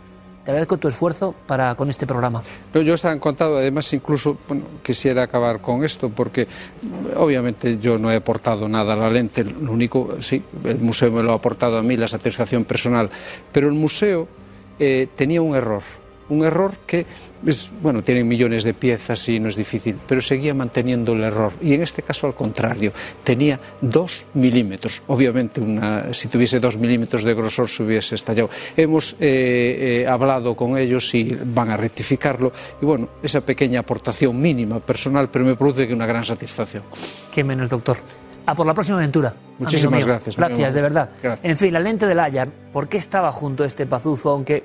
Te 0.44 0.52
agradezco 0.52 0.78
tu 0.78 0.90
esfuerzo 0.90 1.34
para 1.48 1.74
con 1.76 1.90
este 1.90 2.06
programa. 2.06 2.44
No, 2.74 2.82
yo 2.82 2.96
estaba 2.96 3.14
encantado, 3.14 3.58
además 3.58 3.92
incluso 3.94 4.38
bueno, 4.48 4.66
quisiera 4.84 5.24
acabar 5.24 5.62
con 5.62 5.86
esto 5.86 6.10
porque 6.10 6.48
obviamente 7.16 7.80
yo 7.80 7.98
no 7.98 8.12
he 8.12 8.18
aportado 8.18 8.68
nada 8.68 8.94
a 8.94 8.98
la 8.98 9.10
lente, 9.10 9.46
lo 9.46 9.72
único, 9.72 10.18
sí, 10.20 10.44
el 10.66 10.80
museo 10.80 11.12
me 11.12 11.24
lo 11.24 11.32
ha 11.32 11.36
aportado 11.36 11.78
a 11.78 11.82
mí, 11.82 11.96
la 11.96 12.10
satisfacción 12.10 12.66
personal, 12.66 13.10
pero 13.54 13.70
el 13.70 13.74
museo 13.74 14.28
eh, 14.80 15.08
tenía 15.16 15.42
un 15.42 15.56
error, 15.56 15.82
un 16.34 16.44
error 16.46 16.74
que 16.86 17.06
es, 17.46 17.72
bueno, 17.82 18.04
tienen 18.04 18.28
millones 18.28 18.64
de 18.64 18.74
piezas 18.74 19.28
y 19.30 19.40
no 19.40 19.50
es 19.50 19.56
difícil, 19.56 19.98
pero 20.08 20.22
seguía 20.22 20.54
manteniendo 20.54 21.14
el 21.14 21.24
error. 21.24 21.54
Y 21.62 21.74
en 21.74 21.82
este 21.82 22.02
caso, 22.02 22.28
al 22.28 22.36
contrario, 22.36 22.92
tenía 23.24 23.60
dos 23.82 24.26
milímetros. 24.34 25.02
Obviamente, 25.08 25.62
una, 25.62 26.14
si 26.14 26.28
tuviese 26.28 26.60
dos 26.60 26.78
milímetros 26.78 27.24
de 27.24 27.34
grosor 27.34 27.70
se 27.70 27.84
hubiese 27.84 28.16
estallado. 28.16 28.50
Hemos 28.76 29.14
eh, 29.14 30.04
eh, 30.04 30.08
hablado 30.08 30.56
con 30.56 30.78
ellos 30.78 31.14
y 31.14 31.38
van 31.46 31.70
a 31.70 31.78
rectificarlo. 31.78 32.52
Y 32.82 32.86
bueno, 32.86 33.10
esa 33.22 33.42
pequeña 33.42 33.82
aportación 33.82 34.40
mínima, 34.40 34.80
personal, 34.80 35.30
pero 35.30 35.46
me 35.46 35.56
produce 35.56 35.88
que 35.88 35.94
una 35.94 36.06
gran 36.06 36.24
satisfacción. 36.24 36.84
Qué 37.34 37.44
menos, 37.44 37.70
doctor. 37.70 37.98
A 38.46 38.56
por 38.56 38.66
la 38.66 38.74
próxima 38.74 38.98
aventura. 38.98 39.34
Muchísimas 39.58 40.06
gracias, 40.06 40.36
Gracias, 40.36 40.74
de 40.74 40.82
verdad. 40.82 41.10
Gracias. 41.22 41.50
En 41.50 41.58
fin, 41.58 41.74
la 41.74 41.80
lente 41.80 42.06
de 42.06 42.16
Layard, 42.16 42.50
¿por 42.74 42.90
qué 42.90 42.98
estaba 42.98 43.32
junto 43.32 43.64
a 43.64 43.68
este 43.68 43.86
pazuzo? 43.86 44.32
Aunque 44.32 44.64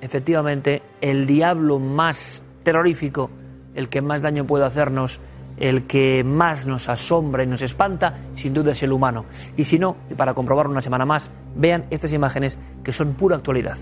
efectivamente 0.00 0.82
el 1.00 1.26
diablo 1.26 1.78
más 1.78 2.42
terrorífico, 2.62 3.30
el 3.74 3.88
que 3.88 4.00
más 4.00 4.22
daño 4.22 4.46
puede 4.46 4.64
hacernos, 4.64 5.20
el 5.56 5.86
que 5.86 6.24
más 6.24 6.66
nos 6.66 6.88
asombra 6.88 7.44
y 7.44 7.46
nos 7.46 7.62
espanta, 7.62 8.16
sin 8.34 8.54
duda 8.54 8.72
es 8.72 8.82
el 8.82 8.92
humano. 8.92 9.26
Y 9.56 9.64
si 9.64 9.78
no, 9.78 9.96
y 10.10 10.14
para 10.14 10.34
comprobarlo 10.34 10.72
una 10.72 10.82
semana 10.82 11.04
más, 11.04 11.30
vean 11.54 11.84
estas 11.90 12.12
imágenes 12.12 12.58
que 12.82 12.92
son 12.92 13.14
pura 13.14 13.36
actualidad. 13.36 13.76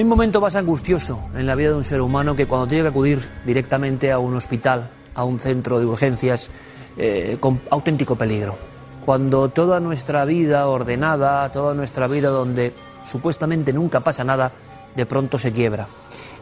Hay 0.00 0.04
momento 0.04 0.40
más 0.40 0.56
angustioso 0.56 1.20
en 1.36 1.44
la 1.44 1.54
vida 1.54 1.68
de 1.68 1.74
un 1.74 1.84
ser 1.84 2.00
humano 2.00 2.34
que 2.34 2.46
cuando 2.46 2.66
tiene 2.66 2.84
que 2.84 2.88
acudir 2.88 3.20
directamente 3.44 4.10
a 4.10 4.18
un 4.18 4.34
hospital, 4.34 4.88
a 5.14 5.24
un 5.24 5.38
centro 5.38 5.78
de 5.78 5.84
urgencias 5.84 6.48
eh, 6.96 7.36
con 7.38 7.60
auténtico 7.68 8.16
peligro. 8.16 8.56
Cuando 9.04 9.50
toda 9.50 9.78
nuestra 9.78 10.24
vida 10.24 10.66
ordenada, 10.68 11.52
toda 11.52 11.74
nuestra 11.74 12.06
vida 12.06 12.30
donde 12.30 12.72
supuestamente 13.04 13.74
nunca 13.74 14.00
pasa 14.00 14.24
nada, 14.24 14.52
de 14.96 15.04
pronto 15.04 15.38
se 15.38 15.52
quiebra. 15.52 15.86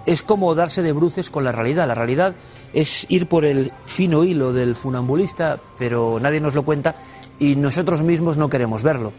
Es 0.06 0.22
como 0.22 0.54
darse 0.54 0.82
de 0.82 0.92
bruces 0.92 1.28
con 1.28 1.42
la 1.42 1.50
realidad. 1.50 1.88
La 1.88 1.96
realidad 1.96 2.36
es 2.72 3.06
ir 3.08 3.26
por 3.26 3.44
el 3.44 3.72
fino 3.86 4.22
hilo 4.22 4.52
del 4.52 4.76
funambulista, 4.76 5.58
pero 5.76 6.20
nadie 6.20 6.40
nos 6.40 6.54
lo 6.54 6.62
cuenta 6.62 6.94
y 7.40 7.56
nosotros 7.56 8.02
mismos 8.02 8.38
no 8.38 8.48
queremos 8.48 8.84
verlo. 8.84 9.12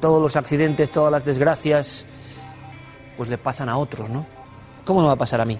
Todos 0.00 0.22
los 0.22 0.36
accidentes, 0.36 0.90
todas 0.90 1.12
las 1.12 1.26
desgracias, 1.26 2.06
pues 3.16 3.28
le 3.28 3.38
pasan 3.38 3.68
a 3.68 3.76
otros, 3.76 4.10
¿no? 4.10 4.26
¿Cómo 4.84 5.00
no 5.00 5.06
va 5.06 5.14
a 5.14 5.16
pasar 5.16 5.40
a 5.40 5.44
mí? 5.44 5.58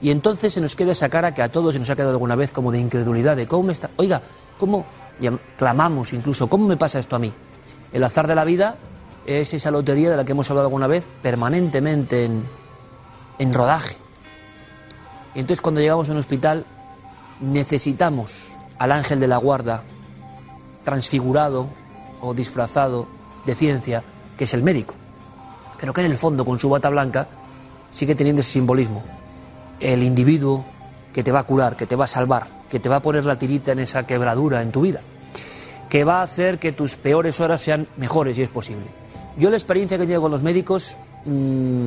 Y 0.00 0.10
entonces 0.10 0.52
se 0.52 0.60
nos 0.60 0.76
queda 0.76 0.92
esa 0.92 1.08
cara 1.08 1.34
que 1.34 1.42
a 1.42 1.50
todos 1.50 1.74
se 1.74 1.78
nos 1.78 1.90
ha 1.90 1.96
quedado 1.96 2.12
alguna 2.12 2.36
vez 2.36 2.52
como 2.52 2.70
de 2.70 2.78
incredulidad, 2.78 3.36
de 3.36 3.46
cómo 3.46 3.64
me 3.64 3.72
está, 3.72 3.90
oiga, 3.96 4.22
cómo 4.58 4.84
clamamos 5.56 6.12
incluso, 6.12 6.48
¿cómo 6.48 6.66
me 6.66 6.76
pasa 6.76 6.98
esto 6.98 7.16
a 7.16 7.18
mí? 7.18 7.32
El 7.92 8.04
azar 8.04 8.26
de 8.26 8.34
la 8.34 8.44
vida 8.44 8.76
es 9.26 9.52
esa 9.54 9.70
lotería 9.70 10.10
de 10.10 10.16
la 10.16 10.24
que 10.24 10.32
hemos 10.32 10.48
hablado 10.50 10.68
alguna 10.68 10.86
vez 10.86 11.06
permanentemente 11.22 12.24
en, 12.24 12.44
en 13.38 13.54
rodaje. 13.54 13.96
Y 15.34 15.40
entonces 15.40 15.60
cuando 15.60 15.80
llegamos 15.80 16.08
a 16.08 16.12
un 16.12 16.18
hospital 16.18 16.64
necesitamos 17.40 18.52
al 18.78 18.92
ángel 18.92 19.20
de 19.20 19.28
la 19.28 19.36
guarda 19.36 19.82
transfigurado 20.84 21.66
o 22.20 22.34
disfrazado 22.34 23.06
de 23.44 23.54
ciencia, 23.54 24.02
que 24.36 24.44
es 24.44 24.54
el 24.54 24.62
médico, 24.62 24.94
pero 25.78 25.92
que 25.92 26.00
en 26.00 26.10
el 26.10 26.16
fondo 26.16 26.44
con 26.44 26.58
su 26.58 26.68
bata 26.68 26.88
blanca 26.90 27.26
sigue 27.90 28.14
teniendo 28.14 28.40
ese 28.40 28.52
simbolismo. 28.52 29.02
El 29.80 30.02
individuo 30.02 30.64
que 31.12 31.22
te 31.22 31.32
va 31.32 31.40
a 31.40 31.44
curar, 31.44 31.76
que 31.76 31.86
te 31.86 31.96
va 31.96 32.04
a 32.04 32.08
salvar, 32.08 32.46
que 32.68 32.80
te 32.80 32.88
va 32.88 32.96
a 32.96 33.02
poner 33.02 33.24
la 33.24 33.38
tirita 33.38 33.72
en 33.72 33.80
esa 33.80 34.06
quebradura 34.06 34.62
en 34.62 34.70
tu 34.70 34.82
vida, 34.82 35.00
que 35.88 36.04
va 36.04 36.20
a 36.20 36.22
hacer 36.22 36.58
que 36.58 36.72
tus 36.72 36.96
peores 36.96 37.40
horas 37.40 37.60
sean 37.60 37.86
mejores 37.96 38.36
si 38.36 38.42
es 38.42 38.48
posible. 38.48 38.86
Yo 39.36 39.50
la 39.50 39.56
experiencia 39.56 39.98
que 39.98 40.06
tengo 40.06 40.22
con 40.22 40.30
los 40.30 40.42
médicos, 40.42 40.96
mmm, 41.24 41.86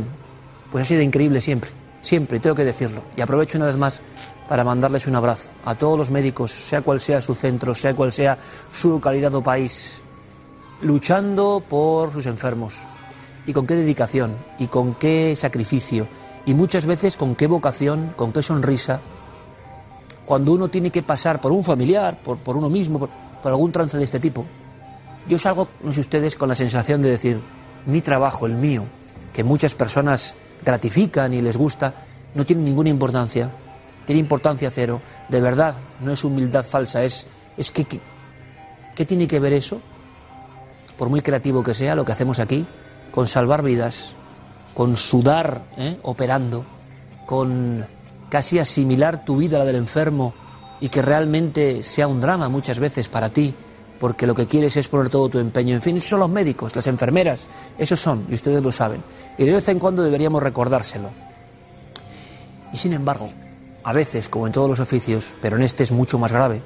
pues 0.71 0.83
ha 0.83 0.87
sido 0.87 1.01
increíble 1.01 1.41
siempre, 1.41 1.69
siempre, 2.01 2.39
tengo 2.39 2.55
que 2.55 2.63
decirlo. 2.63 3.03
Y 3.15 3.21
aprovecho 3.21 3.57
una 3.57 3.67
vez 3.67 3.77
más 3.77 4.01
para 4.47 4.63
mandarles 4.63 5.07
un 5.07 5.15
abrazo 5.15 5.49
a 5.65 5.75
todos 5.75 5.97
los 5.97 6.11
médicos, 6.11 6.51
sea 6.51 6.81
cual 6.81 6.99
sea 6.99 7.21
su 7.21 7.35
centro, 7.35 7.75
sea 7.75 7.93
cual 7.93 8.11
sea 8.11 8.37
su 8.71 8.89
localidad 8.89 9.33
o 9.35 9.43
país, 9.43 10.01
luchando 10.81 11.63
por 11.67 12.11
sus 12.11 12.25
enfermos. 12.25 12.87
Y 13.45 13.53
con 13.53 13.65
qué 13.65 13.75
dedicación, 13.75 14.35
y 14.59 14.67
con 14.67 14.93
qué 14.93 15.35
sacrificio, 15.35 16.07
y 16.45 16.53
muchas 16.53 16.85
veces 16.85 17.17
con 17.17 17.35
qué 17.35 17.47
vocación, 17.47 18.13
con 18.15 18.31
qué 18.31 18.41
sonrisa, 18.41 18.99
cuando 20.25 20.53
uno 20.53 20.69
tiene 20.69 20.91
que 20.91 21.03
pasar 21.03 21.41
por 21.41 21.51
un 21.51 21.63
familiar, 21.63 22.17
por, 22.23 22.37
por 22.37 22.55
uno 22.55 22.69
mismo, 22.69 22.99
por, 22.99 23.09
algún 23.51 23.71
trance 23.71 23.97
de 23.97 24.03
este 24.03 24.19
tipo, 24.19 24.45
yo 25.27 25.37
salgo, 25.37 25.67
no 25.83 25.91
sé 25.91 26.01
ustedes, 26.01 26.35
con 26.35 26.49
la 26.49 26.55
sensación 26.55 27.01
de 27.01 27.09
decir, 27.09 27.39
mi 27.85 28.01
trabajo, 28.01 28.45
el 28.45 28.53
mío, 28.53 28.83
que 29.33 29.43
muchas 29.43 29.75
personas 29.75 30.35
gratifican 30.63 31.33
y 31.33 31.41
les 31.41 31.57
gusta, 31.57 31.93
no 32.35 32.45
tiene 32.45 32.63
ninguna 32.63 32.89
importancia, 32.89 33.49
tiene 34.05 34.19
importancia 34.19 34.71
cero, 34.71 35.01
de 35.29 35.41
verdad, 35.41 35.75
no 36.01 36.11
es 36.11 36.23
humildad 36.23 36.63
falsa, 36.63 37.03
es, 37.03 37.27
es 37.57 37.71
que 37.71 37.85
¿qué 38.95 39.05
tiene 39.05 39.27
que 39.27 39.39
ver 39.39 39.53
eso? 39.53 39.79
Por 40.97 41.09
muy 41.09 41.21
creativo 41.21 41.63
que 41.63 41.73
sea 41.73 41.95
lo 41.95 42.05
que 42.05 42.11
hacemos 42.11 42.39
aquí, 42.39 42.65
con 43.11 43.27
salvar 43.27 43.63
vidas, 43.63 44.15
con 44.73 44.97
sudar 44.97 45.63
¿eh? 45.77 45.97
operando, 46.03 46.65
con 47.25 47.85
casi 48.29 48.59
asimilar 48.59 49.25
tu 49.25 49.37
vida 49.37 49.57
a 49.57 49.59
la 49.59 49.65
del 49.65 49.75
enfermo 49.75 50.33
y 50.79 50.89
que 50.89 51.01
realmente 51.01 51.83
sea 51.83 52.07
un 52.07 52.19
drama 52.19 52.49
muchas 52.49 52.79
veces 52.79 53.07
para 53.07 53.29
ti, 53.29 53.53
porque 53.99 54.25
lo 54.25 54.33
que 54.33 54.47
quieres 54.47 54.75
es 54.77 54.87
poner 54.87 55.09
todo 55.09 55.29
tu 55.29 55.37
empeño. 55.37 55.75
En 55.75 55.81
fin, 55.81 56.01
son 56.01 56.21
los 56.21 56.29
médicos, 56.29 56.75
las 56.75 56.87
enfermeras, 56.87 57.47
esos 57.77 57.99
son, 57.99 58.25
y 58.29 58.33
ustedes 58.33 58.63
lo 58.63 58.71
saben. 58.71 59.03
Y 59.37 59.45
de 59.45 59.51
vez 59.51 59.67
en 59.69 59.77
cuando 59.77 60.01
deberíamos 60.01 60.41
recordárselo. 60.41 61.09
Y 62.73 62.77
sin 62.77 62.93
embargo, 62.93 63.29
a 63.83 63.93
veces, 63.93 64.29
como 64.29 64.47
en 64.47 64.53
todos 64.53 64.69
los 64.69 64.79
oficios, 64.79 65.35
pero 65.41 65.57
en 65.57 65.63
este 65.63 65.83
es 65.83 65.91
mucho 65.91 66.17
más 66.17 66.31
grave, 66.31 66.61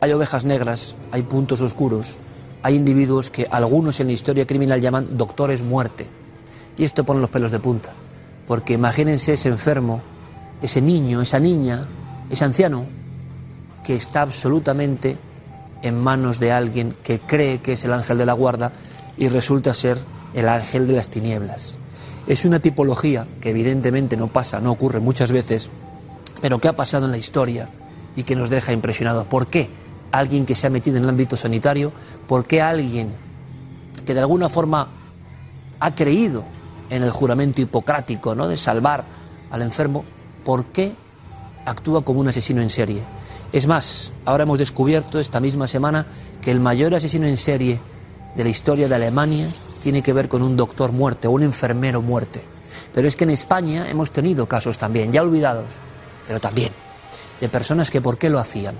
hay 0.00 0.12
ovejas 0.12 0.44
negras, 0.44 0.94
hay 1.12 1.22
puntos 1.22 1.60
oscuros, 1.60 2.18
hay 2.62 2.76
individuos 2.76 3.30
que 3.30 3.46
algunos 3.50 4.00
en 4.00 4.08
la 4.08 4.12
historia 4.12 4.46
criminal 4.46 4.80
llaman 4.80 5.16
doctores 5.16 5.62
muerte. 5.62 6.06
Y 6.76 6.84
esto 6.84 7.04
pone 7.04 7.20
los 7.20 7.30
pelos 7.30 7.52
de 7.52 7.58
punta, 7.58 7.92
porque 8.46 8.74
imagínense 8.74 9.34
ese 9.34 9.48
enfermo, 9.48 10.00
ese 10.62 10.80
niño, 10.80 11.20
esa 11.20 11.38
niña, 11.38 11.86
ese 12.28 12.44
anciano, 12.44 12.84
que 13.84 13.94
está 13.94 14.22
absolutamente 14.22 15.16
en 15.82 15.98
manos 15.98 16.38
de 16.38 16.52
alguien 16.52 16.94
que 17.02 17.20
cree 17.20 17.58
que 17.58 17.72
es 17.72 17.84
el 17.84 17.92
ángel 17.92 18.18
de 18.18 18.26
la 18.26 18.34
guarda 18.34 18.72
y 19.16 19.28
resulta 19.28 19.74
ser 19.74 19.98
el 20.34 20.48
ángel 20.48 20.86
de 20.86 20.94
las 20.94 21.08
tinieblas. 21.08 21.76
Es 22.26 22.44
una 22.44 22.60
tipología 22.60 23.26
que 23.40 23.50
evidentemente 23.50 24.16
no 24.16 24.28
pasa, 24.28 24.60
no 24.60 24.70
ocurre 24.70 25.00
muchas 25.00 25.32
veces, 25.32 25.70
pero 26.40 26.58
que 26.58 26.68
ha 26.68 26.76
pasado 26.76 27.06
en 27.06 27.12
la 27.12 27.18
historia 27.18 27.68
y 28.16 28.22
que 28.22 28.36
nos 28.36 28.50
deja 28.50 28.72
impresionados. 28.72 29.26
¿Por 29.26 29.46
qué? 29.46 29.68
Alguien 30.12 30.44
que 30.46 30.54
se 30.54 30.66
ha 30.66 30.70
metido 30.70 30.96
en 30.96 31.04
el 31.04 31.08
ámbito 31.08 31.36
sanitario, 31.36 31.92
¿por 32.26 32.46
qué 32.46 32.60
alguien 32.60 33.12
que 34.04 34.14
de 34.14 34.20
alguna 34.20 34.48
forma 34.48 34.88
ha 35.78 35.94
creído 35.94 36.44
en 36.90 37.02
el 37.02 37.10
juramento 37.10 37.60
hipocrático 37.60 38.34
¿no? 38.34 38.48
de 38.48 38.56
salvar 38.56 39.04
al 39.50 39.62
enfermo, 39.62 40.04
¿por 40.44 40.66
qué 40.66 40.92
actúa 41.64 42.02
como 42.02 42.20
un 42.20 42.28
asesino 42.28 42.60
en 42.60 42.70
serie? 42.70 43.02
Es 43.52 43.66
más, 43.66 44.12
ahora 44.24 44.44
hemos 44.44 44.58
descubierto 44.58 45.18
esta 45.18 45.40
misma 45.40 45.66
semana 45.66 46.06
que 46.40 46.50
el 46.50 46.60
mayor 46.60 46.94
asesino 46.94 47.26
en 47.26 47.36
serie 47.36 47.80
de 48.36 48.44
la 48.44 48.50
historia 48.50 48.88
de 48.88 48.94
Alemania 48.94 49.48
tiene 49.82 50.02
que 50.02 50.12
ver 50.12 50.28
con 50.28 50.42
un 50.42 50.56
doctor 50.56 50.92
muerte 50.92 51.26
o 51.26 51.32
un 51.32 51.42
enfermero 51.42 52.00
muerte. 52.00 52.42
Pero 52.94 53.08
es 53.08 53.16
que 53.16 53.24
en 53.24 53.30
España 53.30 53.88
hemos 53.88 54.10
tenido 54.10 54.46
casos 54.46 54.78
también, 54.78 55.12
ya 55.12 55.22
olvidados, 55.22 55.78
pero 56.26 56.38
también, 56.38 56.70
de 57.40 57.48
personas 57.48 57.90
que 57.90 58.00
por 58.00 58.18
qué 58.18 58.30
lo 58.30 58.38
hacían. 58.38 58.76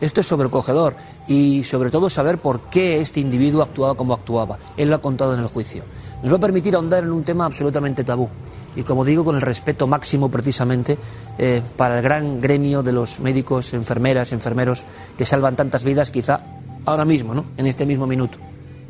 Esto 0.00 0.20
es 0.20 0.26
sobrecogedor 0.26 0.96
y 1.28 1.64
sobre 1.64 1.90
todo 1.90 2.08
saber 2.08 2.38
por 2.38 2.60
qué 2.62 3.00
este 3.00 3.20
individuo 3.20 3.62
actuaba 3.62 3.94
como 3.94 4.14
actuaba. 4.14 4.58
Él 4.76 4.88
lo 4.88 4.96
ha 4.96 5.02
contado 5.02 5.34
en 5.34 5.40
el 5.40 5.46
juicio. 5.46 5.82
Nos 6.22 6.32
va 6.32 6.36
a 6.36 6.40
permitir 6.40 6.74
ahondar 6.74 7.04
en 7.04 7.12
un 7.12 7.22
tema 7.22 7.44
absolutamente 7.44 8.04
tabú 8.04 8.28
y 8.76 8.82
como 8.82 9.04
digo 9.04 9.24
con 9.24 9.36
el 9.36 9.42
respeto 9.42 9.86
máximo 9.86 10.30
precisamente 10.30 10.96
eh, 11.38 11.62
para 11.76 11.98
el 11.98 12.02
gran 12.02 12.40
gremio 12.40 12.82
de 12.82 12.92
los 12.92 13.20
médicos, 13.20 13.74
enfermeras, 13.74 14.32
enfermeros 14.32 14.84
que 15.18 15.26
salvan 15.26 15.56
tantas 15.56 15.84
vidas 15.84 16.10
quizá 16.10 16.40
ahora 16.86 17.04
mismo, 17.04 17.34
¿no? 17.34 17.44
en 17.56 17.66
este 17.66 17.84
mismo 17.84 18.06
minuto. 18.06 18.38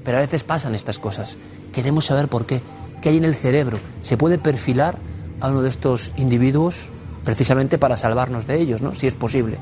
Pero 0.04 0.18
a 0.18 0.20
veces 0.20 0.44
pasan 0.44 0.74
estas 0.74 0.98
cosas. 0.98 1.36
Queremos 1.72 2.06
saber 2.06 2.28
por 2.28 2.46
qué. 2.46 2.62
¿Qué 3.02 3.08
hay 3.08 3.16
en 3.16 3.24
el 3.24 3.34
cerebro? 3.34 3.78
¿Se 4.02 4.16
puede 4.16 4.38
perfilar 4.38 4.98
a 5.40 5.48
uno 5.48 5.62
de 5.62 5.68
estos 5.68 6.12
individuos 6.16 6.90
precisamente 7.24 7.78
para 7.78 7.96
salvarnos 7.96 8.46
de 8.46 8.60
ellos, 8.60 8.82
¿no? 8.82 8.94
si 8.94 9.06
es 9.06 9.14
posible? 9.14 9.58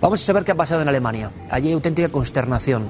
Vamos 0.00 0.22
a 0.22 0.24
saber 0.24 0.44
qué 0.44 0.52
ha 0.52 0.56
pasado 0.56 0.82
en 0.82 0.88
Alemania. 0.88 1.30
Allí 1.50 1.68
hay 1.68 1.74
auténtica 1.74 2.08
consternación. 2.08 2.84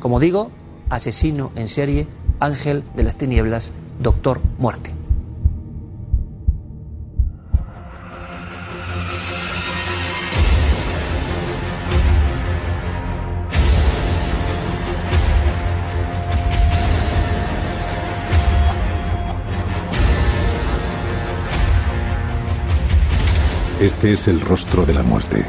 Como 0.00 0.20
digo, 0.20 0.50
asesino 0.90 1.52
en 1.56 1.68
serie, 1.68 2.06
ángel 2.40 2.84
de 2.94 3.02
las 3.02 3.16
tinieblas, 3.16 3.70
doctor 4.00 4.40
muerte. 4.58 5.01
Este 23.82 24.12
es 24.12 24.28
el 24.28 24.40
rostro 24.40 24.86
de 24.86 24.94
la 24.94 25.02
muerte. 25.02 25.44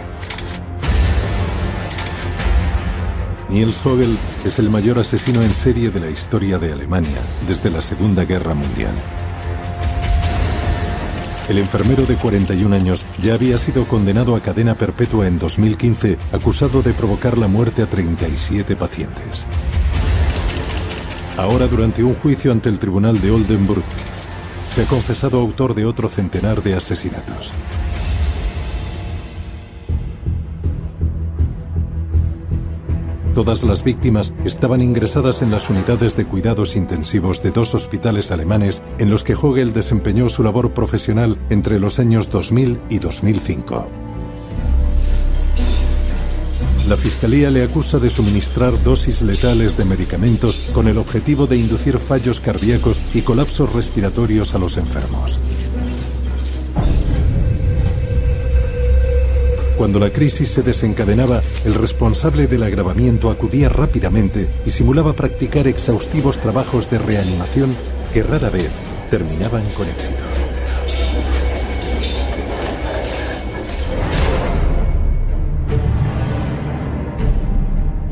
Niels 3.47 3.85
Hogel 3.85 4.18
es 4.43 4.57
el 4.57 4.72
mayor 4.72 4.97
asesino 4.97 5.43
en 5.43 5.51
serie 5.51 5.91
de 5.91 5.99
la 5.99 6.10
historia 6.10 6.57
de 6.57 6.73
Alemania 6.73 7.19
desde 7.47 7.69
la 7.69 7.84
Segunda 7.84 8.26
Guerra 8.26 8.55
Mundial. 8.55 8.95
El 11.47 11.60
enfermero 11.60 12.07
de 12.07 12.15
41 12.15 12.76
años 12.76 13.05
ya 13.22 13.35
había 13.35 13.60
sido 13.60 13.85
condenado 13.85 14.35
a 14.35 14.39
cadena 14.39 14.73
perpetua 14.73 15.27
en 15.27 15.38
2015 15.38 16.18
acusado 16.31 16.81
de 16.81 16.95
provocar 16.95 17.38
la 17.38 17.47
muerte 17.47 17.84
a 17.84 17.85
37 17.85 18.76
pacientes. 18.76 19.45
Ahora, 21.38 21.68
durante 21.68 22.03
un 22.03 22.15
juicio 22.15 22.51
ante 22.51 22.69
el 22.69 22.80
Tribunal 22.80 23.22
de 23.22 23.30
Oldenburg, 23.30 23.84
se 24.69 24.81
ha 24.81 24.85
confesado 24.85 25.39
autor 25.39 25.76
de 25.76 25.85
otro 25.85 26.10
centenar 26.10 26.64
de 26.64 26.73
asesinatos. 26.73 27.53
Todas 33.34 33.64
las 33.64 33.84
víctimas 33.84 34.31
estaban 34.45 34.84
ingresadas 34.84 35.41
en 35.41 35.49
las 35.49 35.68
unidades 35.68 36.15
de 36.15 36.26
cuidados 36.26 36.76
intensivos 36.76 37.41
de 37.41 37.49
dos 37.49 37.73
hospitales 37.73 38.30
alemanes 38.30 38.84
en 38.99 39.10
los 39.10 39.23
que 39.23 39.34
Hogel 39.34 39.73
desempeñó 39.73 40.30
su 40.30 40.43
labor 40.43 40.76
profesional 40.76 41.39
entre 41.49 41.80
los 41.80 41.97
años 41.97 42.30
2000 42.30 42.80
y 42.89 42.99
2005. 42.99 43.88
La 46.88 46.95
Fiscalía 46.95 47.49
le 47.49 47.64
acusa 47.64 47.97
de 47.97 48.10
suministrar 48.10 48.84
dosis 48.84 49.23
letales 49.23 49.77
de 49.77 49.85
medicamentos 49.85 50.69
con 50.72 50.88
el 50.88 50.99
objetivo 50.99 51.47
de 51.47 51.57
inducir 51.57 51.97
fallos 51.97 52.39
cardíacos 52.39 53.01
y 53.15 53.22
colapsos 53.22 53.73
respiratorios 53.73 54.53
a 54.53 54.60
los 54.60 54.77
enfermos. 54.77 55.39
Cuando 59.78 60.00
la 60.00 60.12
crisis 60.12 60.50
se 60.50 60.62
desencadenaba, 60.62 61.41
el 61.66 61.74
responsable 61.74 62.45
del 62.45 62.64
agravamiento 62.64 63.32
acudía 63.32 63.70
rápidamente 63.70 64.48
y 64.66 64.70
simulaba 64.70 65.14
practicar 65.14 65.68
exhaustivos 65.68 66.38
trabajos 66.38 66.90
de 66.91 67.00
reanimación 67.00 67.76
que 68.14 68.22
rara 68.22 68.50
vez 68.50 68.70
terminaban 69.10 69.64
con 69.76 69.88
éxito. 69.88 70.24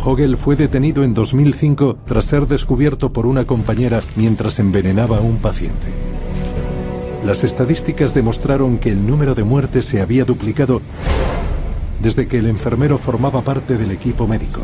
Hogel 0.04 0.36
fue 0.36 0.56
detenido 0.56 1.04
en 1.04 1.14
2005 1.14 1.98
tras 2.08 2.26
ser 2.26 2.48
descubierto 2.48 3.14
por 3.14 3.28
una 3.28 3.46
compañera 3.46 4.02
mientras 4.16 4.58
envenenaba 4.58 5.18
a 5.18 5.22
un 5.22 5.38
paciente. 5.38 5.88
Las 7.24 7.44
estadísticas 7.44 8.16
demostraron 8.16 8.80
que 8.80 8.90
el 8.90 9.06
número 9.06 9.36
de 9.36 9.44
muertes 9.44 9.86
se 9.86 10.02
había 10.02 10.26
duplicado 10.26 10.82
desde 12.02 12.28
que 12.28 12.40
el 12.40 12.48
enfermero 12.48 12.98
formaba 12.98 13.42
parte 13.42 13.78
del 13.78 13.92
equipo 13.92 14.28
médico. 14.28 14.62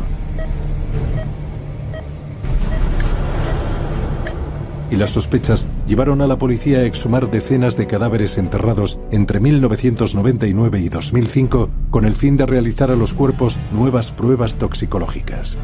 Y 4.90 4.96
las 4.96 5.10
sospechas 5.10 5.66
llevaron 5.86 6.22
a 6.22 6.26
la 6.26 6.38
policía 6.38 6.78
a 6.78 6.84
exhumar 6.84 7.30
decenas 7.30 7.76
de 7.76 7.86
cadáveres 7.86 8.38
enterrados 8.38 8.98
entre 9.10 9.38
1999 9.38 10.80
y 10.80 10.88
2005 10.88 11.68
con 11.90 12.06
el 12.06 12.14
fin 12.14 12.38
de 12.38 12.46
realizar 12.46 12.90
a 12.90 12.96
los 12.96 13.12
cuerpos 13.12 13.58
nuevas 13.70 14.10
pruebas 14.12 14.56
toxicológicas. 14.56 15.58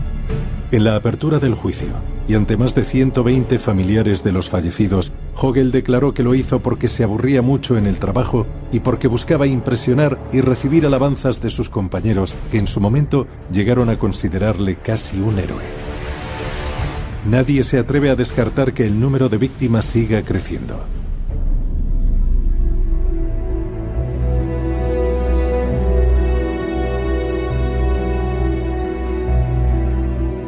En 0.73 0.85
la 0.85 0.97
apertura 0.97 1.39
del 1.39 1.55
juicio, 1.55 1.89
y 2.29 2.35
ante 2.35 2.57
más 2.57 2.75
de 2.75 2.85
120 2.85 3.59
familiares 3.59 4.25
de 4.25 4.33
los 4.33 4.51
fallecidos, 4.51 5.13
Hogel 5.37 5.73
declaró 5.73 6.15
que 6.15 6.23
lo 6.23 6.35
hizo 6.35 6.61
porque 6.61 6.89
se 6.89 7.05
aburría 7.05 7.43
mucho 7.43 7.77
en 7.77 7.87
el 7.87 7.99
trabajo 7.99 8.47
y 8.73 8.81
porque 8.81 9.09
buscaba 9.09 9.47
impresionar 9.47 10.19
y 10.33 10.41
recibir 10.41 10.87
alabanzas 10.87 11.41
de 11.41 11.51
sus 11.51 11.69
compañeros 11.69 12.35
que 12.51 12.59
en 12.59 12.67
su 12.67 12.81
momento 12.81 13.27
llegaron 13.53 13.89
a 13.89 13.99
considerarle 13.99 14.77
casi 14.77 15.19
un 15.19 15.39
héroe. 15.39 15.65
Nadie 17.27 17.63
se 17.63 17.79
atreve 17.79 18.11
a 18.11 18.17
descartar 18.17 18.75
que 18.75 18.85
el 18.87 19.01
número 19.01 19.29
de 19.29 19.39
víctimas 19.39 19.87
siga 19.87 20.23
creciendo. 20.23 20.85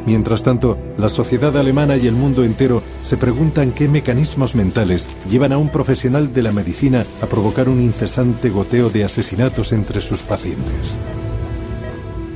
Mientras 0.06 0.44
tanto, 0.44 0.78
la 0.96 1.08
sociedad 1.08 1.56
alemana 1.56 1.96
y 1.96 2.06
el 2.06 2.14
mundo 2.14 2.44
entero 2.44 2.80
se 3.02 3.16
preguntan 3.16 3.72
qué 3.72 3.88
mecanismos 3.88 4.54
mentales 4.54 5.08
llevan 5.28 5.52
a 5.52 5.58
un 5.58 5.68
profesional 5.68 6.32
de 6.32 6.42
la 6.42 6.52
medicina 6.52 7.04
a 7.20 7.26
provocar 7.26 7.68
un 7.68 7.82
incesante 7.82 8.48
goteo 8.48 8.88
de 8.88 9.02
asesinatos 9.02 9.72
entre 9.72 10.00
sus 10.00 10.22
pacientes. 10.22 10.96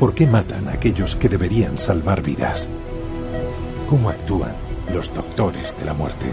¿Por 0.01 0.15
qué 0.15 0.27
matan 0.27 0.67
a 0.67 0.73
aquellos 0.73 1.15
que 1.15 1.29
deberían 1.29 1.79
salvar 1.79 2.23
vidas? 2.23 2.69
¿Cómo 3.89 4.11
actúan 4.11 4.53
los 4.93 5.15
doctores 5.15 5.79
de 5.79 5.85
la 5.85 5.95
muerte? 5.95 6.27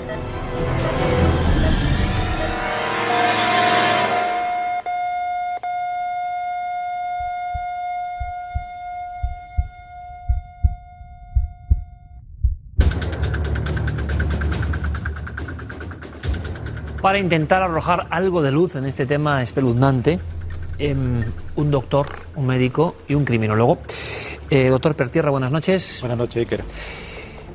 Para 17.07 17.19
intentar 17.19 17.63
arrojar 17.63 18.07
algo 18.09 18.41
de 18.41 18.51
luz 18.51 18.75
en 18.75 18.84
este 18.84 19.05
tema 19.05 19.41
espeluznante, 19.41 20.19
em, 20.77 21.23
un 21.55 21.71
doctor, 21.71 22.09
un 22.35 22.45
médico 22.45 22.97
y 23.07 23.15
un 23.15 23.23
criminólogo. 23.23 23.77
Eh, 24.49 24.67
doctor 24.67 24.93
Pertierra, 24.93 25.29
buenas 25.29 25.53
noches. 25.53 25.99
Buenas 26.01 26.17
noches, 26.17 26.35
Iker. 26.35 26.65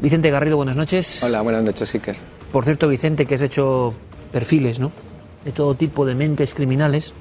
Vicente 0.00 0.30
Garrido, 0.30 0.56
buenas 0.56 0.74
noches. 0.74 1.22
Hola, 1.22 1.42
buenas 1.42 1.62
noches, 1.62 1.92
Iker. 1.92 2.16
Por 2.50 2.64
cierto, 2.64 2.88
Vicente, 2.88 3.26
que 3.26 3.34
has 3.34 3.42
hecho 3.42 3.92
perfiles, 4.32 4.80
¿no? 4.80 4.90
De 5.44 5.52
todo 5.52 5.74
tipo 5.74 6.06
de 6.06 6.14
mentes 6.14 6.54
criminales. 6.54 7.12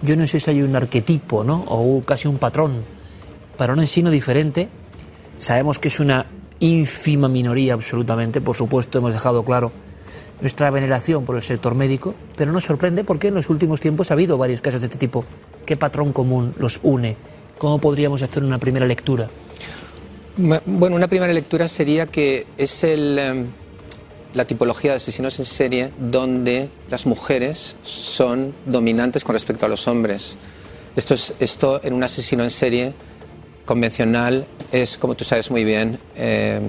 Yo 0.00 0.16
no 0.16 0.26
sé 0.26 0.40
si 0.40 0.50
hay 0.50 0.62
un 0.62 0.74
arquetipo, 0.74 1.44
¿no? 1.44 1.62
O 1.68 2.00
casi 2.00 2.26
un 2.26 2.38
patrón 2.38 2.84
para 3.58 3.74
un 3.74 3.80
asesino 3.80 4.10
diferente. 4.10 4.70
Sabemos 5.36 5.78
que 5.78 5.88
es 5.88 6.00
una 6.00 6.24
ínfima 6.58 7.28
minoría, 7.28 7.74
absolutamente. 7.74 8.40
Por 8.40 8.56
supuesto, 8.56 8.96
hemos 8.96 9.12
dejado 9.12 9.44
claro 9.44 9.72
nuestra 10.40 10.70
veneración 10.70 11.24
por 11.24 11.36
el 11.36 11.42
sector 11.42 11.74
médico, 11.74 12.14
pero 12.36 12.52
nos 12.52 12.64
sorprende 12.64 13.04
porque 13.04 13.28
en 13.28 13.34
los 13.34 13.48
últimos 13.48 13.80
tiempos 13.80 14.10
ha 14.10 14.14
habido 14.14 14.36
varios 14.38 14.60
casos 14.60 14.80
de 14.80 14.86
este 14.86 14.98
tipo. 14.98 15.24
¿Qué 15.64 15.76
patrón 15.76 16.12
común 16.12 16.54
los 16.58 16.80
une? 16.82 17.16
¿Cómo 17.58 17.78
podríamos 17.78 18.22
hacer 18.22 18.44
una 18.44 18.58
primera 18.58 18.86
lectura? 18.86 19.28
Bueno, 20.36 20.96
una 20.96 21.08
primera 21.08 21.32
lectura 21.32 21.66
sería 21.66 22.06
que 22.06 22.46
es 22.58 22.84
em, 22.84 23.46
la 24.34 24.44
tipología 24.44 24.90
de 24.90 24.98
asesinos 24.98 25.38
en 25.38 25.46
serie 25.46 25.92
donde 25.98 26.68
las 26.90 27.06
mujeres 27.06 27.76
son 27.82 28.54
dominantes 28.66 29.24
con 29.24 29.32
respecto 29.32 29.64
a 29.64 29.68
los 29.70 29.88
hombres. 29.88 30.36
Esto, 30.94 31.14
es, 31.14 31.32
esto 31.40 31.80
en 31.82 31.94
un 31.94 32.04
asesino 32.04 32.44
en 32.44 32.50
serie 32.50 32.92
convencional 33.64 34.46
es, 34.72 34.98
como 34.98 35.14
tú 35.14 35.24
sabes 35.24 35.50
muy 35.50 35.64
bien, 35.64 35.98
em, 36.14 36.62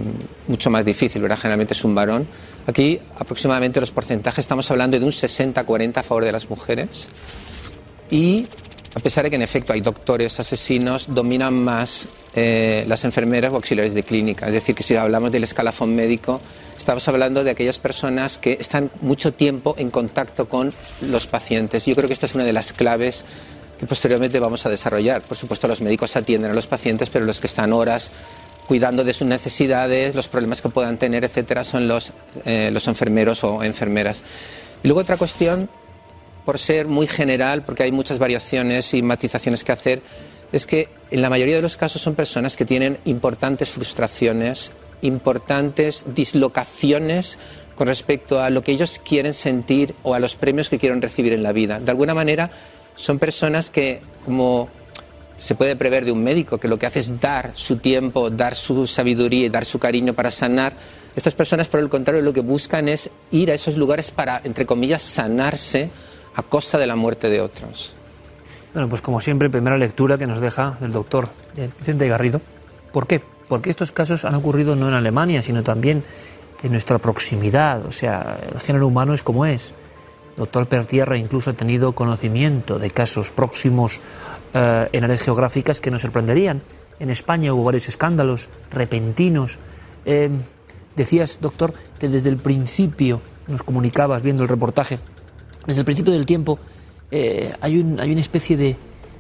mucho 0.47 0.69
más 0.69 0.85
difícil, 0.85 1.21
¿verdad? 1.21 1.37
Generalmente 1.37 1.73
es 1.73 1.83
un 1.83 1.93
varón. 1.93 2.27
Aquí 2.67 2.99
aproximadamente 3.17 3.79
los 3.79 3.91
porcentajes 3.91 4.39
estamos 4.39 4.69
hablando 4.69 4.99
de 4.99 5.05
un 5.05 5.11
60-40 5.11 5.97
a 5.97 6.03
favor 6.03 6.25
de 6.25 6.33
las 6.33 6.49
mujeres 6.49 7.07
y 8.11 8.45
a 8.93 8.99
pesar 8.99 9.23
de 9.23 9.29
que 9.29 9.35
en 9.37 9.41
efecto 9.41 9.73
hay 9.73 9.81
doctores 9.81 10.39
asesinos, 10.39 11.13
dominan 11.13 11.53
más 11.63 12.07
eh, 12.33 12.83
las 12.87 13.05
enfermeras 13.05 13.51
o 13.51 13.55
auxiliares 13.55 13.93
de 13.93 14.03
clínica. 14.03 14.47
Es 14.47 14.53
decir, 14.53 14.75
que 14.75 14.83
si 14.83 14.95
hablamos 14.95 15.31
del 15.31 15.43
escalafón 15.43 15.95
médico, 15.95 16.41
estamos 16.75 17.07
hablando 17.07 17.43
de 17.43 17.51
aquellas 17.51 17.79
personas 17.79 18.37
que 18.37 18.57
están 18.59 18.89
mucho 19.01 19.33
tiempo 19.33 19.75
en 19.77 19.91
contacto 19.91 20.49
con 20.49 20.71
los 21.01 21.27
pacientes. 21.27 21.85
Yo 21.85 21.95
creo 21.95 22.07
que 22.07 22.13
esta 22.13 22.25
es 22.25 22.35
una 22.35 22.43
de 22.43 22.53
las 22.53 22.73
claves 22.73 23.23
que 23.77 23.85
posteriormente 23.85 24.39
vamos 24.39 24.65
a 24.65 24.69
desarrollar. 24.69 25.21
Por 25.21 25.37
supuesto, 25.37 25.67
los 25.67 25.81
médicos 25.81 26.15
atienden 26.15 26.51
a 26.51 26.53
los 26.55 26.65
pacientes, 26.65 27.09
pero 27.11 27.23
los 27.23 27.39
que 27.39 27.47
están 27.47 27.73
horas 27.73 28.11
cuidando 28.67 29.03
de 29.03 29.13
sus 29.13 29.27
necesidades, 29.27 30.13
los 30.13 30.27
problemas 30.27 30.61
que 30.61 30.69
puedan 30.69 30.97
tener, 30.97 31.23
etcétera, 31.23 31.63
son 31.63 31.87
los, 31.87 32.11
eh, 32.45 32.69
los 32.71 32.87
enfermeros 32.87 33.43
o 33.43 33.63
enfermeras. 33.63 34.23
Y 34.83 34.87
luego 34.87 35.01
otra 35.01 35.17
cuestión 35.17 35.69
por 36.45 36.59
ser 36.59 36.87
muy 36.87 37.07
general, 37.07 37.63
porque 37.63 37.83
hay 37.83 37.91
muchas 37.91 38.19
variaciones 38.19 38.93
y 38.93 39.01
matizaciones 39.01 39.63
que 39.63 39.71
hacer, 39.71 40.01
es 40.51 40.65
que 40.65 40.89
en 41.11 41.21
la 41.21 41.29
mayoría 41.29 41.55
de 41.55 41.61
los 41.61 41.75
casos 41.75 42.01
son 42.01 42.15
personas 42.15 42.55
que 42.55 42.65
tienen 42.65 42.97
importantes 43.05 43.69
frustraciones, 43.69 44.71
importantes 45.01 46.05
dislocaciones 46.13 47.37
con 47.75 47.87
respecto 47.87 48.41
a 48.41 48.49
lo 48.49 48.63
que 48.63 48.71
ellos 48.71 48.99
quieren 49.03 49.33
sentir 49.33 49.93
o 50.03 50.13
a 50.13 50.19
los 50.19 50.35
premios 50.35 50.69
que 50.69 50.79
quieren 50.79 51.01
recibir 51.01 51.33
en 51.33 51.43
la 51.43 51.51
vida. 51.51 51.79
De 51.79 51.91
alguna 51.91 52.13
manera, 52.13 52.49
son 52.95 53.19
personas 53.19 53.69
que, 53.69 54.01
como 54.25 54.69
se 55.37 55.55
puede 55.55 55.75
prever 55.75 56.05
de 56.05 56.11
un 56.11 56.23
médico, 56.23 56.57
que 56.57 56.67
lo 56.67 56.79
que 56.79 56.85
hace 56.85 56.99
es 56.99 57.19
dar 57.19 57.51
su 57.53 57.77
tiempo, 57.77 58.29
dar 58.29 58.55
su 58.55 58.87
sabiduría 58.87 59.45
y 59.45 59.49
dar 59.49 59.65
su 59.65 59.79
cariño 59.79 60.13
para 60.13 60.31
sanar, 60.31 60.73
estas 61.17 61.33
personas, 61.33 61.67
por 61.67 61.79
el 61.79 61.89
contrario, 61.89 62.21
lo 62.21 62.31
que 62.31 62.41
buscan 62.41 62.87
es 62.87 63.09
ir 63.31 63.49
a 63.49 63.55
esos 63.55 63.75
lugares 63.75 64.11
para, 64.11 64.39
entre 64.43 64.67
comillas, 64.67 65.01
sanarse 65.01 65.89
a 66.35 66.43
costa 66.43 66.77
de 66.77 66.85
la 66.85 66.95
muerte 66.95 67.27
de 67.27 67.41
otros. 67.41 67.95
Bueno, 68.71 68.87
pues 68.87 69.01
como 69.01 69.19
siempre, 69.19 69.49
primera 69.49 69.79
lectura 69.79 70.19
que 70.19 70.27
nos 70.27 70.39
deja 70.39 70.77
el 70.79 70.91
doctor 70.91 71.29
Vicente 71.79 72.07
Garrido. 72.07 72.39
¿Por 72.91 73.07
qué? 73.07 73.19
Porque 73.47 73.71
estos 73.71 73.91
casos 73.91 74.25
han 74.25 74.35
ocurrido 74.35 74.75
no 74.75 74.89
en 74.89 74.93
Alemania, 74.93 75.41
sino 75.41 75.63
también 75.63 76.03
en 76.61 76.71
nuestra 76.71 76.99
proximidad. 76.99 77.83
O 77.87 77.91
sea, 77.91 78.37
el 78.53 78.59
género 78.59 78.85
humano 78.85 79.15
es 79.15 79.23
como 79.23 79.47
es. 79.47 79.73
El 80.35 80.41
doctor 80.41 80.67
Pertierra 80.67 81.17
incluso 81.17 81.49
ha 81.49 81.53
tenido 81.53 81.93
conocimiento 81.93 82.77
de 82.77 82.91
casos 82.91 83.31
próximos 83.31 83.99
eh, 84.57 84.89
en 84.91 85.03
áreas 85.03 85.21
geográficas 85.21 85.81
que 85.81 85.91
nos 85.91 86.01
sorprenderían. 86.01 86.61
En 86.99 87.09
España 87.09 87.53
hubo 87.53 87.63
varios 87.63 87.87
escándalos 87.89 88.49
repentinos. 88.71 89.59
Eh, 90.05 90.29
decías, 90.95 91.39
doctor, 91.41 91.73
que 91.99 92.07
desde 92.09 92.29
el 92.29 92.37
principio 92.37 93.21
nos 93.47 93.61
comunicabas 93.63 94.23
viendo 94.23 94.43
el 94.43 94.49
reportaje 94.49 94.99
desde 95.67 95.81
el 95.81 95.85
principio 95.85 96.13
del 96.13 96.25
tiempo 96.25 96.57
eh, 97.11 97.53
hay, 97.61 97.77
un, 97.77 97.99
hay 97.99 98.11
una 98.11 98.21
especie 98.21 98.57
de, 98.57 98.77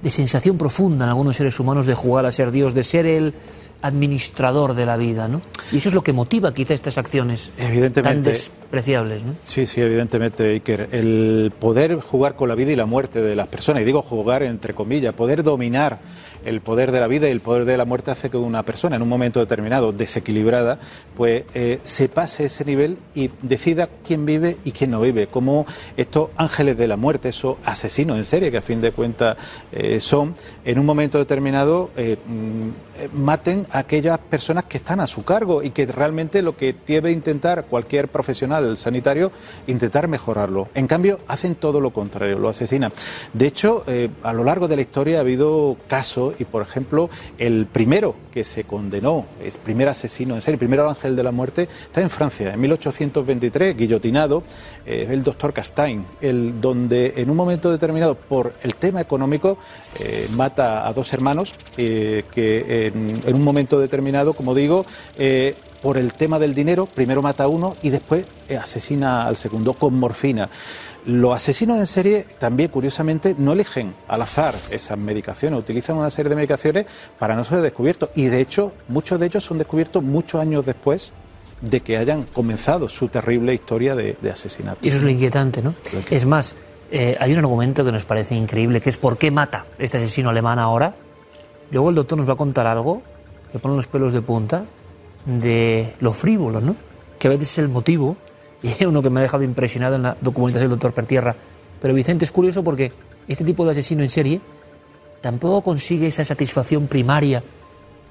sensación 0.09 0.57
profunda 0.57 1.03
en 1.03 1.09
algunos 1.09 1.35
seres 1.35 1.59
humanos 1.59 1.85
de 1.85 1.93
jugar 1.93 2.25
a 2.25 2.31
ser 2.31 2.51
Dios, 2.51 2.73
de 2.73 2.83
ser 2.83 3.05
el, 3.05 3.33
administrador 3.81 4.73
de 4.73 4.85
la 4.85 4.97
vida, 4.97 5.27
¿no? 5.27 5.41
Y 5.71 5.77
eso 5.77 5.89
es 5.89 5.95
lo 5.95 6.03
que 6.03 6.13
motiva 6.13 6.53
quizá 6.53 6.73
estas 6.73 6.97
acciones 6.97 7.51
tan 7.57 7.67
Evidentemente. 7.67 8.31
despreciables, 8.31 9.23
¿no? 9.23 9.35
Sí, 9.41 9.65
sí, 9.65 9.81
evidentemente, 9.81 10.45
Iker. 10.49 10.89
El 10.91 11.51
poder 11.59 11.99
jugar 11.99 12.35
con 12.35 12.49
la 12.49 12.55
vida 12.55 12.71
y 12.71 12.75
la 12.75 12.85
muerte 12.85 13.21
de 13.21 13.35
las 13.35 13.47
personas, 13.47 13.81
y 13.81 13.85
digo 13.85 14.01
jugar 14.01 14.43
entre 14.43 14.73
comillas, 14.73 15.13
poder 15.13 15.43
dominar 15.43 15.99
el 16.47 16.61
poder 16.61 16.93
de 16.93 17.01
la 17.01 17.07
vida 17.07 17.27
y 17.27 17.31
el 17.31 17.41
poder 17.41 17.65
de 17.65 17.75
la 17.75 17.83
muerte 17.83 18.09
hace 18.09 18.29
que 18.29 18.37
una 18.37 18.63
persona 18.63 18.95
en 18.95 19.01
un 19.01 19.09
momento 19.09 19.41
determinado 19.41 19.91
desequilibrada, 19.91 20.79
pues 21.15 21.43
eh, 21.53 21.79
se 21.83 22.07
pase 22.07 22.45
ese 22.45 22.63
nivel 22.63 22.97
y 23.13 23.29
decida 23.41 23.89
quién 24.05 24.25
vive 24.25 24.57
y 24.63 24.71
quién 24.71 24.91
no 24.91 25.01
vive. 25.01 25.27
Como 25.27 25.65
estos 25.97 26.29
ángeles 26.37 26.77
de 26.77 26.87
la 26.87 26.95
muerte, 26.95 27.29
esos 27.29 27.57
asesinos 27.65 28.17
en 28.17 28.23
serie 28.23 28.49
que 28.49 28.57
a 28.57 28.61
fin 28.61 28.79
de 28.79 28.93
cuentas 28.93 29.37
eh, 29.73 29.99
son, 29.99 30.35
en 30.63 30.79
un 30.79 30.85
momento 30.85 31.17
determinado 31.17 31.89
eh, 31.97 32.17
mm, 32.25 33.17
maten 33.21 33.67
a 33.71 33.79
aquellas 33.79 34.17
personas 34.17 34.63
que 34.63 34.77
están 34.77 35.01
a 35.01 35.07
su 35.07 35.25
cargo 35.25 35.61
y 35.61 35.71
que 35.71 35.85
realmente 35.85 36.41
lo 36.41 36.55
que 36.55 36.73
debe 36.87 37.11
intentar 37.11 37.65
cualquier 37.65 38.07
profesional 38.07 38.77
sanitario, 38.77 39.33
intentar 39.67 40.07
mejorarlo. 40.07 40.69
En 40.73 40.87
cambio, 40.87 41.19
hacen 41.27 41.55
todo 41.55 41.81
lo 41.81 41.91
contrario, 41.91 42.39
lo 42.39 42.47
asesinan. 42.47 42.93
De 43.33 43.47
hecho, 43.47 43.83
a 44.23 44.33
lo 44.33 44.43
largo 44.43 44.67
de 44.67 44.77
la 44.77 44.81
historia 44.81 45.17
ha 45.17 45.21
habido 45.21 45.77
casos 45.87 46.36
y, 46.39 46.45
por 46.45 46.61
ejemplo, 46.61 47.09
el 47.37 47.65
primero 47.65 48.15
que 48.31 48.43
se 48.43 48.63
condenó, 48.63 49.25
el 49.43 49.51
primer 49.51 49.87
asesino 49.89 50.35
en 50.35 50.41
serie, 50.41 50.55
el 50.55 50.59
primer 50.59 50.79
ángel 50.81 51.15
de 51.15 51.23
la 51.23 51.31
muerte, 51.31 51.63
está 51.63 52.01
en 52.01 52.09
Francia, 52.09 52.53
en 52.53 52.59
1823, 52.59 53.75
guillotinado, 53.75 54.43
eh, 54.85 55.07
el 55.09 55.23
doctor 55.23 55.53
Castain, 55.53 56.05
el, 56.21 56.59
donde 56.61 57.13
en 57.17 57.29
un 57.29 57.35
momento 57.35 57.71
determinado, 57.71 58.15
por 58.15 58.53
el 58.63 58.75
tema 58.75 59.01
económico, 59.01 59.57
eh, 59.99 60.27
mata 60.31 60.87
a 60.87 60.93
dos 60.93 61.13
hermanos 61.13 61.55
eh, 61.77 62.23
que 62.31 62.87
en, 62.87 63.35
un 63.35 63.43
momento 63.43 63.79
determinado, 63.79 64.33
como 64.33 64.53
digo, 64.53 64.85
eh, 65.17 65.55
por 65.81 65.97
el 65.97 66.13
tema 66.13 66.39
del 66.39 66.53
dinero, 66.53 66.85
primero 66.85 67.21
mata 67.21 67.43
a 67.45 67.47
uno 67.47 67.75
y 67.81 67.89
después 67.89 68.25
eh, 68.49 68.57
asesina 68.57 69.25
al 69.25 69.37
segundo 69.37 69.73
con 69.73 69.97
morfina. 69.99 70.49
Los 71.05 71.35
asesinos 71.35 71.77
en 71.77 71.87
serie 71.87 72.25
también, 72.37 72.69
curiosamente, 72.69 73.35
no 73.37 73.53
eligen 73.53 73.93
al 74.07 74.21
azar 74.21 74.55
esas 74.71 74.97
medicaciones, 74.97 75.59
utilizan 75.59 75.97
una 75.97 76.09
serie 76.09 76.29
de 76.29 76.35
medicaciones 76.35 76.85
para 77.17 77.35
no 77.35 77.43
ser 77.43 77.61
descubiertos. 77.61 78.09
Y 78.15 78.25
de 78.25 78.41
hecho, 78.41 78.73
muchos 78.87 79.19
de 79.19 79.27
ellos 79.27 79.43
son 79.43 79.57
descubiertos 79.57 80.03
muchos 80.03 80.41
años 80.41 80.65
después 80.65 81.13
de 81.61 81.81
que 81.81 81.97
hayan 81.97 82.23
comenzado 82.23 82.89
su 82.89 83.07
terrible 83.07 83.53
historia 83.53 83.95
de, 83.95 84.17
de 84.21 84.29
asesinato. 84.29 84.79
Y 84.83 84.89
eso 84.89 84.97
es 84.97 85.03
lo 85.03 85.09
inquietante, 85.09 85.61
¿no? 85.61 85.73
Es 86.09 86.25
más, 86.25 86.55
eh, 86.91 87.17
hay 87.19 87.33
un 87.33 87.39
argumento 87.39 87.83
que 87.83 87.91
nos 87.91 88.05
parece 88.05 88.35
increíble, 88.35 88.81
que 88.81 88.89
es 88.89 88.97
por 88.97 89.17
qué 89.17 89.31
mata 89.31 89.65
este 89.79 89.97
asesino 89.97 90.29
alemán 90.29 90.59
ahora. 90.59 90.93
Luego 91.71 91.89
el 91.89 91.95
doctor 91.95 92.17
nos 92.17 92.29
va 92.29 92.33
a 92.33 92.37
contar 92.37 92.67
algo 92.67 93.01
que 93.51 93.59
pone 93.59 93.75
los 93.75 93.87
pelos 93.87 94.13
de 94.13 94.21
punta 94.21 94.65
de 95.27 95.93
lo 95.99 96.13
frívolo, 96.13 96.61
¿no? 96.61 96.75
Que 97.19 97.27
a 97.27 97.31
veces 97.31 97.51
es 97.51 97.57
el 97.59 97.69
motivo, 97.69 98.15
y 98.63 98.69
es 98.69 98.81
uno 98.81 99.01
que 99.03 99.09
me 99.09 99.19
ha 99.19 99.23
dejado 99.23 99.43
impresionado 99.43 99.95
en 99.97 100.03
la 100.03 100.17
documentación 100.21 100.63
del 100.63 100.71
doctor 100.79 100.93
Pertierra. 100.93 101.35
Pero 101.81 101.93
Vicente 101.93 102.25
es 102.25 102.31
curioso 102.31 102.63
porque 102.63 102.91
este 103.27 103.43
tipo 103.43 103.63
de 103.65 103.71
asesino 103.71 104.01
en 104.03 104.09
serie 104.09 104.41
tampoco 105.21 105.61
consigue 105.61 106.07
esa 106.07 106.23
satisfacción 106.25 106.87
primaria 106.87 107.43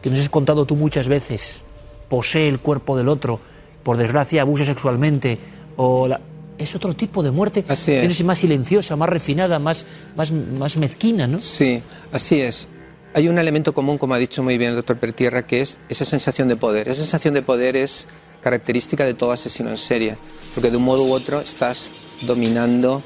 que 0.02 0.10
nos 0.10 0.20
has 0.20 0.28
contado 0.28 0.64
tú 0.66 0.76
muchas 0.76 1.08
veces. 1.08 1.62
Posee 2.08 2.48
el 2.48 2.60
cuerpo 2.60 2.96
del 2.96 3.08
otro, 3.08 3.40
por 3.82 3.96
desgracia 3.96 4.42
abusa 4.42 4.64
sexualmente, 4.64 5.38
o 5.76 6.06
la- 6.06 6.20
es 6.58 6.74
otro 6.74 6.94
tipo 6.94 7.22
de 7.22 7.30
muerte, 7.30 7.64
Así 7.68 7.92
es. 7.92 8.04
es 8.20 8.24
más 8.24 8.38
silenciosa, 8.38 8.94
más 8.96 9.08
refinada, 9.08 9.58
más, 9.58 9.86
más, 10.16 10.30
más 10.32 10.76
mezquina, 10.76 11.26
¿no? 11.26 11.38
Sí, 11.38 11.82
así 12.12 12.40
es. 12.40 12.68
Hay 13.16 13.30
un 13.30 13.38
elemento 13.38 13.72
común, 13.72 13.96
como 13.96 14.12
ha 14.12 14.18
dicho 14.18 14.42
muy 14.42 14.58
bien 14.58 14.72
el 14.72 14.76
doctor 14.76 14.98
Pertierra, 14.98 15.46
que 15.46 15.62
es 15.62 15.78
esa 15.88 16.04
sensación 16.04 16.48
de 16.48 16.56
poder. 16.56 16.86
Esa 16.86 17.00
sensación 17.00 17.32
de 17.32 17.40
poder 17.40 17.74
es 17.74 18.06
característica 18.42 19.06
de 19.06 19.14
todo 19.14 19.32
asesino 19.32 19.70
en 19.70 19.78
serie, 19.78 20.18
porque 20.54 20.70
de 20.70 20.76
un 20.76 20.84
modo 20.84 21.02
u 21.04 21.12
otro 21.12 21.40
estás 21.40 21.92
dominando 22.26 23.02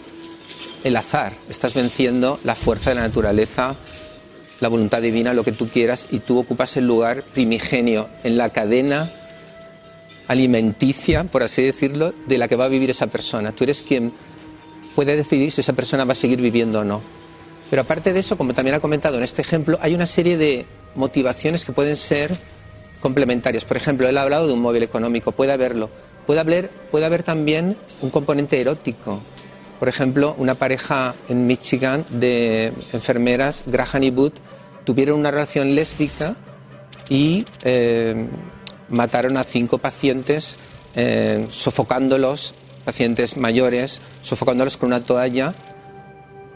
el 0.82 0.96
azar, 0.96 1.32
estás 1.48 1.74
venciendo 1.74 2.40
la 2.42 2.56
fuerza 2.56 2.90
de 2.90 2.96
la 2.96 3.02
naturaleza, 3.02 3.76
la 4.58 4.66
voluntad 4.66 5.00
divina, 5.00 5.32
lo 5.32 5.44
que 5.44 5.52
tú 5.52 5.68
quieras, 5.68 6.08
y 6.10 6.18
tú 6.18 6.40
ocupas 6.40 6.76
el 6.76 6.88
lugar 6.88 7.22
primigenio 7.22 8.08
en 8.24 8.36
la 8.36 8.48
cadena 8.48 9.08
alimenticia, 10.26 11.22
por 11.22 11.44
así 11.44 11.62
decirlo, 11.62 12.12
de 12.26 12.36
la 12.36 12.48
que 12.48 12.56
va 12.56 12.64
a 12.64 12.68
vivir 12.68 12.90
esa 12.90 13.06
persona. 13.06 13.52
Tú 13.52 13.62
eres 13.62 13.82
quien 13.82 14.12
puede 14.96 15.14
decidir 15.14 15.52
si 15.52 15.60
esa 15.60 15.74
persona 15.74 16.04
va 16.04 16.14
a 16.14 16.16
seguir 16.16 16.40
viviendo 16.40 16.80
o 16.80 16.84
no. 16.84 17.19
Pero 17.70 17.82
aparte 17.82 18.12
de 18.12 18.20
eso, 18.20 18.36
como 18.36 18.52
también 18.52 18.74
ha 18.74 18.80
comentado 18.80 19.16
en 19.16 19.22
este 19.22 19.42
ejemplo, 19.42 19.78
hay 19.80 19.94
una 19.94 20.06
serie 20.06 20.36
de 20.36 20.66
motivaciones 20.96 21.64
que 21.64 21.72
pueden 21.72 21.96
ser 21.96 22.32
complementarias. 23.00 23.64
Por 23.64 23.76
ejemplo, 23.76 24.08
él 24.08 24.18
ha 24.18 24.22
hablado 24.22 24.48
de 24.48 24.52
un 24.52 24.60
móvil 24.60 24.82
económico, 24.82 25.32
puede 25.32 25.52
haberlo. 25.52 25.88
Puede 26.26 26.40
haber, 26.40 26.68
puede 26.90 27.06
haber 27.06 27.22
también 27.22 27.76
un 28.02 28.10
componente 28.10 28.60
erótico. 28.60 29.20
Por 29.78 29.88
ejemplo, 29.88 30.34
una 30.36 30.56
pareja 30.56 31.14
en 31.28 31.46
Michigan 31.46 32.04
de 32.10 32.72
enfermeras, 32.92 33.64
Graham 33.66 34.02
y 34.02 34.10
Booth, 34.10 34.34
tuvieron 34.84 35.20
una 35.20 35.30
relación 35.30 35.74
lésbica 35.74 36.36
y 37.08 37.44
eh, 37.62 38.26
mataron 38.88 39.36
a 39.36 39.44
cinco 39.44 39.78
pacientes, 39.78 40.56
eh, 40.96 41.46
sofocándolos, 41.50 42.54
pacientes 42.84 43.36
mayores, 43.36 44.00
sofocándolos 44.22 44.76
con 44.76 44.88
una 44.88 45.00
toalla, 45.00 45.54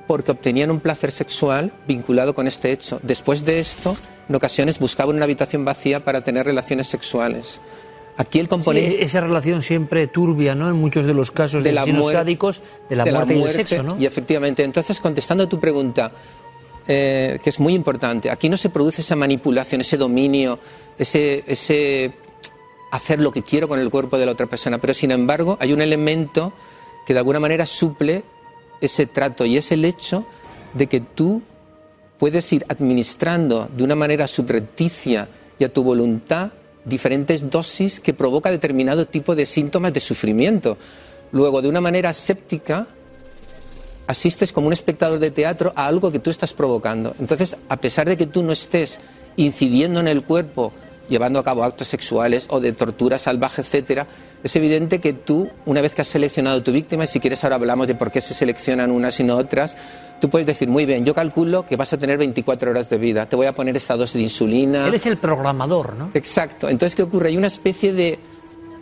porque 0.07 0.33
obtenían 0.33 0.71
un 0.71 0.81
placer 0.81 1.11
sexual 1.11 1.73
vinculado 1.89 2.35
con 2.35 2.47
este 2.47 2.73
hecho. 2.73 3.01
Después 3.03 3.45
de 3.45 3.59
esto, 3.61 3.97
en 4.29 4.35
ocasiones 4.35 4.79
buscaban 4.79 5.17
una 5.17 5.25
habitación 5.25 5.65
vacía 5.65 6.05
para 6.05 6.23
tener 6.23 6.47
relaciones 6.47 6.87
sexuales. 6.87 7.61
Aquí 8.17 8.39
el 8.39 8.49
componente 8.49 8.91
Sí, 8.91 8.97
esa 9.01 9.21
relación 9.21 9.61
siempre 9.61 10.07
turbia, 10.07 10.55
¿no? 10.55 10.69
En 10.69 10.77
muchos 10.77 11.05
de 11.05 11.15
los 11.15 11.31
casos 11.33 11.65
de, 11.65 11.71
de 11.71 11.75
la 11.75 11.81
asesinos 11.83 12.07
muer- 12.07 12.13
sádicos, 12.13 12.63
de 12.89 12.97
la 12.97 13.05
muerte 13.07 13.35
y 13.35 13.43
del 13.43 13.53
sexo, 13.53 13.83
¿no? 13.83 13.97
Y 13.99 14.07
efectivamente, 14.07 14.63
entonces 14.63 15.01
contestando 15.01 15.45
a 15.45 15.49
tu 15.49 15.59
pregunta, 15.59 16.13
eh, 16.87 17.41
que 17.43 17.51
es 17.51 17.59
muy 17.59 17.75
importante, 17.75 18.31
aquí 18.31 18.49
no 18.49 18.57
se 18.57 18.69
produce 18.69 19.01
esa 19.01 19.17
manipulación, 19.17 19.81
ese 19.81 19.97
dominio, 19.97 20.61
ese, 20.99 21.43
ese 21.47 22.13
hacer 22.93 23.21
lo 23.21 23.33
que 23.33 23.43
quiero 23.43 23.67
con 23.67 23.81
el 23.81 23.91
cuerpo 23.91 24.17
de 24.17 24.27
la 24.27 24.33
otra 24.33 24.47
persona, 24.47 24.79
pero 24.79 24.95
sin 24.95 25.11
embargo 25.11 25.57
hay 25.61 25.73
un 25.73 25.81
elemento 25.81 26.53
que 27.07 27.15
de 27.15 27.19
alguna 27.19 27.41
manera 27.41 27.67
suple 27.67 28.23
ese 28.81 29.07
trato 29.07 29.45
y 29.45 29.57
es 29.57 29.73
el 29.73 29.85
hecho 29.85 30.27
de 30.75 30.87
que 30.87 31.01
tú 31.01 31.43
puedes 32.19 32.53
ir 32.53 32.65
administrando 32.69 33.69
de 33.75 33.85
una 33.85 33.95
manera 33.95 34.27
subrepticia 34.27 35.29
y 35.59 35.65
a 35.65 35.73
tu 35.73 35.83
voluntad 35.83 36.53
diferentes 36.85 37.49
dosis 37.51 38.01
que 38.01 38.15
provoca 38.15 38.51
determinado 38.51 39.07
tipo 39.07 39.35
de 39.35 39.47
síntomas 39.47 39.93
de 39.93 40.01
sufrimiento. 40.01 40.77
Luego, 41.33 41.63
de 41.63 41.69
una 41.69 41.81
manera 41.81 42.13
séptica, 42.13 42.87
asistes 44.07 44.53
como 44.53 44.67
un 44.67 44.73
espectador 44.73 45.19
de 45.19 45.31
teatro 45.31 45.73
a 45.75 45.87
algo 45.87 46.13
que 46.13 46.19
tú 46.19 46.31
estás 46.31 46.53
provocando. 46.53 47.15
Entonces, 47.19 47.57
a 47.69 47.77
pesar 47.79 48.09
de 48.09 48.17
que 48.17 48.27
tú 48.27 48.43
no 48.43 48.53
estés 48.53 49.01
incidiendo 49.37 50.01
en 50.01 50.09
el 50.09 50.23
cuerpo, 50.23 50.73
llevando 51.09 51.39
a 51.39 51.45
cabo 51.45 51.65
actos 51.65 51.89
sexuales 51.89 52.47
o 52.51 52.61
de 52.61 52.73
tortura 52.73 53.19
salvaje, 53.19 53.63
etcétera, 53.63 54.07
es 54.45 54.55
evidente 54.57 55.01
que 55.01 55.15
tú, 55.15 55.49
una 55.65 55.81
vez 55.81 55.95
que 55.95 56.03
has 56.03 56.09
seleccionado 56.09 56.63
tu 56.63 56.71
víctima, 56.71 57.05
y 57.05 57.07
si 57.07 57.19
quieres 57.19 57.43
ahora 57.43 57.57
hablamos 57.57 57.87
de 57.87 57.95
por 57.95 58.13
qué 58.13 58.21
se 58.21 58.35
seleccionan 58.35 58.91
unas 58.91 59.19
y 59.19 59.25
no 59.25 59.39
otras, 59.39 59.75
tú 60.21 60.29
puedes 60.29 60.47
decir, 60.47 60.69
muy 60.69 60.85
bien, 60.85 61.03
yo 61.07 61.15
calculo 61.15 61.65
que 61.65 61.77
vas 61.77 61.95
a 61.95 61.99
tener 61.99 62.19
24 62.19 62.71
horas 62.71 62.91
de 62.91 62.99
vida, 62.99 63.27
te 63.27 63.37
voy 63.37 63.47
a 63.47 63.55
poner 63.55 63.75
esta 63.75 63.97
dosis 63.97 64.17
de 64.17 64.23
insulina. 64.23 64.87
Eres 64.87 65.07
el 65.07 65.17
programador, 65.17 65.97
¿no? 65.97 66.11
Exacto. 66.13 66.69
Entonces, 66.69 66.95
¿qué 66.95 67.03
ocurre? 67.03 67.31
Hay 67.31 67.39
una 67.39 67.47
especie 67.47 67.95
de, 67.95 68.19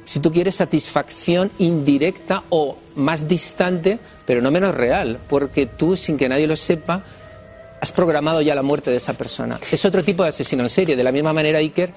si 0.04 0.18
tú 0.18 0.32
quieres, 0.32 0.56
satisfacción 0.56 1.52
indirecta 1.58 2.42
o 2.48 2.76
más 2.96 3.28
distante, 3.28 4.00
pero 4.26 4.42
no 4.42 4.50
menos 4.50 4.74
real, 4.74 5.20
porque 5.28 5.66
tú, 5.66 5.96
sin 5.96 6.16
que 6.16 6.28
nadie 6.28 6.48
lo 6.48 6.56
sepa, 6.56 7.04
has 7.80 7.92
programado 7.92 8.40
ya 8.40 8.56
la 8.56 8.62
muerte 8.62 8.90
de 8.90 8.96
esa 8.96 9.14
persona. 9.14 9.60
Es 9.70 9.84
otro 9.84 10.02
tipo 10.02 10.24
de 10.24 10.30
asesino 10.30 10.64
en 10.64 10.70
serie. 10.70 10.96
De 10.96 11.04
la 11.04 11.12
misma 11.12 11.32
manera, 11.32 11.58
Iker, 11.58 11.92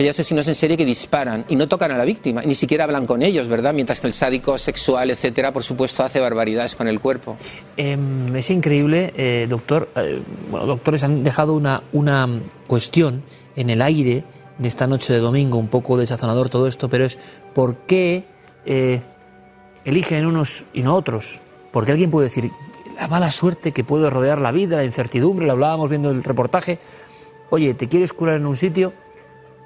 que 0.00 0.04
hay 0.04 0.08
asesinos 0.08 0.48
en 0.48 0.54
serie 0.54 0.78
que 0.78 0.86
disparan 0.86 1.44
y 1.46 1.56
no 1.56 1.68
tocan 1.68 1.90
a 1.90 1.98
la 1.98 2.06
víctima, 2.06 2.40
ni 2.40 2.54
siquiera 2.54 2.84
hablan 2.84 3.04
con 3.04 3.20
ellos, 3.20 3.48
¿verdad? 3.48 3.74
Mientras 3.74 4.00
que 4.00 4.06
el 4.06 4.14
sádico 4.14 4.56
sexual, 4.56 5.10
etcétera, 5.10 5.52
por 5.52 5.62
supuesto, 5.62 6.02
hace 6.02 6.18
barbaridades 6.20 6.74
con 6.74 6.88
el 6.88 7.00
cuerpo. 7.00 7.36
Em, 7.76 8.34
es 8.34 8.48
increíble, 8.48 9.12
eh, 9.14 9.46
doctor. 9.46 9.90
eh, 9.96 10.22
bueno, 10.50 10.64
doctores 10.64 11.04
han 11.04 11.22
dejado 11.22 11.52
una, 11.52 11.82
una 11.92 12.26
cuestión 12.66 13.22
en 13.56 13.68
el 13.68 13.82
aire 13.82 14.24
de 14.56 14.68
esta 14.68 14.86
noche 14.86 15.12
de 15.12 15.18
domingo, 15.18 15.58
un 15.58 15.68
poco 15.68 15.98
desazonador 15.98 16.48
todo 16.48 16.66
esto, 16.66 16.88
pero 16.88 17.04
es 17.04 17.18
¿por 17.52 17.76
qué 17.80 18.24
eh, 18.64 19.02
eligen 19.84 20.24
unos 20.24 20.64
y 20.72 20.80
no 20.80 20.96
otros? 20.96 21.42
Porque 21.72 21.92
alguien 21.92 22.10
puede 22.10 22.28
decir, 22.28 22.50
la 22.98 23.06
mala 23.06 23.30
suerte 23.30 23.72
que 23.72 23.84
puede 23.84 24.08
rodear 24.08 24.40
la 24.40 24.50
vida, 24.50 24.78
la 24.78 24.84
incertidumbre, 24.84 25.44
lo 25.44 25.52
hablábamos 25.52 25.90
viendo 25.90 26.10
el 26.10 26.24
reportaje. 26.24 26.78
Oye, 27.50 27.74
te 27.74 27.86
quieres 27.86 28.14
curar 28.14 28.36
en 28.36 28.46
un 28.46 28.56
sitio 28.56 28.94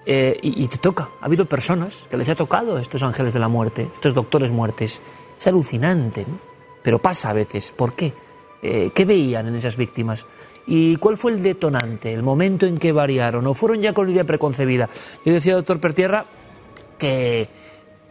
eh, 0.07 0.39
y, 0.43 0.67
te 0.69 0.79
toca. 0.79 1.09
Ha 1.21 1.27
habido 1.27 1.47
personas 1.47 2.05
que 2.11 2.17
les 2.17 2.29
ha 2.29 2.35
tocado 2.35 2.79
estos 2.79 3.03
ángeles 3.03 3.33
de 3.33 3.41
la 3.41 3.49
muerte, 3.49 3.89
estos 3.95 4.15
doctores 4.15 4.51
muertes. 4.51 5.01
Es 5.39 5.47
alucinante, 5.47 6.25
¿no? 6.29 6.39
pero 6.83 6.99
pasa 6.99 7.31
a 7.31 7.33
veces. 7.33 7.73
¿Por 7.75 7.95
qué? 7.95 8.13
Eh, 8.63 8.91
¿Qué 8.95 9.05
veían 9.05 9.49
en 9.49 9.55
esas 9.57 9.77
víctimas? 9.77 10.27
¿Y 10.67 10.97
cuál 10.97 11.17
fue 11.17 11.33
el 11.33 11.43
detonante, 11.43 12.13
el 12.13 12.23
momento 12.23 12.67
en 12.67 12.79
que 12.79 12.93
variaron? 12.93 13.47
¿O 13.47 13.55
fueron 13.55 13.81
ya 13.81 13.93
con 13.93 14.07
la 14.07 14.13
idea 14.13 14.25
preconcebida? 14.25 14.89
Yo 15.25 15.33
decía, 15.33 15.55
doctor 15.55 15.81
Pertierra, 15.81 16.27
que 16.99 17.49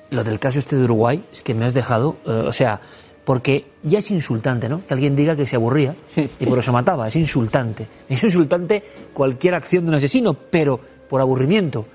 lo 0.10 0.24
del 0.24 0.40
caso 0.40 0.60
este 0.60 0.76
de 0.76 0.84
Uruguay 0.84 1.24
es 1.32 1.42
que 1.42 1.54
me 1.54 1.66
has 1.66 1.74
dejado, 1.74 2.18
eh, 2.26 2.30
o 2.30 2.54
sea, 2.54 2.80
porque 3.26 3.66
ya 3.84 4.00
es 4.00 4.12
insultante, 4.12 4.68
¿no? 4.68 4.86
Que 4.86 4.94
alguien 4.94 5.16
diga 5.16 5.36
que 5.36 5.46
se 5.46 5.56
aburría 5.56 5.96
y 6.40 6.46
por 6.46 6.60
eso 6.60 6.74
mataba, 6.74 7.08
es 7.08 7.16
insultante. 7.16 7.88
Es 8.10 8.24
insultante 8.24 8.84
cualquier 9.14 9.56
acción 9.56 9.86
de 9.86 9.90
un 9.90 9.96
asesino, 9.96 10.34
pero 10.34 10.80
por 11.14 11.22
aburrimiento. 11.22 11.86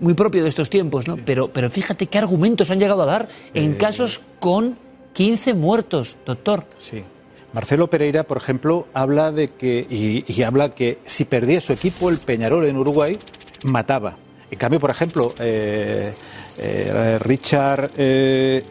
Muy 0.00 0.14
propio 0.14 0.42
de 0.42 0.48
estos 0.48 0.68
tiempos, 0.68 1.06
¿no? 1.06 1.16
Pero, 1.24 1.46
pero 1.52 1.70
fíjate 1.70 2.08
qué 2.08 2.18
argumentos 2.18 2.68
han 2.72 2.80
llegado 2.80 3.02
a 3.02 3.06
dar 3.06 3.28
en 3.54 3.74
Eh. 3.74 3.76
casos 3.76 4.20
con 4.40 4.76
15 5.12 5.54
muertos, 5.54 6.16
doctor. 6.26 6.64
Sí. 6.76 7.04
Marcelo 7.52 7.88
Pereira, 7.88 8.24
por 8.24 8.38
ejemplo, 8.38 8.88
habla 8.92 9.30
de 9.30 9.50
que, 9.50 9.86
y, 9.88 10.24
y 10.26 10.42
habla 10.42 10.74
que 10.74 10.98
si 11.06 11.24
perdía 11.24 11.60
su 11.60 11.72
equipo, 11.74 12.10
el 12.10 12.18
Peñarol 12.18 12.66
en 12.66 12.76
Uruguay, 12.76 13.16
mataba. 13.62 14.16
En 14.50 14.58
cambio, 14.58 14.80
por 14.80 14.90
ejemplo, 14.90 15.32
eh, 15.38 16.12
eh, 16.58 17.18
Richard 17.20 17.90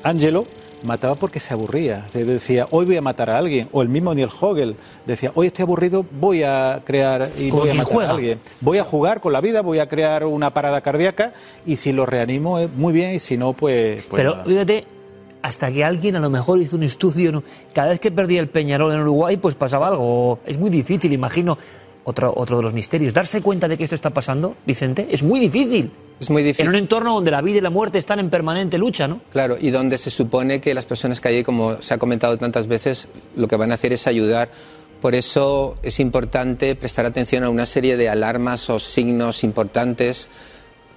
Angelo 0.03 0.43
mataba 0.85 1.15
porque 1.15 1.39
se 1.39 1.53
aburría. 1.53 2.07
Se 2.09 2.23
decía, 2.23 2.67
hoy 2.71 2.85
voy 2.85 2.97
a 2.97 3.01
matar 3.01 3.29
a 3.29 3.37
alguien. 3.37 3.67
O 3.71 3.81
el 3.81 3.89
mismo 3.89 4.13
Neil 4.13 4.29
Hogel 4.39 4.75
decía, 5.05 5.31
hoy 5.35 5.47
estoy 5.47 5.63
aburrido, 5.63 6.05
voy 6.19 6.43
a 6.43 6.81
crear 6.85 7.29
y 7.37 7.49
voy 7.51 7.69
a 7.69 7.73
matar 7.73 7.93
juega. 7.93 8.09
a 8.09 8.13
alguien. 8.13 8.39
Voy 8.61 8.77
a 8.77 8.83
jugar 8.83 9.21
con 9.21 9.33
la 9.33 9.41
vida, 9.41 9.61
voy 9.61 9.79
a 9.79 9.89
crear 9.89 10.25
una 10.25 10.53
parada 10.53 10.81
cardíaca 10.81 11.33
y 11.65 11.77
si 11.77 11.91
lo 11.91 12.05
reanimo, 12.05 12.59
eh, 12.59 12.67
muy 12.73 12.93
bien, 12.93 13.13
y 13.13 13.19
si 13.19 13.37
no, 13.37 13.53
pues... 13.53 14.03
pues 14.03 14.21
Pero 14.21 14.31
nada. 14.31 14.45
fíjate, 14.45 14.87
hasta 15.41 15.71
que 15.71 15.83
alguien 15.83 16.15
a 16.15 16.19
lo 16.19 16.29
mejor 16.29 16.59
hizo 16.61 16.75
un 16.75 16.83
estudio, 16.83 17.43
cada 17.73 17.89
vez 17.89 17.99
que 17.99 18.09
perdía 18.11 18.39
el 18.39 18.47
Peñarol 18.47 18.91
en 18.93 19.01
Uruguay, 19.01 19.37
pues 19.37 19.53
pasaba 19.55 19.87
algo. 19.87 20.39
Es 20.45 20.57
muy 20.57 20.69
difícil, 20.69 21.13
imagino. 21.13 21.57
Otro, 22.07 22.31
otro 22.37 22.57
de 22.57 22.63
los 22.63 22.73
misterios. 22.73 23.13
Darse 23.13 23.41
cuenta 23.41 23.67
de 23.67 23.77
que 23.77 23.83
esto 23.83 23.95
está 23.95 24.11
pasando, 24.11 24.55
Vicente, 24.65 25.07
es 25.09 25.23
muy 25.23 25.39
difícil. 25.39 25.91
Es 26.19 26.29
muy 26.29 26.43
difícil. 26.43 26.65
En 26.65 26.69
un 26.69 26.75
entorno 26.75 27.13
donde 27.15 27.31
la 27.31 27.41
vida 27.41 27.57
y 27.57 27.61
la 27.61 27.71
muerte 27.71 27.97
están 27.97 28.19
en 28.19 28.29
permanente 28.29 28.77
lucha, 28.77 29.07
¿no? 29.07 29.21
Claro, 29.31 29.57
y 29.59 29.71
donde 29.71 29.97
se 29.97 30.09
supone 30.11 30.61
que 30.61 30.73
las 30.75 30.85
personas 30.85 31.19
que 31.19 31.27
hay, 31.29 31.43
como 31.43 31.81
se 31.81 31.93
ha 31.93 31.97
comentado 31.97 32.37
tantas 32.37 32.67
veces, 32.67 33.07
lo 33.35 33.47
que 33.47 33.55
van 33.55 33.71
a 33.71 33.75
hacer 33.75 33.91
es 33.91 34.05
ayudar. 34.07 34.49
Por 35.01 35.15
eso 35.15 35.75
es 35.83 35.99
importante 35.99 36.75
prestar 36.75 37.05
atención 37.05 37.43
a 37.43 37.49
una 37.49 37.65
serie 37.65 37.97
de 37.97 38.07
alarmas 38.07 38.69
o 38.69 38.79
signos 38.79 39.43
importantes 39.43 40.29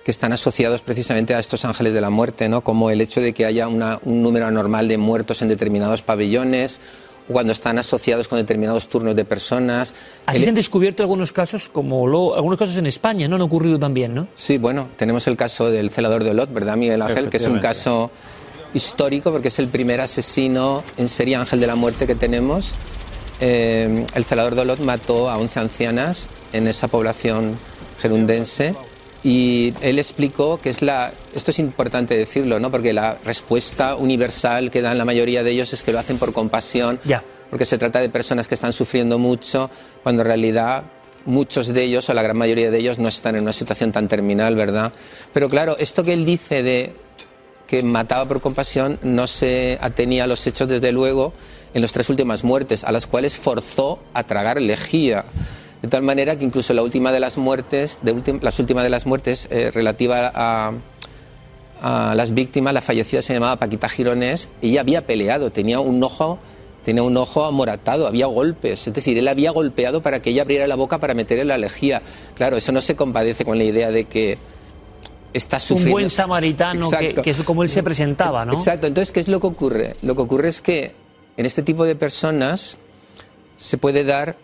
que 0.04 0.10
están 0.10 0.32
asociados 0.32 0.82
precisamente 0.82 1.34
a 1.34 1.38
estos 1.40 1.64
ángeles 1.64 1.92
de 1.94 2.00
la 2.00 2.10
muerte, 2.10 2.48
¿no? 2.48 2.62
como 2.62 2.90
el 2.90 3.00
hecho 3.00 3.20
de 3.20 3.32
que 3.34 3.44
haya 3.44 3.66
una- 3.68 3.98
un 4.04 4.22
número 4.22 4.46
anormal 4.46 4.88
de 4.88 4.96
muertos 4.98 5.42
en 5.42 5.48
determinados 5.48 6.02
pabellones, 6.02 6.80
cuando 7.28 7.52
están 7.52 7.78
asociados 7.78 8.26
con 8.26 8.38
determinados 8.38 8.88
turnos 8.88 9.14
de 9.14 9.24
personas. 9.24 9.94
Así 10.26 10.38
El- 10.38 10.44
se 10.44 10.48
han 10.48 10.54
descubierto 10.54 11.02
algunos 11.02 11.32
casos, 11.32 11.68
como 11.68 12.06
lo- 12.06 12.34
algunos 12.34 12.58
casos 12.58 12.76
en 12.78 12.86
España, 12.86 13.28
¿no? 13.28 13.36
Han 13.36 13.42
ocurrido 13.42 13.78
también, 13.78 14.14
¿no? 14.14 14.26
Sí, 14.34 14.56
bueno, 14.58 14.88
tenemos 14.96 15.26
el 15.26 15.36
caso 15.36 15.70
del 15.70 15.90
celador 15.90 16.24
de 16.24 16.30
Olot, 16.30 16.52
¿verdad, 16.52 16.76
Miguel 16.76 17.02
Ángel? 17.02 17.28
Que 17.28 17.36
es 17.36 17.46
un 17.46 17.58
caso 17.58 18.10
histórico 18.74 19.30
porque 19.32 19.48
es 19.48 19.58
el 19.58 19.68
primer 19.68 20.00
asesino 20.00 20.82
en 20.96 21.08
serie 21.08 21.36
ángel 21.36 21.60
de 21.60 21.66
la 21.66 21.74
muerte 21.74 22.06
que 22.06 22.14
tenemos. 22.14 22.72
Eh, 23.40 24.04
el 24.14 24.24
celador 24.24 24.54
de 24.54 24.62
Olot 24.62 24.80
mató 24.80 25.30
a 25.30 25.36
11 25.38 25.60
ancianas 25.60 26.28
en 26.52 26.66
esa 26.66 26.88
población 26.88 27.56
gerundense 28.00 28.74
y 29.24 29.74
él 29.80 29.98
explicó 29.98 30.58
que 30.58 30.70
es 30.70 30.82
la. 30.82 31.12
Esto 31.34 31.50
es 31.50 31.58
importante 31.58 32.16
decirlo, 32.16 32.60
¿no? 32.60 32.70
Porque 32.70 32.92
la 32.92 33.18
respuesta 33.24 33.96
universal 33.96 34.70
que 34.70 34.80
dan 34.80 34.98
la 34.98 35.04
mayoría 35.04 35.42
de 35.42 35.50
ellos 35.50 35.72
es 35.72 35.82
que 35.82 35.92
lo 35.92 35.98
hacen 35.98 36.18
por 36.18 36.32
compasión, 36.32 37.00
porque 37.50 37.64
se 37.64 37.78
trata 37.78 38.00
de 38.00 38.08
personas 38.08 38.46
que 38.46 38.54
están 38.54 38.72
sufriendo 38.72 39.18
mucho, 39.18 39.70
cuando 40.02 40.22
en 40.22 40.28
realidad 40.28 40.84
muchos 41.24 41.68
de 41.68 41.82
ellos, 41.82 42.08
o 42.08 42.14
la 42.14 42.22
gran 42.22 42.36
mayoría 42.36 42.70
de 42.70 42.78
ellos, 42.78 42.98
no 42.98 43.08
están 43.08 43.36
en 43.36 43.42
una 43.42 43.52
situación 43.52 43.92
tan 43.92 44.08
terminal, 44.08 44.54
¿verdad? 44.54 44.92
Pero 45.32 45.48
claro, 45.48 45.76
esto 45.78 46.04
que 46.04 46.12
él 46.12 46.24
dice 46.24 46.62
de 46.62 46.94
que 47.66 47.82
mataba 47.82 48.24
por 48.24 48.40
compasión 48.40 48.98
no 49.02 49.26
se 49.26 49.78
atenía 49.80 50.24
a 50.24 50.26
los 50.26 50.46
hechos, 50.46 50.68
desde 50.68 50.90
luego, 50.90 51.34
en 51.74 51.82
las 51.82 51.92
tres 51.92 52.08
últimas 52.08 52.44
muertes, 52.44 52.82
a 52.84 52.92
las 52.92 53.06
cuales 53.06 53.36
forzó 53.36 53.98
a 54.14 54.24
tragar 54.24 54.60
lejía. 54.60 55.24
De 55.82 55.88
tal 55.88 56.02
manera 56.02 56.36
que 56.36 56.44
incluso 56.44 56.74
la 56.74 56.82
última 56.82 57.12
de 57.12 57.20
las 57.20 57.36
muertes, 57.38 57.98
de 58.02 58.14
ultim- 58.14 58.40
las 58.42 58.58
últimas 58.58 58.82
de 58.84 58.90
las 58.90 59.06
muertes 59.06 59.46
eh, 59.50 59.70
relativa 59.72 60.32
a, 60.34 60.72
a 61.80 62.14
las 62.16 62.34
víctimas, 62.34 62.74
la 62.74 62.80
fallecida 62.80 63.22
se 63.22 63.34
llamaba 63.34 63.56
Paquita 63.56 63.88
Gironés, 63.88 64.48
y 64.60 64.70
ella 64.70 64.80
había 64.80 65.06
peleado, 65.06 65.52
tenía 65.52 65.78
un 65.78 66.02
ojo, 66.02 66.40
tenía 66.84 67.04
un 67.04 67.16
ojo 67.16 67.44
amoratado, 67.44 68.08
había 68.08 68.26
golpes, 68.26 68.88
es 68.88 68.92
decir, 68.94 69.18
él 69.18 69.28
había 69.28 69.52
golpeado 69.52 70.02
para 70.02 70.20
que 70.20 70.30
ella 70.30 70.42
abriera 70.42 70.66
la 70.66 70.74
boca 70.74 70.98
para 70.98 71.14
meterle 71.14 71.44
la 71.44 71.58
lejía. 71.58 72.02
Claro, 72.34 72.56
eso 72.56 72.72
no 72.72 72.80
se 72.80 72.96
compadece 72.96 73.44
con 73.44 73.56
la 73.56 73.64
idea 73.64 73.90
de 73.92 74.04
que 74.06 74.36
está 75.32 75.58
Un 75.58 75.60
sufriendo. 75.60 75.92
buen 75.92 76.10
samaritano, 76.10 76.90
que, 76.90 77.14
que 77.14 77.30
es 77.30 77.36
como 77.44 77.62
él 77.62 77.68
se 77.68 77.84
presentaba, 77.84 78.44
¿no? 78.44 78.54
Exacto, 78.54 78.88
entonces, 78.88 79.12
¿qué 79.12 79.20
es 79.20 79.28
lo 79.28 79.38
que 79.38 79.46
ocurre? 79.46 79.94
Lo 80.02 80.16
que 80.16 80.22
ocurre 80.22 80.48
es 80.48 80.60
que 80.60 80.92
en 81.36 81.46
este 81.46 81.62
tipo 81.62 81.84
de 81.84 81.94
personas 81.94 82.78
se 83.56 83.78
puede 83.78 84.02
dar 84.02 84.36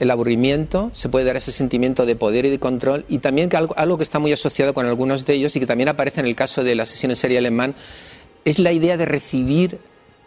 el 0.00 0.10
aburrimiento, 0.10 0.90
se 0.94 1.08
puede 1.08 1.26
dar 1.26 1.36
ese 1.36 1.52
sentimiento 1.52 2.06
de 2.06 2.16
poder 2.16 2.46
y 2.46 2.50
de 2.50 2.58
control, 2.58 3.04
y 3.08 3.18
también 3.18 3.48
que 3.48 3.56
algo, 3.56 3.96
que 3.96 4.02
está 4.02 4.18
muy 4.18 4.32
asociado 4.32 4.74
con 4.74 4.86
algunos 4.86 5.24
de 5.24 5.34
ellos 5.34 5.54
y 5.54 5.60
que 5.60 5.66
también 5.66 5.88
aparece 5.88 6.20
en 6.20 6.26
el 6.26 6.34
caso 6.34 6.64
del 6.64 6.80
asesino 6.80 7.12
en 7.12 7.16
serie 7.16 7.38
alemán, 7.38 7.74
es 8.44 8.58
la 8.58 8.72
idea 8.72 8.96
de 8.96 9.04
recibir 9.04 9.78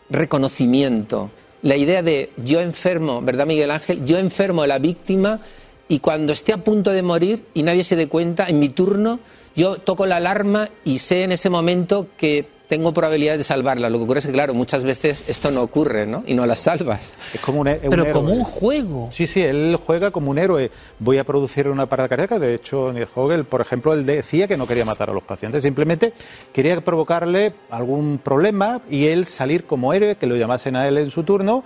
reconocimiento, 0.10 1.32
la 1.64 1.76
idea 1.76 2.04
de 2.04 2.32
yo 2.38 2.62
enfermo, 2.62 3.22
¿verdad 3.22 3.48
Miguel 3.48 3.72
Ángel? 3.72 4.06
Yo 4.06 4.20
enfermo 4.20 4.62
a 4.62 4.68
la 4.68 4.80
víctima 4.80 5.40
y 5.88 6.00
cuando 6.00 6.34
esté 6.34 6.54
a 6.54 6.64
punto 6.64 6.92
de 6.92 7.02
morir 7.02 7.46
y 7.54 7.64
nadie 7.64 7.84
se 7.84 7.96
dé 7.96 8.08
cuenta, 8.08 8.48
en 8.48 8.60
mi 8.60 8.70
turno, 8.70 9.20
yo 9.56 9.78
toco 9.78 10.06
la 10.06 10.18
alarma 10.18 10.70
y 10.84 11.00
sé 11.00 11.24
en 11.24 11.32
ese 11.32 11.50
momento 11.50 12.08
que 12.18 12.48
tengo 12.74 12.92
probabilidad 12.92 13.38
de 13.38 13.44
salvarla. 13.44 13.88
Lo 13.92 14.00
que 14.00 14.06
ocurre 14.06 14.20
es 14.20 14.26
que, 14.26 14.32
claro, 14.32 14.56
muchas 14.56 14.84
veces 14.84 15.26
esto 15.28 15.52
no 15.52 15.62
ocurre, 15.62 16.08
¿no? 16.08 16.24
Y 16.26 16.34
no 16.34 16.48
la 16.48 16.56
salvas. 16.56 17.14
Es 17.32 17.40
como 17.40 17.62
un, 17.62 17.68
es 17.68 17.84
un 17.84 17.92
Pero 17.92 18.02
héroe. 18.02 18.12
como 18.14 18.34
un 18.34 18.44
juego. 18.44 19.10
Sí, 19.12 19.28
sí, 19.28 19.44
él 19.44 19.78
juega 19.86 20.10
como 20.10 20.32
un 20.32 20.40
héroe. 20.40 20.72
Voy 20.98 21.20
a 21.20 21.24
producir 21.24 21.68
una 21.68 21.86
parada 21.86 22.10
cardíaca. 22.10 22.40
De 22.40 22.56
hecho, 22.56 22.92
Neil 22.92 23.08
Hogel, 23.14 23.46
por 23.46 23.62
ejemplo, 23.62 23.94
él 23.94 24.08
decía 24.08 24.48
que 24.48 24.58
no 24.58 24.66
quería 24.66 24.86
matar 24.86 25.12
a 25.12 25.14
los 25.14 25.22
pacientes, 25.22 25.62
simplemente 25.62 26.14
quería 26.52 26.82
provocarle 26.84 27.54
algún 27.70 28.18
problema 28.18 28.82
y 28.90 29.06
él 29.06 29.26
salir 29.28 29.66
como 29.66 29.94
héroe, 29.94 30.16
que 30.16 30.26
lo 30.26 30.36
llamasen 30.36 30.76
a 30.76 30.88
él 30.88 30.98
en 30.98 31.12
su 31.12 31.22
turno. 31.22 31.64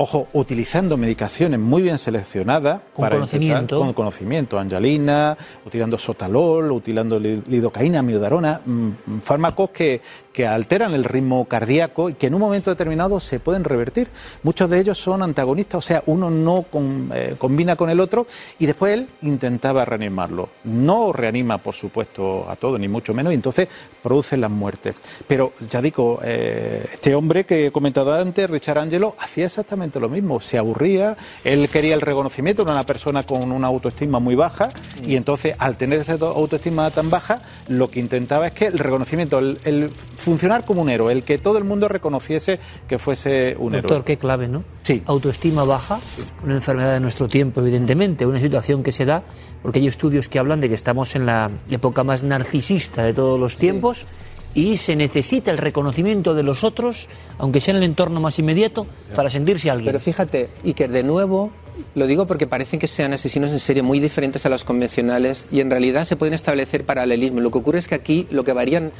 Ojo, 0.00 0.28
utilizando 0.32 0.96
medicaciones 0.96 1.58
muy 1.58 1.82
bien 1.82 1.98
seleccionadas. 1.98 2.82
Con 2.94 3.04
intentar- 3.06 3.18
conocimiento. 3.18 3.78
con 3.80 3.92
conocimiento. 3.92 4.56
Angelina, 4.58 5.36
utilizando 5.66 5.98
sotalol, 5.98 6.70
utilizando 6.70 7.18
li- 7.18 7.42
lidocaína, 7.48 8.00
miodarona, 8.00 8.60
mm, 8.64 8.90
fármacos 9.22 9.70
que, 9.70 10.00
que 10.32 10.46
alteran 10.46 10.94
el 10.94 11.02
ritmo 11.02 11.46
cardíaco 11.46 12.10
y 12.10 12.14
que 12.14 12.28
en 12.28 12.34
un 12.34 12.40
momento 12.40 12.70
determinado 12.70 13.18
se 13.18 13.40
pueden 13.40 13.64
revertir. 13.64 14.06
Muchos 14.44 14.70
de 14.70 14.78
ellos 14.78 14.98
son 14.98 15.20
antagonistas, 15.20 15.78
o 15.78 15.82
sea, 15.82 16.04
uno 16.06 16.30
no 16.30 16.62
con- 16.70 17.10
eh, 17.12 17.34
combina 17.36 17.74
con 17.74 17.90
el 17.90 17.98
otro 17.98 18.24
y 18.60 18.66
después 18.66 18.94
él 18.94 19.08
intentaba 19.22 19.84
reanimarlo. 19.84 20.48
No 20.62 21.12
reanima, 21.12 21.58
por 21.58 21.74
supuesto, 21.74 22.48
a 22.48 22.54
todos, 22.54 22.78
ni 22.78 22.86
mucho 22.86 23.12
menos, 23.14 23.32
y 23.32 23.34
entonces 23.34 23.66
produce 24.00 24.36
las 24.36 24.50
muertes. 24.52 24.94
Pero 25.26 25.54
ya 25.68 25.82
digo, 25.82 26.20
eh, 26.22 26.86
este 26.92 27.16
hombre 27.16 27.42
que 27.44 27.66
he 27.66 27.72
comentado 27.72 28.14
antes, 28.14 28.48
Richard 28.48 28.78
Angelo, 28.78 29.16
hacía 29.18 29.46
exactamente 29.46 29.87
lo 29.98 30.08
mismo, 30.08 30.40
se 30.40 30.58
aburría, 30.58 31.16
él 31.44 31.68
quería 31.68 31.94
el 31.94 32.00
reconocimiento, 32.00 32.62
era 32.62 32.72
una 32.72 32.84
persona 32.84 33.22
con 33.22 33.50
una 33.50 33.66
autoestima 33.66 34.18
muy 34.18 34.34
baja 34.34 34.68
y 35.06 35.16
entonces 35.16 35.54
al 35.58 35.76
tener 35.78 36.00
esa 36.00 36.14
autoestima 36.14 36.90
tan 36.90 37.10
baja, 37.10 37.40
lo 37.68 37.88
que 37.88 38.00
intentaba 38.00 38.46
es 38.48 38.52
que 38.52 38.66
el 38.66 38.78
reconocimiento, 38.78 39.38
el, 39.38 39.58
el 39.64 39.90
funcionar 39.90 40.64
como 40.64 40.82
un 40.82 40.90
héroe, 40.90 41.12
el 41.12 41.22
que 41.22 41.38
todo 41.38 41.58
el 41.58 41.64
mundo 41.64 41.88
reconociese 41.88 42.60
que 42.86 42.98
fuese 42.98 43.56
un 43.58 43.72
Doctor, 43.72 43.92
héroe. 43.92 44.04
qué 44.04 44.18
clave, 44.18 44.48
¿no? 44.48 44.62
Sí. 44.82 45.02
Autoestima 45.06 45.64
baja, 45.64 45.98
una 46.44 46.54
enfermedad 46.54 46.94
de 46.94 47.00
nuestro 47.00 47.28
tiempo, 47.28 47.60
evidentemente, 47.60 48.26
una 48.26 48.40
situación 48.40 48.82
que 48.82 48.92
se 48.92 49.04
da 49.04 49.22
porque 49.62 49.80
hay 49.80 49.86
estudios 49.86 50.28
que 50.28 50.38
hablan 50.38 50.60
de 50.60 50.68
que 50.68 50.74
estamos 50.74 51.16
en 51.16 51.26
la 51.26 51.50
época 51.70 52.04
más 52.04 52.22
narcisista 52.22 53.02
de 53.02 53.12
todos 53.12 53.38
los 53.40 53.56
tiempos 53.56 54.06
y 54.54 54.76
se 54.76 54.96
necesita 54.96 55.50
el 55.50 55.58
reconocimiento 55.58 56.34
de 56.34 56.42
los 56.42 56.64
otros, 56.64 57.08
aunque 57.38 57.60
sea 57.60 57.72
en 57.72 57.78
el 57.78 57.84
entorno 57.84 58.20
más 58.20 58.38
inmediato, 58.38 58.86
para 59.14 59.30
sentirse 59.30 59.70
alguien. 59.70 59.86
Pero 59.86 60.00
fíjate, 60.00 60.48
Iker, 60.64 60.90
de 60.90 61.02
nuevo, 61.02 61.52
lo 61.94 62.06
digo 62.06 62.26
porque 62.26 62.46
parecen 62.46 62.80
que 62.80 62.86
sean 62.86 63.12
asesinos 63.12 63.52
en 63.52 63.60
serie 63.60 63.82
muy 63.82 64.00
diferentes 64.00 64.44
a 64.46 64.48
los 64.48 64.64
convencionales 64.64 65.46
y 65.50 65.60
en 65.60 65.70
realidad 65.70 66.04
se 66.04 66.16
pueden 66.16 66.34
establecer 66.34 66.84
paralelismos. 66.84 67.42
Lo 67.42 67.50
que 67.50 67.58
ocurre 67.58 67.78
es 67.78 67.88
que 67.88 67.94
aquí 67.94 68.26
lo 68.30 68.44
que 68.44 68.52
varían 68.52 68.90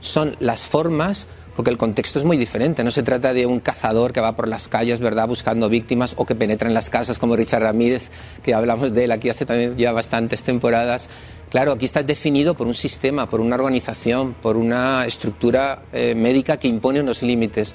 son 0.00 0.36
las 0.40 0.62
formas, 0.62 1.28
porque 1.56 1.70
el 1.70 1.76
contexto 1.76 2.18
es 2.18 2.24
muy 2.24 2.36
diferente. 2.36 2.84
No 2.84 2.90
se 2.90 3.02
trata 3.02 3.32
de 3.32 3.46
un 3.46 3.60
cazador 3.60 4.12
que 4.12 4.20
va 4.20 4.34
por 4.36 4.48
las 4.48 4.68
calles, 4.68 5.00
¿verdad?, 5.00 5.28
buscando 5.28 5.68
víctimas 5.68 6.14
o 6.16 6.24
que 6.24 6.34
penetra 6.34 6.68
en 6.68 6.74
las 6.74 6.90
casas 6.90 7.18
como 7.18 7.36
Richard 7.36 7.62
Ramírez, 7.62 8.10
que 8.42 8.54
hablamos 8.54 8.92
de 8.92 9.04
él 9.04 9.12
aquí 9.12 9.28
hace 9.28 9.74
ya 9.76 9.92
bastantes 9.92 10.42
temporadas. 10.42 11.08
Claro, 11.50 11.72
aquí 11.72 11.84
está 11.84 12.02
definido 12.02 12.54
por 12.54 12.66
un 12.66 12.74
sistema, 12.74 13.28
por 13.28 13.40
una 13.40 13.56
organización, 13.56 14.34
por 14.34 14.56
una 14.56 15.04
estructura 15.04 15.82
eh, 15.92 16.14
médica 16.14 16.56
que 16.56 16.68
impone 16.68 17.00
unos 17.00 17.22
límites. 17.22 17.74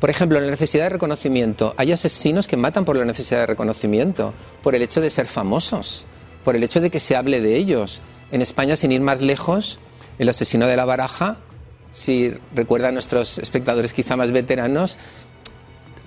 Por 0.00 0.10
ejemplo, 0.10 0.40
la 0.40 0.50
necesidad 0.50 0.84
de 0.84 0.90
reconocimiento. 0.90 1.74
Hay 1.76 1.92
asesinos 1.92 2.46
que 2.46 2.56
matan 2.56 2.84
por 2.84 2.96
la 2.96 3.04
necesidad 3.04 3.40
de 3.40 3.46
reconocimiento, 3.46 4.32
por 4.62 4.74
el 4.74 4.82
hecho 4.82 5.00
de 5.00 5.10
ser 5.10 5.26
famosos, 5.26 6.06
por 6.44 6.56
el 6.56 6.62
hecho 6.62 6.80
de 6.80 6.90
que 6.90 7.00
se 7.00 7.16
hable 7.16 7.40
de 7.40 7.56
ellos. 7.56 8.00
En 8.32 8.42
España, 8.42 8.76
sin 8.76 8.92
ir 8.92 9.00
más 9.00 9.20
lejos, 9.20 9.78
el 10.18 10.28
asesino 10.28 10.66
de 10.66 10.76
la 10.76 10.84
baraja, 10.84 11.38
si 11.90 12.32
recuerdan 12.54 12.94
nuestros 12.94 13.38
espectadores 13.38 13.92
quizá 13.92 14.16
más 14.16 14.32
veteranos, 14.32 14.98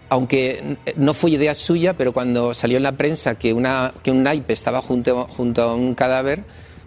aunque 0.09 0.77
no 0.95 1.13
fue 1.13 1.31
idea 1.31 1.55
suya, 1.55 1.97
pero 1.97 2.13
cuando 2.13 2.53
salió 2.53 2.77
en 2.77 2.83
la 2.83 2.91
prensa 2.91 3.35
que, 3.35 3.51
una, 3.51 3.93
que 4.03 4.11
un 4.11 4.23
naipe 4.23 4.53
estaba 4.53 4.81
junto, 4.81 5.27
junto 5.27 5.63
a 5.63 5.75
un 5.75 5.95
cadáver, 5.95 6.43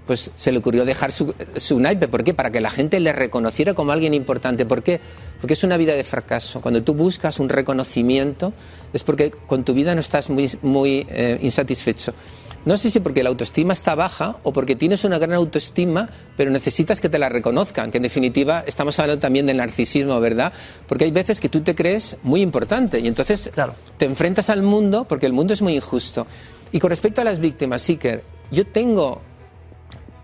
pues 0.07 0.31
se 0.37 0.53
le 0.53 0.59
ocurrió 0.59 0.85
dejar 0.85 1.11
su, 1.11 1.35
su 1.57 1.81
naipe. 1.81 2.07
¿Por 2.07 2.23
qué? 2.23 2.35
Para 2.35 2.51
que 2.51 2.61
la 2.61 2.71
gente 2.71 3.01
le 3.01 3.13
reconociera 3.13 3.75
como 3.75 3.91
alguien 3.91 4.15
importante. 4.15 4.65
¿Por 4.65 4.83
qué? 4.83 5.01
Porque 5.41 5.55
es 5.55 5.65
una 5.65 5.77
vida 5.77 5.95
de 5.95 6.05
fracaso. 6.05 6.61
Cuando 6.61 6.83
tú 6.83 6.95
buscas 6.95 7.41
un 7.41 7.49
reconocimiento 7.49 8.53
es 8.93 9.03
porque 9.03 9.33
con 9.33 9.65
tu 9.65 9.75
vida 9.75 9.95
no 9.95 10.01
estás 10.01 10.31
muy, 10.31 10.49
muy 10.63 11.05
eh, 11.11 11.39
insatisfecho. 11.43 12.15
No 12.67 12.77
sé 12.77 12.91
si 12.91 12.99
porque 12.99 13.23
la 13.23 13.29
autoestima 13.29 13.73
está 13.73 13.95
baja 13.95 14.39
o 14.43 14.53
porque 14.53 14.75
tienes 14.75 15.05
una 15.05 15.19
gran 15.19 15.35
autoestima, 15.35 16.11
pero 16.37 16.51
necesitas 16.51 17.01
que 17.01 17.09
te 17.09 17.17
la 17.17 17.29
reconozcan, 17.29 17.93
que 17.93 17.99
en 17.99 18.03
definitiva 18.03 18.65
estamos 18.67 18.99
hablando 18.99 19.21
también 19.21 19.47
del 19.47 19.59
narcisismo, 19.59 20.19
¿verdad? 20.19 20.53
Porque 20.89 21.05
hay 21.05 21.13
veces 21.13 21.41
que 21.41 21.49
tú 21.49 21.61
te 21.61 21.77
crees 21.77 22.17
muy 22.25 22.41
importante 22.43 22.99
y 22.99 23.07
entonces 23.07 23.53
te 23.97 24.05
enfrentas 24.05 24.51
al 24.51 24.65
mundo 24.65 25.07
porque 25.09 25.27
el 25.27 25.33
mundo 25.33 25.55
es 25.55 25.63
muy 25.63 25.77
injusto. 25.77 26.27
Y 26.73 26.81
con 26.81 26.91
respecto 26.91 27.21
a 27.21 27.25
las 27.25 27.39
víctimas, 27.39 27.89
Iker, 27.89 28.25
yo 28.51 28.67
tengo 28.67 29.23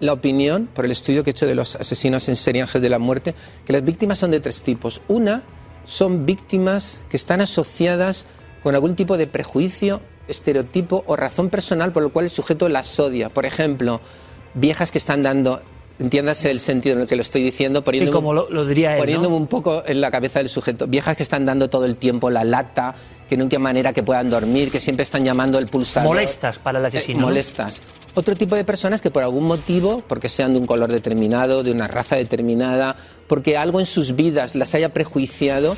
la 0.01 0.13
opinión, 0.13 0.69
por 0.75 0.85
el 0.85 0.91
estudio 0.91 1.23
que 1.23 1.31
he 1.31 1.35
hecho 1.35 1.47
de 1.47 1.55
los 1.55 1.77
asesinos 1.77 2.29
en 2.29 2.35
serie 2.35 2.63
ángeles 2.63 2.83
de 2.83 2.89
la 2.89 2.99
muerte, 2.99 3.37
que 3.65 3.73
las 3.73 3.85
víctimas 3.85 4.19
son 4.19 4.33
de 4.33 4.41
tres 4.41 4.63
tipos. 4.63 5.01
Una, 5.07 5.45
son 5.85 6.27
víctimas 6.27 7.07
que 7.09 7.17
están 7.17 7.41
asociadas 7.41 8.27
con 8.65 8.75
algún 8.75 8.97
tipo 8.97 9.17
de 9.17 9.29
prejuicio, 9.29 10.01
estereotipo 10.29 11.05
o 11.07 11.17
razón 11.17 11.51
personal 11.51 11.93
por 11.93 12.03
lo 12.03 12.13
cual 12.13 12.27
el 12.27 12.31
sujeto 12.31 12.69
las 12.69 12.99
odia. 12.99 13.29
Por 13.29 13.47
ejemplo, 13.47 14.01
viejas 14.55 14.91
que 14.91 14.99
están 14.99 15.23
dando 15.23 15.63
entiéndase 15.99 16.51
el 16.51 16.61
sentido 16.61 16.97
en 16.97 17.03
el 17.03 17.09
que 17.09 17.17
lo 17.17 17.23
estoy 17.23 17.43
diciendo, 17.43 17.85
poniéndome, 17.85 18.15
como 18.15 18.33
lo, 18.33 18.51
lo 18.51 18.67
diría 18.67 18.95
él, 18.95 19.01
poniéndome 19.01 19.37
¿no? 19.37 19.43
un 19.43 19.47
poco 19.47 19.83
en 19.87 20.01
la 20.01 20.11
cabeza 20.11 20.41
del 20.41 20.49
sujeto. 20.49 20.87
Viejas 20.87 21.17
que 21.17 21.23
están 21.23 21.47
dando 21.47 21.71
todo 21.71 21.85
el 21.85 21.97
tiempo 21.97 22.29
la 22.31 22.45
lata, 22.45 22.95
que 23.29 23.37
nunca 23.37 23.57
hay 23.57 23.63
manera 23.63 23.93
que 23.93 24.03
puedan 24.03 24.29
dormir, 24.29 24.71
que 24.71 24.81
siempre 24.81 25.05
están 25.05 25.25
llamando 25.25 25.59
el 25.59 25.67
pulsador. 25.67 26.09
Molestas 26.09 26.59
para 26.59 26.81
el 26.81 26.87
asesino. 26.87 27.19
Eh, 27.19 27.21
¿no? 27.21 27.27
molestas. 27.29 27.81
Otro 28.15 28.35
tipo 28.35 28.57
de 28.57 28.65
personas 28.65 29.01
que 29.01 29.11
por 29.11 29.23
algún 29.23 29.45
motivo, 29.45 30.03
porque 30.07 30.29
sean 30.29 30.55
de 30.55 30.61
un 30.61 30.67
color 30.67 30.91
determinado, 30.91 31.63
de 31.63 31.71
una 31.71 31.89
raza 31.89 32.17
determinada, 32.17 32.97
porque 33.29 33.57
algo 33.57 33.81
en 33.81 33.87
sus 33.87 34.17
vidas 34.17 34.55
las 34.55 34.75
haya 34.75 34.93
prejuiciado, 34.93 35.77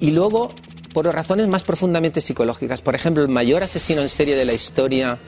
y 0.00 0.12
luego 0.12 0.48
por 0.92 1.06
razones 1.06 1.48
más 1.48 1.64
profundamente 1.64 2.20
psicológicas. 2.20 2.80
Por 2.82 2.94
ejemplo, 2.94 3.22
el 3.22 3.28
mayor 3.28 3.62
asesino 3.62 4.02
en 4.02 4.08
serie 4.08 4.36
de 4.36 4.44
la 4.44 4.52
historia 4.52 5.18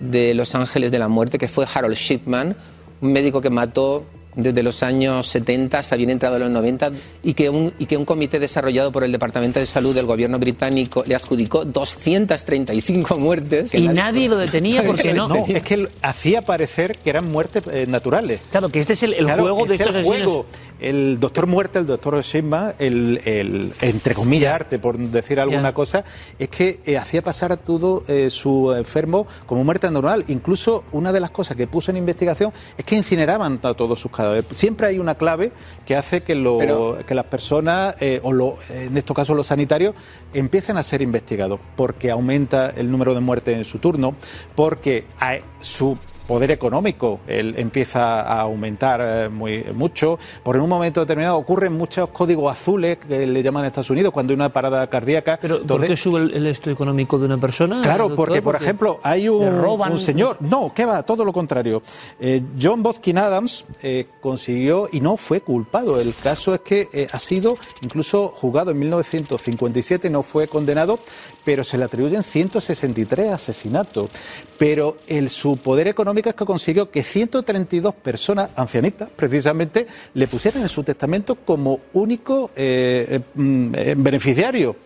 de 0.00 0.34
Los 0.34 0.54
Ángeles 0.54 0.90
de 0.92 0.98
la 0.98 1.08
Muerte, 1.08 1.38
que 1.38 1.48
fue 1.48 1.66
Harold 1.72 1.96
Shipman, 1.96 2.56
un 3.00 3.12
médico 3.12 3.40
que 3.40 3.50
mató 3.50 4.04
desde 4.36 4.62
los 4.62 4.84
años 4.84 5.26
70 5.26 5.80
hasta 5.80 5.96
bien 5.96 6.10
entrado 6.10 6.36
en 6.36 6.42
los 6.42 6.50
90 6.52 6.92
y 7.24 7.34
que, 7.34 7.50
un, 7.50 7.72
y 7.80 7.86
que 7.86 7.96
un 7.96 8.04
comité 8.04 8.38
desarrollado 8.38 8.92
por 8.92 9.02
el 9.02 9.10
Departamento 9.10 9.58
de 9.58 9.66
Salud 9.66 9.92
del 9.96 10.06
gobierno 10.06 10.38
británico 10.38 11.02
le 11.04 11.16
adjudicó 11.16 11.64
235 11.64 13.16
muertes. 13.18 13.74
Y 13.74 13.88
nadie 13.88 14.28
lo 14.28 14.36
detenía 14.36 14.84
porque 14.84 15.12
no. 15.12 15.26
No, 15.28 15.44
es 15.48 15.62
que 15.64 15.74
él 15.74 15.88
hacía 16.02 16.42
parecer 16.42 16.96
que 17.02 17.10
eran 17.10 17.30
muertes 17.32 17.64
eh, 17.72 17.86
naturales. 17.88 18.40
Claro, 18.52 18.68
que 18.68 18.78
este 18.78 18.92
es 18.92 19.02
el, 19.02 19.14
el 19.14 19.24
Claro, 19.24 19.42
juego 19.42 19.66
de 19.66 19.74
es 19.74 19.80
el 19.80 19.88
estos 19.88 20.00
asesinos. 20.02 20.26
juego. 20.28 20.46
El 20.80 21.18
doctor 21.18 21.46
Muerte, 21.46 21.78
el 21.80 21.86
doctor 21.86 22.20
Shipman, 22.22 22.74
el, 22.78 23.20
el, 23.24 23.72
entre 23.80 24.14
comillas 24.14 24.54
arte, 24.54 24.78
por 24.78 24.96
decir 24.98 25.40
alguna 25.40 25.74
cosa, 25.74 26.04
es 26.38 26.48
que 26.48 26.80
eh, 26.86 26.96
hacía 26.96 27.22
pasar 27.22 27.50
a 27.52 27.56
todo 27.56 28.04
eh, 28.08 28.30
su 28.30 28.72
enfermo 28.76 29.26
como 29.46 29.64
muerte 29.64 29.90
normal. 29.90 30.24
Incluso 30.28 30.84
una 30.92 31.12
de 31.12 31.20
las 31.20 31.30
cosas 31.30 31.56
que 31.56 31.66
puso 31.66 31.90
en 31.90 31.96
investigación 31.96 32.52
es 32.76 32.84
que 32.84 32.94
incineraban 32.94 33.58
a 33.62 33.74
todos 33.74 33.98
sus 33.98 34.12
cadáveres. 34.12 34.44
Siempre 34.54 34.86
hay 34.86 34.98
una 34.98 35.16
clave 35.16 35.52
que 35.84 35.96
hace 35.96 36.22
que, 36.22 36.34
lo- 36.34 36.58
Pero- 36.58 36.98
que 37.06 37.14
las 37.14 37.24
personas, 37.26 37.96
eh, 38.00 38.20
o 38.22 38.32
lo- 38.32 38.56
en 38.70 38.96
estos 38.96 39.16
casos 39.16 39.36
los 39.36 39.46
sanitarios, 39.48 39.94
empiecen 40.32 40.76
a 40.76 40.82
ser 40.82 41.02
investigados, 41.02 41.58
porque 41.76 42.10
aumenta 42.10 42.70
el 42.70 42.90
número 42.90 43.14
de 43.14 43.20
muertes 43.20 43.56
en 43.56 43.64
su 43.64 43.78
turno, 43.78 44.14
porque 44.54 45.06
hay- 45.18 45.40
su 45.60 45.98
poder 46.28 46.52
económico 46.52 47.18
él 47.26 47.54
empieza 47.58 48.20
a 48.20 48.42
aumentar 48.42 49.00
eh, 49.02 49.28
muy 49.28 49.64
mucho. 49.74 50.18
Por 50.44 50.54
en 50.54 50.62
un 50.62 50.68
momento 50.68 51.00
determinado 51.00 51.38
ocurren 51.38 51.72
muchos 51.72 52.10
códigos 52.10 52.52
azules 52.52 52.98
que 52.98 53.26
le 53.26 53.42
llaman 53.42 53.62
en 53.64 53.68
Estados 53.68 53.90
Unidos 53.90 54.12
cuando 54.12 54.32
hay 54.32 54.36
una 54.36 54.50
parada 54.52 54.86
cardíaca. 54.88 55.38
Pero 55.42 55.54
¿por 55.56 55.62
Entonces, 55.62 55.88
qué 55.88 55.96
sube 55.96 56.20
el, 56.20 56.34
el 56.34 56.46
esto 56.46 56.70
económico 56.70 57.18
de 57.18 57.24
una 57.26 57.38
persona? 57.38 57.80
Claro, 57.82 58.14
porque 58.14 58.42
por 58.42 58.54
ejemplo 58.54 59.00
hay 59.02 59.28
un, 59.28 59.60
roban- 59.60 59.90
un 59.90 59.98
señor, 59.98 60.36
no, 60.40 60.70
¿qué 60.74 60.84
va? 60.84 61.02
Todo 61.02 61.24
lo 61.24 61.32
contrario. 61.32 61.82
Eh, 62.20 62.42
John 62.60 62.82
Bodkin 62.82 63.16
Adams 63.18 63.64
eh, 63.82 64.06
consiguió 64.20 64.88
y 64.92 65.00
no 65.00 65.16
fue 65.16 65.40
culpado. 65.40 65.98
El 65.98 66.14
caso 66.14 66.54
es 66.54 66.60
que 66.60 66.88
eh, 66.92 67.06
ha 67.10 67.18
sido 67.18 67.54
incluso 67.82 68.28
juzgado 68.28 68.70
en 68.70 68.78
1957, 68.80 70.10
no 70.10 70.22
fue 70.22 70.46
condenado, 70.46 70.98
pero 71.44 71.64
se 71.64 71.78
le 71.78 71.84
atribuyen 71.84 72.22
163 72.22 73.30
asesinatos. 73.30 74.10
Pero 74.58 74.96
el, 75.06 75.30
su 75.30 75.56
poder 75.56 75.88
económico 75.88 76.17
es 76.26 76.34
que 76.34 76.44
consiguió 76.44 76.90
que 76.90 77.02
132 77.02 77.94
personas, 77.94 78.50
ancianitas 78.56 79.08
precisamente, 79.14 79.86
le 80.14 80.26
pusieran 80.26 80.62
en 80.62 80.68
su 80.68 80.82
testamento 80.82 81.34
como 81.36 81.80
único 81.92 82.50
eh, 82.56 83.06
eh, 83.10 83.20
mm, 83.34 83.74
eh, 83.74 83.94
beneficiario. 83.96 84.76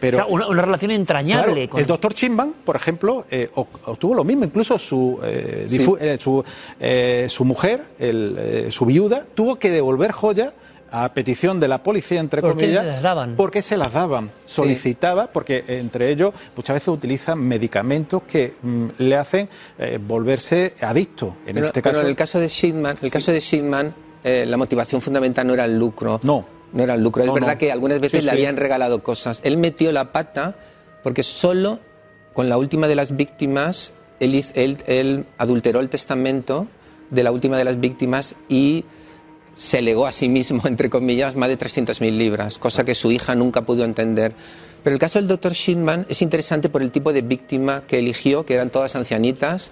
Pero, 0.00 0.18
O 0.18 0.20
sea, 0.24 0.26
una, 0.34 0.48
una 0.48 0.62
relación 0.62 0.90
entrañable. 0.90 1.54
Claro, 1.54 1.70
con- 1.70 1.80
el 1.80 1.86
doctor 1.86 2.12
Chimban, 2.12 2.54
por 2.64 2.74
ejemplo, 2.74 3.24
eh, 3.30 3.48
obtuvo 3.54 4.14
lo 4.16 4.24
mismo. 4.24 4.44
Incluso 4.44 4.76
su, 4.76 5.20
eh, 5.22 5.66
eh, 6.00 6.16
su, 6.20 6.44
eh, 6.80 7.26
su 7.28 7.44
mujer, 7.44 7.82
el, 8.00 8.36
eh, 8.36 8.66
su 8.72 8.84
viuda, 8.84 9.24
tuvo 9.32 9.56
que 9.56 9.70
devolver 9.70 10.10
joyas 10.10 10.54
a 10.92 11.12
petición 11.14 11.58
de 11.58 11.68
la 11.68 11.82
policía, 11.82 12.20
entre 12.20 12.40
¿Por 12.42 12.50
qué 12.56 12.64
comillas. 12.64 12.84
se 12.84 12.90
las 12.92 13.02
daban? 13.02 13.34
Porque 13.36 13.62
se 13.62 13.76
las 13.76 13.92
daban. 13.92 14.30
Solicitaba, 14.44 15.26
porque 15.28 15.64
entre 15.66 16.10
ellos 16.10 16.32
muchas 16.54 16.74
veces 16.74 16.88
utilizan 16.88 17.38
medicamentos 17.40 18.22
que 18.24 18.54
mm, 18.62 18.86
le 18.98 19.16
hacen 19.16 19.48
eh, 19.78 19.98
volverse 20.06 20.74
adicto. 20.80 21.36
En 21.46 21.54
Pero- 21.54 21.66
este 21.66 21.80
pero 21.82 21.92
caso. 21.94 22.00
en 22.02 22.06
el 22.08 22.16
caso 22.16 22.38
de 22.40 22.48
Shipman, 22.48 22.96
el 23.02 23.10
caso 23.10 23.32
de 23.32 23.40
Shipman, 23.40 23.94
eh, 24.22 24.44
la 24.46 24.56
motivación 24.56 25.00
fundamental 25.00 25.46
no 25.46 25.54
era 25.54 25.64
el 25.64 25.78
lucro. 25.78 26.20
No. 26.22 26.44
No 26.72 26.82
era 26.82 26.94
el 26.94 27.02
lucro. 27.02 27.22
Es 27.24 27.32
verdad 27.32 27.52
no. 27.54 27.58
que 27.58 27.72
algunas 27.72 27.98
veces 28.00 28.20
Sí, 28.20 28.26
le 28.26 28.32
sí. 28.32 28.36
habían 28.38 28.56
regalado 28.56 29.02
cosas. 29.02 29.40
Él 29.44 29.56
metió 29.56 29.90
la 29.92 30.12
pata 30.12 30.56
porque 31.02 31.22
solo 31.22 31.80
con 32.32 32.48
la 32.48 32.56
última 32.58 32.86
de 32.88 32.94
las 32.94 33.16
víctimas, 33.16 33.92
él, 34.20 34.34
hiz- 34.34 34.52
él- 34.54 34.78
él 34.86 35.26
adulteró 35.38 35.80
el 35.80 35.88
testamento 35.90 36.66
de 37.10 37.22
la 37.24 37.32
última 37.32 37.58
de 37.58 37.64
las 37.64 37.78
víctimas 37.80 38.36
y 38.48 38.84
se 39.54 39.82
legó 39.82 40.06
a 40.06 40.12
sí 40.12 40.28
mismo, 40.28 40.62
entre 40.66 40.90
comillas, 40.90 41.36
más 41.36 41.48
de 41.48 41.58
300.000 41.58 42.10
libras, 42.16 42.58
cosa 42.58 42.84
que 42.84 42.94
su 42.94 43.10
hija 43.10 43.34
nunca 43.34 43.62
pudo 43.62 43.84
entender. 43.84 44.32
Pero 44.82 44.94
el 44.94 45.00
caso 45.00 45.18
del 45.18 45.28
doctor 45.28 45.52
Shindman 45.52 46.06
es 46.08 46.22
interesante 46.22 46.68
por 46.68 46.82
el 46.82 46.90
tipo 46.90 47.12
de 47.12 47.22
víctima 47.22 47.84
que 47.86 47.98
eligió, 47.98 48.44
que 48.44 48.54
eran 48.54 48.70
todas 48.70 48.96
ancianitas. 48.96 49.70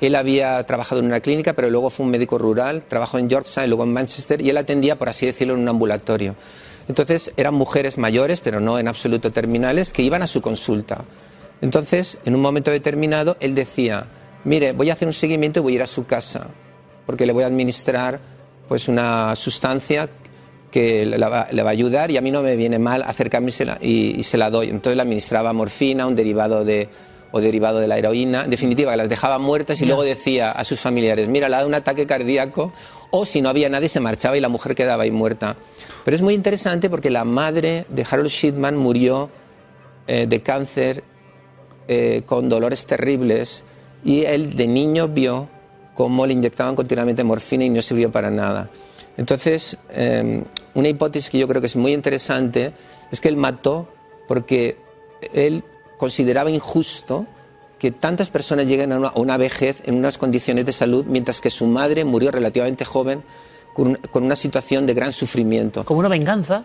Él 0.00 0.14
había 0.14 0.62
trabajado 0.64 1.00
en 1.00 1.06
una 1.06 1.20
clínica, 1.20 1.54
pero 1.54 1.70
luego 1.70 1.90
fue 1.90 2.06
un 2.06 2.12
médico 2.12 2.38
rural, 2.38 2.84
trabajó 2.88 3.18
en 3.18 3.28
Yorkshire 3.28 3.66
luego 3.66 3.84
en 3.84 3.92
Manchester, 3.92 4.40
y 4.42 4.50
él 4.50 4.56
atendía, 4.56 4.96
por 4.98 5.08
así 5.08 5.26
decirlo, 5.26 5.54
en 5.54 5.60
un 5.60 5.68
ambulatorio. 5.68 6.36
Entonces 6.86 7.32
eran 7.36 7.54
mujeres 7.54 7.98
mayores, 7.98 8.40
pero 8.40 8.60
no 8.60 8.78
en 8.78 8.88
absoluto 8.88 9.32
terminales, 9.32 9.92
que 9.92 10.02
iban 10.02 10.22
a 10.22 10.26
su 10.26 10.40
consulta. 10.40 11.04
Entonces, 11.60 12.18
en 12.24 12.34
un 12.34 12.42
momento 12.42 12.70
determinado, 12.70 13.36
él 13.40 13.54
decía, 13.54 14.06
mire, 14.44 14.72
voy 14.72 14.90
a 14.90 14.92
hacer 14.92 15.08
un 15.08 15.14
seguimiento 15.14 15.60
y 15.60 15.62
voy 15.62 15.72
a 15.72 15.76
ir 15.76 15.82
a 15.82 15.86
su 15.86 16.04
casa, 16.04 16.48
porque 17.06 17.26
le 17.26 17.32
voy 17.32 17.44
a 17.44 17.46
administrar 17.46 18.20
pues 18.68 18.88
una 18.88 19.34
sustancia 19.36 20.08
que 20.70 21.06
le 21.06 21.18
va, 21.18 21.46
le 21.50 21.62
va 21.62 21.70
a 21.70 21.72
ayudar 21.72 22.10
y 22.10 22.16
a 22.16 22.20
mí 22.20 22.30
no 22.30 22.42
me 22.42 22.56
viene 22.56 22.78
mal 22.78 23.02
acercarme 23.02 23.48
y 23.48 23.52
se 23.52 23.64
la, 23.64 23.78
y, 23.80 24.18
y 24.18 24.22
se 24.22 24.36
la 24.36 24.50
doy. 24.50 24.68
Entonces 24.70 24.96
le 24.96 25.02
administraba 25.02 25.52
morfina, 25.52 26.06
un 26.06 26.14
derivado 26.16 26.64
de 26.64 26.88
o 27.36 27.40
derivado 27.40 27.80
de 27.80 27.88
la 27.88 27.98
heroína, 27.98 28.44
en 28.44 28.50
definitiva, 28.50 28.92
que 28.92 28.96
las 28.96 29.08
dejaba 29.08 29.40
muertas 29.40 29.82
y 29.82 29.86
luego 29.86 30.04
decía 30.04 30.52
a 30.52 30.62
sus 30.62 30.78
familiares, 30.78 31.28
mira, 31.28 31.48
le 31.48 31.56
ha 31.56 31.58
dado 31.58 31.68
un 31.68 31.74
ataque 31.74 32.06
cardíaco, 32.06 32.72
o 33.10 33.26
si 33.26 33.42
no 33.42 33.48
había 33.48 33.68
nadie 33.68 33.88
se 33.88 33.98
marchaba 33.98 34.36
y 34.36 34.40
la 34.40 34.48
mujer 34.48 34.76
quedaba 34.76 35.02
ahí 35.02 35.10
muerta. 35.10 35.56
Pero 36.04 36.16
es 36.16 36.22
muy 36.22 36.34
interesante 36.34 36.88
porque 36.88 37.10
la 37.10 37.24
madre 37.24 37.86
de 37.88 38.06
Harold 38.08 38.30
Shipman 38.30 38.76
murió 38.76 39.30
eh, 40.06 40.26
de 40.28 40.42
cáncer 40.42 41.02
eh, 41.88 42.22
con 42.24 42.48
dolores 42.48 42.86
terribles 42.86 43.64
y 44.04 44.22
él 44.22 44.54
de 44.54 44.68
niño 44.68 45.08
vio 45.08 45.48
cómo 45.94 46.26
le 46.26 46.32
inyectaban 46.32 46.74
continuamente 46.74 47.24
morfina 47.24 47.64
y 47.64 47.70
no 47.70 47.82
sirvió 47.82 48.10
para 48.10 48.30
nada. 48.30 48.70
Entonces, 49.16 49.78
eh, 49.90 50.42
una 50.74 50.88
hipótesis 50.88 51.30
que 51.30 51.38
yo 51.38 51.46
creo 51.48 51.60
que 51.60 51.68
es 51.68 51.76
muy 51.76 51.92
interesante 51.92 52.72
es 53.10 53.20
que 53.20 53.28
él 53.28 53.36
mató 53.36 53.88
porque 54.26 54.76
él 55.32 55.62
consideraba 55.96 56.50
injusto 56.50 57.26
que 57.78 57.92
tantas 57.92 58.30
personas 58.30 58.66
lleguen 58.66 58.92
a 58.92 59.12
una, 59.14 59.36
vejez 59.36 59.82
en 59.84 59.96
unas 59.96 60.18
condiciones 60.18 60.66
de 60.66 60.72
salud, 60.72 61.04
mientras 61.06 61.40
que 61.40 61.50
su 61.50 61.66
madre 61.66 62.04
murió 62.04 62.30
relativamente 62.30 62.84
joven 62.84 63.22
con 63.74 63.98
una 64.14 64.36
situación 64.36 64.86
de 64.86 64.94
gran 64.94 65.12
sufrimiento. 65.12 65.84
Como 65.84 66.00
una 66.00 66.08
venganza. 66.08 66.64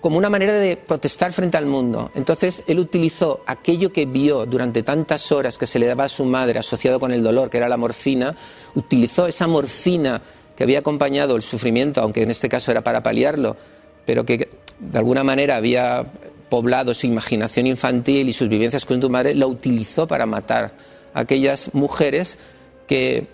Como 0.00 0.16
una 0.16 0.30
manera 0.30 0.52
de 0.54 0.76
protestar 0.76 1.32
frente 1.32 1.56
al 1.56 1.66
mundo. 1.66 2.10
Entonces, 2.14 2.62
él 2.66 2.78
utilizó 2.78 3.42
aquello 3.46 3.92
que 3.92 4.06
vio 4.06 4.46
durante 4.46 4.82
tantas 4.82 5.32
horas 5.32 5.58
que 5.58 5.66
se 5.66 5.78
le 5.78 5.86
daba 5.86 6.04
a 6.04 6.08
su 6.08 6.24
madre 6.24 6.58
asociado 6.58 7.00
con 7.00 7.12
el 7.12 7.22
dolor, 7.22 7.50
que 7.50 7.56
era 7.56 7.68
la 7.68 7.76
morfina, 7.76 8.36
utilizó 8.74 9.26
esa 9.26 9.46
morfina 9.46 10.22
que 10.56 10.64
había 10.64 10.80
acompañado 10.80 11.36
el 11.36 11.42
sufrimiento, 11.42 12.00
aunque 12.00 12.22
en 12.22 12.30
este 12.30 12.48
caso 12.48 12.70
era 12.70 12.82
para 12.82 13.02
paliarlo, 13.02 13.56
pero 14.04 14.24
que 14.24 14.48
de 14.78 14.98
alguna 14.98 15.24
manera 15.24 15.56
había 15.56 16.04
poblado 16.48 16.94
su 16.94 17.06
imaginación 17.06 17.66
infantil 17.66 18.28
y 18.28 18.32
sus 18.32 18.48
vivencias 18.48 18.84
con 18.84 19.00
su 19.00 19.10
madre, 19.10 19.34
la 19.34 19.46
utilizó 19.46 20.06
para 20.06 20.26
matar 20.26 20.72
a 21.14 21.20
aquellas 21.20 21.74
mujeres 21.74 22.38
que, 22.86 23.26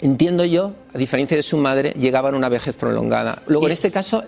entiendo 0.00 0.44
yo, 0.44 0.72
a 0.94 0.98
diferencia 0.98 1.36
de 1.36 1.42
su 1.42 1.58
madre, 1.58 1.92
llegaban 1.92 2.34
a 2.34 2.38
una 2.38 2.48
vejez 2.48 2.76
prolongada. 2.76 3.42
Luego, 3.46 3.66
en 3.66 3.72
este 3.72 3.90
caso, 3.90 4.24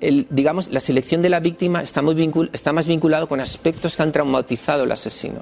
el, 0.00 0.26
digamos, 0.30 0.68
la 0.70 0.80
selección 0.80 1.22
de 1.22 1.28
la 1.30 1.40
víctima 1.40 1.82
está, 1.82 2.02
muy 2.02 2.14
vincul- 2.14 2.50
está 2.52 2.72
más 2.72 2.86
vinculado 2.86 3.28
con 3.28 3.40
aspectos 3.40 3.96
que 3.96 4.02
han 4.02 4.12
traumatizado 4.12 4.82
al 4.84 4.92
asesino. 4.92 5.40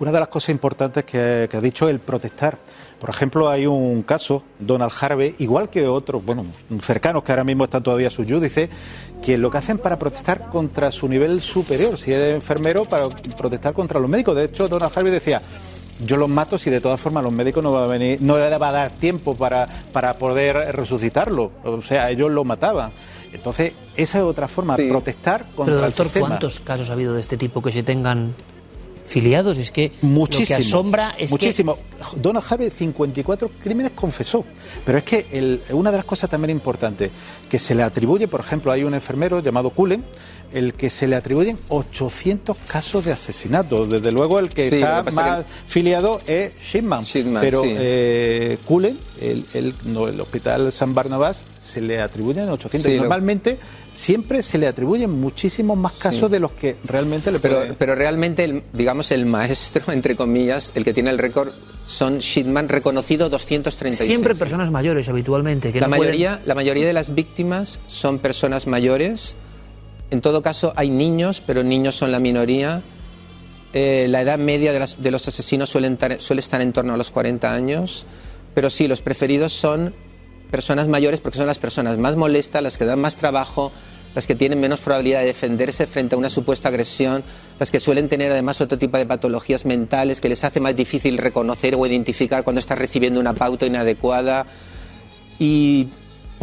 Una- 0.00 0.12
de 0.12 0.18
las 0.20 0.28
cosas 0.28 0.50
importantes 0.50 1.04
que, 1.04 1.48
que 1.50 1.56
ha 1.56 1.60
dicho 1.60 1.88
el 1.88 1.98
protestar. 2.00 2.58
Por 3.00 3.10
ejemplo, 3.10 3.48
hay 3.50 3.66
un 3.66 4.02
caso, 4.02 4.42
Donald 4.58 4.92
Harvey, 4.98 5.34
igual 5.38 5.68
que 5.68 5.86
otros, 5.86 6.24
bueno, 6.24 6.46
cercanos 6.80 7.22
que 7.24 7.32
ahora 7.32 7.44
mismo 7.44 7.64
están 7.64 7.82
todavía 7.82 8.08
sus 8.10 8.26
dice 8.26 8.70
que 9.22 9.36
lo 9.36 9.50
que 9.50 9.58
hacen 9.58 9.78
para 9.78 9.98
protestar 9.98 10.48
contra 10.48 10.90
su 10.90 11.08
nivel 11.08 11.42
superior, 11.42 11.98
si 11.98 12.12
es 12.12 12.34
enfermero, 12.34 12.84
para 12.84 13.08
protestar 13.36 13.74
contra 13.74 14.00
los 14.00 14.08
médicos. 14.08 14.36
De 14.36 14.44
hecho, 14.44 14.68
Donald 14.68 14.92
Harvey 14.96 15.12
decía, 15.12 15.42
yo 16.04 16.16
los 16.16 16.28
mato 16.28 16.56
si 16.58 16.70
de 16.70 16.80
todas 16.80 17.00
formas 17.00 17.22
los 17.24 17.32
médicos 17.32 17.62
no 17.62 17.72
va 17.72 17.84
a 17.84 17.86
venir, 17.86 18.20
no 18.22 18.38
le 18.38 18.56
va 18.58 18.68
a 18.68 18.72
dar 18.72 18.90
tiempo 18.90 19.34
para, 19.34 19.66
para 19.92 20.14
poder 20.14 20.74
resucitarlo. 20.74 21.52
O 21.64 21.82
sea, 21.82 22.10
ellos 22.10 22.30
lo 22.30 22.44
mataban. 22.44 22.92
Entonces, 23.34 23.72
esa 23.96 24.18
es 24.18 24.24
otra 24.24 24.48
forma, 24.48 24.76
protestar 24.76 25.46
contra 25.54 25.64
Pero 25.66 25.78
el 25.78 25.84
doctor, 25.84 26.06
sistema. 26.06 26.28
¿cuántos 26.28 26.60
casos 26.60 26.88
ha 26.88 26.92
habido 26.94 27.12
de 27.14 27.20
este 27.20 27.36
tipo 27.36 27.60
que 27.60 27.72
se 27.72 27.82
tengan 27.82 28.32
filiados? 29.06 29.58
Es 29.58 29.70
que 29.70 29.92
Muchísimo. 30.02 30.56
lo 30.56 30.62
que 30.62 30.68
asombra 30.68 31.14
es 31.18 31.30
muchísimo. 31.30 31.78
Donald 32.16 32.44
Harvey 32.48 32.70
54 32.70 33.50
crímenes 33.62 33.92
confesó. 33.94 34.44
Pero 34.86 34.98
es 34.98 35.04
que 35.04 35.26
el- 35.32 35.60
una 35.72 35.90
de 35.90 35.96
las 35.98 36.06
cosas 36.06 36.30
también 36.30 36.50
importantes 36.50 37.10
que 37.50 37.58
se 37.58 37.74
le 37.74 37.82
atribuye, 37.82 38.28
por 38.28 38.40
ejemplo, 38.40 38.70
hay 38.72 38.84
un 38.84 38.94
enfermero 38.94 39.40
llamado 39.40 39.70
Cullen, 39.70 40.04
el 40.54 40.74
que 40.74 40.88
se 40.88 41.06
le 41.08 41.16
atribuyen 41.16 41.58
800 41.68 42.58
casos 42.66 43.04
de 43.04 43.12
asesinato. 43.12 43.84
Desde 43.84 44.10
luego 44.12 44.38
el 44.38 44.48
que 44.48 44.70
Sí, 44.70 44.76
está 44.76 44.98
lo 44.98 45.04
que 45.06 45.10
más 45.12 45.44
filiado 45.66 46.18
es 46.26 46.54
Shipman. 46.62 47.04
pero 47.40 47.62
sí. 47.62 47.74
eh, 47.78 48.58
Cullen, 48.64 48.96
el, 49.20 49.44
el- 49.54 49.74
no, 49.84 50.08
el 50.08 50.20
hospital 50.20 50.72
San 50.72 50.94
Barnabas, 50.94 51.44
se 51.60 51.80
le 51.80 52.00
atribuyen 52.00 52.48
800. 52.48 52.82
Sí, 52.90 52.96
lo- 52.96 53.02
Normalmente 53.02 53.58
siempre 53.94 54.42
se 54.42 54.58
le 54.58 54.66
atribuyen 54.66 55.10
muchísimos 55.10 55.76
más 55.76 55.92
casos 55.92 56.28
Sí. 56.28 56.32
de 56.32 56.40
los 56.40 56.52
que 56.52 56.76
realmente 56.84 57.30
le 57.30 57.38
Pero, 57.38 57.56
pueden- 57.58 57.74
pero 57.76 57.94
realmente, 57.94 58.44
el, 58.44 58.62
digamos, 58.72 59.10
el 59.12 59.26
maestro, 59.26 59.84
entre 59.92 60.16
comillas, 60.16 60.72
el 60.74 60.84
que 60.84 60.92
tiene 60.94 61.10
el 61.10 61.18
récord, 61.18 61.50
son 61.86 62.18
Shitman, 62.18 62.68
reconocido 62.70 63.28
236. 63.28 64.08
siempre 64.08 64.34
personas 64.34 64.70
mayores 64.70 65.08
habitualmente. 65.10 65.70
Que 65.70 65.80
la, 65.80 65.86
no 65.86 65.96
pueden- 65.96 66.12
mayoría, 66.12 66.42
la 66.46 66.54
mayoría 66.54 66.86
de 66.86 66.92
las 66.94 67.14
víctimas 67.14 67.80
son 67.88 68.18
personas 68.20 68.66
mayores. 68.66 69.36
En 70.14 70.20
todo 70.20 70.42
caso, 70.42 70.72
hay 70.76 70.90
niños, 70.90 71.42
pero 71.44 71.64
niños 71.64 71.96
son 71.96 72.12
la 72.12 72.20
minoría. 72.20 72.82
Eh, 73.72 74.06
la 74.08 74.20
edad 74.22 74.38
media 74.38 74.72
de, 74.72 74.78
las- 74.78 75.02
de 75.02 75.10
los 75.10 75.26
asesinos 75.26 75.68
suelen 75.68 75.96
tar- 75.96 76.20
suele 76.20 76.38
estar 76.38 76.60
en 76.60 76.72
torno 76.72 76.94
a 76.94 76.96
los 76.96 77.10
40 77.10 77.52
años. 77.52 78.06
Pero 78.54 78.70
sí, 78.70 78.86
los 78.86 79.00
preferidos 79.00 79.52
son 79.52 79.92
personas 80.52 80.86
mayores 80.86 81.20
porque 81.20 81.38
son 81.38 81.48
las 81.48 81.58
personas 81.58 81.98
más 81.98 82.14
molestas, 82.14 82.62
las 82.62 82.78
que 82.78 82.84
dan 82.84 83.00
más 83.00 83.16
trabajo, 83.16 83.72
las 84.14 84.28
que 84.28 84.36
tienen 84.36 84.60
menos 84.60 84.78
probabilidad 84.78 85.18
de 85.22 85.26
defenderse 85.26 85.88
frente 85.88 86.14
a 86.14 86.18
una 86.18 86.30
supuesta 86.30 86.68
agresión, 86.68 87.24
las 87.58 87.72
que 87.72 87.80
suelen 87.80 88.08
tener 88.08 88.30
además 88.30 88.60
otro 88.60 88.78
tipo 88.78 88.96
de 88.96 89.06
patologías 89.06 89.64
mentales 89.64 90.20
que 90.20 90.28
les 90.28 90.44
hace 90.44 90.60
más 90.60 90.76
difícil 90.76 91.18
reconocer 91.18 91.74
o 91.76 91.84
identificar 91.84 92.44
cuando 92.44 92.60
están 92.60 92.78
recibiendo 92.78 93.18
una 93.18 93.34
pauta 93.34 93.66
inadecuada 93.66 94.46
y 95.40 95.88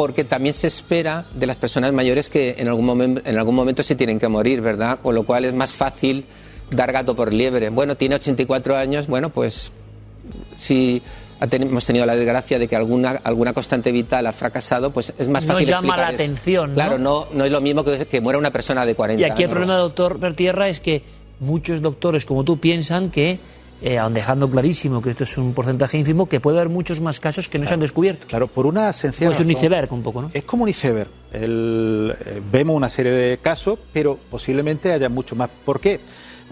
porque 0.01 0.23
también 0.23 0.55
se 0.55 0.65
espera 0.65 1.25
de 1.35 1.45
las 1.45 1.57
personas 1.57 1.93
mayores 1.93 2.27
que 2.27 2.55
en 2.57 2.67
algún, 2.67 2.87
momen- 2.87 3.21
en 3.23 3.37
algún 3.37 3.53
momento 3.53 3.83
se 3.83 3.93
tienen 3.93 4.17
que 4.17 4.27
morir, 4.27 4.59
¿verdad? 4.59 4.97
Con 4.99 5.13
lo 5.13 5.21
cual 5.27 5.45
es 5.45 5.53
más 5.53 5.71
fácil 5.73 6.25
dar 6.71 6.91
gato 6.91 7.15
por 7.15 7.31
liebre. 7.31 7.69
Bueno, 7.69 7.95
tiene 7.95 8.15
84 8.15 8.75
años, 8.75 9.05
bueno, 9.05 9.29
pues 9.29 9.71
si 10.57 11.03
hemos 11.39 11.85
tenido 11.85 12.03
la 12.07 12.15
desgracia 12.15 12.57
de 12.57 12.67
que 12.67 12.75
alguna, 12.75 13.11
alguna 13.23 13.53
constante 13.53 13.91
vital 13.91 14.25
ha 14.25 14.31
fracasado, 14.31 14.91
pues 14.91 15.13
es 15.19 15.27
más 15.27 15.45
No 15.45 15.53
fácil 15.53 15.69
llama 15.69 15.95
la 15.95 16.09
eso. 16.09 16.15
atención, 16.23 16.69
¿no? 16.71 16.73
Claro, 16.73 16.97
no, 16.97 17.27
no 17.31 17.45
es 17.45 17.51
lo 17.51 17.61
mismo 17.61 17.83
que, 17.83 18.07
que 18.07 18.21
muera 18.21 18.39
una 18.39 18.49
persona 18.51 18.83
de 18.83 18.95
40 18.95 19.21
Y 19.21 19.23
aquí 19.23 19.43
el 19.43 19.49
años. 19.49 19.51
problema, 19.51 19.75
doctor 19.77 20.19
Bertierra, 20.19 20.67
es 20.67 20.79
que 20.79 21.03
muchos 21.39 21.79
doctores 21.79 22.25
como 22.25 22.43
tú 22.43 22.57
piensan 22.59 23.11
que, 23.11 23.37
eh, 23.81 23.99
dejando 24.11 24.49
clarísimo 24.49 25.01
que 25.01 25.09
esto 25.09 25.23
es 25.23 25.37
un 25.37 25.53
porcentaje 25.53 25.97
ínfimo, 25.97 26.27
que 26.27 26.39
puede 26.39 26.57
haber 26.59 26.69
muchos 26.69 27.01
más 27.01 27.19
casos 27.19 27.49
que 27.49 27.57
no 27.59 27.65
se 27.65 27.73
han 27.73 27.79
descubierto. 27.79 28.27
Claro, 28.27 28.47
por 28.47 28.65
una 28.65 28.91
sencilla 28.93 29.27
Pues 29.29 29.39
un 29.39 29.47
razón. 29.47 29.57
iceberg 29.57 29.93
un 29.93 30.03
poco, 30.03 30.21
¿no? 30.21 30.31
Es 30.33 30.43
como 30.43 30.63
un 30.63 30.69
iceberg. 30.69 31.09
El- 31.33 32.13
eh, 32.25 32.41
vemos 32.51 32.75
una 32.75 32.89
serie 32.89 33.11
de 33.11 33.37
casos, 33.39 33.79
pero 33.91 34.17
posiblemente 34.29 34.91
haya 34.91 35.09
mucho 35.09 35.35
más. 35.35 35.49
¿Por 35.65 35.79
qué? 35.79 35.99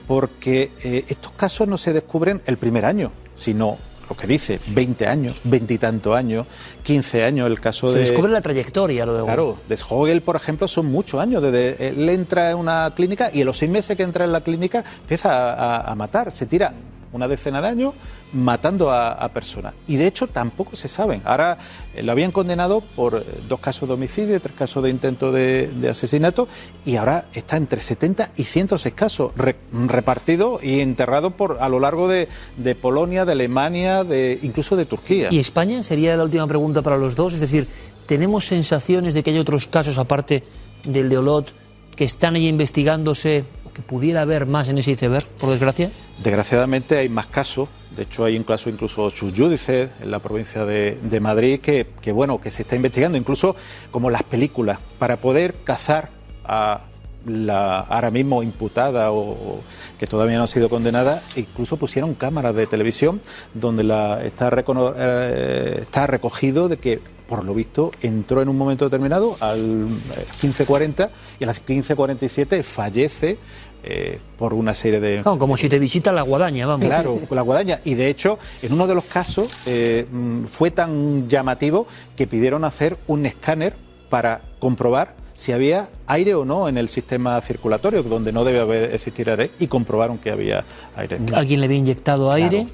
Porque 0.07 0.72
eh, 0.84 1.06
estos 1.07 1.31
casos 1.34 1.68
no 1.68 1.77
se 1.77 1.93
descubren 1.93 2.41
el 2.45 2.57
primer 2.57 2.85
año, 2.85 3.11
sino 3.35 3.77
lo 4.10 4.18
que 4.18 4.26
dice, 4.26 4.60
20 4.69 5.06
años, 5.06 5.39
20 5.43 5.72
y 5.76 5.77
tantos 5.77 6.15
años, 6.18 6.47
15 6.81 7.23
años, 7.23 7.45
el 7.45 7.60
caso 7.60 7.91
Se 7.91 7.99
de... 7.99 8.06
descubre 8.06 8.31
la 8.31 8.41
trayectoria 8.41 9.06
luego. 9.06 9.27
Claro, 9.27 9.57
de 9.69 9.77
Schogel, 9.77 10.23
por 10.23 10.35
ejemplo, 10.35 10.68
son 10.68 10.88
muchos 10.88 11.22
años. 11.22 11.43
Desde 11.43 11.89
él 11.89 12.10
entra 12.10 12.49
en 12.49 12.57
una 12.57 12.91
clínica 12.95 13.30
y 13.31 13.41
en 13.41 13.45
los 13.45 13.57
seis 13.60 13.69
meses 13.69 13.95
que 13.95 14.01
entra 14.01 14.26
en 14.26 14.31
la 14.31 14.41
clínica 14.41 14.84
empieza 15.01 15.53
a, 15.53 15.77
a- 15.81 15.91
a 15.91 15.95
matar. 15.95 16.31
Se 16.31 16.47
tira 16.47 16.73
una 17.11 17.27
decena 17.27 17.61
de 17.61 17.68
años 17.68 17.94
matando 18.34 18.91
a, 18.91 19.27
personas. 19.30 19.73
Y 19.88 19.95
de 19.95 20.07
hecho 20.07 20.27
tampoco 20.27 20.76
se 20.76 20.88
saben. 20.88 21.22
Ahora 21.26 21.57
eh, 21.95 22.03
lo 22.03 22.11
habían 22.11 22.31
condenado 22.31 22.81
por 22.81 23.15
eh, 23.15 23.41
dos 23.48 23.60
casos 23.60 23.88
de 23.88 23.94
homicidio 23.95 24.40
tres 24.40 24.56
casos 24.56 24.84
de 24.84 24.90
intento 24.90 25.31
de, 25.31 25.68
de 25.68 25.90
asesinato 25.90 26.48
y 26.86 26.95
ahora 26.98 27.26
está 27.34 27.57
entre 27.57 27.80
70 27.80 28.31
y 28.36 28.44
106 28.44 28.94
casos 28.95 29.31
re- 29.36 29.56
repartidos 29.88 30.64
y 30.64 30.80
enterrados 30.81 31.34
por, 31.34 31.57
a 31.60 31.69
lo 31.69 31.80
largo 31.80 32.07
de, 32.07 32.27
de 32.57 32.76
Polonia, 32.76 33.26
de 33.26 33.31
Alemania, 33.34 34.03
de, 34.03 34.40
incluso 34.44 34.76
de 34.76 34.86
Turquía. 34.86 35.30
¿Y 35.31 35.40
España? 35.40 35.84
Sería 35.84 36.15
la 36.15 36.23
última 36.23 36.48
pregunta 36.48 36.81
para 36.81 36.98
los 36.98 37.15
dos. 37.15 37.34
Es 37.34 37.40
decir, 37.40 37.68
¿tenemos 38.06 38.45
sensaciones 38.45 39.14
de 39.14 39.23
que 39.23 39.31
hay 39.31 39.38
otros 39.40 39.68
casos, 39.68 39.98
aparte 39.98 40.44
del 40.84 41.10
de 41.10 41.18
Olot, 41.18 41.52
que 41.95 42.03
están 42.06 42.36
ahí 42.36 42.48
investigándose, 42.48 43.44
o 43.65 43.73
que 43.73 43.81
pudiera 43.81 44.22
haber 44.22 44.45
más 44.45 44.69
en 44.69 44.77
ese 44.77 44.91
iceberg, 44.91 45.26
por 45.40 45.49
desgracia? 45.49 45.90
Desgraciadamente 46.22 46.98
hay 46.98 47.08
más 47.08 47.28
casos, 47.28 47.70
de 47.96 48.04
hecho 48.04 48.26
hay 48.26 48.36
un 48.36 48.44
caso 48.44 48.70
incluso 48.70 49.10
subjúdice 49.10 49.90
en 50.02 50.12
la 50.12 50.20
provincia 50.20 50.66
de, 50.66 51.20
Madrid 51.22 51.62
que, 51.62 51.86
bueno 52.12 52.41
que 52.41 52.52
se 52.52 52.64
está 52.64 52.76
investigando, 52.76 53.18
incluso 53.18 53.56
como 53.90 54.10
las 54.10 54.24
películas, 54.24 54.80
para 54.98 55.18
poder 55.18 55.56
cazar 55.64 56.10
a 56.44 56.82
la 57.26 57.80
ahora 57.82 58.12
mismo 58.12 58.44
imputada 58.44 59.12
o, 59.12 59.62
que 59.98 60.08
todavía 60.08 60.38
no 60.38 60.44
ha 60.44 60.48
sido 60.48 60.68
condenada, 60.70 61.22
incluso 61.38 61.78
pusieron 61.78 62.14
cámaras 62.16 62.56
de 62.56 62.68
televisión 62.68 63.22
donde 63.54 63.84
la 63.84 64.24
está, 64.24 64.50
recono- 64.50 64.94
eh, 64.98 65.80
está 65.82 66.06
recogido 66.08 66.68
de 66.68 66.78
que 66.78 67.00
por 67.30 67.46
lo 67.46 67.54
visto 67.54 67.91
entró 68.02 68.41
en 68.41 68.50
un 68.50 68.58
momento 68.58 68.86
determinado 68.86 69.38
al 69.40 69.88
eh, 69.88 70.26
15.40 70.41 71.10
y 71.40 71.44
a 71.44 71.48
las 71.48 71.64
15.47 71.64 72.64
fallece 72.64 73.38
eh, 73.84 74.19
por 74.38 74.53
una 74.53 74.73
serie 74.73 74.99
de 74.99 75.22
como 75.23 75.56
si 75.57 75.69
te 75.69 75.80
visita 75.80 76.11
la 76.11 76.22
guadaña, 76.22 76.65
vamos. 76.65 76.85
Claro, 76.85 77.19
la 77.30 77.41
guadaña. 77.41 77.80
Y 77.85 77.93
de 77.93 78.10
hecho, 78.10 78.38
en 78.61 78.73
uno 78.73 78.88
de 78.88 78.95
los 78.95 79.06
casos 79.06 79.47
eh, 79.65 80.06
mm, 80.11 80.45
fue 80.45 80.72
tan 80.72 81.27
llamativo 81.30 81.88
que 82.15 82.27
pidieron 82.27 82.64
hacer 82.65 82.97
un 83.07 83.26
escáner 83.26 83.76
para 84.10 84.41
comprobar 84.60 85.15
si 85.34 85.53
había 85.53 85.89
aire 86.07 86.35
o 86.35 86.43
no 86.43 86.68
en 86.68 86.77
el 86.77 86.89
sistema 86.89 87.39
circulatorio, 87.39 88.03
donde 88.03 88.34
no 88.34 88.43
debe 88.43 88.60
haber 88.60 88.93
existir 88.93 89.30
aire, 89.30 89.51
y 89.60 89.68
comprobaron 89.68 90.18
que 90.18 90.31
había 90.31 90.65
aire. 90.97 91.18
Alguien 91.34 91.61
le 91.61 91.68
había 91.68 91.77
inyectado 91.77 92.30
aire. 92.31 92.65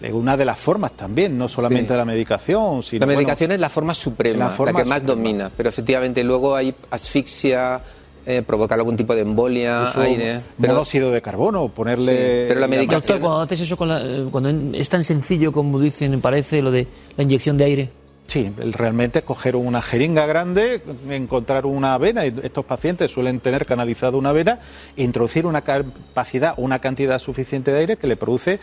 Claro. 0.00 0.16
Una 0.16 0.36
de 0.36 0.44
las 0.44 0.58
formas 0.58 0.92
también, 0.92 1.36
no 1.38 1.48
solamente 1.48 1.92
Sí. 1.92 1.96
la 1.96 2.04
medicación, 2.04 2.82
sino 2.82 3.00
La 3.00 3.06
bueno, 3.06 3.18
medicación 3.18 3.52
es 3.52 3.60
la 3.60 3.70
forma 3.70 3.94
suprema, 3.94 4.52
la 4.58 4.72
que 4.72 4.84
más 4.84 5.04
domina, 5.04 5.50
pero 5.54 5.68
efectivamente 5.68 6.24
luego 6.24 6.54
hay 6.56 6.74
asfixia, 6.90 7.80
eh, 8.26 8.42
provocar 8.46 8.78
algún 8.78 8.96
tipo 8.96 9.14
de 9.14 9.20
embolia, 9.22 9.80
incluso 9.80 10.00
aire. 10.00 10.40
Pero, 10.60 10.72
monóxido 10.74 11.10
de 11.10 11.20
carbono, 11.22 11.68
ponerle. 11.68 12.12
Sí, 12.12 12.44
pero 12.48 12.60
la 12.60 12.68
medicación- 12.68 13.00
Doctor, 13.00 13.20
cuando 13.20 13.40
haces 13.42 13.60
eso, 13.60 13.76
con 13.76 13.88
la- 13.88 14.00
eh, 14.02 14.26
cuando 14.30 14.76
es 14.76 14.88
tan 14.88 15.04
sencillo 15.04 15.52
como 15.52 15.78
dicen, 15.80 16.20
parece 16.20 16.62
lo 16.62 16.70
de 16.70 16.86
la 17.16 17.24
inyección 17.24 17.56
de 17.58 17.64
aire. 17.64 17.90
Sí, 18.26 18.50
el- 18.58 18.72
realmente 18.72 19.18
es 19.18 19.24
coger 19.26 19.54
una 19.54 19.82
jeringa 19.82 20.24
grande, 20.24 20.80
encontrar 21.10 21.66
una 21.66 21.98
vena, 21.98 22.24
y 22.26 22.34
estos 22.42 22.64
pacientes 22.64 23.10
suelen 23.10 23.38
tener 23.40 23.66
canalizada 23.66 24.16
una 24.16 24.32
vena, 24.32 24.58
e 24.96 25.02
introducir 25.04 25.44
una 25.44 25.60
capacidad, 25.60 26.54
una 26.56 26.78
cantidad 26.78 27.18
suficiente 27.18 27.70
de 27.70 27.80
aire 27.80 27.96
que 27.98 28.06
le 28.06 28.16
produce 28.16 28.60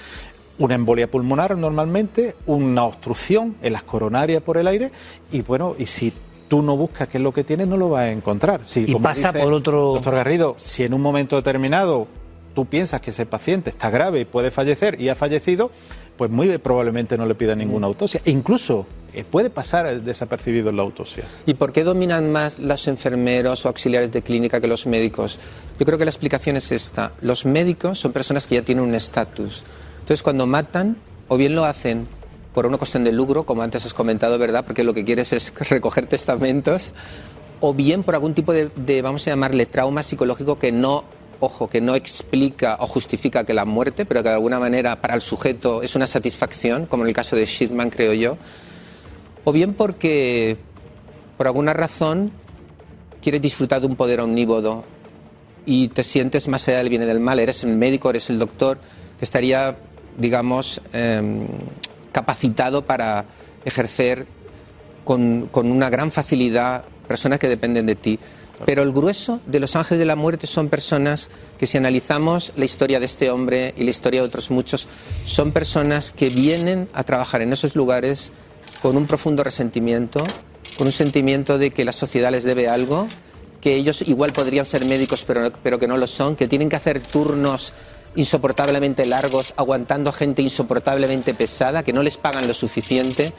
una 0.57 0.73
embolia 0.75 1.05
pulmonar 1.09 1.55
normalmente, 1.57 2.35
una 2.47 2.83
obstrucción 2.85 3.55
en 3.61 3.73
las 3.73 3.83
coronarias 3.83 4.41
por 4.41 4.57
el 4.57 4.65
aire, 4.67 4.91
y 5.31 5.41
bueno, 5.41 5.75
y 5.77 5.85
si 5.85 6.11
tú 6.51 6.61
no 6.61 6.75
buscas 6.75 7.07
qué 7.07 7.17
es 7.17 7.23
lo 7.23 7.31
que 7.33 7.45
tienes, 7.45 7.65
no 7.65 7.77
lo 7.77 7.87
vas 7.91 8.01
a 8.01 8.11
encontrar. 8.11 8.59
Si, 8.65 8.81
Y 8.81 8.91
como 8.91 9.03
pasa 9.03 9.31
dice 9.31 9.41
por 9.45 9.53
otro- 9.53 9.93
Doctor 9.93 10.15
Garrido, 10.15 10.55
si 10.57 10.83
en 10.83 10.93
un 10.93 11.01
momento 11.01 11.37
determinado 11.37 12.07
tú 12.53 12.65
piensas 12.65 12.99
que 12.99 13.11
ese 13.11 13.25
paciente 13.25 13.69
está 13.69 13.89
grave 13.89 14.19
y 14.19 14.25
puede 14.25 14.51
fallecer 14.51 14.99
y 14.99 15.07
ha 15.07 15.15
fallecido, 15.15 15.71
pues 16.17 16.29
muy 16.29 16.57
probablemente 16.57 17.17
no 17.17 17.25
le 17.25 17.35
pida 17.35 17.55
ninguna 17.55 17.87
autopsia. 17.87 18.19
E 18.25 18.31
incluso 18.31 18.85
eh, 19.13 19.23
puede 19.23 19.49
pasar 19.49 20.01
desapercibido 20.01 20.71
en 20.71 20.75
la 20.75 20.81
autopsia. 20.81 21.23
¿Y 21.45 21.53
por 21.53 21.71
qué 21.71 21.85
dominan 21.85 22.29
más 22.33 22.59
los 22.59 22.85
enfermeros 22.89 23.63
o 23.63 23.69
auxiliares 23.69 24.11
de 24.11 24.21
clínica 24.21 24.59
que 24.59 24.67
los 24.67 24.85
médicos? 24.87 25.39
Yo 25.79 25.85
creo 25.85 25.97
que 25.97 26.03
la 26.03 26.11
explicación 26.11 26.57
es 26.57 26.69
esta. 26.73 27.13
Los 27.21 27.45
médicos 27.45 27.97
son 27.97 28.11
personas 28.11 28.45
que 28.45 28.55
ya 28.55 28.61
tienen 28.61 28.83
un 28.83 28.93
estatus. 28.93 29.63
Entonces, 30.01 30.21
cuando 30.21 30.45
matan, 30.47 30.97
o 31.29 31.37
bien 31.37 31.55
lo 31.55 31.63
hacen 31.63 32.07
por 32.53 32.65
una 32.65 32.77
cuestión 32.77 33.03
de 33.03 33.11
lucro, 33.11 33.45
como 33.45 33.61
antes 33.61 33.85
has 33.85 33.93
comentado, 33.93 34.37
¿verdad? 34.37 34.65
Porque 34.65 34.83
lo 34.83 34.93
que 34.93 35.05
quieres 35.05 35.33
es 35.33 35.53
recoger 35.69 36.07
testamentos, 36.07 36.93
o 37.59 37.73
bien 37.73 38.03
por 38.03 38.15
algún 38.15 38.33
tipo 38.33 38.53
de, 38.53 38.69
de, 38.75 39.01
vamos 39.01 39.25
a 39.27 39.31
llamarle, 39.31 39.65
trauma 39.65 40.03
psicológico 40.03 40.57
que 40.57 40.71
no, 40.71 41.03
ojo, 41.39 41.69
que 41.69 41.81
no 41.81 41.95
explica 41.95 42.77
o 42.79 42.87
justifica 42.87 43.43
que 43.43 43.53
la 43.53 43.65
muerte, 43.65 44.05
pero 44.05 44.23
que 44.23 44.29
de 44.29 44.35
alguna 44.35 44.59
manera 44.59 45.01
para 45.01 45.15
el 45.15 45.21
sujeto 45.21 45.81
es 45.81 45.95
una 45.95 46.07
satisfacción, 46.07 46.85
como 46.85 47.03
en 47.03 47.09
el 47.09 47.15
caso 47.15 47.35
de 47.35 47.45
Shitman, 47.45 47.89
creo 47.89 48.13
yo, 48.13 48.37
o 49.43 49.51
bien 49.51 49.73
porque 49.73 50.57
por 51.37 51.47
alguna 51.47 51.73
razón 51.73 52.31
quieres 53.21 53.41
disfrutar 53.41 53.81
de 53.81 53.87
un 53.87 53.95
poder 53.95 54.19
omnívodo 54.19 54.83
y 55.65 55.89
te 55.89 56.03
sientes 56.03 56.47
más 56.47 56.67
allá 56.67 56.79
del 56.79 56.89
bien 56.89 57.03
y 57.03 57.05
del 57.05 57.19
mal, 57.19 57.39
eres 57.39 57.63
el 57.63 57.75
médico, 57.75 58.09
eres 58.09 58.29
el 58.29 58.39
doctor, 58.39 58.79
que 59.17 59.25
estaría, 59.25 59.77
digamos, 60.17 60.81
eh, 60.93 61.45
capacitado 62.11 62.85
para 62.85 63.25
ejercer 63.65 64.25
con, 65.03 65.47
con 65.51 65.71
una 65.71 65.89
gran 65.89 66.11
facilidad 66.11 66.83
personas 67.07 67.39
que 67.39 67.47
dependen 67.47 67.85
de 67.85 67.95
ti. 67.95 68.19
Pero 68.65 68.83
el 68.83 68.91
grueso 68.91 69.39
de 69.47 69.59
los 69.59 69.75
ángeles 69.75 69.99
de 69.99 70.05
la 70.05 70.15
muerte 70.15 70.45
son 70.45 70.69
personas 70.69 71.29
que 71.57 71.67
si 71.67 71.77
analizamos 71.77 72.53
la 72.55 72.65
historia 72.65 72.99
de 72.99 73.05
este 73.05 73.31
hombre 73.31 73.73
y 73.75 73.83
la 73.83 73.89
historia 73.89 74.21
de 74.21 74.27
otros 74.27 74.51
muchos, 74.51 74.87
son 75.25 75.51
personas 75.51 76.11
que 76.11 76.29
vienen 76.29 76.87
a 76.93 77.03
trabajar 77.03 77.41
en 77.41 77.53
esos 77.53 77.75
lugares 77.75 78.31
con 78.81 78.97
un 78.97 79.07
profundo 79.07 79.43
resentimiento, 79.43 80.23
con 80.77 80.87
un 80.87 80.93
sentimiento 80.93 81.57
de 81.57 81.71
que 81.71 81.85
la 81.85 81.91
sociedad 81.91 82.31
les 82.31 82.43
debe 82.43 82.67
algo, 82.67 83.07
que 83.61 83.75
ellos 83.75 84.03
igual 84.03 84.31
podrían 84.31 84.65
ser 84.65 84.85
médicos 84.85 85.23
pero, 85.25 85.51
pero 85.63 85.79
que 85.79 85.87
no 85.87 85.97
lo 85.97 86.07
son, 86.07 86.35
que 86.35 86.47
tienen 86.47 86.69
que 86.69 86.75
hacer 86.75 86.99
turnos 86.99 87.73
insoportablemente 88.15 89.05
largos, 89.05 89.53
aguantando 89.57 90.11
gente 90.11 90.41
insoportablemente 90.41 91.33
pesada, 91.33 91.83
que 91.83 91.93
no 91.93 92.03
les 92.03 92.17
pagan 92.17 92.47
lo 92.47 92.53
suficiente 92.53 93.33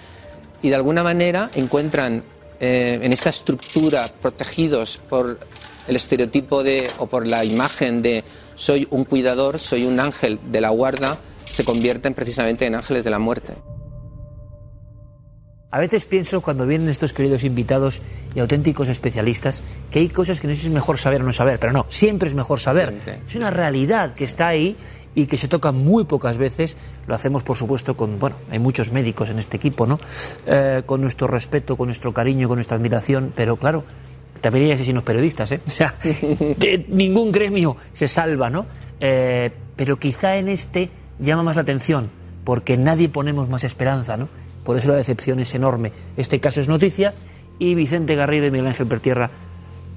y 0.62 0.70
de 0.70 0.76
alguna 0.76 1.02
manera 1.02 1.50
encuentran 1.54 2.22
eh, 2.60 3.00
en 3.02 3.12
esa 3.12 3.30
estructura 3.30 4.08
protegidos 4.20 5.00
por 5.08 5.38
el 5.88 5.96
estereotipo 5.96 6.62
de 6.62 6.88
o 6.98 7.06
por 7.06 7.26
la 7.26 7.44
imagen 7.44 8.02
de 8.02 8.24
soy 8.54 8.86
un 8.90 9.04
cuidador, 9.04 9.58
soy 9.58 9.84
un 9.84 9.98
ángel 9.98 10.38
de 10.50 10.60
la 10.60 10.70
guarda, 10.70 11.18
se 11.44 11.64
convierten 11.64 12.14
precisamente 12.14 12.66
en 12.66 12.74
ángeles 12.74 13.04
de 13.04 13.10
la 13.10 13.18
muerte. 13.18 13.54
A 15.72 15.80
veces 15.80 16.04
pienso 16.04 16.42
cuando 16.42 16.66
vienen 16.66 16.88
estos 16.90 17.12
queridos 17.14 17.44
invitados 17.44 18.02
y 18.34 18.40
auténticos 18.40 18.88
especialistas 18.90 19.62
que 19.90 20.00
hay 20.00 20.08
cosas 20.10 20.38
que 20.38 20.46
no 20.46 20.52
es 20.52 20.68
mejor 20.68 20.98
saber 20.98 21.22
o 21.22 21.24
no 21.24 21.32
saber, 21.32 21.58
pero 21.58 21.72
no, 21.72 21.86
siempre 21.88 22.28
es 22.28 22.34
mejor 22.34 22.60
saber. 22.60 22.94
Es 23.28 23.34
una 23.34 23.48
realidad 23.50 24.14
que 24.14 24.24
está 24.24 24.48
ahí 24.48 24.76
y 25.14 25.24
que 25.26 25.36
se 25.38 25.48
toca 25.48 25.72
muy 25.72 26.04
pocas 26.04 26.36
veces. 26.36 26.76
Lo 27.06 27.14
hacemos, 27.14 27.42
por 27.42 27.56
supuesto, 27.56 27.96
con, 27.96 28.18
bueno, 28.18 28.36
hay 28.50 28.58
muchos 28.58 28.92
médicos 28.92 29.30
en 29.30 29.38
este 29.38 29.56
equipo, 29.56 29.86
¿no? 29.86 29.98
Eh, 30.46 30.82
con 30.84 31.00
nuestro 31.00 31.26
respeto, 31.26 31.76
con 31.76 31.86
nuestro 31.88 32.12
cariño, 32.12 32.48
con 32.48 32.58
nuestra 32.58 32.76
admiración, 32.76 33.32
pero 33.34 33.56
claro, 33.56 33.82
también 34.42 34.66
hay 34.66 34.72
asesinos 34.72 35.04
periodistas, 35.04 35.52
¿eh? 35.52 35.60
O 35.66 35.70
sea, 35.70 35.94
de- 36.02 36.84
ningún 36.88 37.32
gremio 37.32 37.78
se 37.94 38.08
salva, 38.08 38.50
¿no? 38.50 38.66
Eh, 39.00 39.50
pero 39.74 39.98
quizá 39.98 40.36
en 40.36 40.48
este 40.50 40.90
llama 41.18 41.42
más 41.42 41.56
la 41.56 41.62
atención, 41.62 42.10
porque 42.44 42.76
nadie 42.76 43.08
ponemos 43.08 43.48
más 43.48 43.64
esperanza, 43.64 44.18
¿no? 44.18 44.28
Por 44.64 44.76
eso 44.76 44.88
la 44.88 44.96
decepción 44.96 45.40
es 45.40 45.54
enorme. 45.54 45.92
Este 46.16 46.40
caso 46.40 46.60
es 46.60 46.68
noticia 46.68 47.14
y 47.58 47.74
Vicente 47.74 48.14
Garrido 48.14 48.46
y 48.46 48.50
Miguel 48.50 48.68
Ángel 48.68 48.86
Pertierra, 48.86 49.30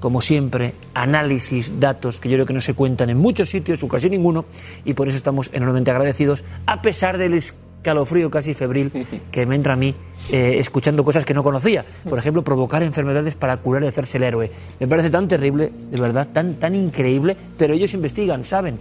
como 0.00 0.20
siempre, 0.20 0.74
análisis, 0.94 1.80
datos 1.80 2.20
que 2.20 2.28
yo 2.28 2.36
creo 2.36 2.46
que 2.46 2.52
no 2.52 2.60
se 2.60 2.74
cuentan 2.74 3.10
en 3.10 3.16
muchos 3.16 3.48
sitios, 3.48 3.82
o 3.82 3.88
casi 3.88 4.10
ninguno, 4.10 4.44
y 4.84 4.94
por 4.94 5.08
eso 5.08 5.16
estamos 5.16 5.50
enormemente 5.52 5.90
agradecidos, 5.90 6.44
a 6.66 6.82
pesar 6.82 7.18
del 7.18 7.34
escalofrío 7.34 8.30
casi 8.30 8.54
febril 8.54 8.92
que 9.30 9.46
me 9.46 9.54
entra 9.54 9.72
a 9.72 9.76
mí 9.76 9.94
eh, 10.30 10.56
escuchando 10.58 11.04
cosas 11.04 11.24
que 11.24 11.34
no 11.34 11.42
conocía. 11.42 11.84
Por 12.08 12.18
ejemplo, 12.18 12.44
provocar 12.44 12.82
enfermedades 12.82 13.34
para 13.34 13.56
curar 13.56 13.84
y 13.84 13.86
hacerse 13.86 14.18
el 14.18 14.24
héroe. 14.24 14.50
Me 14.78 14.86
parece 14.86 15.10
tan 15.10 15.26
terrible, 15.28 15.72
de 15.90 16.00
verdad, 16.00 16.28
tan, 16.32 16.54
tan 16.54 16.74
increíble, 16.74 17.36
pero 17.56 17.74
ellos 17.74 17.94
investigan, 17.94 18.44
saben. 18.44 18.78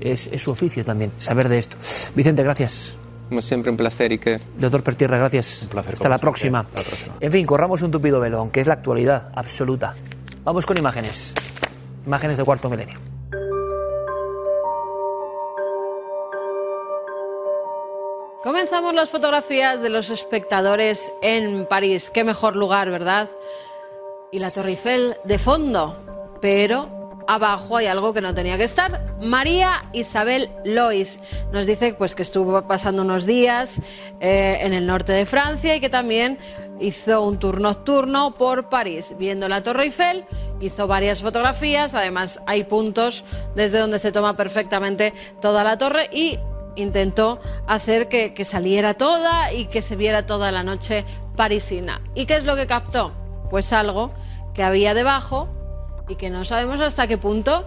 Es, 0.00 0.28
es 0.30 0.42
su 0.42 0.52
oficio 0.52 0.84
también, 0.84 1.10
saber 1.18 1.48
de 1.48 1.58
esto. 1.58 1.76
Vicente, 2.14 2.44
gracias. 2.44 2.96
Como 3.28 3.42
siempre, 3.42 3.70
un 3.70 3.76
placer 3.76 4.12
y 4.12 4.18
que... 4.18 4.40
Doctor 4.56 4.82
Pertierra, 4.82 5.18
gracias. 5.18 5.62
Hasta 5.64 5.68
como 5.68 5.82
la 5.82 5.96
siempre. 5.96 6.18
próxima. 6.18 6.66
En 7.20 7.30
fin, 7.30 7.44
corramos 7.44 7.82
un 7.82 7.90
tupido 7.90 8.20
velo, 8.20 8.38
aunque 8.38 8.60
es 8.60 8.66
la 8.66 8.74
actualidad 8.74 9.30
absoluta. 9.34 9.94
Vamos 10.44 10.64
con 10.64 10.78
imágenes. 10.78 11.32
Imágenes 12.06 12.38
de 12.38 12.44
cuarto 12.44 12.70
milenio. 12.70 12.98
Comenzamos 18.42 18.94
las 18.94 19.10
fotografías 19.10 19.82
de 19.82 19.90
los 19.90 20.08
espectadores 20.08 21.12
en 21.20 21.66
París. 21.66 22.10
Qué 22.10 22.24
mejor 22.24 22.56
lugar, 22.56 22.90
¿verdad? 22.90 23.28
Y 24.32 24.38
la 24.38 24.50
Torre 24.50 24.70
Eiffel 24.70 25.16
de 25.24 25.38
fondo. 25.38 25.96
Pero 26.40 26.97
abajo 27.28 27.76
hay 27.76 27.86
algo 27.86 28.12
que 28.12 28.22
no 28.22 28.34
tenía 28.34 28.56
que 28.56 28.64
estar. 28.64 29.14
María 29.20 29.84
Isabel 29.92 30.50
Lois 30.64 31.20
nos 31.52 31.66
dice 31.66 31.94
pues, 31.94 32.14
que 32.14 32.22
estuvo 32.22 32.66
pasando 32.66 33.02
unos 33.02 33.26
días 33.26 33.80
eh, 34.18 34.58
en 34.62 34.72
el 34.72 34.86
norte 34.86 35.12
de 35.12 35.26
Francia 35.26 35.76
y 35.76 35.80
que 35.80 35.90
también 35.90 36.38
hizo 36.80 37.22
un 37.22 37.38
tour 37.38 37.60
nocturno 37.60 38.34
por 38.34 38.70
París, 38.70 39.14
viendo 39.18 39.46
la 39.46 39.62
Torre 39.62 39.84
Eiffel. 39.84 40.24
Hizo 40.60 40.86
varias 40.86 41.20
fotografías, 41.20 41.94
además 41.94 42.40
hay 42.46 42.64
puntos 42.64 43.24
desde 43.54 43.78
donde 43.78 43.98
se 43.98 44.10
toma 44.10 44.34
perfectamente 44.34 45.12
toda 45.40 45.62
la 45.62 45.76
torre 45.76 46.08
y 46.10 46.38
intentó 46.76 47.40
hacer 47.66 48.08
que, 48.08 48.32
que 48.32 48.44
saliera 48.44 48.94
toda 48.94 49.52
y 49.52 49.66
que 49.66 49.82
se 49.82 49.96
viera 49.96 50.24
toda 50.24 50.50
la 50.50 50.62
noche 50.62 51.04
parisina. 51.36 52.00
¿Y 52.14 52.24
qué 52.24 52.36
es 52.36 52.44
lo 52.44 52.56
que 52.56 52.66
captó? 52.66 53.12
Pues 53.50 53.72
algo 53.72 54.12
que 54.54 54.62
había 54.62 54.94
debajo 54.94 55.48
y 56.08 56.16
que 56.16 56.30
no 56.30 56.44
sabemos 56.44 56.80
hasta 56.80 57.06
qué 57.06 57.18
punto 57.18 57.64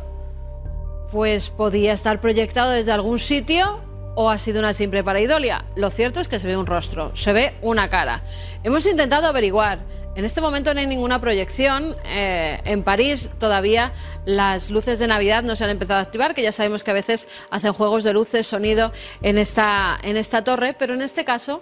pues 1.11 1.49
podía 1.49 1.93
estar 1.93 2.22
proyectado 2.22 2.72
desde 2.72 2.91
algún 2.91 3.19
sitio 3.19 3.81
o 4.15 4.30
ha 4.30 4.39
sido 4.39 4.59
una 4.59 4.73
simple 4.73 5.03
pareidolia. 5.03 5.65
Lo 5.76 5.89
cierto 5.89 6.19
es 6.19 6.27
que 6.27 6.39
se 6.39 6.47
ve 6.47 6.57
un 6.57 6.65
rostro, 6.65 7.15
se 7.15 7.34
ve 7.34 7.53
una 7.61 7.89
cara. 7.89 8.22
Hemos 8.63 8.85
intentado 8.85 9.27
averiguar. 9.27 9.80
En 10.15 10.26
este 10.26 10.41
momento 10.41 10.73
no 10.73 10.80
hay 10.81 10.88
ninguna 10.88 11.19
proyección. 11.19 11.95
Eh, 12.05 12.59
en 12.65 12.84
París 12.84 13.30
todavía 13.39 13.93
las 14.26 14.69
luces 14.69 14.99
de 14.99 15.07
Navidad 15.07 15.43
no 15.43 15.55
se 15.55 15.63
han 15.63 15.69
empezado 15.69 15.99
a 15.99 16.03
activar, 16.03 16.34
que 16.34 16.43
ya 16.43 16.51
sabemos 16.51 16.84
que 16.84 16.91
a 16.91 16.95
veces 16.95 17.27
hacen 17.49 17.73
juegos 17.73 18.03
de 18.03 18.13
luces, 18.13 18.47
sonido 18.47 18.91
en 19.22 19.38
esta, 19.38 19.97
en 20.03 20.18
esta 20.18 20.43
torre, 20.43 20.76
pero 20.77 20.93
en 20.93 21.01
este 21.01 21.23
caso 21.23 21.61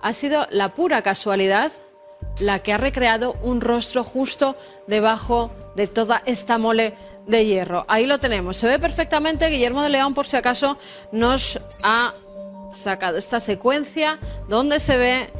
ha 0.00 0.12
sido 0.12 0.46
la 0.50 0.74
pura 0.74 1.02
casualidad 1.02 1.72
la 2.40 2.60
que 2.60 2.72
ha 2.72 2.78
recreado 2.78 3.36
un 3.42 3.60
rostro 3.60 4.04
justo 4.04 4.56
debajo 4.86 5.50
de 5.74 5.86
toda 5.86 6.22
esta 6.24 6.58
mole 6.58 6.94
de 7.26 7.44
hierro. 7.44 7.84
Ahí 7.88 8.06
lo 8.06 8.18
tenemos. 8.18 8.56
Se 8.56 8.66
ve 8.66 8.78
perfectamente. 8.78 9.48
Guillermo 9.48 9.82
de 9.82 9.90
León, 9.90 10.14
por 10.14 10.26
si 10.26 10.36
acaso, 10.36 10.78
nos 11.12 11.60
ha 11.82 12.14
sacado 12.72 13.18
esta 13.18 13.40
secuencia 13.40 14.18
donde 14.48 14.80
se 14.80 14.96
ve, 14.96 15.30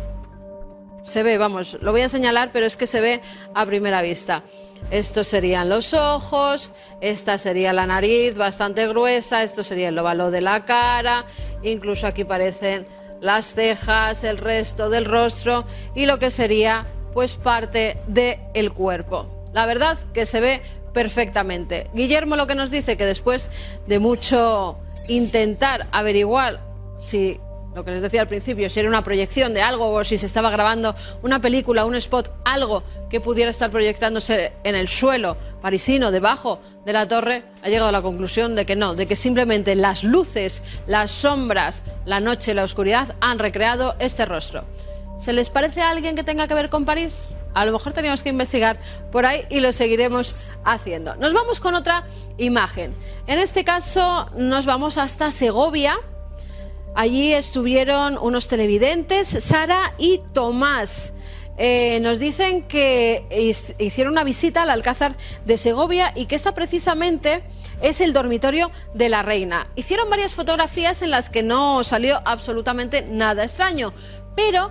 se 1.03 1.23
ve, 1.23 1.39
vamos, 1.39 1.79
lo 1.81 1.93
voy 1.93 2.03
a 2.03 2.09
señalar, 2.09 2.51
pero 2.53 2.67
es 2.67 2.77
que 2.77 2.87
se 2.87 3.01
ve 3.01 3.21
a 3.55 3.67
primera 3.67 4.03
vista. 4.03 4.43
Estos 4.91 5.27
serían 5.27 5.69
los 5.69 5.93
ojos, 5.93 6.73
esta 7.01 7.37
sería 7.37 7.73
la 7.73 7.87
nariz 7.87 8.37
bastante 8.37 8.87
gruesa, 8.87 9.43
esto 9.43 9.65
sería 9.65 9.89
el 9.89 9.99
óvalo 9.99 10.31
de 10.31 10.41
la 10.41 10.65
cara, 10.65 11.27
incluso 11.63 12.07
aquí 12.07 12.25
parecen 12.25 12.87
las 13.21 13.55
cejas, 13.55 14.25
el 14.25 14.39
resto 14.39 14.91
del 14.91 15.05
rostro 15.05 15.65
y 15.95 16.07
lo 16.07 16.19
que 16.19 16.31
sería 16.31 16.87
pues 17.13 17.37
parte 17.37 17.99
del 18.07 18.73
cuerpo. 18.73 19.27
La 19.53 19.67
verdad 19.67 19.99
que 20.13 20.27
se 20.27 20.41
ve 20.41 20.63
perfectamente. 20.93 21.89
Guillermo 21.95 22.37
lo 22.37 22.47
que 22.47 22.55
nos 22.55 22.71
dice 22.71 22.97
que 22.97 23.05
después 23.05 23.51
de 23.87 23.99
mucho 23.99 24.79
intentar 25.09 25.87
averiguar 25.93 26.61
si 26.99 27.41
lo 27.79 27.85
que 27.85 27.93
les 27.93 28.03
decía 28.03 28.23
al 28.23 28.27
principio, 28.27 28.69
si 28.69 28.81
era 28.81 28.89
una 28.89 29.05
proyección 29.05 29.55
de 29.55 29.63
algo 29.63 29.93
o 29.93 30.03
si 30.03 30.19
se 30.19 30.27
estaba 30.27 30.51
grabando 30.51 30.97
una 31.23 31.41
película, 31.41 31.85
un 31.85 31.95
spot, 31.95 32.33
algo 32.45 32.83
que 33.09 33.21
pudiera 33.21 33.53
estar 33.53 33.71
proyectándose 33.71 34.53
en 34.65 34.75
el 34.75 34.89
suelo 34.89 35.37
parisino, 35.63 36.11
debajo 36.11 36.59
de 36.85 36.93
la 36.93 37.07
torre, 37.07 37.45
ha 37.63 37.69
llegado 37.69 37.91
a 37.91 37.93
la 37.93 38.03
conclusión 38.03 38.57
de 38.57 38.67
que 38.67 38.75
no, 38.75 38.97
de 38.97 39.07
que 39.07 39.15
simplemente 39.15 39.77
las 39.77 40.03
luces, 40.03 40.61
las 40.89 41.13
sombras, 41.13 41.85
la 42.05 42.19
noche, 42.19 42.53
la 42.53 42.65
oscuridad 42.65 43.15
han 43.21 43.39
recreado 43.39 43.95
este 44.01 44.25
rostro. 44.25 44.65
¿Se 45.17 45.33
les 45.33 45.49
parece 45.49 45.81
a 45.81 45.91
alguien 45.91 46.17
que 46.17 46.25
tenga 46.25 46.49
que 46.49 46.55
ver 46.55 46.71
con 46.71 46.85
París? 46.85 47.29
A 47.55 47.65
lo 47.65 47.71
mejor 47.71 47.93
teníamos 47.93 48.25
que 48.25 48.31
investigar 48.31 48.81
por 49.13 49.25
ahí 49.25 49.43
y 49.51 49.61
lo 49.61 49.73
seguiremos 49.73 50.35
haciendo. 50.65 51.15
Nos 51.15 51.33
vamos 51.33 51.61
con 51.61 51.77
otra 51.77 52.03
imagen. 52.39 52.93
En 53.29 53.39
este 53.39 53.63
caso 53.63 54.29
nos 54.35 54.67
vamos 54.67 54.99
hasta 54.99 55.31
Segovia. 55.31 55.97
Allí 56.95 57.33
estuvieron 57.33 58.19
unos 58.19 58.49
televidentes, 58.49 59.29
Sara 59.29 59.95
y 59.99 60.21
Tomás. 60.33 61.13
Eh, 61.61 61.99
nos 62.01 62.21
dicen 62.21 62.63
que 62.63 63.25
hicieron 63.79 64.13
una 64.13 64.23
visita 64.23 64.63
al 64.63 64.71
Alcázar 64.71 65.17
de 65.45 65.59
Segovia 65.59 66.13
y 66.15 66.27
que 66.27 66.37
esta 66.37 66.55
precisamente 66.55 67.43
es 67.83 68.01
el 68.01 68.13
dormitorio 68.13 68.71
de 68.95 69.09
la 69.09 69.23
reina. 69.23 69.67
Hicieron 69.75 70.09
varias 70.09 70.35
fotografías 70.35 71.03
en 71.03 71.11
las 71.11 71.31
que 71.31 71.43
no 71.43 71.83
salió 71.83 72.21
absolutamente 72.25 73.03
nada 73.03 73.43
extraño, 73.43 73.93
pero 74.37 74.71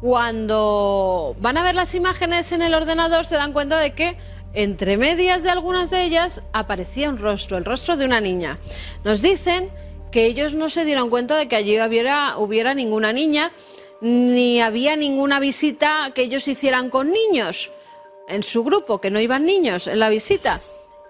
cuando 0.00 1.34
van 1.40 1.56
a 1.56 1.64
ver 1.64 1.74
las 1.74 1.94
imágenes 1.96 2.52
en 2.52 2.62
el 2.62 2.74
ordenador 2.74 3.26
se 3.26 3.34
dan 3.34 3.52
cuenta 3.52 3.78
de 3.80 3.94
que 3.94 4.16
entre 4.52 4.96
medias 4.96 5.42
de 5.42 5.50
algunas 5.50 5.90
de 5.90 6.04
ellas 6.04 6.42
aparecía 6.52 7.10
un 7.10 7.18
rostro, 7.18 7.58
el 7.58 7.64
rostro 7.64 7.96
de 7.96 8.04
una 8.04 8.20
niña. 8.20 8.58
Nos 9.04 9.22
dicen 9.22 9.70
que 10.10 10.26
ellos 10.26 10.54
no 10.54 10.68
se 10.68 10.84
dieron 10.84 11.10
cuenta 11.10 11.36
de 11.36 11.48
que 11.48 11.56
allí 11.56 11.80
hubiera, 11.80 12.38
hubiera 12.38 12.74
ninguna 12.74 13.12
niña, 13.12 13.52
ni 14.00 14.60
había 14.60 14.96
ninguna 14.96 15.40
visita 15.40 16.12
que 16.14 16.22
ellos 16.22 16.46
hicieran 16.48 16.90
con 16.90 17.10
niños 17.10 17.70
en 18.28 18.42
su 18.42 18.62
grupo, 18.62 19.00
que 19.00 19.10
no 19.10 19.20
iban 19.20 19.44
niños 19.44 19.86
en 19.86 19.98
la 19.98 20.08
visita. 20.08 20.60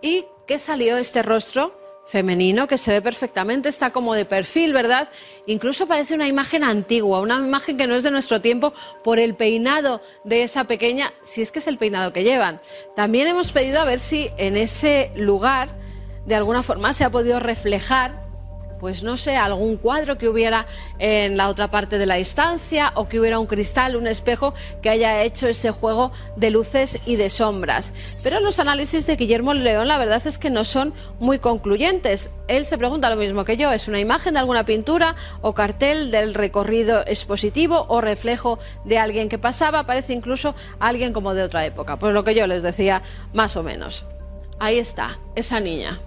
Y 0.00 0.24
que 0.46 0.58
salió 0.58 0.96
este 0.96 1.22
rostro 1.22 1.72
femenino 2.06 2.66
que 2.66 2.78
se 2.78 2.90
ve 2.90 3.02
perfectamente, 3.02 3.68
está 3.68 3.90
como 3.90 4.14
de 4.14 4.24
perfil, 4.24 4.72
¿verdad? 4.72 5.10
Incluso 5.46 5.86
parece 5.86 6.14
una 6.14 6.26
imagen 6.26 6.64
antigua, 6.64 7.20
una 7.20 7.36
imagen 7.36 7.76
que 7.76 7.86
no 7.86 7.94
es 7.96 8.02
de 8.02 8.10
nuestro 8.10 8.40
tiempo 8.40 8.72
por 9.04 9.18
el 9.18 9.34
peinado 9.34 10.00
de 10.24 10.42
esa 10.42 10.64
pequeña, 10.64 11.12
si 11.22 11.42
es 11.42 11.52
que 11.52 11.58
es 11.58 11.66
el 11.66 11.76
peinado 11.76 12.14
que 12.14 12.24
llevan. 12.24 12.62
También 12.96 13.28
hemos 13.28 13.52
pedido 13.52 13.80
a 13.80 13.84
ver 13.84 14.00
si 14.00 14.30
en 14.38 14.56
ese 14.56 15.12
lugar 15.16 15.68
de 16.24 16.34
alguna 16.34 16.62
forma 16.62 16.94
se 16.94 17.04
ha 17.04 17.10
podido 17.10 17.40
reflejar 17.40 18.27
pues 18.78 19.02
no 19.02 19.16
sé, 19.16 19.36
algún 19.36 19.76
cuadro 19.76 20.18
que 20.18 20.28
hubiera 20.28 20.66
en 20.98 21.36
la 21.36 21.48
otra 21.48 21.70
parte 21.70 21.98
de 21.98 22.06
la 22.06 22.18
instancia 22.18 22.92
o 22.94 23.08
que 23.08 23.20
hubiera 23.20 23.38
un 23.38 23.46
cristal, 23.46 23.96
un 23.96 24.06
espejo 24.06 24.54
que 24.82 24.90
haya 24.90 25.22
hecho 25.22 25.48
ese 25.48 25.70
juego 25.70 26.12
de 26.36 26.50
luces 26.50 27.08
y 27.08 27.16
de 27.16 27.30
sombras. 27.30 27.92
Pero 28.22 28.40
los 28.40 28.58
análisis 28.58 29.06
de 29.06 29.16
Guillermo 29.16 29.54
León 29.54 29.88
la 29.88 29.98
verdad 29.98 30.24
es 30.26 30.38
que 30.38 30.50
no 30.50 30.64
son 30.64 30.94
muy 31.18 31.38
concluyentes. 31.38 32.30
Él 32.46 32.64
se 32.64 32.78
pregunta 32.78 33.10
lo 33.10 33.16
mismo 33.16 33.44
que 33.44 33.56
yo, 33.56 33.72
¿es 33.72 33.88
una 33.88 34.00
imagen 34.00 34.34
de 34.34 34.40
alguna 34.40 34.64
pintura 34.64 35.16
o 35.42 35.54
cartel 35.54 36.10
del 36.10 36.34
recorrido 36.34 37.02
expositivo 37.06 37.86
o 37.88 38.00
reflejo 38.00 38.58
de 38.84 38.98
alguien 38.98 39.28
que 39.28 39.38
pasaba? 39.38 39.84
Parece 39.84 40.12
incluso 40.12 40.54
alguien 40.78 41.12
como 41.12 41.34
de 41.34 41.42
otra 41.42 41.66
época. 41.66 41.98
Pues 41.98 42.14
lo 42.14 42.24
que 42.24 42.34
yo 42.34 42.46
les 42.46 42.62
decía, 42.62 43.02
más 43.32 43.56
o 43.56 43.62
menos. 43.62 44.04
Ahí 44.58 44.78
está, 44.78 45.18
esa 45.36 45.60
niña 45.60 46.00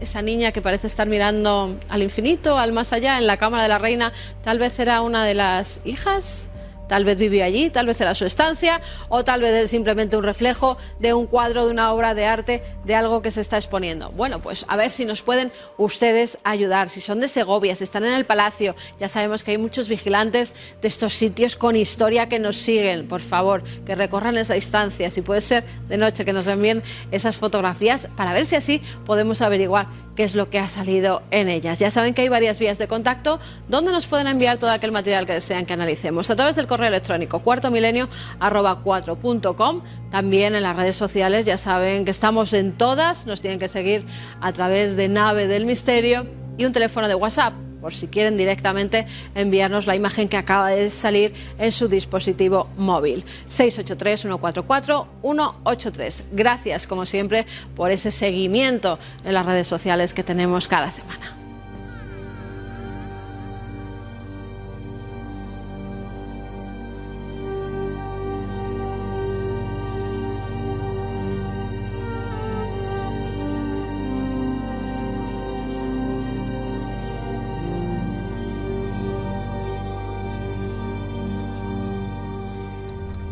esa 0.00 0.22
niña 0.22 0.52
que 0.52 0.60
parece 0.60 0.86
estar 0.86 1.08
mirando 1.08 1.76
al 1.88 2.02
infinito, 2.02 2.58
al 2.58 2.72
más 2.72 2.92
allá, 2.92 3.18
en 3.18 3.26
la 3.26 3.36
cámara 3.36 3.62
de 3.62 3.68
la 3.68 3.78
reina, 3.78 4.12
tal 4.44 4.58
vez 4.58 4.78
era 4.78 5.00
una 5.00 5.24
de 5.24 5.34
las 5.34 5.80
hijas, 5.84 6.48
tal 6.88 7.04
vez 7.04 7.18
vivía 7.18 7.44
allí, 7.44 7.70
tal 7.70 7.86
vez 7.86 8.00
era 8.00 8.14
su 8.14 8.24
estancia, 8.24 8.80
o 9.08 9.24
tal 9.24 9.40
vez 9.40 9.54
es 9.64 9.70
simplemente 9.70 10.16
un 10.16 10.22
reflejo 10.22 10.76
de 10.98 11.14
un 11.14 11.26
cuadro, 11.26 11.66
de 11.66 11.70
una 11.70 11.92
obra 11.92 12.14
de 12.14 12.26
arte, 12.26 12.62
de 12.84 12.94
algo 12.94 13.22
que 13.22 13.30
se 13.30 13.40
está 13.40 13.56
exponiendo. 13.56 14.10
Bueno, 14.10 14.40
pues 14.40 14.64
a 14.68 14.76
ver 14.76 14.90
si 14.90 15.04
nos 15.04 15.22
pueden 15.22 15.52
ustedes 15.76 16.38
ayudar. 16.44 16.88
Si 16.88 17.00
son 17.00 17.20
de 17.20 17.28
Segovia, 17.28 17.76
si 17.76 17.84
están 17.84 18.04
en 18.04 18.14
el 18.14 18.24
palacio, 18.24 18.74
ya 18.98 19.08
sabemos 19.08 19.44
que 19.44 19.52
hay 19.52 19.58
muchos 19.58 19.88
vigilantes 19.88 20.54
de 20.80 20.88
estos 20.88 21.12
sitios 21.12 21.56
con 21.56 21.76
historia 21.76 22.28
que 22.28 22.38
nos 22.38 22.56
siguen. 22.56 23.08
Por 23.08 23.20
favor, 23.20 23.62
que 23.84 23.94
recorran 23.94 24.36
esa 24.36 24.56
instancia. 24.56 25.10
Si 25.10 25.22
puede 25.22 25.40
ser 25.40 25.64
de 25.88 25.96
noche, 25.96 26.24
que 26.24 26.32
nos 26.32 26.46
envíen 26.46 26.82
esas 27.10 27.38
fotografías 27.38 28.08
para 28.16 28.32
ver 28.32 28.46
si 28.46 28.56
así 28.56 28.82
podemos 29.04 29.42
averiguar 29.42 30.05
qué 30.16 30.24
es 30.24 30.34
lo 30.34 30.50
que 30.50 30.58
ha 30.58 30.68
salido 30.68 31.22
en 31.30 31.48
ellas. 31.48 31.78
Ya 31.78 31.90
saben 31.90 32.14
que 32.14 32.22
hay 32.22 32.28
varias 32.28 32.58
vías 32.58 32.78
de 32.78 32.88
contacto 32.88 33.38
donde 33.68 33.92
nos 33.92 34.06
pueden 34.06 34.26
enviar 34.26 34.58
todo 34.58 34.70
aquel 34.70 34.90
material 34.90 35.26
que 35.26 35.34
desean 35.34 35.66
que 35.66 35.74
analicemos. 35.74 36.30
A 36.30 36.36
través 36.36 36.56
del 36.56 36.66
correo 36.66 36.88
electrónico 36.88 37.40
cuarto 37.40 37.70
milenio 37.70 38.08
arroba 38.40 38.80
cuatro 38.82 39.16
punto 39.16 39.54
com. 39.54 39.82
También 40.10 40.54
en 40.54 40.62
las 40.62 40.74
redes 40.74 40.96
sociales 40.96 41.46
ya 41.46 41.58
saben 41.58 42.04
que 42.04 42.10
estamos 42.10 42.52
en 42.52 42.72
todas. 42.72 43.26
Nos 43.26 43.40
tienen 43.40 43.58
que 43.58 43.68
seguir 43.68 44.04
a 44.40 44.52
través 44.52 44.96
de 44.96 45.08
Nave 45.08 45.46
del 45.46 45.66
Misterio 45.66 46.26
y 46.56 46.64
un 46.64 46.72
teléfono 46.72 47.06
de 47.06 47.14
WhatsApp 47.14 47.52
por 47.80 47.94
si 47.94 48.08
quieren 48.08 48.36
directamente 48.36 49.06
enviarnos 49.34 49.86
la 49.86 49.96
imagen 49.96 50.28
que 50.28 50.36
acaba 50.36 50.68
de 50.70 50.90
salir 50.90 51.32
en 51.58 51.72
su 51.72 51.88
dispositivo 51.88 52.68
móvil. 52.76 53.24
683-144-183. 53.48 56.22
Gracias, 56.32 56.86
como 56.86 57.06
siempre, 57.06 57.46
por 57.74 57.90
ese 57.90 58.10
seguimiento 58.10 58.98
en 59.24 59.32
las 59.34 59.46
redes 59.46 59.66
sociales 59.66 60.12
que 60.14 60.22
tenemos 60.22 60.68
cada 60.68 60.90
semana. 60.90 61.35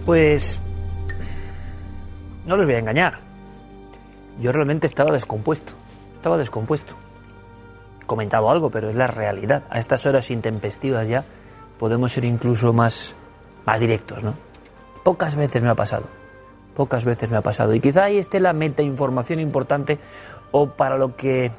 Pues 0.05 0.59
no 2.47 2.59
les 2.59 2.67
voy 2.67 2.75
a 2.75 2.79
engañar. 2.79 3.15
Yo 4.39 4.53
realmente 4.53 4.87
estaba 4.87 5.11
descompuesto. 5.13 5.73
Estaba 6.15 6.37
descompuesto. 6.37 6.95
He 8.03 8.07
comentado 8.07 8.51
algo, 8.51 8.71
pero 8.71 8.91
es 8.91 8.97
la 8.97 9.07
realidad. 9.07 9.63
A 9.71 9.81
estas 9.81 10.05
horas 10.05 10.31
intempestivas 10.31 11.09
ya 11.09 11.25
podemos 11.79 12.13
ser 12.13 12.27
incluso 12.27 12.75
más, 12.75 13.15
más 13.65 13.81
directos, 13.81 14.23
¿no? 14.23 14.35
Pocas 15.03 15.37
veces 15.37 15.63
me 15.63 15.71
ha 15.71 15.75
pasado. 15.75 16.05
Pocas 16.77 17.07
veces 17.07 17.31
me 17.31 17.39
ha 17.39 17.43
pasado. 17.43 17.75
Y 17.75 17.81
quizá 17.81 18.05
ahí 18.05 18.19
esté 18.19 18.41
la 18.41 18.53
meta 18.53 18.83
información 18.83 19.41
importante 19.41 19.99
o 20.51 20.69
para 20.69 20.99
lo 20.99 21.17
que, 21.17 21.51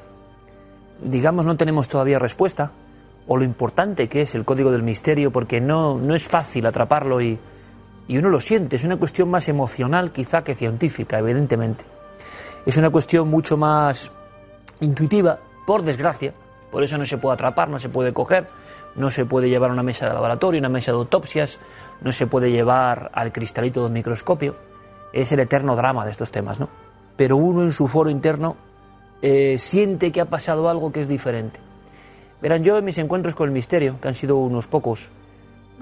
digamos, 1.02 1.46
no 1.46 1.56
tenemos 1.56 1.88
todavía 1.88 2.18
respuesta, 2.18 2.70
o 3.26 3.36
lo 3.36 3.42
importante 3.42 4.08
que 4.08 4.22
es 4.22 4.36
el 4.36 4.44
código 4.44 4.70
del 4.70 4.84
misterio, 4.84 5.32
porque 5.32 5.60
no, 5.60 5.98
no 5.98 6.14
es 6.14 6.28
fácil 6.28 6.64
atraparlo 6.66 7.20
y, 7.20 7.38
y 8.08 8.18
uno 8.18 8.28
lo 8.28 8.40
siente. 8.40 8.76
Es 8.76 8.84
una 8.84 8.96
cuestión 8.96 9.30
más 9.30 9.48
emocional 9.48 10.12
quizá 10.12 10.42
que 10.42 10.54
científica, 10.54 11.18
evidentemente. 11.18 11.84
Es 12.64 12.76
una 12.76 12.90
cuestión 12.90 13.28
mucho 13.28 13.56
más 13.56 14.10
intuitiva, 14.80 15.38
por 15.66 15.82
desgracia. 15.82 16.32
Por 16.70 16.82
eso 16.82 16.98
no 16.98 17.06
se 17.06 17.18
puede 17.18 17.34
atrapar, 17.34 17.68
no 17.68 17.78
se 17.78 17.88
puede 17.88 18.12
coger, 18.12 18.48
no 18.96 19.10
se 19.10 19.24
puede 19.24 19.48
llevar 19.48 19.70
a 19.70 19.72
una 19.72 19.82
mesa 19.82 20.06
de 20.06 20.14
laboratorio, 20.14 20.58
una 20.58 20.68
mesa 20.68 20.92
de 20.92 20.98
autopsias, 20.98 21.58
no 22.00 22.12
se 22.12 22.26
puede 22.26 22.50
llevar 22.50 23.10
al 23.14 23.32
cristalito 23.32 23.84
del 23.84 23.92
microscopio. 23.92 24.56
Es 25.12 25.32
el 25.32 25.40
eterno 25.40 25.76
drama 25.76 26.04
de 26.04 26.10
estos 26.10 26.30
temas, 26.30 26.60
¿no? 26.60 26.68
Pero 27.16 27.36
uno 27.36 27.62
en 27.62 27.72
su 27.72 27.88
foro 27.88 28.10
interno 28.10 28.56
eh, 29.22 29.56
siente 29.58 30.12
que 30.12 30.20
ha 30.20 30.26
pasado 30.26 30.68
algo 30.68 30.92
que 30.92 31.00
es 31.00 31.08
diferente. 31.08 31.58
Verán, 32.42 32.62
yo 32.62 32.76
en 32.76 32.84
mis 32.84 32.98
encuentros 32.98 33.34
con 33.34 33.48
el 33.48 33.54
misterio, 33.54 33.98
que 34.00 34.08
han 34.08 34.14
sido 34.14 34.36
unos 34.36 34.66
pocos, 34.66 35.10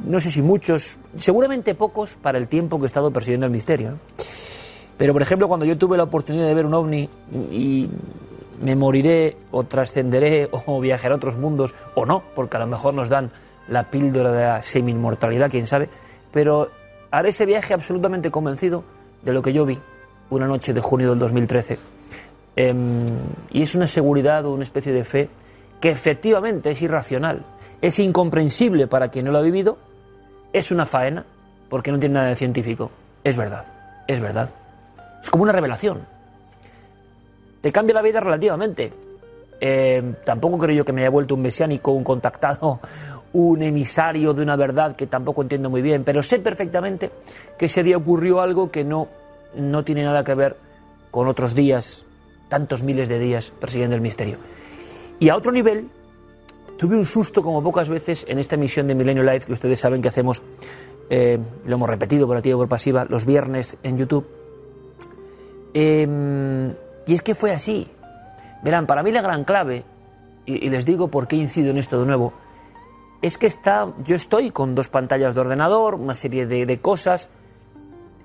no 0.03 0.21
sé 0.21 0.31
si 0.31 0.43
muchos, 0.43 0.99
seguramente 1.16 1.75
pocos 1.75 2.16
para 2.21 2.39
el 2.39 2.49
tiempo 2.49 2.79
que 2.79 2.85
he 2.85 2.87
estado 2.87 3.11
persiguiendo 3.11 3.47
el 3.47 3.53
misterio. 3.53 3.99
Pero, 4.97 5.12
por 5.12 5.23
ejemplo, 5.23 5.49
cuando 5.49 5.66
yo 5.66 5.77
tuve 5.77 5.97
la 5.97 6.05
oportunidad 6.05 6.47
de 6.47 6.55
ver 6.55 6.66
un 6.66 6.75
ovni 6.75 7.09
y 7.51 7.89
me 8.62 8.77
moriré 8.77 9.37
o 9.51 9.65
trascenderé 9.65 10.49
o 10.66 10.81
viajaré 10.81 11.15
a 11.15 11.16
otros 11.16 11.37
mundos, 11.37 11.75
o 11.95 12.07
no, 12.07 12.23
porque 12.35 12.57
a 12.57 12.61
lo 12.61 12.66
mejor 12.66 12.95
nos 12.95 13.09
dan 13.09 13.31
la 13.69 13.91
píldora 13.91 14.33
de 14.33 14.45
la 14.45 14.62
semi-inmortalidad, 14.62 15.51
quién 15.51 15.66
sabe, 15.66 15.89
pero 16.31 16.71
haré 17.11 17.31
ese 17.31 17.47
viaje 17.47 17.73
absolutamente 17.73 18.31
convencido 18.31 18.85
de 19.23 19.33
lo 19.33 19.43
que 19.43 19.53
yo 19.53 19.65
vi 19.65 19.79
una 20.31 20.47
noche 20.47 20.73
de 20.75 20.81
junio 20.81 21.11
del 21.11 21.19
2013. 21.19 21.79
Em, 22.57 23.07
y 23.51 23.62
es 23.62 23.75
una 23.75 23.87
seguridad 23.87 24.45
o 24.45 24.53
una 24.53 24.62
especie 24.62 24.93
de 24.93 25.05
fe 25.05 25.29
que 25.81 25.91
efectivamente 25.91 26.71
es 26.71 26.83
irracional, 26.83 27.45
es 27.81 27.99
incomprensible 27.99 28.87
para 28.87 29.09
quien 29.09 29.27
no 29.27 29.33
lo 29.33 29.39
ha 29.39 29.43
vivido, 29.43 29.79
es 30.53 30.71
una 30.71 30.87
faena, 30.87 31.25
porque 31.69 31.91
no 31.91 31.99
tiene 31.99 32.15
nada 32.15 32.29
de 32.29 32.37
científico. 32.37 32.91
Es 33.23 33.37
verdad, 33.37 33.65
es 34.07 34.21
verdad. 34.21 34.51
Es 35.23 35.31
como 35.31 35.43
una 35.43 35.53
revelación. 35.53 36.07
Te 37.61 37.73
cambia 37.73 37.95
la 37.95 38.03
vida 38.03 38.21
relativamente. 38.21 38.93
Eh, 39.61 40.15
tampoco 40.25 40.59
creo 40.59 40.77
yo 40.77 40.85
que 40.85 40.93
me 40.93 41.01
haya 41.01 41.11
vuelto 41.11 41.35
un 41.35 41.43
mesiánico, 41.43 41.93
un 41.93 42.05
contactado, 42.05 42.81
un 43.33 43.63
emisario 43.63 44.35
de 44.35 44.43
una 44.43 44.57
verdad 44.57 44.95
que 44.95 45.07
tampoco 45.07 45.43
entiendo 45.43 45.71
muy 45.71 45.83
bien, 45.83 46.05
pero 46.05 46.23
sé 46.23 46.39
perfectamente 46.39 47.11
que 47.59 47.67
ese 47.67 47.83
día 47.83 47.97
ocurrió 47.97 48.41
algo 48.41 48.71
que 48.71 48.85
no, 48.85 49.09
no 49.57 49.85
tiene 49.85 50.05
nada 50.05 50.23
que 50.23 50.35
ver 50.35 50.57
con 51.11 51.27
otros 51.27 51.55
días, 51.55 52.05
tantos 52.49 52.83
miles 52.83 53.09
de 53.09 53.19
días 53.19 53.53
persiguiendo 53.59 53.97
el 53.97 54.03
misterio. 54.03 54.37
Y 55.19 55.29
a 55.31 55.37
otro 55.37 55.51
nivel, 55.51 55.89
tuve 56.79 56.97
un 56.97 57.07
susto 57.07 57.43
como 57.43 57.63
pocas 57.63 57.89
veces 57.89 58.25
en 58.29 58.39
esta 58.39 58.55
emisión 58.55 58.87
de 58.87 58.95
Milenio 58.95 59.23
Live 59.23 59.41
que 59.41 59.53
ustedes 59.53 59.81
saben 59.81 60.03
que 60.03 60.09
hacemos 60.09 60.43
eh, 61.11 61.39
lo 61.67 61.75
hemos 61.75 61.89
repetido 61.89 62.27
por 62.27 62.37
activa 62.37 62.57
y 62.57 62.59
por 62.59 62.69
pasiva 62.69 63.07
los 63.09 63.27
viernes 63.27 63.77
en 63.83 63.99
YouTube. 63.99 64.27
Eh, 65.75 66.75
y 67.07 67.15
es 67.15 67.23
que 67.23 67.35
fue 67.35 67.53
así. 67.53 67.89
Verán, 68.63 68.87
para 68.87 69.03
mí 69.03 69.13
la 69.13 69.21
gran 69.21 69.45
clave, 69.45 69.85
y, 70.47 70.67
y 70.67 70.71
les 70.71 70.87
digo 70.87 71.09
por 71.09 71.29
qué 71.29 71.37
incido 71.37 71.71
en 71.71 71.79
esto 71.79 72.01
de 72.01 72.07
nuevo, 72.07 72.33
es 73.21 73.39
que 73.39 73.47
está, 73.47 73.93
yo 74.07 74.17
estoy 74.17 74.51
con 74.51 74.75
dos 74.75 74.89
pantallas 74.89 75.35
de 75.35 75.41
ordenador, 75.41 75.95
una 75.95 76.15
serie 76.15 76.47
de, 76.47 76.67
de 76.67 76.81
cosas, 76.81 77.29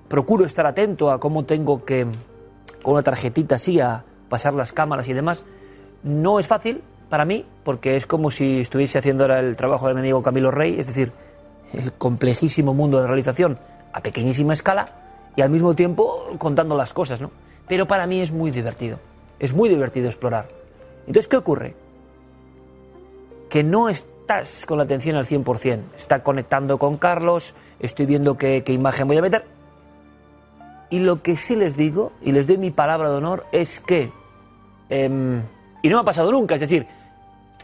procuro 0.08 0.44
estar 0.44 0.66
atento 0.66 1.10
a 1.10 1.20
cómo 1.20 1.44
tengo 1.44 1.84
que, 1.84 2.06
con 2.82 2.94
una 2.94 3.02
tarjetita 3.02 3.56
así, 3.56 3.80
a 3.80 4.04
pasar 4.28 4.54
las 4.54 4.72
cámaras 4.72 5.08
y 5.08 5.12
demás. 5.12 5.44
No 6.02 6.38
es 6.38 6.46
fácil 6.46 6.82
para 7.10 7.24
mí, 7.24 7.44
porque 7.64 7.96
es 7.96 8.06
como 8.06 8.30
si 8.30 8.60
estuviese 8.60 8.96
haciendo 8.96 9.24
ahora 9.24 9.40
el 9.40 9.56
trabajo 9.56 9.88
de 9.88 9.94
mi 9.94 10.00
amigo 10.00 10.22
Camilo 10.22 10.50
Rey, 10.50 10.78
es 10.78 10.86
decir, 10.86 11.12
el 11.74 11.92
complejísimo 11.92 12.72
mundo 12.72 13.02
de 13.02 13.08
realización 13.08 13.58
a 13.92 14.00
pequeñísima 14.00 14.52
escala 14.52 14.86
y 15.36 15.42
al 15.42 15.50
mismo 15.50 15.74
tiempo 15.74 16.28
contando 16.38 16.76
las 16.76 16.92
cosas, 16.92 17.20
¿no? 17.20 17.30
Pero 17.68 17.86
para 17.86 18.06
mí 18.06 18.20
es 18.20 18.32
muy 18.32 18.52
divertido, 18.52 18.98
es 19.38 19.52
muy 19.52 19.68
divertido 19.68 20.06
explorar. 20.06 20.46
Entonces, 21.00 21.26
¿qué 21.26 21.36
ocurre? 21.36 21.74
Que 23.48 23.64
no 23.64 23.88
estás 23.88 24.64
con 24.64 24.78
la 24.78 24.84
atención 24.84 25.16
al 25.16 25.26
100%, 25.26 25.80
está 25.96 26.22
conectando 26.22 26.78
con 26.78 26.96
Carlos, 26.96 27.54
estoy 27.80 28.06
viendo 28.06 28.36
qué, 28.36 28.62
imagen 28.68 29.08
voy 29.08 29.16
a 29.16 29.22
meter. 29.22 29.44
Y 30.90 31.00
lo 31.00 31.22
que 31.22 31.36
sí 31.36 31.56
les 31.56 31.76
digo, 31.76 32.12
y 32.22 32.32
les 32.32 32.46
doy 32.46 32.58
mi 32.58 32.70
palabra 32.70 33.10
de 33.10 33.16
honor, 33.16 33.46
es 33.50 33.80
que, 33.80 34.12
em, 34.88 35.42
y 35.82 35.88
no 35.88 35.96
me 35.96 36.00
ha 36.02 36.04
pasado 36.04 36.30
nunca, 36.32 36.54
es 36.54 36.60
decir, 36.60 36.86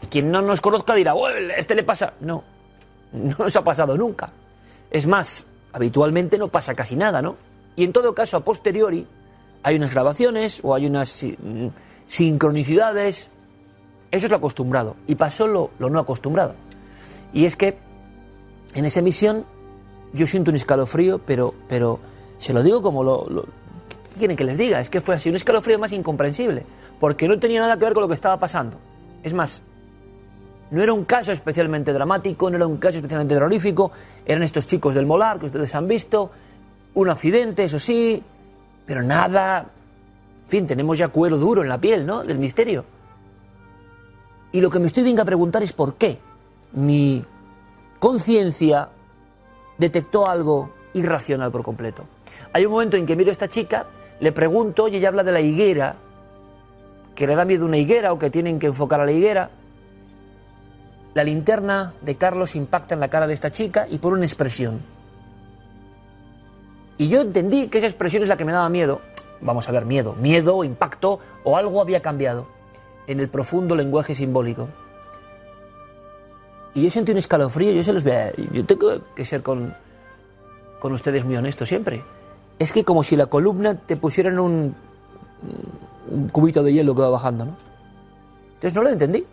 quien 0.09 0.31
no 0.31 0.41
nos 0.41 0.61
conozca 0.61 0.93
dirá, 0.95 1.15
"Oh, 1.15 1.27
este 1.29 1.75
le 1.75 1.83
pasa. 1.83 2.13
No, 2.21 2.43
no 3.13 3.35
nos 3.39 3.55
ha 3.55 3.63
pasado 3.63 3.97
nunca. 3.97 4.29
Es 4.91 5.05
más, 5.07 5.45
habitualmente 5.73 6.37
no 6.37 6.47
pasa 6.47 6.73
casi 6.75 6.95
nada, 6.95 7.21
¿no? 7.21 7.35
Y 7.75 7.83
en 7.83 7.93
todo 7.93 8.13
caso, 8.15 8.37
a 8.37 8.39
posteriori, 8.43 9.05
hay 9.63 9.75
unas 9.75 9.91
grabaciones 9.93 10.61
o 10.63 10.73
hay 10.73 10.85
unas 10.87 11.09
si- 11.09 11.37
sincronicidades. 12.07 13.29
Eso 14.11 14.25
es 14.25 14.31
lo 14.31 14.37
acostumbrado. 14.37 14.95
Y 15.07 15.15
pasó 15.15 15.47
lo, 15.47 15.71
lo 15.79 15.89
no 15.89 15.99
acostumbrado. 15.99 16.55
Y 17.33 17.45
es 17.45 17.55
que 17.55 17.77
en 18.73 18.85
esa 18.85 18.99
emisión 18.99 19.45
yo 20.13 20.25
siento 20.25 20.51
un 20.51 20.55
escalofrío, 20.55 21.19
pero, 21.19 21.53
pero 21.67 21.99
se 22.39 22.53
lo 22.53 22.63
digo 22.63 22.81
como 22.81 23.03
lo, 23.03 23.25
lo- 23.29 23.43
¿Qué 24.13 24.19
quieren 24.19 24.37
que 24.37 24.43
les 24.45 24.57
diga? 24.57 24.79
Es 24.79 24.89
que 24.89 25.01
fue 25.01 25.15
así, 25.15 25.29
un 25.29 25.35
escalofrío 25.35 25.77
más 25.77 25.91
incomprensible, 25.91 26.63
porque 26.99 27.27
no 27.27 27.37
tenía 27.39 27.59
nada 27.61 27.77
que 27.77 27.85
ver 27.85 27.93
con 27.93 28.01
lo 28.01 28.07
que 28.07 28.13
estaba 28.15 28.39
pasando. 28.39 28.77
Es 29.21 29.33
más, 29.33 29.61
no 30.71 30.81
era 30.81 30.93
un 30.93 31.05
caso 31.05 31.31
especialmente 31.31 31.93
dramático, 31.93 32.49
no 32.49 32.57
era 32.57 32.67
un 32.67 32.77
caso 32.77 32.97
especialmente 32.97 33.35
terrorífico, 33.35 33.91
eran 34.25 34.43
estos 34.43 34.65
chicos 34.65 34.93
del 34.95 35.05
Molar 35.05 35.39
que 35.39 35.47
ustedes 35.47 35.73
han 35.75 35.87
visto, 35.87 36.31
un 36.93 37.09
accidente, 37.09 37.63
eso 37.63 37.79
sí, 37.79 38.21
pero 38.85 39.01
nada... 39.01 39.65
En 40.45 40.49
fin, 40.49 40.67
tenemos 40.67 40.97
ya 40.97 41.09
cuero 41.09 41.37
duro 41.37 41.61
en 41.61 41.67
la 41.67 41.77
piel, 41.77 42.05
¿no? 42.05 42.23
Del 42.23 42.37
misterio. 42.37 42.85
Y 44.53 44.61
lo 44.61 44.69
que 44.69 44.79
me 44.79 44.87
estoy 44.87 45.03
viendo 45.03 45.21
a 45.21 45.25
preguntar 45.25 45.61
es 45.61 45.73
por 45.73 45.95
qué 45.95 46.17
mi 46.71 47.23
conciencia 47.99 48.89
detectó 49.77 50.27
algo 50.27 50.71
irracional 50.93 51.51
por 51.51 51.63
completo. 51.63 52.05
Hay 52.53 52.65
un 52.65 52.71
momento 52.71 52.97
en 52.97 53.05
que 53.05 53.15
miro 53.15 53.29
a 53.29 53.33
esta 53.33 53.49
chica, 53.49 53.87
le 54.19 54.31
pregunto 54.31 54.87
y 54.87 54.95
ella 54.95 55.09
habla 55.09 55.23
de 55.23 55.31
la 55.31 55.41
higuera, 55.41 55.95
que 57.13 57.27
le 57.27 57.35
da 57.35 57.45
miedo 57.45 57.65
una 57.65 57.77
higuera 57.77 58.13
o 58.13 58.19
que 58.19 58.29
tienen 58.29 58.57
que 58.57 58.67
enfocar 58.67 59.01
a 59.01 59.05
la 59.05 59.11
higuera. 59.11 59.49
La 61.17 61.23
linterna 61.23 61.93
de 62.01 62.15
Carlos 62.15 62.55
impacta 62.55 62.93
en 62.93 62.99
la 62.99 63.07
cara 63.07 63.25
de 63.25 63.33
esta 63.33 63.49
chica 63.49 63.87
y 63.89 63.97
pone 63.97 64.17
una 64.17 64.25
expresión. 64.27 64.79
Y 66.99 67.07
yo 67.09 67.21
entendí 67.21 67.69
que 67.69 67.79
esa 67.79 67.87
expresión 67.87 68.21
es 68.21 68.29
la 68.29 68.37
que 68.37 68.45
me 68.45 68.51
daba 68.51 68.69
miedo. 68.69 69.01
Vamos 69.41 69.67
a 69.67 69.71
ver, 69.71 69.83
miedo, 69.87 70.13
miedo, 70.13 70.63
impacto 70.63 71.19
o 71.43 71.57
algo 71.57 71.81
había 71.81 72.03
cambiado 72.03 72.45
en 73.07 73.19
el 73.19 73.29
profundo 73.29 73.75
lenguaje 73.75 74.13
simbólico. 74.13 74.67
Y 76.75 76.83
yo 76.83 76.91
sentí 76.91 77.13
un 77.13 77.17
escalofrío, 77.17 77.71
yo 77.71 77.83
se 77.83 77.93
los 77.93 78.03
voy 78.03 78.13
a... 78.13 78.31
Yo 78.53 78.63
tengo 78.65 79.01
que 79.15 79.25
ser 79.25 79.41
con, 79.41 79.73
con 80.79 80.93
ustedes 80.93 81.25
muy 81.25 81.35
honesto 81.35 81.65
siempre. 81.65 82.03
Es 82.59 82.71
que 82.71 82.83
como 82.83 83.01
si 83.01 83.15
la 83.15 83.25
columna 83.25 83.73
te 83.73 83.95
pusieran 83.95 84.37
un, 84.37 84.75
un 86.11 86.29
cubito 86.29 86.61
de 86.61 86.73
hielo 86.73 86.93
que 86.93 87.01
va 87.01 87.09
bajando, 87.09 87.45
¿no? 87.45 87.55
Entonces 88.53 88.75
no 88.75 88.83
lo 88.83 88.89
entendí. 88.89 89.25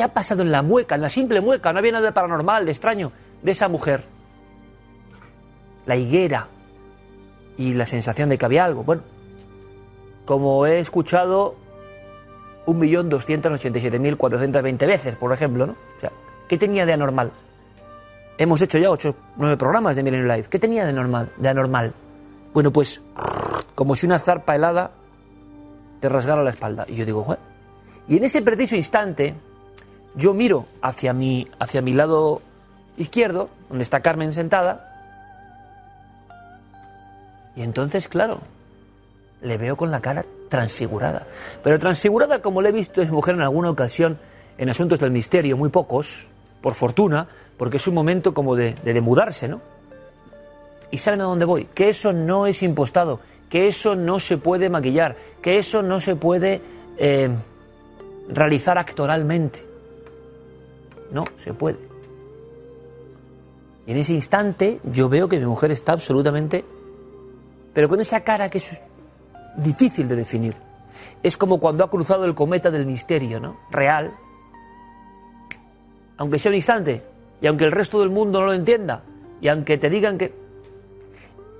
¿Qué 0.00 0.04
ha 0.04 0.14
pasado 0.14 0.40
en 0.40 0.50
la 0.50 0.62
mueca, 0.62 0.94
en 0.94 1.02
la 1.02 1.10
simple 1.10 1.42
mueca? 1.42 1.74
No 1.74 1.78
había 1.78 1.92
nada 1.92 2.06
de 2.06 2.12
paranormal, 2.12 2.64
de 2.64 2.70
extraño, 2.70 3.12
de 3.42 3.52
esa 3.52 3.68
mujer. 3.68 4.02
La 5.84 5.94
higuera 5.94 6.46
y 7.58 7.74
la 7.74 7.84
sensación 7.84 8.30
de 8.30 8.38
que 8.38 8.46
había 8.46 8.64
algo. 8.64 8.82
Bueno, 8.82 9.02
como 10.24 10.64
he 10.64 10.80
escuchado 10.80 11.54
1.287.420 12.64 14.86
veces, 14.86 15.16
por 15.16 15.34
ejemplo, 15.34 15.66
¿no? 15.66 15.76
O 15.98 16.00
sea, 16.00 16.10
¿qué 16.48 16.56
tenía 16.56 16.86
de 16.86 16.94
anormal? 16.94 17.30
Hemos 18.38 18.62
hecho 18.62 18.78
ya 18.78 18.90
8, 18.90 19.14
9 19.36 19.58
programas 19.58 19.96
de 19.96 20.02
Millennium 20.02 20.34
Live. 20.34 20.48
¿Qué 20.48 20.58
tenía 20.58 20.86
de 20.86 20.94
normal? 20.94 21.30
De 21.36 21.50
anormal. 21.50 21.92
Bueno, 22.54 22.70
pues 22.70 23.02
como 23.74 23.94
si 23.94 24.06
una 24.06 24.18
zarpa 24.18 24.56
helada 24.56 24.92
te 26.00 26.08
rasgara 26.08 26.42
la 26.42 26.48
espalda. 26.48 26.86
Y 26.88 26.94
yo 26.94 27.04
digo, 27.04 27.22
"Jue". 27.22 27.36
Y 28.08 28.16
en 28.16 28.24
ese 28.24 28.40
preciso 28.40 28.76
instante, 28.76 29.34
yo 30.14 30.34
miro 30.34 30.66
hacia 30.82 31.12
mi, 31.12 31.48
hacia 31.58 31.82
mi 31.82 31.92
lado 31.92 32.42
izquierdo, 32.96 33.48
donde 33.68 33.84
está 33.84 34.00
Carmen 34.00 34.32
sentada, 34.32 34.86
y 37.56 37.62
entonces, 37.62 38.08
claro, 38.08 38.40
le 39.42 39.58
veo 39.58 39.76
con 39.76 39.90
la 39.90 40.00
cara 40.00 40.24
transfigurada. 40.48 41.26
Pero 41.62 41.78
transfigurada 41.78 42.40
como 42.40 42.62
le 42.62 42.70
he 42.70 42.72
visto 42.72 43.02
a 43.02 43.04
mujer 43.06 43.34
en 43.34 43.42
alguna 43.42 43.70
ocasión 43.70 44.18
en 44.56 44.68
asuntos 44.68 44.98
del 44.98 45.10
misterio, 45.10 45.56
muy 45.56 45.70
pocos, 45.70 46.26
por 46.60 46.74
fortuna, 46.74 47.26
porque 47.56 47.78
es 47.78 47.86
un 47.86 47.94
momento 47.94 48.34
como 48.34 48.54
de, 48.56 48.74
de 48.84 48.92
demudarse, 48.92 49.48
¿no? 49.48 49.60
Y 50.90 50.98
saben 50.98 51.20
a 51.20 51.24
dónde 51.24 51.44
voy, 51.44 51.66
que 51.66 51.88
eso 51.88 52.12
no 52.12 52.46
es 52.46 52.62
impostado, 52.62 53.20
que 53.48 53.68
eso 53.68 53.94
no 53.94 54.20
se 54.20 54.38
puede 54.38 54.68
maquillar, 54.68 55.16
que 55.40 55.58
eso 55.58 55.82
no 55.82 56.00
se 56.00 56.16
puede 56.16 56.60
eh, 56.98 57.30
realizar 58.28 58.78
actoralmente. 58.78 59.69
No, 61.12 61.24
se 61.36 61.52
puede. 61.52 61.78
Y 63.86 63.92
en 63.92 63.96
ese 63.96 64.12
instante 64.12 64.80
yo 64.84 65.08
veo 65.08 65.28
que 65.28 65.38
mi 65.38 65.46
mujer 65.46 65.70
está 65.70 65.92
absolutamente, 65.92 66.64
pero 67.72 67.88
con 67.88 68.00
esa 68.00 68.20
cara 68.20 68.48
que 68.48 68.58
es 68.58 68.80
difícil 69.56 70.08
de 70.08 70.16
definir. 70.16 70.54
Es 71.22 71.36
como 71.36 71.58
cuando 71.60 71.84
ha 71.84 71.90
cruzado 71.90 72.24
el 72.24 72.34
cometa 72.34 72.70
del 72.70 72.86
misterio, 72.86 73.40
¿no? 73.40 73.58
Real. 73.70 74.12
Aunque 76.16 76.38
sea 76.38 76.50
un 76.50 76.56
instante, 76.56 77.02
y 77.40 77.46
aunque 77.46 77.64
el 77.64 77.72
resto 77.72 78.00
del 78.00 78.10
mundo 78.10 78.40
no 78.40 78.46
lo 78.46 78.52
entienda, 78.52 79.02
y 79.40 79.48
aunque 79.48 79.78
te 79.78 79.90
digan 79.90 80.18
que... 80.18 80.32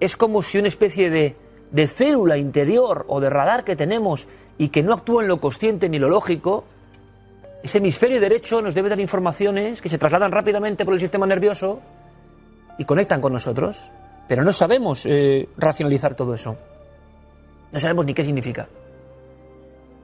Es 0.01 0.17
como 0.17 0.41
si 0.41 0.59
una 0.59 0.69
especie 0.69 1.11
de, 1.11 1.37
de 1.71 1.87
célula 1.87 2.39
interior 2.39 3.05
o 3.09 3.21
de 3.21 3.29
radar 3.29 3.65
que 3.65 3.77
tenemos 3.77 4.29
y 4.57 4.69
que 4.69 4.83
no 4.83 4.95
actúa 4.95 5.23
en 5.23 5.29
lo 5.29 5.41
consciente 5.41 5.89
ni 5.89 5.99
lo 5.99 6.09
lógico, 6.09 6.65
ese 7.63 7.79
hemisferio 7.79 8.21
derecho 8.21 8.63
nos 8.63 8.75
debe 8.75 8.89
dar 8.89 9.01
informaciones 9.01 9.83
que 9.83 9.89
se 9.89 9.99
trasladan 9.99 10.33
rápidamente 10.33 10.85
por 10.85 10.95
el 10.95 11.01
sistema 11.01 11.27
nervioso 11.27 11.81
y 12.79 12.85
conectan 12.85 13.21
con 13.21 13.33
nosotros, 13.33 13.91
pero 14.27 14.43
no 14.43 14.53
sabemos 14.53 15.05
eh, 15.07 15.49
racionalizar 15.59 16.15
todo 16.15 16.35
eso. 16.35 16.57
No 17.73 17.79
sabemos 17.79 18.07
ni 18.07 18.15
qué 18.15 18.25
significa. 18.25 18.69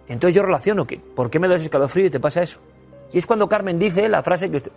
Entonces 0.09 0.35
yo 0.35 0.43
relaciono 0.43 0.87
que, 0.87 0.99
¿por 0.99 1.31
qué 1.31 1.39
me 1.39 1.49
das 1.49 1.63
escalofrío 1.63 2.07
y 2.07 2.11
te 2.11 2.21
pasa 2.21 2.43
eso? 2.43 2.61
Y 3.13 3.19
es 3.19 3.27
cuando 3.27 3.49
Carmen 3.49 3.79
dice 3.79 4.09
la 4.09 4.23
frase 4.23 4.51
que 4.51 4.59
usted... 4.59 4.73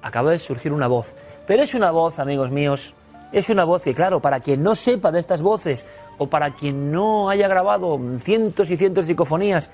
Acaba 0.00 0.30
de 0.30 0.38
surgir 0.38 0.72
una 0.72 0.86
voz. 0.86 1.12
Pero 1.46 1.64
es 1.64 1.74
una 1.74 1.90
voz, 1.90 2.20
amigos 2.20 2.52
míos, 2.52 2.94
es 3.32 3.50
una 3.50 3.64
voz 3.64 3.82
que, 3.82 3.94
claro, 3.94 4.20
para 4.20 4.40
quien 4.40 4.62
no 4.62 4.74
sepa 4.74 5.10
de 5.10 5.18
estas 5.18 5.42
voces 5.42 5.84
o 6.18 6.28
para 6.28 6.54
quien 6.54 6.92
no 6.92 7.28
haya 7.28 7.48
grabado 7.48 7.98
cientos 8.20 8.70
y 8.70 8.76
cientos 8.76 9.04
de 9.04 9.12
psicofonías, 9.12 9.70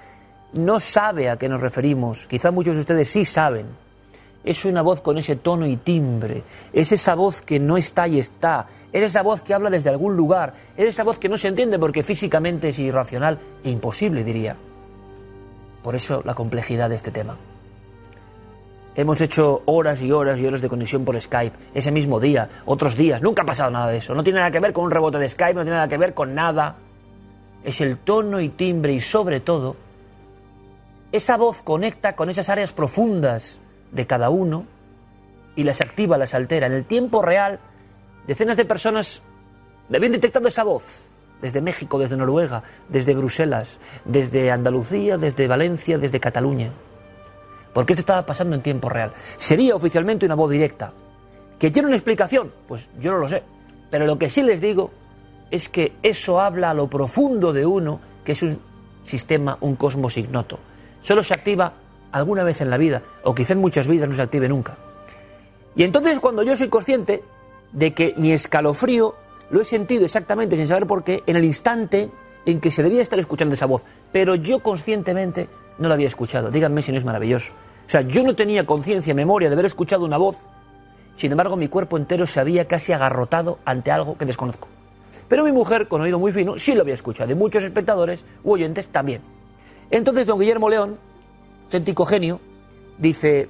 no 0.54 0.80
sabe 0.80 1.30
a 1.30 1.36
qué 1.36 1.48
nos 1.48 1.60
referimos. 1.60 2.26
Quizá 2.26 2.50
muchos 2.50 2.76
de 2.76 2.80
ustedes 2.80 3.08
sí 3.08 3.24
saben. 3.24 3.66
Es 4.44 4.64
una 4.64 4.82
voz 4.82 5.00
con 5.00 5.16
ese 5.16 5.36
tono 5.36 5.66
y 5.66 5.76
timbre. 5.76 6.42
Es 6.72 6.92
esa 6.92 7.14
voz 7.14 7.40
que 7.40 7.58
no 7.58 7.76
está 7.76 8.06
y 8.06 8.18
está. 8.18 8.66
Es 8.92 9.02
esa 9.02 9.22
voz 9.22 9.40
que 9.40 9.54
habla 9.54 9.70
desde 9.70 9.90
algún 9.90 10.16
lugar. 10.16 10.52
Es 10.76 10.86
esa 10.86 11.02
voz 11.02 11.18
que 11.18 11.28
no 11.28 11.38
se 11.38 11.48
entiende 11.48 11.78
porque 11.78 12.02
físicamente 12.02 12.68
es 12.68 12.78
irracional 12.78 13.38
e 13.64 13.70
imposible, 13.70 14.22
diría. 14.22 14.54
Por 15.82 15.94
eso 15.94 16.22
la 16.24 16.34
complejidad 16.34 16.90
de 16.90 16.96
este 16.96 17.10
tema. 17.10 17.36
Hemos 18.96 19.20
hecho 19.20 19.62
horas 19.64 20.02
y 20.02 20.12
horas 20.12 20.38
y 20.38 20.46
horas 20.46 20.60
de 20.60 20.68
conexión 20.68 21.04
por 21.04 21.20
Skype, 21.20 21.56
ese 21.74 21.90
mismo 21.90 22.20
día, 22.20 22.48
otros 22.64 22.96
días, 22.96 23.20
nunca 23.22 23.42
ha 23.42 23.44
pasado 23.44 23.68
nada 23.68 23.88
de 23.88 23.96
eso. 23.96 24.14
No 24.14 24.22
tiene 24.22 24.38
nada 24.38 24.52
que 24.52 24.60
ver 24.60 24.72
con 24.72 24.84
un 24.84 24.92
rebote 24.92 25.18
de 25.18 25.28
Skype, 25.28 25.54
no 25.54 25.62
tiene 25.62 25.76
nada 25.76 25.88
que 25.88 25.98
ver 25.98 26.14
con 26.14 26.32
nada. 26.32 26.76
Es 27.64 27.80
el 27.80 27.98
tono 27.98 28.40
y 28.40 28.50
timbre 28.50 28.92
y 28.92 29.00
sobre 29.00 29.40
todo, 29.40 29.74
esa 31.14 31.36
voz 31.36 31.62
conecta 31.62 32.16
con 32.16 32.28
esas 32.28 32.48
áreas 32.48 32.72
profundas 32.72 33.60
de 33.92 34.04
cada 34.04 34.30
uno 34.30 34.66
y 35.54 35.62
las 35.62 35.80
activa, 35.80 36.18
las 36.18 36.34
altera. 36.34 36.66
En 36.66 36.72
el 36.72 36.86
tiempo 36.86 37.22
real, 37.22 37.60
decenas 38.26 38.56
de 38.56 38.64
personas 38.64 39.22
habían 39.94 40.10
detectado 40.10 40.48
esa 40.48 40.64
voz. 40.64 41.04
Desde 41.40 41.60
México, 41.60 42.00
desde 42.00 42.16
Noruega, 42.16 42.64
desde 42.88 43.14
Bruselas, 43.14 43.78
desde 44.04 44.50
Andalucía, 44.50 45.16
desde 45.16 45.46
Valencia, 45.46 45.98
desde 45.98 46.18
Cataluña. 46.18 46.70
Porque 47.72 47.92
esto 47.92 48.00
estaba 48.00 48.26
pasando 48.26 48.56
en 48.56 48.62
tiempo 48.62 48.88
real. 48.88 49.12
Sería 49.38 49.76
oficialmente 49.76 50.26
una 50.26 50.34
voz 50.34 50.50
directa. 50.50 50.92
¿Que 51.60 51.70
tiene 51.70 51.86
una 51.86 51.96
explicación? 51.96 52.50
Pues 52.66 52.88
yo 52.98 53.12
no 53.12 53.18
lo 53.18 53.28
sé. 53.28 53.44
Pero 53.88 54.04
lo 54.04 54.18
que 54.18 54.28
sí 54.28 54.42
les 54.42 54.60
digo 54.60 54.90
es 55.52 55.68
que 55.68 55.92
eso 56.02 56.40
habla 56.40 56.70
a 56.70 56.74
lo 56.74 56.88
profundo 56.88 57.52
de 57.52 57.64
uno, 57.64 58.00
que 58.24 58.32
es 58.32 58.42
un 58.42 58.58
sistema, 59.04 59.56
un 59.60 59.76
cosmos 59.76 60.16
ignoto. 60.16 60.58
Solo 61.04 61.22
se 61.22 61.34
activa 61.34 61.70
alguna 62.12 62.44
vez 62.44 62.62
en 62.62 62.70
la 62.70 62.78
vida, 62.78 63.02
o 63.24 63.34
quizá 63.34 63.52
en 63.52 63.60
muchas 63.60 63.86
vidas 63.86 64.08
no 64.08 64.14
se 64.14 64.22
active 64.22 64.48
nunca. 64.48 64.74
Y 65.76 65.82
entonces 65.82 66.18
cuando 66.18 66.42
yo 66.42 66.56
soy 66.56 66.68
consciente 66.68 67.22
de 67.72 67.92
que 67.92 68.14
mi 68.16 68.32
escalofrío 68.32 69.14
lo 69.50 69.60
he 69.60 69.64
sentido 69.64 70.06
exactamente, 70.06 70.56
sin 70.56 70.66
saber 70.66 70.86
por 70.86 71.04
qué, 71.04 71.22
en 71.26 71.36
el 71.36 71.44
instante 71.44 72.10
en 72.46 72.58
que 72.58 72.70
se 72.70 72.82
debía 72.82 73.02
estar 73.02 73.18
escuchando 73.18 73.52
esa 73.54 73.66
voz, 73.66 73.82
pero 74.12 74.34
yo 74.34 74.60
conscientemente 74.60 75.48
no 75.78 75.88
la 75.88 75.94
había 75.94 76.08
escuchado. 76.08 76.50
Díganme 76.50 76.80
si 76.80 76.90
no 76.90 76.96
es 76.96 77.04
maravilloso. 77.04 77.52
O 77.86 77.88
sea, 77.88 78.00
yo 78.00 78.22
no 78.22 78.34
tenía 78.34 78.64
conciencia, 78.64 79.12
memoria 79.12 79.50
de 79.50 79.54
haber 79.54 79.66
escuchado 79.66 80.06
una 80.06 80.16
voz, 80.16 80.38
sin 81.16 81.32
embargo 81.32 81.54
mi 81.54 81.68
cuerpo 81.68 81.98
entero 81.98 82.26
se 82.26 82.40
había 82.40 82.66
casi 82.66 82.94
agarrotado 82.94 83.58
ante 83.66 83.90
algo 83.90 84.16
que 84.16 84.24
desconozco. 84.24 84.68
Pero 85.28 85.44
mi 85.44 85.52
mujer, 85.52 85.86
con 85.86 86.00
oído 86.00 86.18
muy 86.18 86.32
fino, 86.32 86.58
sí 86.58 86.74
lo 86.74 86.80
había 86.80 86.94
escuchado, 86.94 87.30
y 87.30 87.34
muchos 87.34 87.62
espectadores 87.62 88.24
u 88.42 88.52
oyentes 88.52 88.88
también. 88.88 89.20
Entonces 89.94 90.26
don 90.26 90.40
Guillermo 90.40 90.68
León, 90.68 90.98
auténtico 91.66 92.04
genio, 92.04 92.40
dice 92.98 93.48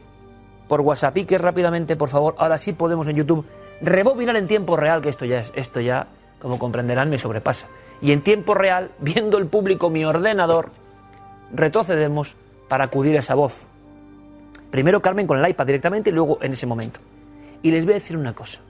por 0.68 0.82
WhatsApp 0.82 1.16
que 1.26 1.38
rápidamente, 1.38 1.96
por 1.96 2.10
favor, 2.10 2.34
ahora 2.36 2.58
sí 2.58 2.74
podemos 2.74 3.08
en 3.08 3.16
YouTube 3.16 3.46
rebobinar 3.80 4.36
en 4.36 4.46
tiempo 4.46 4.76
real, 4.76 5.00
que 5.00 5.08
esto 5.08 5.24
ya 5.24 5.40
es, 5.40 5.52
esto 5.54 5.80
ya, 5.80 6.06
como 6.42 6.58
comprenderán, 6.58 7.08
me 7.08 7.16
sobrepasa. 7.16 7.66
Y 8.02 8.12
en 8.12 8.20
tiempo 8.20 8.52
real, 8.52 8.90
viendo 8.98 9.38
el 9.38 9.46
público 9.46 9.88
mi 9.88 10.04
ordenador, 10.04 10.70
retrocedemos 11.50 12.36
para 12.68 12.84
acudir 12.84 13.16
a 13.16 13.20
esa 13.20 13.34
voz. 13.34 13.68
Primero 14.70 15.00
Carmen 15.00 15.26
con 15.26 15.42
el 15.42 15.48
iPad 15.48 15.64
directamente 15.64 16.10
y 16.10 16.12
luego 16.12 16.40
en 16.42 16.52
ese 16.52 16.66
momento. 16.66 17.00
Y 17.62 17.70
les 17.70 17.86
voy 17.86 17.92
a 17.92 17.94
decir 17.94 18.18
una 18.18 18.34
cosa. 18.34 18.60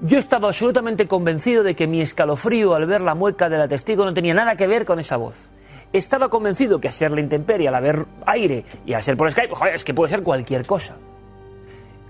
Yo 0.00 0.18
estaba 0.18 0.48
absolutamente 0.48 1.06
convencido 1.06 1.62
de 1.62 1.76
que 1.76 1.86
mi 1.86 2.00
escalofrío 2.00 2.74
al 2.74 2.86
ver 2.86 3.00
la 3.00 3.14
mueca 3.14 3.48
de 3.48 3.58
la 3.58 3.68
testigo 3.68 4.04
no 4.04 4.12
tenía 4.12 4.34
nada 4.34 4.56
que 4.56 4.66
ver 4.66 4.84
con 4.84 4.98
esa 4.98 5.16
voz. 5.16 5.48
Estaba 5.92 6.28
convencido 6.28 6.80
que 6.80 6.88
a 6.88 6.92
ser 6.92 7.10
la 7.10 7.20
intemperie, 7.20 7.68
al 7.68 7.74
haber 7.74 8.06
aire 8.26 8.64
y 8.86 8.92
a 8.92 9.02
ser 9.02 9.16
por 9.16 9.30
Skype, 9.30 9.54
joder, 9.54 9.74
es 9.74 9.84
que 9.84 9.94
puede 9.94 10.10
ser 10.10 10.22
cualquier 10.22 10.64
cosa. 10.64 10.96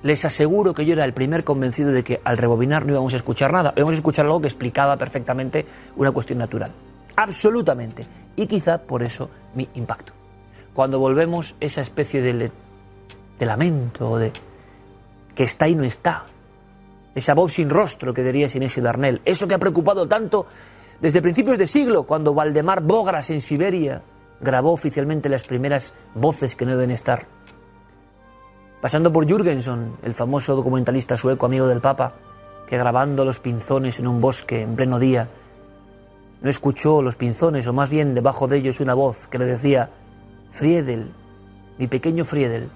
Les 0.02 0.24
aseguro 0.24 0.74
que 0.74 0.85
yo 0.85 0.93
era 0.94 1.05
el 1.05 1.12
primer 1.12 1.44
convencido 1.44 1.90
de 1.90 2.02
que 2.02 2.20
al 2.24 2.39
rebobinar 2.39 2.85
no 2.85 2.93
íbamos 2.93 3.12
a 3.15 3.16
escuchar 3.16 3.52
nada, 3.52 3.73
íbamos 3.77 3.94
a 3.94 3.97
escuchar 3.97 4.27
algo 4.27 4.40
que 4.40 4.48
explicaba 4.48 4.97
perfectamente 4.97 5.66
una 5.97 6.11
cuestión 6.11 6.39
natural. 6.39 6.73
Absolutamente. 7.16 8.07
Y 8.36 8.47
quizá 8.47 8.78
por 8.78 9.02
eso 9.02 9.31
mi 9.55 9.69
impacto. 9.74 10.12
Cuando 10.73 10.98
volvemos 10.98 11.55
esa 11.61 11.81
especie 11.81 12.23
de, 12.23 12.51
lamento, 13.40 14.19
de 14.19 14.32
que 15.35 15.44
está 15.44 15.69
y 15.69 15.74
no 15.74 15.85
está, 15.85 16.24
esa 17.15 17.35
voz 17.35 17.55
sin 17.55 17.69
rostro 17.69 18.15
que 18.15 18.23
diría 18.23 18.48
Sinesio 18.48 18.82
Darnell, 18.82 19.20
eso 19.24 19.48
que 19.48 19.55
ha 19.55 19.59
preocupado 19.59 20.07
tanto 20.07 20.47
desde 21.01 21.22
principios 21.22 21.59
de 21.59 21.66
siglo, 21.66 22.02
cuando 22.02 22.35
Valdemar 22.35 22.82
Bogras 22.82 23.31
en 23.31 23.40
Siberia 23.40 24.02
grabó 24.40 24.72
oficialmente 24.72 25.28
las 25.28 25.44
primeras 25.44 25.94
voces 26.14 26.55
que 26.55 26.66
no 26.66 26.72
deben 26.72 26.90
estar. 26.90 27.27
Pasando 28.81 29.12
por 29.12 29.27
Jürgenson, 29.27 29.97
el 30.02 30.14
famoso 30.14 30.55
documentalista 30.55 31.16
sueco 31.16 31.47
amigo 31.47 31.66
del 31.66 31.81
Papa, 31.81 32.14
que 32.66 32.78
grabando 32.78 33.24
los 33.24 33.40
pinzones 33.40 33.98
en 33.98 34.06
un 34.06 34.20
bosque 34.20 34.62
en 34.62 34.77
pleno 34.77 34.98
día, 34.98 35.28
no 36.43 36.48
escuchó 36.48 37.02
los 37.02 37.16
pinzones, 37.16 37.66
o 37.66 37.72
más 37.72 37.90
bien 37.90 38.14
debajo 38.14 38.48
de 38.48 38.59
ellos 38.59 38.81
una 38.81 38.94
voz 38.94 39.27
que 39.27 39.39
le 39.39 39.44
decía, 39.44 39.90
Friedel, 40.51 41.10
mi 41.78 41.86
pequeño 41.86 42.24
Friedel, 42.24 42.68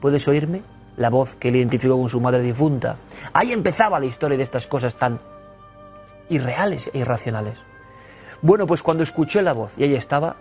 ¿puedes 0.00 0.26
oírme? 0.26 0.62
La 0.96 1.10
voz 1.10 1.34
que 1.36 1.48
él 1.48 1.56
identificó 1.56 1.98
con 1.98 2.08
su 2.08 2.20
madre 2.20 2.42
difunta. 2.42 2.96
Ahí 3.32 3.52
empezaba 3.52 4.00
la 4.00 4.06
historia 4.06 4.36
de 4.36 4.44
estas 4.44 4.66
cosas 4.66 4.94
tan 4.96 5.18
irreales 6.28 6.90
e 6.92 6.98
irracionales. 6.98 7.58
Bueno, 8.42 8.66
pues 8.66 8.82
cuando 8.82 9.02
escuché 9.02 9.42
la 9.42 9.52
voz 9.52 9.72
y 9.78 9.84
ahí 9.84 9.94
estaba, 9.94 10.36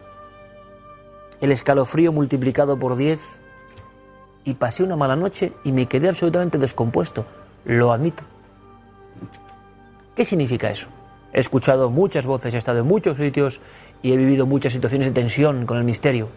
el 1.42 1.52
escalofrío 1.52 2.12
multiplicado 2.12 2.78
por 2.78 2.96
10 2.96 3.42
y 4.46 4.54
pasé 4.56 4.84
una 4.84 4.96
mala 4.96 5.16
noche 5.16 5.54
y 5.64 5.72
me 5.72 5.86
quedé 5.86 6.10
absolutamente 6.10 6.58
descompuesto, 6.58 7.26
lo 7.66 7.92
admito. 7.92 8.24
¿Qué 10.16 10.26
significa 10.26 10.70
eso? 10.70 10.88
He 11.34 11.40
escuchado 11.40 11.90
muchas 11.90 12.26
voces, 12.26 12.54
he 12.54 12.58
estado 12.58 12.80
en 12.80 12.88
muchos 12.88 13.18
sitios 13.18 13.62
y 14.02 14.14
he 14.14 14.18
vivido 14.18 14.46
muchas 14.46 14.74
situaciones 14.74 15.08
de 15.08 15.14
tensión 15.14 15.66
con 15.66 15.78
el 15.78 15.84
misterio, 15.84 16.30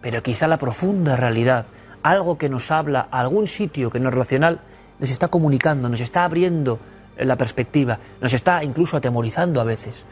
pero 0.00 0.22
quizá 0.22 0.48
la 0.48 0.58
profunda 0.58 1.16
realidad, 1.16 1.66
algo 2.02 2.38
que 2.38 2.48
nos 2.48 2.70
habla 2.70 3.06
a 3.10 3.20
algún 3.20 3.46
sitio 3.46 3.90
que 3.90 4.00
no 4.00 4.08
es 4.08 4.14
racional, 4.14 4.60
nos 4.98 5.10
está 5.10 5.28
comunicando, 5.28 5.88
nos 5.88 6.00
está 6.00 6.24
abriendo 6.24 6.78
la 7.16 7.36
perspectiva, 7.36 7.98
nos 8.20 8.32
está 8.32 8.64
incluso 8.64 8.96
atemorizando 8.96 9.60
a 9.60 9.64
veces. 9.64 10.04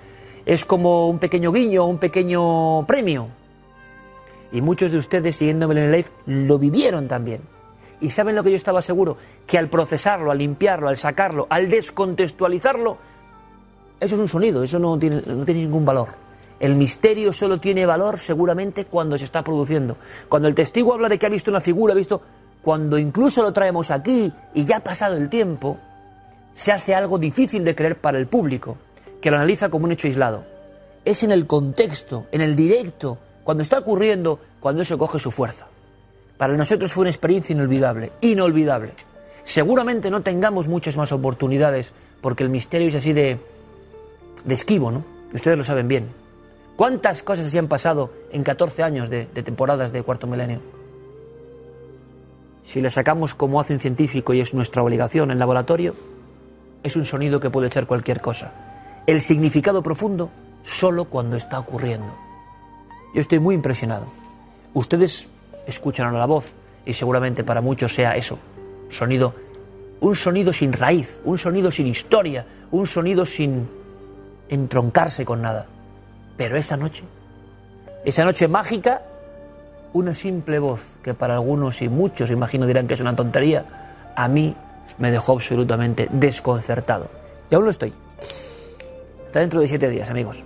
Es 0.45 0.65
como 0.65 1.09
un 1.09 1.19
pequeño 1.19 1.53
guiño, 1.53 1.87
un 1.87 1.99
pequeño 1.99 2.85
premio. 2.87 3.29
Y 4.53 4.61
muchos 4.61 4.91
de 4.91 4.99
ustedes, 4.99 5.37
siguiéndome 5.37 5.75
en 5.75 5.95
el 5.95 6.05
lo 6.27 6.59
vivieron 6.59 7.07
también. 7.09 7.41
Y 8.01 8.11
saben 8.11 8.35
lo 8.35 8.43
que 8.43 8.51
yo 8.51 8.57
estaba 8.57 8.83
seguro, 8.83 9.17
que 9.47 9.59
al 9.59 9.69
procesarlo, 9.69 10.31
al 10.31 10.39
limpiarlo, 10.39 10.89
al 10.89 10.97
sacarlo, 10.97 11.47
al 11.51 11.69
descontextualizarlo, 11.69 12.97
eso 14.01 14.15
es 14.15 14.21
un 14.21 14.29
sonido, 14.29 14.63
eso 14.63 14.79
no 14.79 14.99
tiene, 14.99 15.23
no 15.27 15.45
tiene 15.45 15.61
ningún 15.61 15.85
valor. 15.85 16.09
El 16.59 16.75
misterio 16.75 17.33
solo 17.33 17.59
tiene 17.59 17.87
valor 17.87 18.19
seguramente 18.19 18.87
cuando 18.87 19.19
se 19.19 19.25
está 19.25 19.43
produciendo. 19.43 19.97
Cuando 20.29 20.49
el 20.49 20.55
testigo 20.55 20.95
habla 20.95 21.09
de 21.09 21.19
que 21.19 21.27
ha 21.27 21.31
visto 21.31 21.51
una 21.51 21.61
figura, 21.61 21.93
ha 21.93 21.97
visto, 21.97 22.21
cuando 22.63 22.99
incluso 22.99 23.43
lo 23.43 23.53
traemos 23.53 23.91
aquí 23.91 24.33
y 24.55 24.65
ya 24.65 24.79
ha 24.79 24.81
pasado 24.81 25.17
el 25.17 25.29
tiempo, 25.29 25.79
se 26.55 26.73
hace 26.73 26.95
algo 26.95 27.19
difícil 27.19 27.65
de 27.65 27.75
creer 27.75 27.97
para 27.97 28.19
el 28.19 28.27
público, 28.27 28.77
que 29.21 29.31
lo 29.31 29.37
analiza 29.37 29.69
como 29.69 29.87
un 29.87 29.93
hecho 29.93 30.09
aislado. 30.09 30.45
Es 31.05 31.23
en 31.23 31.33
el 31.33 31.47
contexto, 31.47 32.27
en 32.33 32.41
el 32.41 32.57
directo, 32.57 33.19
cuando 33.45 33.63
está 33.63 33.79
ocurriendo, 33.79 34.39
cuando 34.61 34.83
eso 34.83 34.99
coge 34.99 35.19
su 35.19 35.31
fuerza. 35.31 35.67
Para 36.37 36.57
nosotros 36.57 36.93
fue 36.93 37.03
una 37.03 37.11
experiencia 37.11 37.53
inolvidable, 37.53 38.13
inolvidable. 38.21 38.93
Seguramente 39.45 40.11
no 40.11 40.23
tengamos 40.23 40.69
muchas 40.69 40.97
más 40.97 41.13
oportunidades, 41.13 41.93
porque 42.21 42.45
el 42.45 42.51
misterio 42.51 42.89
es 42.89 42.95
así 42.95 43.13
de, 43.13 43.39
de 44.45 44.55
esquivo, 44.55 44.91
¿no? 44.91 45.05
Ustedes 45.33 45.57
lo 45.57 45.65
saben 45.65 45.89
bien. 45.89 46.09
¿Cuántas 46.77 47.23
cosas 47.23 47.51
se 47.51 47.59
han 47.59 47.69
pasado 47.69 48.11
en 48.33 48.43
14 48.43 48.83
años 48.83 49.11
de, 49.11 49.27
de 49.35 49.43
temporadas 49.43 49.93
de 49.93 50.03
cuarto 50.03 50.27
milenio? 50.27 50.61
Si 52.65 52.81
le 52.81 52.91
sacamos 52.91 53.35
como 53.35 53.61
hace 53.61 53.73
un 53.73 53.81
científico 53.81 54.33
y 54.33 54.41
es 54.41 54.55
nuestra 54.55 54.83
obligación 54.83 55.31
en 55.31 55.39
laboratorio, 55.39 55.95
es 56.83 56.97
un 56.97 57.05
sonido 57.05 57.41
que 57.41 57.51
puede 57.51 57.71
ser 57.71 57.87
cualquier 57.87 58.21
cosa. 58.21 58.53
El 59.07 59.21
significado 59.21 59.83
profundo 59.83 60.31
solo 60.63 61.07
cuando 61.07 61.37
está 61.37 61.59
ocurriendo. 61.59 62.13
Yo 63.15 63.21
estoy 63.21 63.39
muy 63.39 63.55
impresionado. 63.55 64.07
Ustedes 64.75 65.29
escuchan 65.67 66.07
ahora 66.07 66.21
la 66.21 66.27
voz 66.27 66.53
y 66.87 66.93
seguramente 66.93 67.45
para 67.45 67.61
muchos 67.61 67.95
sea 67.95 68.17
eso, 68.17 68.39
sonido, 68.89 69.35
un 70.01 70.17
sonido 70.17 70.53
sin 70.53 70.73
raíz, 70.73 71.19
un 71.25 71.39
sonido 71.39 71.71
sin 71.71 71.87
historia, 71.87 72.47
un 72.71 72.87
sonido 72.87 73.27
sin 73.27 73.69
entroncarse 74.49 75.25
con 75.25 75.43
nada. 75.43 75.67
Pero 76.37 76.57
esa 76.57 76.77
noche, 76.77 77.05
esa 78.05 78.25
noche 78.25 78.49
mágica, 78.49 79.03
una 79.93 80.15
simple 80.15 80.59
voz 80.59 80.81
que 81.03 81.15
para 81.15 81.35
algunos 81.35 81.83
y 81.83 81.89
muchos 81.89 82.31
imagino 82.31 82.67
dirán 82.67 82.87
que 82.87 82.95
es 82.95 83.01
una 83.01 83.17
tontería, 83.17 84.13
a 84.17 84.29
mí 84.29 84.55
me 85.01 85.11
dejó 85.11 85.33
absolutamente 85.33 86.07
desconcertado. 86.13 87.09
Y 87.51 87.55
aún 87.57 87.65
lo 87.65 87.71
estoy. 87.71 87.93
Hasta 89.27 89.41
dentro 89.41 89.61
de 89.61 89.67
siete 89.67 89.89
días, 89.91 90.09
amigos. 90.11 90.45